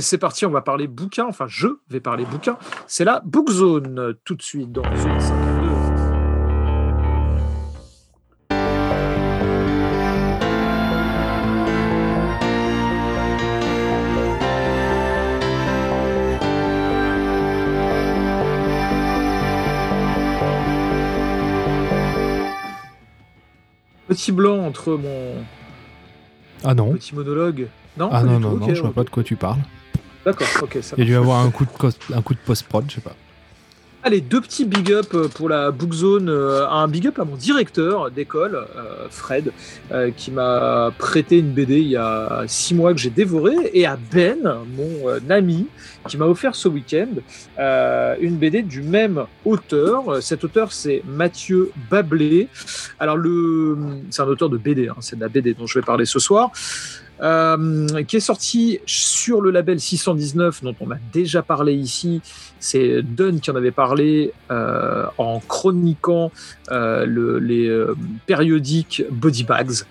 C'est 0.00 0.18
parti, 0.18 0.46
on 0.46 0.50
va 0.50 0.62
parler 0.62 0.86
bouquin. 0.86 1.26
Enfin, 1.26 1.46
je 1.48 1.68
vais 1.88 2.00
parler 2.00 2.24
bouquin. 2.24 2.56
C'est 2.86 3.04
la 3.04 3.20
Book 3.24 3.50
Zone 3.50 3.98
euh, 3.98 4.12
tout 4.24 4.34
de 4.34 4.42
suite 4.42 4.72
dans 4.72 4.82
Zone 4.96 5.20
52. 5.20 5.70
Petit 24.08 24.32
blanc 24.32 24.66
entre 24.66 24.96
mon 24.96 25.44
ah 26.64 26.74
non. 26.74 26.92
petit 26.92 27.14
monologue. 27.14 27.68
Non, 27.96 28.08
ah 28.12 28.22
non, 28.22 28.40
non, 28.40 28.56
non, 28.56 28.74
je 28.74 28.80
vois 28.82 28.92
pas 28.92 29.04
de 29.04 29.10
quoi 29.10 29.22
tu 29.22 29.36
parles. 29.36 29.60
D'accord, 30.24 30.48
ok, 30.62 30.78
ça 30.82 30.94
Il 30.98 31.04
y 31.04 31.06
a 31.06 31.10
dû 31.10 31.16
avoir 31.16 31.40
un 31.40 31.50
coup 31.50 31.64
de, 31.64 31.70
cos- 31.70 31.96
un 32.14 32.22
coup 32.22 32.34
de 32.34 32.40
post-prod, 32.44 32.84
je 32.88 32.96
sais 32.96 33.00
pas. 33.00 33.14
Allez, 34.02 34.22
deux 34.22 34.40
petits 34.40 34.64
big 34.64 34.90
up 34.92 35.08
euh, 35.12 35.28
pour 35.28 35.50
la 35.50 35.70
Book 35.70 35.92
Zone. 35.92 36.30
euh, 36.30 36.66
Un 36.70 36.88
big 36.88 37.06
up 37.06 37.18
à 37.18 37.24
mon 37.26 37.36
directeur 37.36 38.10
d'école, 38.10 38.54
euh, 38.54 39.06
Fred, 39.10 39.52
qui 40.16 40.30
m'a 40.30 40.90
prêté 40.96 41.38
une 41.38 41.52
BD 41.52 41.80
il 41.80 41.88
y 41.88 41.96
a 41.98 42.44
six 42.46 42.74
mois 42.74 42.94
que 42.94 42.98
j'ai 42.98 43.10
dévoré, 43.10 43.54
et 43.74 43.84
à 43.84 43.98
Ben, 44.10 44.38
mon 44.74 45.06
ami, 45.28 45.66
qui 46.08 46.16
m'a 46.16 46.24
offert 46.26 46.54
ce 46.54 46.68
week-end 46.68 47.08
une 48.22 48.36
BD 48.38 48.62
du 48.62 48.80
même 48.80 49.24
auteur. 49.44 50.22
Cet 50.22 50.44
auteur, 50.44 50.72
c'est 50.72 51.02
Mathieu 51.06 51.70
Bablé. 51.90 52.48
Alors, 52.98 53.18
le, 53.18 53.76
c'est 54.10 54.22
un 54.22 54.26
auteur 54.28 54.48
de 54.48 54.56
BD, 54.56 54.88
hein, 54.88 54.96
c'est 55.00 55.16
de 55.16 55.20
la 55.20 55.28
BD 55.28 55.52
dont 55.52 55.66
je 55.66 55.78
vais 55.78 55.84
parler 55.84 56.06
ce 56.06 56.18
soir. 56.18 56.50
Euh, 57.22 58.02
qui 58.04 58.16
est 58.16 58.20
sorti 58.20 58.80
sur 58.86 59.40
le 59.40 59.50
label 59.50 59.78
619 59.80 60.62
dont 60.62 60.74
on 60.80 60.90
a 60.90 60.96
déjà 61.12 61.42
parlé 61.42 61.74
ici. 61.74 62.20
C'est 62.58 63.02
Dunn 63.02 63.40
qui 63.40 63.50
en 63.50 63.56
avait 63.56 63.70
parlé 63.70 64.32
euh, 64.50 65.04
en 65.18 65.40
chroniquant 65.40 66.30
euh, 66.70 67.04
le- 67.06 67.38
les 67.38 67.66
euh, 67.68 67.94
périodiques 68.26 69.02
Body 69.10 69.44
Bags 69.44 69.84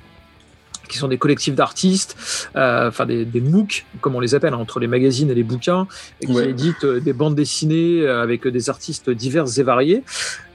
qui 0.90 0.98
sont 0.98 1.08
des 1.08 1.18
collectifs 1.18 1.56
d'artistes, 1.56 2.18
euh, 2.58 2.90
enfin 2.90 3.06
des, 3.06 3.24
des 3.24 3.40
MOOC, 3.40 3.86
comme 4.02 4.16
on 4.16 4.20
les 4.20 4.36
appelle, 4.36 4.54
hein, 4.54 4.58
entre 4.58 4.80
les 4.82 4.88
magazines 4.88 5.30
et 5.30 5.36
les 5.36 5.44
bouquins, 5.44 5.88
et 6.22 6.26
qui 6.26 6.34
Ouais. 6.34 6.50
éditent 6.50 6.84
euh, 6.84 7.00
des 7.00 7.14
bandes 7.14 7.36
dessinées 7.36 8.02
euh, 8.02 8.22
avec 8.22 8.48
des 8.48 8.70
artistes 8.70 9.10
divers 9.10 9.46
et 9.58 9.64
variés. 9.64 10.04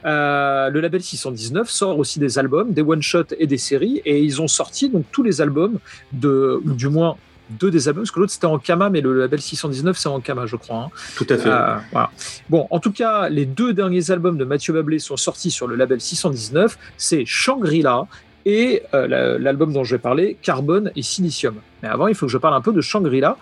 Euh, 0.05 0.69
le 0.69 0.81
label 0.81 1.03
619 1.03 1.71
sort 1.71 1.99
aussi 1.99 2.19
des 2.19 2.39
albums, 2.39 2.73
des 2.73 2.83
one-shots 2.83 3.35
et 3.39 3.47
des 3.47 3.57
séries, 3.59 4.03
et 4.05 4.21
ils 4.21 4.43
ont 4.43 4.49
sorti 4.49 4.91
donc 4.91 5.05
tous 5.13 5.23
les 5.23 5.41
albums, 5.41 5.79
de, 6.13 6.61
ou 6.65 6.73
du 6.73 6.89
moins 6.89 7.17
deux 7.61 7.71
des 7.71 7.89
albums, 7.89 8.05
parce 8.05 8.11
que 8.11 8.21
l'autre 8.21 8.33
c'était 8.33 8.47
en 8.47 8.59
Kama, 8.59 8.89
mais 8.89 9.03
le 9.03 9.19
label 9.19 9.39
619 9.41 9.99
c'est 9.99 10.09
en 10.09 10.19
Kama, 10.21 10.47
je 10.47 10.57
crois. 10.57 10.85
hein. 10.85 10.89
Tout 11.15 11.27
à 11.29 11.37
fait. 11.37 11.49
Euh, 11.51 11.75
voilà. 11.93 12.11
Bon, 12.49 12.67
en 12.71 12.81
tout 12.81 12.91
cas, 12.93 13.29
les 13.29 13.45
deux 13.45 13.75
derniers 13.75 14.11
albums 14.11 14.39
de 14.39 14.45
Mathieu 14.45 14.73
Bablé 14.73 14.99
sont 14.99 15.17
sortis 15.19 15.51
sur 15.51 15.67
le 15.67 15.77
label 15.77 16.01
619. 16.01 16.79
C'est 16.97 17.25
Shangri-La 17.27 18.07
et 18.47 18.83
euh, 18.95 19.07
la- 19.07 19.39
l'album 19.39 19.73
dont 19.73 19.85
je 19.85 19.95
vais 19.97 20.01
parler, 20.01 20.37
Carbone 20.43 20.91
et 20.97 21.03
Silicium. 21.03 21.57
Mais 21.83 21.89
avant, 21.89 22.07
il 22.09 22.15
faut 22.15 22.27
que 22.27 22.33
je 22.33 22.39
parle 22.39 22.55
un 22.55 22.61
peu 22.61 22.73
de 22.73 22.81
Shangri-La. 22.81 23.37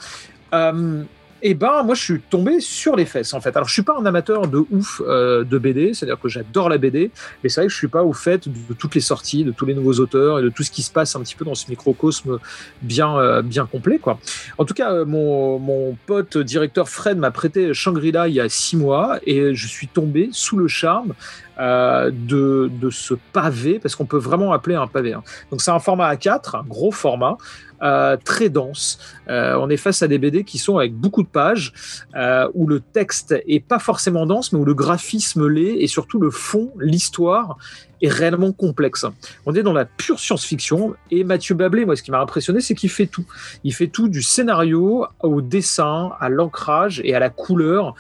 Euh, 0.54 1.02
et 1.42 1.54
ben, 1.54 1.82
moi, 1.82 1.94
je 1.94 2.02
suis 2.02 2.20
tombé 2.20 2.60
sur 2.60 2.96
les 2.96 3.04
fesses, 3.04 3.34
en 3.34 3.40
fait. 3.40 3.56
Alors, 3.56 3.68
je 3.68 3.72
suis 3.72 3.82
pas 3.82 3.96
un 3.98 4.06
amateur 4.06 4.46
de 4.46 4.64
ouf 4.70 5.02
euh, 5.06 5.44
de 5.44 5.58
BD, 5.58 5.92
c'est-à-dire 5.92 6.18
que 6.20 6.28
j'adore 6.28 6.68
la 6.68 6.78
BD, 6.78 7.10
mais 7.42 7.48
c'est 7.48 7.60
vrai 7.60 7.66
que 7.66 7.72
je 7.72 7.76
suis 7.78 7.88
pas 7.88 8.04
au 8.04 8.12
fait 8.12 8.48
de 8.48 8.74
toutes 8.74 8.94
les 8.94 9.00
sorties, 9.00 9.44
de 9.44 9.50
tous 9.50 9.66
les 9.66 9.74
nouveaux 9.74 10.00
auteurs 10.00 10.38
et 10.38 10.42
de 10.42 10.48
tout 10.48 10.62
ce 10.62 10.70
qui 10.70 10.82
se 10.82 10.90
passe 10.90 11.16
un 11.16 11.20
petit 11.20 11.34
peu 11.34 11.44
dans 11.44 11.54
ce 11.54 11.68
microcosme 11.68 12.38
bien, 12.80 13.16
euh, 13.18 13.42
bien 13.42 13.66
complet, 13.66 13.98
quoi. 13.98 14.18
En 14.58 14.64
tout 14.64 14.74
cas, 14.74 14.92
euh, 14.92 15.04
mon, 15.04 15.58
mon 15.58 15.96
pote 16.06 16.38
directeur 16.38 16.88
Fred 16.88 17.18
m'a 17.18 17.30
prêté 17.30 17.74
Shangri-La 17.74 18.28
il 18.28 18.34
y 18.34 18.40
a 18.40 18.48
six 18.48 18.76
mois 18.76 19.18
et 19.26 19.54
je 19.54 19.66
suis 19.66 19.88
tombé 19.88 20.28
sous 20.32 20.56
le 20.56 20.68
charme 20.68 21.14
euh, 21.60 22.10
de, 22.12 22.70
de 22.80 22.90
ce 22.90 23.14
pavé, 23.32 23.78
parce 23.78 23.94
qu'on 23.94 24.06
peut 24.06 24.16
vraiment 24.16 24.52
appeler 24.52 24.74
un 24.74 24.86
pavé. 24.86 25.12
hein. 25.12 25.22
Donc 25.50 25.60
c'est 25.60 25.70
un 25.70 25.78
format 25.80 26.14
A4, 26.14 26.56
un 26.56 26.62
gros 26.62 26.90
format, 26.90 27.36
euh, 27.82 28.16
très 28.16 28.48
dense. 28.48 28.98
Euh, 29.28 29.56
on 29.60 29.68
est 29.68 29.76
face 29.76 30.02
à 30.02 30.08
des 30.08 30.18
BD 30.18 30.44
qui 30.44 30.58
sont 30.58 30.78
avec 30.78 30.94
beaucoup 30.94 31.22
de 31.22 31.28
pages, 31.28 31.72
euh, 32.14 32.48
où 32.54 32.66
le 32.66 32.78
texte 32.78 33.34
est 33.48 33.60
pas 33.60 33.80
forcément 33.80 34.24
dense, 34.24 34.52
mais 34.52 34.60
où 34.60 34.64
le 34.64 34.74
graphisme 34.74 35.48
l'est, 35.48 35.82
et 35.82 35.88
surtout 35.88 36.20
le 36.20 36.30
fond, 36.30 36.72
l'histoire 36.78 37.56
est 38.00 38.08
réellement 38.08 38.52
complexe. 38.52 39.04
On 39.46 39.54
est 39.54 39.64
dans 39.64 39.72
la 39.72 39.84
pure 39.84 40.20
science-fiction, 40.20 40.94
et 41.10 41.24
Mathieu 41.24 41.56
Bablé, 41.56 41.84
moi 41.84 41.96
ce 41.96 42.04
qui 42.04 42.12
m'a 42.12 42.20
impressionné, 42.20 42.60
c'est 42.60 42.74
qu'il 42.74 42.90
fait 42.90 43.06
tout. 43.06 43.24
Il 43.64 43.74
fait 43.74 43.88
tout 43.88 44.08
du 44.08 44.22
scénario 44.22 45.06
au 45.20 45.40
dessin, 45.40 46.12
à 46.20 46.28
l'ancrage 46.28 47.00
et 47.04 47.14
à 47.14 47.18
la 47.18 47.30
couleur, 47.30 47.94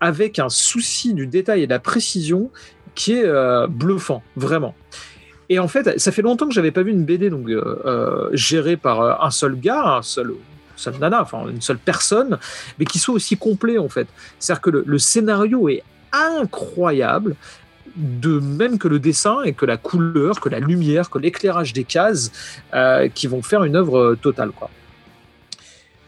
avec 0.00 0.38
un 0.38 0.48
souci 0.48 1.12
du 1.12 1.26
détail 1.26 1.62
et 1.62 1.66
de 1.66 1.72
la 1.72 1.78
précision 1.78 2.50
qui 2.94 3.12
est 3.12 3.66
bluffant, 3.68 4.22
vraiment. 4.36 4.74
Et 5.48 5.58
en 5.58 5.68
fait, 5.68 5.98
ça 5.98 6.12
fait 6.12 6.22
longtemps 6.22 6.48
que 6.48 6.54
j'avais 6.54 6.70
pas 6.70 6.82
vu 6.82 6.90
une 6.90 7.04
BD 7.04 7.30
donc 7.30 7.48
euh, 7.48 7.80
euh, 7.84 8.28
gérée 8.32 8.76
par 8.76 9.00
euh, 9.00 9.14
un 9.20 9.30
seul 9.30 9.58
gars, 9.58 9.96
un 9.98 10.02
seul, 10.02 10.32
seul 10.76 10.94
nana, 10.98 11.22
enfin 11.22 11.48
une 11.48 11.60
seule 11.60 11.78
personne, 11.78 12.38
mais 12.78 12.84
qui 12.84 12.98
soit 12.98 13.14
aussi 13.14 13.36
complet 13.36 13.78
en 13.78 13.88
fait. 13.88 14.08
C'est-à-dire 14.38 14.60
que 14.60 14.70
le, 14.70 14.84
le 14.86 14.98
scénario 14.98 15.68
est 15.68 15.82
incroyable, 16.12 17.36
de 17.96 18.38
même 18.40 18.78
que 18.78 18.88
le 18.88 18.98
dessin 18.98 19.42
et 19.42 19.52
que 19.52 19.64
la 19.64 19.76
couleur, 19.76 20.40
que 20.40 20.48
la 20.48 20.60
lumière, 20.60 21.10
que 21.10 21.18
l'éclairage 21.18 21.72
des 21.72 21.84
cases, 21.84 22.30
euh, 22.74 23.08
qui 23.08 23.26
vont 23.26 23.42
faire 23.42 23.64
une 23.64 23.76
œuvre 23.76 23.98
euh, 23.98 24.18
totale, 24.20 24.50
quoi. 24.50 24.70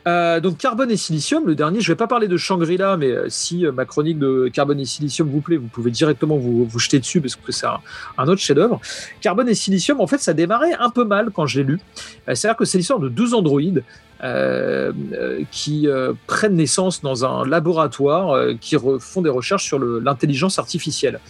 Euh, 0.08 0.40
donc 0.40 0.56
Carbone 0.56 0.90
et 0.90 0.96
Silicium, 0.96 1.46
le 1.46 1.54
dernier, 1.54 1.80
je 1.82 1.92
vais 1.92 1.96
pas 1.96 2.06
parler 2.06 2.28
de 2.28 2.36
Shangri-La, 2.38 2.96
mais 2.96 3.10
euh, 3.10 3.26
si 3.28 3.66
euh, 3.66 3.72
ma 3.72 3.84
chronique 3.84 4.18
de 4.18 4.48
Carbone 4.50 4.80
et 4.80 4.86
Silicium 4.86 5.28
vous 5.28 5.42
plaît, 5.42 5.58
vous 5.58 5.66
pouvez 5.66 5.90
directement 5.90 6.38
vous, 6.38 6.66
jeter 6.78 6.98
dessus 6.98 7.20
parce 7.20 7.36
que 7.36 7.52
c'est 7.52 7.66
un, 7.66 8.28
autre 8.28 8.40
chef-d'œuvre. 8.40 8.80
Carbone 9.20 9.48
et 9.50 9.54
Silicium, 9.54 10.00
en 10.00 10.06
fait, 10.06 10.18
ça 10.18 10.32
démarrait 10.32 10.72
un 10.78 10.88
peu 10.88 11.04
mal 11.04 11.30
quand 11.34 11.46
je 11.46 11.60
l'ai 11.60 11.64
lu. 11.64 11.80
C'est-à-dire 12.26 12.56
que 12.56 12.64
c'est 12.64 12.78
l'histoire 12.78 13.00
de 13.00 13.08
deux 13.08 13.34
androïdes 13.34 13.84
qui 15.52 15.88
prennent 16.26 16.56
naissance 16.56 17.02
dans 17.02 17.24
un 17.24 17.46
laboratoire 17.46 18.56
qui 18.60 18.76
font 18.98 19.22
des 19.22 19.30
recherches 19.30 19.64
sur 19.64 19.78
l'intelligence 19.78 20.58
artificielle. 20.58 21.20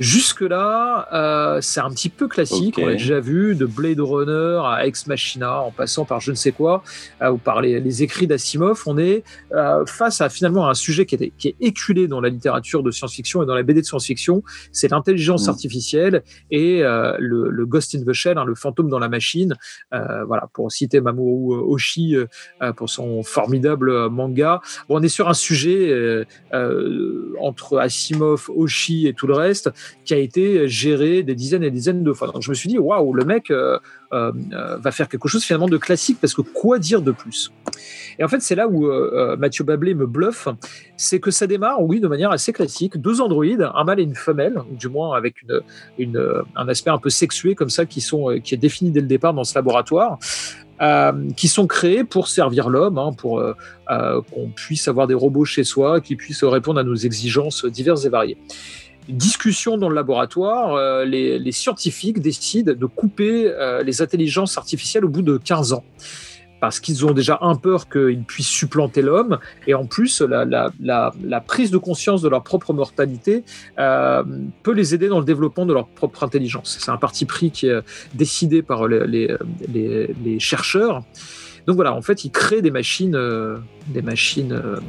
Jusque-là, 0.00 1.08
euh, 1.12 1.60
c'est 1.60 1.80
un 1.80 1.90
petit 1.90 2.08
peu 2.08 2.28
classique. 2.28 2.78
On 2.78 2.86
l'a 2.86 2.92
déjà 2.92 3.20
vu, 3.20 3.54
de 3.54 3.66
Blade 3.66 4.00
Runner 4.00 4.60
à 4.64 4.86
Ex 4.86 5.06
Machina, 5.06 5.60
en 5.60 5.70
passant 5.70 6.04
par 6.04 6.20
je 6.20 6.30
ne 6.30 6.36
sais 6.36 6.52
quoi, 6.52 6.82
euh, 7.22 7.30
ou 7.30 7.38
par 7.38 7.60
les, 7.60 7.80
les 7.80 8.02
écrits 8.02 8.26
d'Asimov. 8.26 8.82
On 8.86 8.98
est 8.98 9.24
euh, 9.52 9.84
face 9.86 10.20
à 10.20 10.28
finalement 10.28 10.68
un 10.68 10.74
sujet 10.74 11.06
qui 11.06 11.14
est, 11.16 11.32
qui 11.36 11.48
est 11.48 11.56
éculé 11.60 12.06
dans 12.08 12.20
la 12.20 12.28
littérature 12.28 12.82
de 12.82 12.90
science-fiction 12.90 13.42
et 13.42 13.46
dans 13.46 13.54
la 13.54 13.62
BD 13.62 13.80
de 13.80 13.86
science-fiction. 13.86 14.42
C'est 14.72 14.90
l'intelligence 14.90 15.46
Mm. 15.46 15.50
artificielle 15.50 16.22
et 16.50 16.82
euh, 16.82 17.16
le, 17.18 17.50
le 17.50 17.66
Ghost 17.66 17.94
in 17.94 18.02
the 18.04 18.12
Shell, 18.12 18.38
hein, 18.38 18.44
le 18.44 18.54
fantôme 18.54 18.88
dans 18.88 18.98
la 18.98 19.08
machine. 19.08 19.56
Euh, 19.94 20.24
voilà, 20.24 20.48
pour 20.52 20.70
citer 20.70 21.00
Mamoru 21.00 21.58
Oshii 21.60 22.16
euh, 22.16 22.72
pour 22.72 22.88
son 22.88 23.22
formidable 23.22 24.08
manga. 24.08 24.60
Bon, 24.88 24.98
on 24.98 25.02
est 25.02 25.08
sur 25.08 25.28
un 25.28 25.34
sujet 25.34 25.90
euh, 25.90 26.24
euh, 26.54 27.32
entre 27.40 27.78
Asimov, 27.78 28.50
Oshii 28.54 29.06
et 29.06 29.14
tout 29.14 29.26
le 29.26 29.34
reste 29.34 29.70
qui 30.04 30.14
a 30.14 30.18
été 30.18 30.68
géré 30.68 31.22
des 31.22 31.34
dizaines 31.34 31.62
et 31.62 31.70
des 31.70 31.76
dizaines 31.76 32.02
de 32.02 32.12
fois. 32.12 32.32
Je 32.40 32.50
me 32.50 32.54
suis 32.54 32.68
dit, 32.68 32.78
waouh, 32.78 33.12
le 33.12 33.24
mec 33.24 33.50
euh, 33.50 33.78
euh, 34.12 34.32
euh, 34.52 34.76
va 34.78 34.90
faire 34.90 35.08
quelque 35.08 35.28
chose 35.28 35.44
finalement 35.44 35.68
de 35.68 35.76
classique 35.76 36.18
parce 36.20 36.34
que 36.34 36.42
quoi 36.42 36.78
dire 36.78 37.02
de 37.02 37.12
plus? 37.12 37.52
Et 38.18 38.24
en 38.24 38.28
fait, 38.28 38.40
c'est 38.40 38.54
là 38.54 38.66
où 38.66 38.86
euh, 38.86 39.10
euh, 39.14 39.36
Mathieu 39.36 39.64
Bablé 39.64 39.94
me 39.94 40.06
bluffe, 40.06 40.48
c'est 40.96 41.20
que 41.20 41.30
ça 41.30 41.46
démarre, 41.46 41.82
oui, 41.82 42.00
de 42.00 42.08
manière 42.08 42.30
assez 42.30 42.52
classique, 42.52 42.96
deux 42.96 43.20
androïdes, 43.20 43.68
un 43.74 43.84
mâle 43.84 44.00
et 44.00 44.02
une 44.02 44.16
femelle, 44.16 44.60
du 44.72 44.88
moins 44.88 45.16
avec 45.16 45.36
euh, 45.50 46.42
un 46.56 46.68
aspect 46.68 46.90
un 46.90 46.98
peu 46.98 47.10
sexué 47.10 47.54
comme 47.54 47.70
ça 47.70 47.86
qui, 47.86 48.00
sont, 48.00 48.30
euh, 48.30 48.38
qui 48.38 48.54
est 48.54 48.58
défini 48.58 48.90
dès 48.90 49.00
le 49.00 49.06
départ 49.06 49.34
dans 49.34 49.44
ce 49.44 49.54
laboratoire. 49.54 50.18
euh, 50.80 51.12
qui 51.36 51.48
sont 51.48 51.66
créés 51.66 52.04
pour 52.04 52.28
servir 52.28 52.68
l'homme, 52.68 52.98
hein, 52.98 53.12
pour 53.16 53.40
euh, 53.40 53.54
euh, 53.90 54.20
qu'on 54.32 54.48
puisse 54.48 54.88
avoir 54.88 55.06
des 55.06 55.14
robots 55.14 55.44
chez 55.44 55.64
soi, 55.64 56.00
qui 56.00 56.16
puissent 56.16 56.44
répondre 56.44 56.78
à 56.80 56.84
nos 56.84 56.94
exigences 56.94 57.64
diverses 57.64 58.04
et 58.04 58.08
variées 58.08 58.38
discussion 59.08 59.78
dans 59.78 59.88
le 59.88 59.94
laboratoire, 59.94 60.74
euh, 60.74 61.04
les, 61.04 61.38
les 61.38 61.52
scientifiques 61.52 62.20
décident 62.20 62.72
de 62.74 62.86
couper 62.86 63.46
euh, 63.46 63.82
les 63.82 64.02
intelligences 64.02 64.58
artificielles 64.58 65.04
au 65.04 65.08
bout 65.08 65.22
de 65.22 65.36
15 65.38 65.72
ans. 65.72 65.84
Parce 66.60 66.80
qu'ils 66.80 67.06
ont 67.06 67.12
déjà 67.12 67.38
un 67.40 67.54
peur 67.54 67.88
qu'ils 67.88 68.24
puissent 68.24 68.48
supplanter 68.48 69.00
l'homme, 69.00 69.38
et 69.68 69.74
en 69.74 69.86
plus, 69.86 70.20
la, 70.22 70.44
la- 70.44 70.72
la- 70.80 71.12
la 71.24 71.40
prise 71.40 71.70
de 71.70 71.78
conscience 71.78 72.20
de 72.20 72.28
leur 72.28 72.42
propre 72.42 72.72
mortalité 72.72 73.44
euh, 73.78 74.24
peut 74.64 74.72
les 74.72 74.92
aider 74.92 75.06
dans 75.06 75.20
le 75.20 75.24
développement 75.24 75.66
de 75.66 75.72
leur 75.72 75.86
propre 75.86 76.24
intelligence. 76.24 76.76
C'est 76.80 76.90
un 76.90 76.96
parti 76.96 77.26
pris 77.26 77.52
qui 77.52 77.68
est 77.68 77.80
décidé 78.14 78.62
par 78.62 78.88
les, 78.88 79.06
les- 79.06 79.36
les- 79.72 80.14
les 80.24 80.40
chercheurs. 80.40 81.04
Donc 81.68 81.76
voilà, 81.76 81.94
en 81.94 82.02
fait, 82.02 82.24
ils 82.24 82.30
créent 82.32 82.62
des 82.62 82.72
machines, 82.72 83.14
euh, 83.14 83.58
des 83.86 84.02
machines 84.02 84.52
euh, 84.52 84.80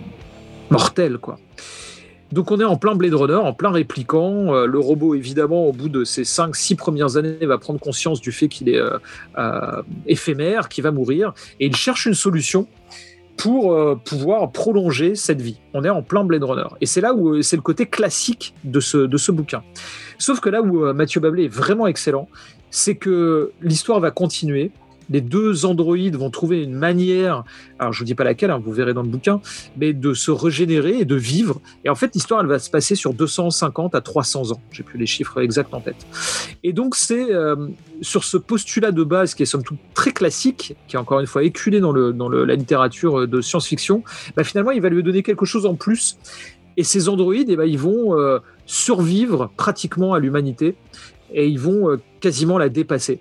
mortelles, 0.71 1.19
quoi. 1.19 1.37
Donc 2.31 2.51
on 2.51 2.60
est 2.60 2.65
en 2.65 2.77
plein 2.77 2.95
Blade 2.95 3.14
Runner, 3.14 3.35
en 3.35 3.53
plein 3.53 3.72
répliquant. 3.72 4.53
Euh, 4.53 4.65
le 4.65 4.80
robot, 4.80 5.15
évidemment, 5.15 5.68
au 5.68 5.72
bout 5.72 5.89
de 5.89 6.03
ses 6.03 6.23
5-6 6.23 6.76
premières 6.76 7.18
années, 7.18 7.45
va 7.45 7.57
prendre 7.57 7.80
conscience 7.80 8.22
du 8.22 8.31
fait 8.31 8.47
qu'il 8.47 8.69
est 8.69 8.77
euh, 8.77 8.97
euh, 9.38 9.81
éphémère, 10.06 10.69
qu'il 10.69 10.84
va 10.84 10.91
mourir, 10.91 11.34
et 11.60 11.65
il 11.65 11.76
cherche 11.76 12.06
une 12.06 12.14
solution 12.14 12.68
pour 13.38 13.97
pouvoir 14.03 14.51
prolonger 14.51 15.15
cette 15.15 15.41
vie. 15.41 15.61
On 15.73 15.85
est 15.85 15.89
en 15.89 16.01
plein 16.01 16.26
Blade 16.26 16.43
Runner. 16.43 16.68
Et 16.81 16.85
c'est 16.85 16.99
là 16.99 17.14
où 17.14 17.41
c'est 17.41 17.56
le 17.56 17.61
côté 17.61 17.85
classique 17.85 18.53
de 18.65 18.81
ce, 18.81 18.97
de 18.97 19.15
ce 19.15 19.31
bouquin. 19.31 19.64
Sauf 20.18 20.41
que 20.41 20.49
là 20.49 20.61
où 20.61 20.93
Mathieu 20.93 21.22
Bablé 21.22 21.45
est 21.45 21.47
vraiment 21.47 21.88
excellent, 21.88 22.27
c'est 22.69 22.95
que 22.95 23.53
l'histoire 23.61 24.01
va 24.01 24.11
continuer 24.11 24.72
les 25.10 25.22
deux 25.22 25.65
androïdes 25.65 26.15
vont 26.15 26.30
trouver 26.30 26.64
une 26.64 26.73
manière, 26.73 27.44
alors 27.80 27.94
je 27.94 27.99
vous 27.99 28.06
dis 28.06 28.15
pas 28.15 28.23
laquelle, 28.23 28.52
hein, 28.52 28.61
vous 28.64 28.72
verrez 28.72 28.94
dans 28.94 29.02
le 29.02 29.10
bouquin, 29.10 29.41
mais 29.77 29.94
de 29.94 30.14
se 30.14 30.31
régénérer 30.31 30.99
et 30.99 31.06
de 31.06 31.15
vivre. 31.15 31.61
Et 31.84 31.90
en 31.90 31.95
fait, 31.95 32.14
l'histoire, 32.14 32.41
elle 32.41 32.48
va 32.48 32.60
se 32.60 32.69
passer 32.69 32.95
sur 32.95 33.14
250 33.14 33.95
à 33.95 34.02
300 34.02 34.52
ans. 34.52 34.61
J'ai 34.72 34.84
plus 34.84 34.99
les 34.99 35.06
chiffres 35.06 35.41
exacts 35.41 35.73
en 35.73 35.81
tête. 35.81 36.06
Et 36.64 36.73
donc, 36.73 36.95
c'est 36.95 37.34
euh, 37.34 37.56
sur 38.02 38.23
ce 38.23 38.38
postulat 38.38 38.91
de 38.91 39.03
base 39.03 39.34
qui 39.36 39.44
est 39.44 39.48
somme 39.48 39.64
toute 39.64 39.80
très 39.94 40.11
classique, 40.11 40.76
qui 40.88 40.95
est 40.95 40.99
encore 40.99 41.19
une 41.19 41.27
fois 41.27 41.44
éculé 41.44 41.80
dans, 41.80 41.91
la 41.91 42.56
littérature 42.56 43.27
de 43.27 43.41
science-fiction, 43.41 44.03
bah, 44.36 44.44
finalement, 44.44 44.72
il 44.72 44.81
va 44.81 44.90
lui 44.90 45.03
donner 45.03 45.23
quelque 45.23 45.45
chose 45.45 45.65
en 45.65 45.76
plus. 45.76 46.18
Et 46.77 46.84
ces 46.84 47.10
androïdes, 47.10 47.49
eh 47.49 47.56
ben, 47.56 47.65
ils 47.65 47.77
vont 47.77 48.18
euh, 48.18 48.40
survivre 48.65 49.52
pratiquement 49.57 50.14
à 50.14 50.19
l'humanité 50.19 50.76
et 51.34 51.48
ils 51.48 51.60
vont 51.60 51.90
euh, 51.90 51.98
quasiment 52.22 52.57
la 52.57 52.69
dépasser. 52.69 53.19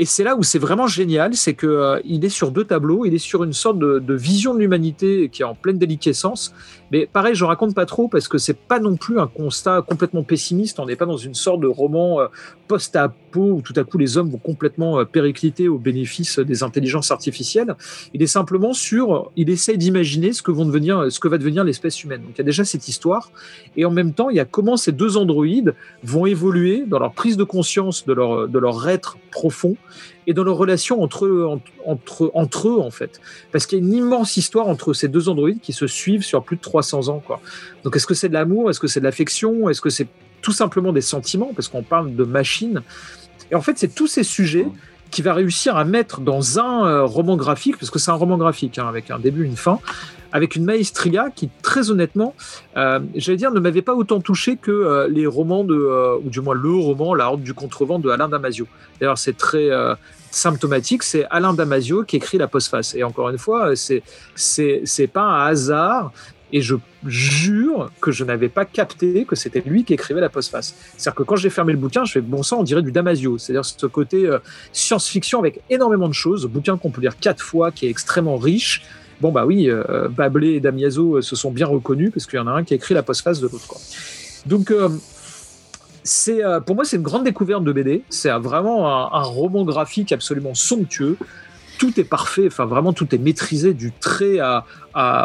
Et 0.00 0.06
c'est 0.06 0.24
là 0.24 0.34
où 0.34 0.42
c'est 0.42 0.58
vraiment 0.58 0.86
génial, 0.86 1.34
c'est 1.34 1.52
que 1.52 1.66
euh, 1.66 2.00
est 2.24 2.30
sur 2.30 2.52
deux 2.52 2.64
tableaux, 2.64 3.04
il 3.04 3.12
est 3.12 3.18
sur 3.18 3.44
une 3.44 3.52
sorte 3.52 3.78
de 3.78 4.14
vision 4.14 4.54
de 4.54 4.58
l'humanité 4.58 5.28
qui 5.28 5.42
est 5.42 5.44
en 5.44 5.54
pleine 5.54 5.76
déliquescence. 5.76 6.54
Mais 6.90 7.06
pareil, 7.06 7.34
je 7.34 7.44
raconte 7.44 7.74
pas 7.74 7.86
trop 7.86 8.08
parce 8.08 8.28
que 8.28 8.38
c'est 8.38 8.58
pas 8.58 8.80
non 8.80 8.96
plus 8.96 9.20
un 9.20 9.26
constat 9.26 9.82
complètement 9.82 10.22
pessimiste. 10.22 10.80
On 10.80 10.86
n'est 10.86 10.96
pas 10.96 11.06
dans 11.06 11.16
une 11.16 11.34
sorte 11.34 11.60
de 11.60 11.66
roman 11.66 12.20
euh, 12.20 12.26
post-apo 12.68 13.40
où 13.40 13.62
tout 13.62 13.74
à 13.76 13.84
coup 13.84 13.98
les 13.98 14.16
hommes 14.16 14.30
vont 14.30 14.38
complètement 14.38 15.00
euh, 15.00 15.04
péricliter 15.04 15.68
au 15.68 15.78
bénéfice 15.78 16.38
des 16.38 16.62
intelligences 16.62 17.10
artificielles. 17.10 17.74
Il 18.14 18.22
est 18.22 18.26
simplement 18.26 18.72
sur, 18.72 19.30
il 19.36 19.50
essaye 19.50 19.78
d'imaginer 19.78 20.32
ce 20.32 20.42
que 20.42 20.50
vont 20.50 20.64
devenir, 20.64 21.10
ce 21.10 21.20
que 21.20 21.28
va 21.28 21.38
devenir 21.38 21.64
l'espèce 21.64 22.02
humaine. 22.02 22.22
Donc 22.22 22.32
il 22.34 22.38
y 22.38 22.42
a 22.42 22.44
déjà 22.44 22.64
cette 22.64 22.88
histoire, 22.88 23.30
et 23.76 23.84
en 23.84 23.90
même 23.90 24.12
temps 24.12 24.30
il 24.30 24.36
y 24.36 24.40
a 24.40 24.44
comment 24.44 24.76
ces 24.76 24.92
deux 24.92 25.16
androïdes 25.16 25.74
vont 26.02 26.26
évoluer 26.26 26.84
dans 26.86 26.98
leur 26.98 27.12
prise 27.12 27.36
de 27.36 27.44
conscience 27.44 28.06
de 28.06 28.12
leur 28.12 28.48
de 28.48 28.58
leur 28.58 28.88
être 28.88 29.16
profond 29.30 29.76
et 30.26 30.34
dans 30.34 30.44
leur 30.44 30.56
relation 30.56 31.02
entre 31.02 31.26
eux, 31.26 31.46
en- 31.46 31.60
entre, 31.86 32.30
entre 32.34 32.68
eux 32.68 32.78
en 32.80 32.90
fait. 32.90 33.20
Parce 33.52 33.66
qu'il 33.66 33.78
y 33.78 33.82
a 33.82 33.84
une 33.84 33.92
immense 33.94 34.36
histoire 34.36 34.68
entre 34.68 34.92
ces 34.92 35.08
deux 35.08 35.28
androïdes 35.28 35.60
qui 35.60 35.72
se 35.72 35.86
suivent 35.86 36.24
sur 36.24 36.42
plus 36.42 36.56
de 36.56 36.60
300 36.62 37.08
ans. 37.08 37.22
Quoi. 37.26 37.40
Donc 37.84 37.96
est-ce 37.96 38.06
que 38.06 38.14
c'est 38.14 38.28
de 38.28 38.34
l'amour? 38.34 38.70
Est-ce 38.70 38.80
que 38.80 38.86
c'est 38.88 39.00
de 39.00 39.04
l'affection? 39.04 39.68
Est-ce 39.70 39.80
que 39.80 39.90
c'est 39.90 40.06
tout 40.42 40.52
simplement 40.52 40.92
des 40.92 41.00
sentiments? 41.00 41.52
Parce 41.54 41.68
qu'on 41.68 41.82
parle 41.82 42.14
de 42.14 42.24
machines. 42.24 42.82
Et 43.50 43.54
en 43.54 43.60
fait, 43.62 43.78
c'est 43.78 43.94
tous 43.94 44.06
ces 44.06 44.22
sujets 44.22 44.66
qui 45.10 45.22
va 45.22 45.34
réussir 45.34 45.76
à 45.76 45.84
mettre 45.84 46.20
dans 46.20 46.60
un 46.60 46.86
euh, 46.86 47.04
roman 47.04 47.36
graphique, 47.36 47.76
parce 47.78 47.90
que 47.90 47.98
c'est 47.98 48.12
un 48.12 48.14
roman 48.14 48.38
graphique, 48.38 48.78
hein, 48.78 48.86
avec 48.88 49.10
un 49.10 49.18
début, 49.18 49.44
une 49.44 49.56
fin, 49.56 49.80
avec 50.32 50.56
une 50.56 50.64
maestria 50.64 51.30
qui, 51.34 51.48
très 51.62 51.90
honnêtement, 51.90 52.34
euh, 52.76 53.00
j'allais 53.14 53.36
dire, 53.36 53.50
ne 53.50 53.60
m'avait 53.60 53.82
pas 53.82 53.94
autant 53.94 54.20
touché 54.20 54.56
que 54.56 54.70
euh, 54.70 55.08
les 55.08 55.26
romans 55.26 55.64
de, 55.64 55.74
euh, 55.74 56.16
ou 56.24 56.30
du 56.30 56.40
moins 56.40 56.54
le 56.54 56.72
roman 56.72 57.14
La 57.14 57.28
Horde 57.28 57.42
du 57.42 57.54
Contrevent 57.54 57.98
de 57.98 58.10
Alain 58.10 58.28
Damasio. 58.28 58.66
D'ailleurs, 59.00 59.18
c'est 59.18 59.36
très 59.36 59.70
euh, 59.70 59.94
symptomatique, 60.30 61.02
c'est 61.02 61.26
Alain 61.30 61.54
Damasio 61.54 62.04
qui 62.04 62.16
écrit 62.16 62.38
la 62.38 62.48
postface. 62.48 62.94
Et 62.94 63.02
encore 63.02 63.30
une 63.30 63.38
fois, 63.38 63.74
c'est 63.76 64.02
c'est 64.34 65.06
pas 65.12 65.22
un 65.22 65.46
hasard. 65.46 66.12
Et 66.52 66.62
je 66.62 66.74
jure 67.06 67.92
que 68.00 68.10
je 68.10 68.24
n'avais 68.24 68.48
pas 68.48 68.64
capté 68.64 69.24
que 69.24 69.36
c'était 69.36 69.62
lui 69.64 69.84
qui 69.84 69.94
écrivait 69.94 70.20
la 70.20 70.28
postface. 70.28 70.74
C'est-à-dire 70.96 71.14
que 71.14 71.22
quand 71.22 71.36
j'ai 71.36 71.48
fermé 71.48 71.72
le 71.72 71.78
bouquin, 71.78 72.04
je 72.04 72.10
fais 72.10 72.20
bon 72.20 72.42
sang, 72.42 72.58
on 72.58 72.62
dirait 72.64 72.82
du 72.82 72.90
Damasio. 72.90 73.38
C'est-à-dire 73.38 73.64
ce 73.64 73.86
côté 73.86 74.28
science-fiction 74.72 75.38
avec 75.38 75.60
énormément 75.70 76.08
de 76.08 76.12
choses, 76.12 76.46
bouquin 76.46 76.76
qu'on 76.76 76.90
peut 76.90 77.02
lire 77.02 77.16
quatre 77.20 77.40
fois, 77.40 77.70
qui 77.70 77.86
est 77.86 77.88
extrêmement 77.88 78.36
riche. 78.36 78.82
Bon 79.20 79.32
bah 79.32 79.44
oui, 79.44 79.68
euh, 79.68 80.08
Bablé 80.08 80.52
et 80.54 80.60
Damiazo 80.60 81.16
euh, 81.16 81.22
se 81.22 81.36
sont 81.36 81.50
bien 81.50 81.66
reconnus 81.66 82.10
parce 82.12 82.26
qu'il 82.26 82.38
y 82.38 82.42
en 82.42 82.46
a 82.46 82.52
un 82.52 82.64
qui 82.64 82.72
a 82.72 82.76
écrit 82.76 82.94
la 82.94 83.02
postface 83.02 83.40
de 83.40 83.48
l'autre. 83.48 83.76
Donc 84.46 84.70
euh, 84.70 84.88
euh, 86.28 86.60
pour 86.60 86.74
moi 86.74 86.86
c'est 86.86 86.96
une 86.96 87.02
grande 87.02 87.24
découverte 87.24 87.62
de 87.62 87.72
BD. 87.72 88.02
C'est 88.08 88.30
vraiment 88.30 89.14
un, 89.14 89.22
roman 89.22 89.64
graphique 89.64 90.12
absolument 90.12 90.54
somptueux. 90.54 91.18
Tout 91.78 91.98
est 92.00 92.04
parfait, 92.04 92.46
enfin 92.46 92.64
vraiment 92.64 92.94
tout 92.94 93.14
est 93.14 93.18
maîtrisé 93.18 93.74
du 93.74 93.92
trait 93.92 94.38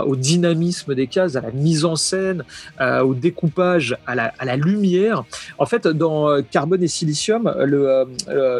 au 0.05 0.15
dynamisme 0.15 0.95
des 0.95 1.07
cases, 1.07 1.35
à 1.35 1.41
la 1.41 1.51
mise 1.51 1.83
en 1.83 1.97
scène, 1.97 2.45
au 2.79 3.13
découpage, 3.13 3.97
à 4.07 4.15
la, 4.15 4.55
lumière. 4.55 5.25
En 5.57 5.65
fait, 5.65 5.85
dans 5.85 6.41
Carbone 6.43 6.81
et 6.81 6.87
Silicium, 6.87 7.53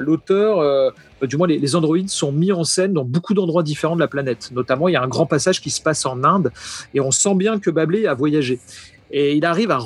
l'auteur, 0.02 0.92
du 1.26 1.38
moins 1.38 1.48
les, 1.48 1.76
androïdes, 1.76 2.10
sont 2.10 2.32
mis 2.32 2.52
en 2.52 2.64
scène 2.64 2.94
dans 2.94 3.06
beaucoup 3.06 3.34
d'endroits 3.34 3.64
différents 3.64 3.96
de 3.96 4.02
la 4.02 4.08
planète. 4.08 4.52
Notamment, 4.54 4.88
il 4.88 4.94
y 4.94 4.96
a 4.96 5.02
un 5.02 5.08
grand 5.08 5.26
passage 5.26 5.62
qui 5.62 5.70
se 5.70 5.82
passe 5.82 6.06
en 6.06 6.24
Inde 6.24 6.52
et 6.94 7.00
on 7.00 7.12
sent 7.12 7.36
bien 7.36 7.60
que 7.60 7.70
Bablé 7.70 8.08
a 8.08 8.14
voyagé. 8.14 8.60
Et 9.12 9.36
il 9.36 9.46
arrive 9.46 9.72
à, 9.72 9.80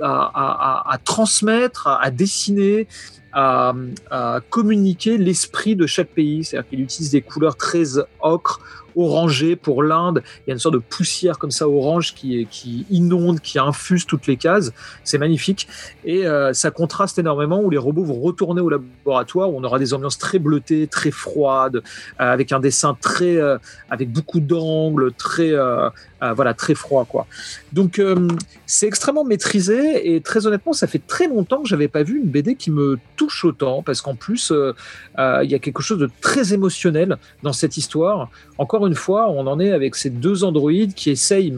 à, 0.00 0.98
transmettre, 1.04 1.86
à, 1.86 2.02
à 2.02 2.10
dessiner, 2.10 2.86
à, 3.32 3.74
à 4.10 4.40
communiquer 4.50 5.18
l'esprit 5.18 5.76
de 5.76 5.86
chaque 5.86 6.08
pays. 6.08 6.44
C'est-à-dire 6.44 6.68
qu'il 6.68 6.80
utilise 6.80 7.10
des 7.10 7.22
couleurs 7.22 7.56
très 7.56 7.98
ocre, 8.20 8.60
orangées 8.96 9.56
pour 9.56 9.82
l'Inde. 9.82 10.22
Il 10.46 10.48
y 10.48 10.50
a 10.50 10.54
une 10.54 10.60
sorte 10.60 10.74
de 10.74 10.80
poussière 10.80 11.38
comme 11.38 11.50
ça 11.50 11.68
orange 11.68 12.14
qui, 12.14 12.46
qui 12.50 12.86
inonde, 12.90 13.40
qui 13.40 13.58
infuse 13.58 14.06
toutes 14.06 14.26
les 14.26 14.36
cases. 14.36 14.72
C'est 15.04 15.18
magnifique. 15.18 15.68
Et 16.04 16.26
euh, 16.26 16.52
ça 16.52 16.70
contraste 16.70 17.18
énormément 17.18 17.60
où 17.60 17.70
les 17.70 17.78
robots 17.78 18.04
vont 18.04 18.20
retourner 18.20 18.60
au 18.60 18.68
laboratoire, 18.68 19.50
où 19.50 19.58
on 19.58 19.64
aura 19.64 19.78
des 19.78 19.94
ambiances 19.94 20.18
très 20.18 20.38
bleutées, 20.38 20.86
très 20.86 21.10
froides, 21.10 21.76
euh, 21.76 21.80
avec 22.18 22.52
un 22.52 22.60
dessin 22.60 22.96
très, 23.00 23.36
euh, 23.36 23.58
avec 23.90 24.12
beaucoup 24.12 24.40
d'angles, 24.40 25.12
très, 25.12 25.52
euh, 25.52 25.88
voilà, 26.32 26.54
très 26.54 26.74
froid, 26.74 27.04
quoi. 27.04 27.26
Donc, 27.72 27.98
euh, 27.98 28.28
c'est 28.66 28.86
extrêmement 28.86 29.24
maîtrisé 29.24 30.14
et 30.14 30.20
très 30.20 30.46
honnêtement, 30.46 30.72
ça 30.72 30.86
fait 30.86 31.04
très 31.04 31.28
longtemps 31.28 31.62
que 31.62 31.68
j'avais 31.68 31.88
pas 31.88 32.02
vu 32.02 32.18
une 32.18 32.28
BD 32.28 32.54
qui 32.54 32.70
me 32.70 32.98
touche 33.16 33.44
autant 33.44 33.82
parce 33.82 34.00
qu'en 34.00 34.14
plus, 34.14 34.50
euh, 34.50 34.72
euh, 35.18 35.40
il 35.44 35.50
y 35.50 35.54
a 35.54 35.58
quelque 35.58 35.82
chose 35.82 35.98
de 35.98 36.08
très 36.20 36.54
émotionnel 36.54 37.16
dans 37.42 37.52
cette 37.52 37.76
histoire. 37.76 38.30
Encore 38.58 38.86
une 38.86 38.94
fois, 38.94 39.28
on 39.30 39.46
en 39.46 39.60
est 39.60 39.72
avec 39.72 39.96
ces 39.96 40.10
deux 40.10 40.44
androïdes 40.44 40.94
qui 40.94 41.10
essayent 41.10 41.52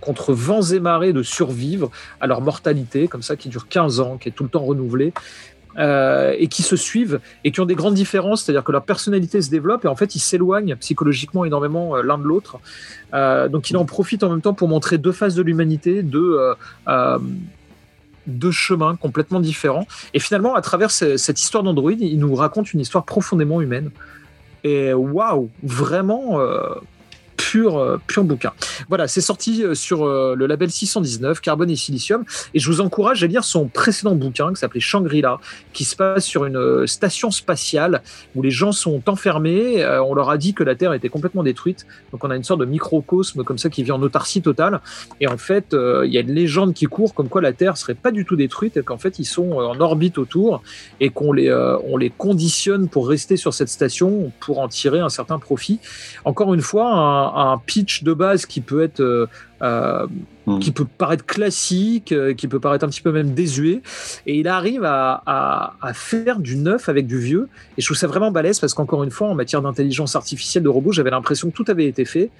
contre 0.00 0.32
vents 0.32 0.62
et 0.62 0.78
marées 0.78 1.12
de 1.12 1.22
survivre 1.22 1.90
à 2.20 2.26
leur 2.26 2.40
mortalité, 2.40 3.08
comme 3.08 3.22
ça, 3.22 3.36
qui 3.36 3.48
dure 3.48 3.68
15 3.68 4.00
ans, 4.00 4.18
qui 4.18 4.28
est 4.28 4.32
tout 4.32 4.44
le 4.44 4.50
temps 4.50 4.64
renouvelée. 4.64 5.12
Euh, 5.78 6.34
et 6.38 6.48
qui 6.48 6.62
se 6.62 6.76
suivent 6.76 7.20
et 7.44 7.52
qui 7.52 7.60
ont 7.60 7.66
des 7.66 7.74
grandes 7.74 7.94
différences, 7.94 8.42
c'est-à-dire 8.42 8.64
que 8.64 8.72
leur 8.72 8.84
personnalité 8.84 9.42
se 9.42 9.50
développe 9.50 9.84
et 9.84 9.88
en 9.88 9.96
fait 9.96 10.14
ils 10.14 10.20
s'éloignent 10.20 10.74
psychologiquement 10.76 11.44
énormément 11.44 11.96
euh, 11.96 12.02
l'un 12.02 12.18
de 12.18 12.24
l'autre. 12.24 12.58
Euh, 13.14 13.48
donc 13.48 13.70
il 13.70 13.76
en 13.76 13.84
profite 13.84 14.22
en 14.24 14.30
même 14.30 14.40
temps 14.40 14.54
pour 14.54 14.68
montrer 14.68 14.98
deux 14.98 15.12
faces 15.12 15.34
de 15.34 15.42
l'humanité, 15.42 16.02
deux, 16.02 16.38
deux 18.26 18.50
chemins 18.50 18.96
complètement 18.96 19.40
différents. 19.40 19.86
Et 20.14 20.18
finalement, 20.18 20.54
à 20.54 20.60
travers 20.60 20.90
ce- 20.90 21.16
cette 21.16 21.40
histoire 21.40 21.62
d'Android, 21.62 21.92
il 21.92 22.18
nous 22.18 22.34
raconte 22.34 22.72
une 22.72 22.80
histoire 22.80 23.04
profondément 23.04 23.60
humaine. 23.60 23.90
Et 24.64 24.92
waouh, 24.92 25.50
vraiment 25.62 26.40
pur, 27.36 27.78
euh, 27.78 28.00
pur 28.06 28.24
bouquin. 28.24 28.52
Voilà, 28.88 29.08
c'est 29.08 29.20
sorti 29.20 29.62
euh, 29.62 29.74
sur 29.74 30.04
euh, 30.04 30.34
le 30.36 30.46
label 30.46 30.70
619, 30.70 31.40
Carbone 31.40 31.70
et 31.70 31.76
Silicium. 31.76 32.24
Et 32.54 32.58
je 32.58 32.68
vous 32.68 32.80
encourage 32.80 33.22
à 33.22 33.26
lire 33.26 33.44
son 33.44 33.68
précédent 33.68 34.14
bouquin 34.14 34.52
qui 34.52 34.56
s'appelait 34.56 34.80
Shangri-La, 34.80 35.38
qui 35.72 35.84
se 35.84 35.96
passe 35.96 36.24
sur 36.24 36.44
une 36.44 36.86
station 36.86 37.30
spatiale 37.30 38.02
où 38.34 38.42
les 38.42 38.50
gens 38.50 38.72
sont 38.72 39.02
enfermés. 39.08 39.84
On 39.86 40.14
leur 40.14 40.30
a 40.30 40.38
dit 40.38 40.54
que 40.54 40.64
la 40.64 40.74
Terre 40.74 40.92
était 40.92 41.08
complètement 41.08 41.42
détruite. 41.42 41.86
Donc 42.12 42.24
on 42.24 42.30
a 42.30 42.36
une 42.36 42.44
sorte 42.44 42.60
de 42.60 42.64
microcosme 42.64 43.44
comme 43.44 43.58
ça 43.58 43.70
qui 43.70 43.82
vit 43.82 43.92
en 43.92 44.02
autarcie 44.02 44.42
totale. 44.42 44.80
Et 45.20 45.28
en 45.28 45.38
fait, 45.38 45.72
il 45.72 46.12
y 46.12 46.18
a 46.18 46.20
une 46.20 46.32
légende 46.32 46.74
qui 46.74 46.86
court 46.86 47.14
comme 47.14 47.28
quoi 47.28 47.42
la 47.42 47.52
Terre 47.52 47.76
serait 47.76 47.94
pas 47.94 48.10
du 48.10 48.24
tout 48.24 48.36
détruite 48.36 48.76
et 48.76 48.82
qu'en 48.82 48.98
fait 48.98 49.18
ils 49.18 49.24
sont 49.24 49.52
en 49.52 49.80
orbite 49.80 50.18
autour 50.18 50.62
et 51.00 51.10
qu'on 51.10 51.32
les, 51.32 51.52
on 51.84 51.96
les 51.96 52.10
conditionne 52.10 52.88
pour 52.88 53.08
rester 53.08 53.36
sur 53.36 53.54
cette 53.54 53.68
station 53.68 54.32
pour 54.40 54.60
en 54.60 54.68
tirer 54.68 55.00
un 55.00 55.08
certain 55.08 55.38
profit. 55.38 55.80
Encore 56.24 56.54
une 56.54 56.62
fois, 56.62 57.25
un 57.34 57.58
pitch 57.58 58.02
de 58.04 58.12
base 58.12 58.46
qui 58.46 58.60
peut 58.60 58.82
être 58.82 59.00
euh, 59.00 59.26
euh, 59.62 60.06
Mm. 60.48 60.60
qui 60.60 60.70
peut 60.70 60.84
paraître 60.84 61.26
classique, 61.26 62.12
euh, 62.12 62.32
qui 62.32 62.46
peut 62.46 62.60
paraître 62.60 62.84
un 62.84 62.88
petit 62.88 63.00
peu 63.00 63.10
même 63.10 63.34
désuet, 63.34 63.82
et 64.26 64.38
il 64.38 64.46
arrive 64.46 64.84
à, 64.84 65.20
à- 65.26 65.74
à 65.82 65.92
faire 65.92 66.38
du 66.38 66.54
neuf 66.56 66.88
avec 66.88 67.08
du 67.08 67.18
vieux. 67.18 67.48
Et 67.76 67.80
je 67.80 67.86
trouve 67.88 67.96
ça 67.96 68.06
vraiment 68.06 68.30
balèze 68.30 68.60
parce 68.60 68.72
qu'encore 68.72 69.02
une 69.02 69.10
fois, 69.10 69.26
en 69.26 69.34
matière 69.34 69.60
d'intelligence 69.60 70.14
artificielle 70.14 70.62
de 70.62 70.68
robots, 70.68 70.92
j'avais 70.92 71.10
l'impression 71.10 71.50
que 71.50 71.56
tout 71.56 71.64
avait 71.66 71.86
été 71.86 72.04
fait. 72.04 72.30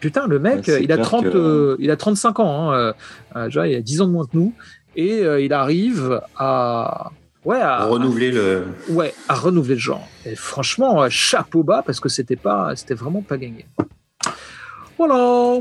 Putain, 0.00 0.26
le 0.26 0.38
mec, 0.38 0.66
Ouais, 0.68 0.82
il, 0.82 0.90
a 0.90 0.94
clair 0.94 1.06
30, 1.06 1.24
que- 1.24 1.36
euh, 1.36 1.76
il 1.80 1.90
a 1.90 1.96
35 1.98 2.40
ans, 2.40 2.70
hein, 2.72 2.94
euh, 3.36 3.44
déjà, 3.44 3.68
il 3.68 3.74
a 3.76 3.82
10 3.82 4.00
ans 4.00 4.06
de 4.06 4.12
moins 4.12 4.24
que 4.24 4.34
nous, 4.38 4.54
et 4.96 5.20
il 5.44 5.52
arrive 5.52 6.22
à. 6.38 7.10
Ouais, 7.44 7.60
à, 7.60 7.84
renouveler 7.84 8.30
le. 8.32 8.64
ouais, 8.88 9.12
à 9.28 9.34
renouveler 9.34 9.74
le 9.74 9.80
genre. 9.80 10.08
Et 10.24 10.34
franchement, 10.34 11.06
chapeau 11.10 11.62
bas 11.62 11.82
parce 11.84 12.00
que 12.00 12.08
c'était 12.08 12.36
pas, 12.36 12.74
c'était 12.74 12.94
vraiment 12.94 13.20
pas 13.20 13.36
gagné. 13.36 13.66
Voilà. 14.98 15.58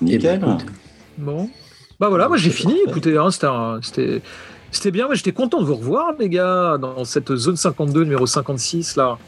Nickel. 0.00 0.34
Eh 0.34 0.38
ben, 0.38 0.54
écoute, 0.56 0.66
Bon. 1.18 1.48
Bah 2.00 2.08
voilà, 2.08 2.28
moi 2.28 2.36
j'ai 2.36 2.50
fini. 2.50 2.76
Écoutez, 2.88 3.16
hein, 3.16 3.30
c'était 3.30 3.46
c'était 3.82 4.22
c'était 4.70 4.90
bien. 4.90 5.06
mais 5.08 5.14
J'étais 5.16 5.32
content 5.32 5.60
de 5.60 5.66
vous 5.66 5.76
revoir, 5.76 6.12
les 6.18 6.28
gars, 6.28 6.76
dans 6.80 7.04
cette 7.04 7.34
zone 7.36 7.56
52, 7.56 8.02
numéro 8.04 8.26
56 8.26 8.96
là. 8.96 9.18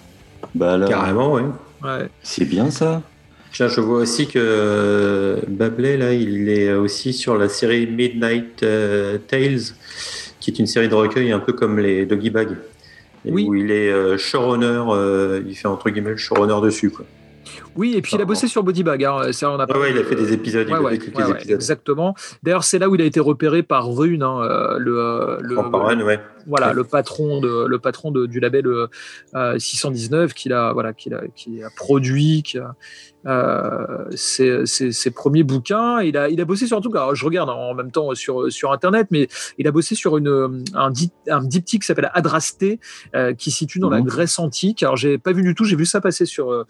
Bah 0.54 0.74
alors, 0.74 0.88
Carrément, 0.88 1.32
ouais. 1.34 1.44
Ouais. 1.82 2.08
c'est 2.22 2.44
bien 2.44 2.70
ça. 2.70 3.02
Tiens, 3.52 3.68
je 3.68 3.80
vois 3.80 3.98
aussi 4.00 4.26
que 4.26 4.38
euh, 4.38 5.40
Bablé, 5.48 5.96
là, 5.96 6.12
il 6.12 6.48
est 6.48 6.72
aussi 6.74 7.12
sur 7.12 7.38
la 7.38 7.48
série 7.48 7.86
Midnight 7.86 8.62
euh, 8.62 9.18
Tales, 9.28 9.60
qui 10.40 10.50
est 10.50 10.58
une 10.58 10.66
série 10.66 10.88
de 10.88 10.94
recueils 10.94 11.32
un 11.32 11.38
peu 11.38 11.52
comme 11.52 11.78
les 11.78 12.04
Doggy 12.04 12.30
Bag. 12.30 12.56
Oui. 13.24 13.46
Où 13.48 13.54
il 13.54 13.70
est 13.70 13.90
euh, 13.90 14.18
showrunner, 14.18 14.82
euh, 14.90 15.42
il 15.46 15.54
fait 15.56 15.68
entre 15.68 15.88
guillemets 15.90 16.10
le 16.10 16.16
showrunner 16.16 16.60
dessus. 16.62 16.90
Quoi. 16.90 17.06
Oui, 17.76 17.94
et 17.96 18.02
puis 18.02 18.12
il 18.16 18.20
a 18.22 18.24
bossé 18.24 18.48
sur 18.48 18.62
Body 18.62 18.82
Bag. 18.82 19.04
hein. 19.04 19.32
Ça, 19.32 19.50
on 19.50 19.58
a 19.58 19.64
Ah 19.64 19.66
pas- 19.66 19.78
ouais, 19.78 19.90
il 19.92 19.98
a 19.98 20.04
fait 20.04 20.14
des 20.14 20.32
épisodes, 20.32 20.68
Ouais, 20.68 20.78
ouais, 20.78 20.84
ouais, 20.84 20.94
épisodes. 20.96 21.36
exactement. 21.48 22.14
D'ailleurs, 22.42 22.64
c'est 22.64 22.78
là 22.78 22.88
où 22.88 22.94
il 22.94 23.02
a 23.02 23.04
été 23.04 23.20
repéré 23.20 23.62
par 23.62 23.88
Rune, 23.94 24.22
hein, 24.22 24.40
euh, 24.42 24.78
le, 24.78 24.98
euh, 24.98 25.38
voilà, 26.46 26.72
le 26.72 26.84
patron 26.84 27.40
de 27.40 27.66
le 27.66 27.78
patron 27.78 28.10
de- 28.12 28.26
du 28.26 28.38
label 28.40 28.66
euh, 28.66 28.86
euh, 29.34 29.58
619 29.58 30.32
qu'il 30.32 30.52
a 30.52 30.72
voilà 30.72 30.92
qu'il 30.92 31.12
a 31.14 31.22
qui 31.34 31.62
a 31.62 31.68
produit 31.76 32.42
qui 32.44 32.58
a, 32.58 32.74
euh, 33.26 34.04
ses, 34.14 34.64
ses- 34.66 34.92
ses 34.92 35.10
premiers 35.10 35.42
bouquins. 35.42 36.00
Il 36.00 36.16
a 36.16 36.28
il 36.28 36.40
a 36.40 36.44
bossé 36.44 36.66
sur 36.66 36.76
un 36.76 36.80
truc 36.80 36.94
alors 36.96 37.14
je 37.14 37.24
regarde 37.24 37.50
en 37.50 37.74
même 37.74 37.90
temps 37.90 38.14
sur 38.14 38.50
sur 38.52 38.72
internet 38.72 39.08
mais 39.10 39.28
il 39.58 39.66
a 39.66 39.72
bossé 39.72 39.94
sur 39.94 40.16
une 40.16 40.64
un, 40.74 40.90
di- 40.90 41.10
un 41.28 41.42
diptyque 41.42 41.82
qui 41.82 41.86
s'appelle 41.86 42.10
Adrasté 42.14 42.78
euh, 43.14 43.34
qui 43.34 43.50
situe 43.50 43.78
dans 43.80 43.90
la 43.90 43.98
Mhm. 43.98 44.04
Grèce 44.06 44.38
antique. 44.38 44.82
Alors 44.82 44.96
j'ai 44.96 45.18
pas 45.18 45.32
vu 45.32 45.42
du 45.42 45.54
tout. 45.54 45.64
J'ai 45.64 45.76
vu 45.76 45.86
ça 45.86 46.00
passer 46.00 46.26
sur 46.26 46.50
euh, 46.52 46.64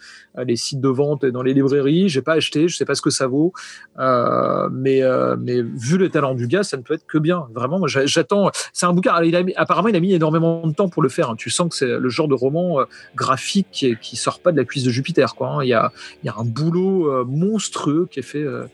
les 0.47 0.57
sites 0.57 0.81
de 0.81 0.89
vente 0.89 1.25
et 1.25 1.31
dans 1.33 1.43
les 1.43 1.53
librairies. 1.55 2.09
J'ai 2.09 2.23
pas 2.23 2.35
acheté. 2.35 2.69
Je 2.69 2.77
sais 2.77 2.85
pas 2.85 2.95
ce 2.95 3.03
que 3.03 3.11
ça 3.11 3.27
vaut. 3.27 3.53
Euh, 3.99 4.69
mais 4.73 5.03
mais 5.39 5.63
vu 5.63 5.99
le 5.99 6.09
talent 6.09 6.35
du 6.35 6.47
gars 6.47 6.63
ça 6.63 6.77
ne 6.77 6.83
peut 6.83 6.95
être 6.95 7.07
que 7.07 7.19
bien. 7.19 7.47
Vraiment 7.55 7.79
moi 7.79 7.89
j'attends. 7.89 8.51
C'est 8.73 8.87
un 8.87 8.93
bouquin. 8.93 9.13
Alors, 9.13 9.25
il 9.25 9.37
a 9.37 9.43
mis- 9.43 9.55
apparemment 9.57 9.89
il 9.89 9.97
a 9.97 10.01
mis 10.01 10.13
énormément 10.15 10.67
de 10.67 10.73
temps 10.73 10.89
pour 10.89 11.03
le 11.03 11.09
faire 11.09 11.31
hein. 11.31 11.35
tu 11.37 11.51
sens 11.51 11.69
que 11.69 11.75
c'est 11.77 11.99
le 11.99 12.09
genre 12.09 12.29
de 12.29 12.35
roman 12.35 12.79
graphique 13.15 13.67
qui, 13.73 13.97
qui 14.01 14.17
sort 14.17 14.41
pas 14.41 14.53
de 14.53 14.57
la 14.57 14.65
cuisse 14.65 14.85
de 14.85 14.91
Jupiter 14.91 15.35
quoi 15.35 15.49
hein. 15.49 15.63
il 15.65 15.69
y 15.69 15.75
a 15.75 15.93
il 16.23 16.27
y 16.27 16.29
a 16.29 16.35
un 16.39 16.45
boulot 16.51 17.11
euh, 17.13 17.25
monstrueux 17.25 18.07
qui 18.11 18.21
est 18.21 18.23
fait 18.23 18.43
euh, 18.43 18.65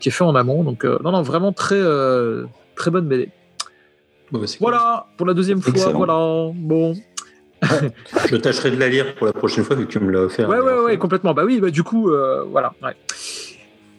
qui 0.00 0.08
est 0.08 0.12
fait 0.12 0.24
en 0.24 0.34
amont 0.34 0.62
donc 0.64 0.84
euh, 0.84 0.98
non 1.04 1.12
non 1.12 1.22
vraiment 1.22 1.52
très 1.52 1.80
très 2.74 2.90
bonne 2.90 3.06
BD 3.06 3.30
Bon, 4.32 4.40
bah, 4.40 4.46
cool. 4.46 4.56
voilà 4.58 5.06
pour 5.16 5.26
la 5.26 5.34
deuxième 5.34 5.60
fois 5.60 5.72
Excellent. 5.72 5.98
voilà 5.98 6.50
bon 6.54 6.94
Je 8.28 8.36
tâcherai 8.36 8.70
de 8.70 8.76
la 8.76 8.88
lire 8.88 9.14
pour 9.14 9.26
la 9.26 9.32
prochaine 9.32 9.64
fois 9.64 9.76
vu 9.76 9.86
que 9.86 9.92
tu 9.92 9.98
me 10.00 10.10
l'as 10.10 10.22
offert. 10.22 10.48
Ouais, 10.48 10.58
ouais, 10.60 10.78
ouais, 10.84 10.98
complètement. 10.98 11.32
Bah 11.32 11.44
oui, 11.44 11.58
bah 11.58 11.70
du 11.70 11.82
coup, 11.82 12.10
euh, 12.10 12.44
voilà. 12.44 12.74
Ouais. 12.82 12.94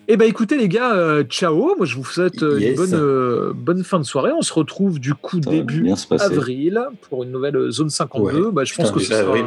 Eh 0.10 0.16
ben 0.16 0.26
écoutez 0.26 0.58
les 0.58 0.70
gars, 0.70 0.94
euh, 0.94 1.24
ciao. 1.24 1.76
Moi 1.76 1.86
je 1.86 1.96
vous 1.96 2.06
souhaite 2.06 2.42
euh, 2.44 2.60
une 2.60 2.76
bonne, 2.76 2.94
euh, 2.94 3.52
bonne 3.54 3.84
fin 3.84 4.00
de 4.00 4.06
soirée. 4.06 4.32
On 4.32 4.42
se 4.42 4.54
retrouve 4.54 5.00
du 5.00 5.14
coup 5.14 5.42
Ça 5.44 5.50
début 5.50 5.90
avril 6.12 6.80
pour 7.10 7.24
une 7.24 7.32
nouvelle 7.32 7.72
zone 7.72 7.90
52. 7.90 8.46
Ouais. 8.46 8.52
Bah, 8.54 8.64
je 8.64 8.74
pense 8.74 8.88
Putain, 8.92 9.00
que 9.00 9.04
ce 9.06 9.14
sera. 9.14 9.20
avril. 9.22 9.46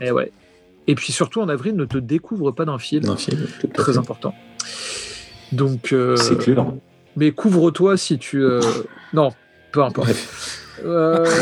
Eh 0.00 0.10
ouais. 0.10 0.32
Et 0.86 0.94
puis 0.94 1.12
surtout 1.12 1.40
en 1.40 1.48
avril, 1.48 1.76
ne 1.76 1.84
te 1.84 1.98
découvre 1.98 2.50
pas 2.50 2.64
d'un 2.64 2.78
film. 2.78 3.04
D'un 3.04 3.16
film, 3.16 3.40
tout 3.60 3.68
à 3.72 3.74
Très 3.74 3.92
fait. 3.92 3.98
important. 3.98 4.34
Donc. 5.52 5.92
euh, 5.92 6.16
C'est 6.16 6.38
clair. 6.38 6.64
Mais 7.16 7.30
couvre-toi 7.32 7.96
si 7.96 8.18
tu. 8.18 8.42
euh, 8.42 8.60
Non, 9.12 9.30
peu 9.70 9.82
importe. 9.82 10.06
Bref. 10.08 10.58
Euh, 10.84 11.24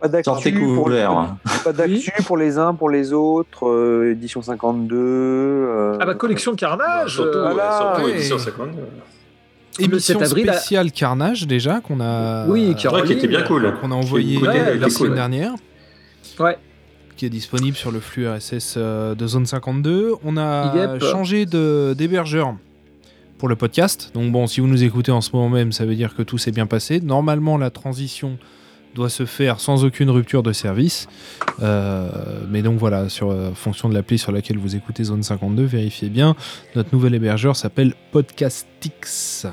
Pas 0.00 0.08
d'actu 0.08 0.52
pour, 0.52 0.84
couvert. 0.84 1.36
pas 1.64 1.72
d'actu 1.72 2.12
pour 2.26 2.36
les 2.36 2.58
uns, 2.58 2.74
pour 2.74 2.90
les 2.90 3.14
autres. 3.14 3.66
euh, 3.68 4.10
édition 4.12 4.42
52. 4.42 4.96
euh, 4.98 5.96
Ah 5.98 6.04
bah 6.04 6.14
collection 6.14 6.54
Carnage. 6.54 7.14
Surtout, 7.14 7.38
euh, 7.38 7.48
ouais, 7.48 7.54
voilà, 7.54 7.78
surtout 7.94 8.06
ouais. 8.10 8.16
édition 8.16 8.38
52. 8.38 8.72
Émission 9.80 10.18
7 10.18 10.22
avril, 10.30 10.46
spéciale 10.48 10.92
Carnage 10.92 11.46
déjà 11.46 11.80
qu'on 11.80 12.00
a 12.00 12.46
Oui, 12.48 12.74
qui 12.74 12.82
C'est 12.82 12.88
vrai 12.88 13.02
qu'il 13.04 13.12
était 13.16 13.26
bien 13.28 13.42
cool. 13.44 13.72
qu'on 13.80 13.90
a 13.92 13.94
envoyé 13.94 14.38
la 14.40 14.56
était 14.74 14.90
semaine 14.90 15.08
cool. 15.08 15.14
dernière. 15.14 15.52
Ouais. 16.38 16.58
Qui 17.16 17.26
est 17.26 17.30
disponible 17.30 17.76
sur 17.76 17.92
le 17.92 18.00
flux 18.00 18.28
RSS 18.28 18.74
euh, 18.76 19.14
de 19.14 19.26
Zone 19.26 19.46
52. 19.46 20.14
On 20.24 20.36
a 20.36 20.74
Yep. 20.94 21.02
changé 21.04 21.46
d'hébergeur 21.46 22.54
pour 23.38 23.48
le 23.48 23.54
podcast. 23.56 24.10
Donc 24.14 24.32
bon, 24.32 24.46
si 24.48 24.60
vous 24.60 24.66
nous 24.66 24.82
écoutez 24.82 25.12
en 25.12 25.20
ce 25.20 25.30
moment 25.32 25.48
même, 25.48 25.70
ça 25.72 25.84
veut 25.86 25.94
dire 25.94 26.14
que 26.16 26.22
tout 26.22 26.38
s'est 26.38 26.50
bien 26.52 26.66
passé. 26.66 27.00
Normalement, 27.00 27.56
la 27.56 27.70
transition 27.70 28.36
doit 28.96 29.08
se 29.10 29.26
faire 29.26 29.58
sans 29.60 29.84
aucune 29.84 30.08
rupture 30.10 30.42
de 30.42 30.52
service. 30.52 31.06
Euh, 31.62 32.08
mais 32.48 32.62
donc 32.62 32.78
voilà, 32.78 33.08
sur 33.08 33.30
euh, 33.30 33.50
fonction 33.54 33.88
de 33.88 33.94
l'appli 33.94 34.18
sur 34.18 34.30
laquelle 34.32 34.58
vous 34.58 34.74
écoutez 34.76 35.04
Zone 35.04 35.22
52, 35.22 35.64
vérifiez 35.64 36.08
bien. 36.08 36.34
Notre 36.76 36.94
nouvel 36.94 37.14
hébergeur 37.14 37.54
s'appelle 37.56 37.94
Podcastix. 38.12 39.46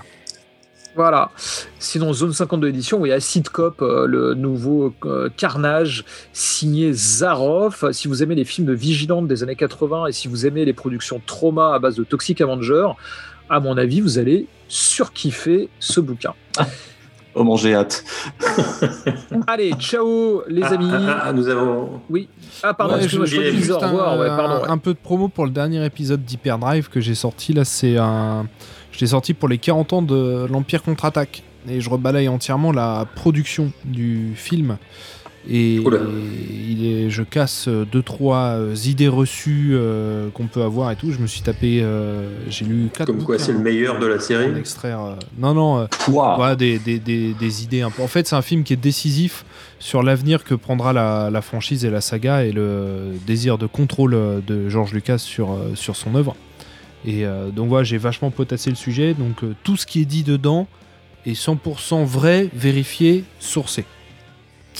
Voilà. 0.95 1.31
Sinon, 1.79 2.11
Zone 2.13 2.33
52 2.33 2.67
édition, 2.67 2.99
oui, 2.99 3.11
Acid 3.13 3.47
Cop, 3.49 3.81
euh, 3.81 4.05
le 4.07 4.33
nouveau 4.33 4.93
euh, 5.05 5.29
Carnage 5.37 6.03
signé 6.33 6.91
Zaroff. 6.93 7.85
Si 7.91 8.07
vous 8.09 8.21
aimez 8.23 8.35
les 8.35 8.43
films 8.45 8.67
de 8.67 8.73
Vigilante 8.73 9.27
des 9.27 9.41
années 9.43 9.55
80 9.55 10.07
et 10.07 10.11
si 10.11 10.27
vous 10.27 10.45
aimez 10.45 10.65
les 10.65 10.73
productions 10.73 11.21
trauma 11.25 11.73
à 11.73 11.79
base 11.79 11.95
de 11.95 12.03
Toxic 12.03 12.41
Avenger, 12.41 12.87
à 13.49 13.59
mon 13.59 13.77
avis, 13.77 14.01
vous 14.01 14.19
allez 14.19 14.47
surkiffer 14.67 15.69
ce 15.79 15.99
bouquin. 16.01 16.33
Oh, 17.33 17.45
mon 17.45 17.55
j'ai 17.55 17.73
hâte. 17.73 18.03
Allez, 19.47 19.71
ciao 19.79 20.43
les 20.49 20.63
Ah, 20.63 20.73
amis. 20.73 20.89
ah, 20.91 21.21
ah, 21.25 21.33
nous 21.33 21.47
avons. 21.47 22.01
Oui. 22.09 22.27
Ah, 22.63 22.73
pardon, 22.73 22.95
Ouais, 22.95 23.07
je- 23.07 23.19
je 23.19 23.25
je- 23.25 23.51
juste 23.51 23.71
au 23.71 23.79
revoir. 23.79 24.13
un, 24.13 24.19
Ouais, 24.19 24.27
pardon. 24.27 24.63
ouais. 24.63 24.69
un 24.69 24.77
peu 24.77 24.93
de 24.93 24.99
promo 25.01 25.29
pour 25.29 25.45
le 25.45 25.51
dernier 25.51 25.83
épisode 25.85 26.25
d'Hyperdrive 26.25 26.89
que 26.89 26.99
j'ai 26.99 27.15
sorti. 27.15 27.53
Là, 27.53 27.63
c'est 27.63 27.97
un. 27.97 28.47
Je 28.91 28.99
l'ai 28.99 29.07
sorti 29.07 29.33
pour 29.33 29.47
les 29.49 29.57
40 29.57 29.93
ans 29.93 30.01
de 30.01 30.45
l'Empire 30.51 30.83
contre-attaque. 30.83 31.43
Et 31.69 31.79
je 31.79 31.89
rebalaye 31.89 32.27
entièrement 32.27 32.71
la 32.71 33.05
production 33.15 33.71
du 33.85 34.33
film. 34.35 34.77
Et, 35.49 35.79
Oula. 35.79 35.97
il 36.51 36.85
est, 36.85 37.09
je 37.09 37.23
casse 37.23 37.67
euh, 37.67 37.83
deux 37.91 38.03
trois 38.03 38.49
euh, 38.57 38.75
idées 38.85 39.07
reçues 39.07 39.71
euh, 39.73 40.29
qu'on 40.29 40.45
peut 40.45 40.61
avoir 40.61 40.91
et 40.91 40.95
tout. 40.95 41.11
Je 41.11 41.17
me 41.19 41.25
suis 41.25 41.41
tapé, 41.41 41.79
euh, 41.81 42.29
j'ai 42.47 42.63
lu 42.65 42.89
quatre 42.93 43.07
Comme 43.07 43.23
quoi, 43.23 43.39
c'est 43.39 43.51
le 43.53 43.57
meilleur 43.59 43.97
de 43.99 44.05
la 44.05 44.19
série. 44.19 44.55
extraire. 44.57 44.99
non, 45.39 45.55
non. 45.55 45.87
Waouh. 46.09 46.35
voilà, 46.35 46.55
des, 46.55 46.77
des- 46.77 46.99
des- 46.99 47.33
des 47.33 47.63
idées 47.63 47.81
un 47.81 47.89
peu. 47.89 48.03
En 48.03 48.07
fait, 48.07 48.27
c'est 48.27 48.35
un 48.35 48.43
film 48.43 48.63
qui 48.63 48.73
est 48.73 48.75
décisif 48.75 49.43
sur 49.79 50.03
l'avenir 50.03 50.43
que 50.43 50.53
prendra 50.53 50.93
la, 50.93 51.31
la 51.31 51.41
franchise 51.41 51.85
et 51.85 51.89
la 51.89 52.01
saga 52.01 52.43
et 52.45 52.51
le 52.51 53.13
désir 53.25 53.57
de 53.57 53.65
contrôle 53.65 54.15
de 54.45 54.69
George 54.69 54.93
Lucas 54.93 55.17
sur, 55.17 55.57
sur 55.73 55.95
son 55.95 56.13
œuvre. 56.13 56.35
Et 57.05 57.25
euh, 57.25 57.49
donc 57.49 57.69
voilà, 57.69 57.83
j'ai 57.83 57.97
vachement 57.97 58.29
potassé 58.31 58.69
le 58.69 58.75
sujet. 58.75 59.13
Donc 59.13 59.43
euh, 59.43 59.55
tout 59.63 59.77
ce 59.77 59.85
qui 59.85 60.01
est 60.01 60.05
dit 60.05 60.23
dedans 60.23 60.67
est 61.25 61.33
100% 61.33 62.03
vrai, 62.05 62.49
vérifié, 62.53 63.23
sourcé. 63.39 63.85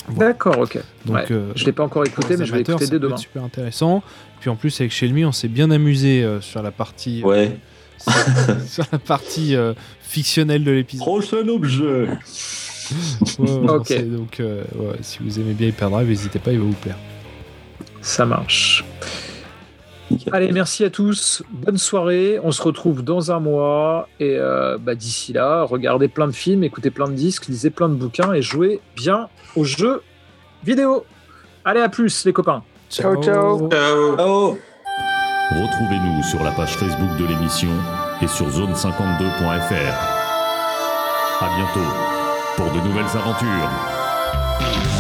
Voilà. 0.08 0.32
D'accord, 0.32 0.58
ok. 0.60 0.80
Donc, 1.06 1.16
Ouais. 1.16 1.26
euh, 1.32 1.52
Je 1.56 1.66
l'ai 1.66 1.72
pas 1.74 1.84
encore 1.84 2.06
écouté, 2.06 2.38
mais 2.38 2.46
je 2.46 2.52
vais 2.52 2.58
amateurs, 2.60 2.76
écouter 2.76 2.86
ça 2.86 2.92
dès 2.92 3.00
demain. 3.00 3.16
être 3.16 3.22
super 3.22 3.44
intéressant. 3.44 4.02
Puis 4.40 4.50
en 4.50 4.56
plus, 4.56 4.80
avec 4.82 4.92
Shelmy, 4.92 5.26
on 5.26 5.32
s'est 5.32 5.48
bien 5.50 5.70
amusé 5.70 6.24
euh, 6.24 6.42
sur 6.42 6.62
la 6.64 6.72
partie, 6.72 7.22
euh, 7.24 7.28
Ouais. 7.28 7.58
sur 8.68 8.86
la 8.92 8.98
partie 8.98 9.56
euh, 9.56 9.74
fictionnelle 10.02 10.64
de 10.64 10.72
l'épisode. 10.72 11.06
Prochain 11.06 11.48
objet. 11.48 11.84
Ouais, 13.38 13.52
ouais, 13.52 13.70
Ok. 13.70 13.86
c'est- 13.88 14.02
Donc, 14.04 14.40
euh, 14.40 14.64
ouais, 14.76 14.96
si 15.02 15.20
vous 15.22 15.40
aimez 15.40 15.54
bien 15.54 15.68
Hyperdrive, 15.68 16.08
n'hésitez 16.08 16.40
pas, 16.40 16.52
il 16.52 16.60
va 16.60 16.66
vous 16.66 16.72
plaire. 16.74 16.98
Ça 18.02 18.26
marche. 18.26 18.84
Nickel. 20.12 20.34
Allez, 20.36 20.52
merci 20.52 20.84
à 20.84 20.90
tous. 20.90 21.44
Bonne 21.52 21.78
soirée. 21.78 22.40
On 22.44 22.52
se 22.52 22.62
retrouve 22.62 23.04
dans 23.04 23.32
un 23.32 23.40
mois. 23.40 24.08
Et 24.20 24.36
euh, 24.38 24.78
bah, 24.80 24.96
d'ici 24.96 25.34
là, 25.34 25.64
regardez 25.64 26.08
plein 26.08 26.28
de 26.28 26.34
films, 26.34 26.64
écoutez 26.64 26.92
plein 26.92 27.08
de 27.08 27.14
disques, 27.14 27.48
lisez 27.48 27.70
plein 27.70 27.90
de 27.90 27.96
bouquins 27.96 28.34
et 28.34 28.42
jouez 28.42 28.80
bien 28.96 29.30
aux 29.56 29.64
jeux 29.64 30.02
vidéo. 30.64 31.06
Allez, 31.66 31.82
à 31.82 31.90
plus, 31.90 32.26
les 32.26 32.34
copains. 32.34 32.64
Ciao, 32.90 33.22
ciao. 33.22 33.70
Ciao. 33.70 34.16
Oh. 34.20 34.58
Retrouvez-nous 35.52 36.24
sur 36.24 36.44
la 36.44 36.52
page 36.52 36.76
Facebook 36.78 37.18
de 37.20 37.26
l'émission 37.26 37.70
et 38.22 38.28
sur 38.28 38.48
zone52.fr. 38.48 40.22
À 41.42 41.50
bientôt 41.58 41.90
pour 42.56 42.68
de 42.72 42.88
nouvelles 42.88 43.18
aventures. 43.18 44.91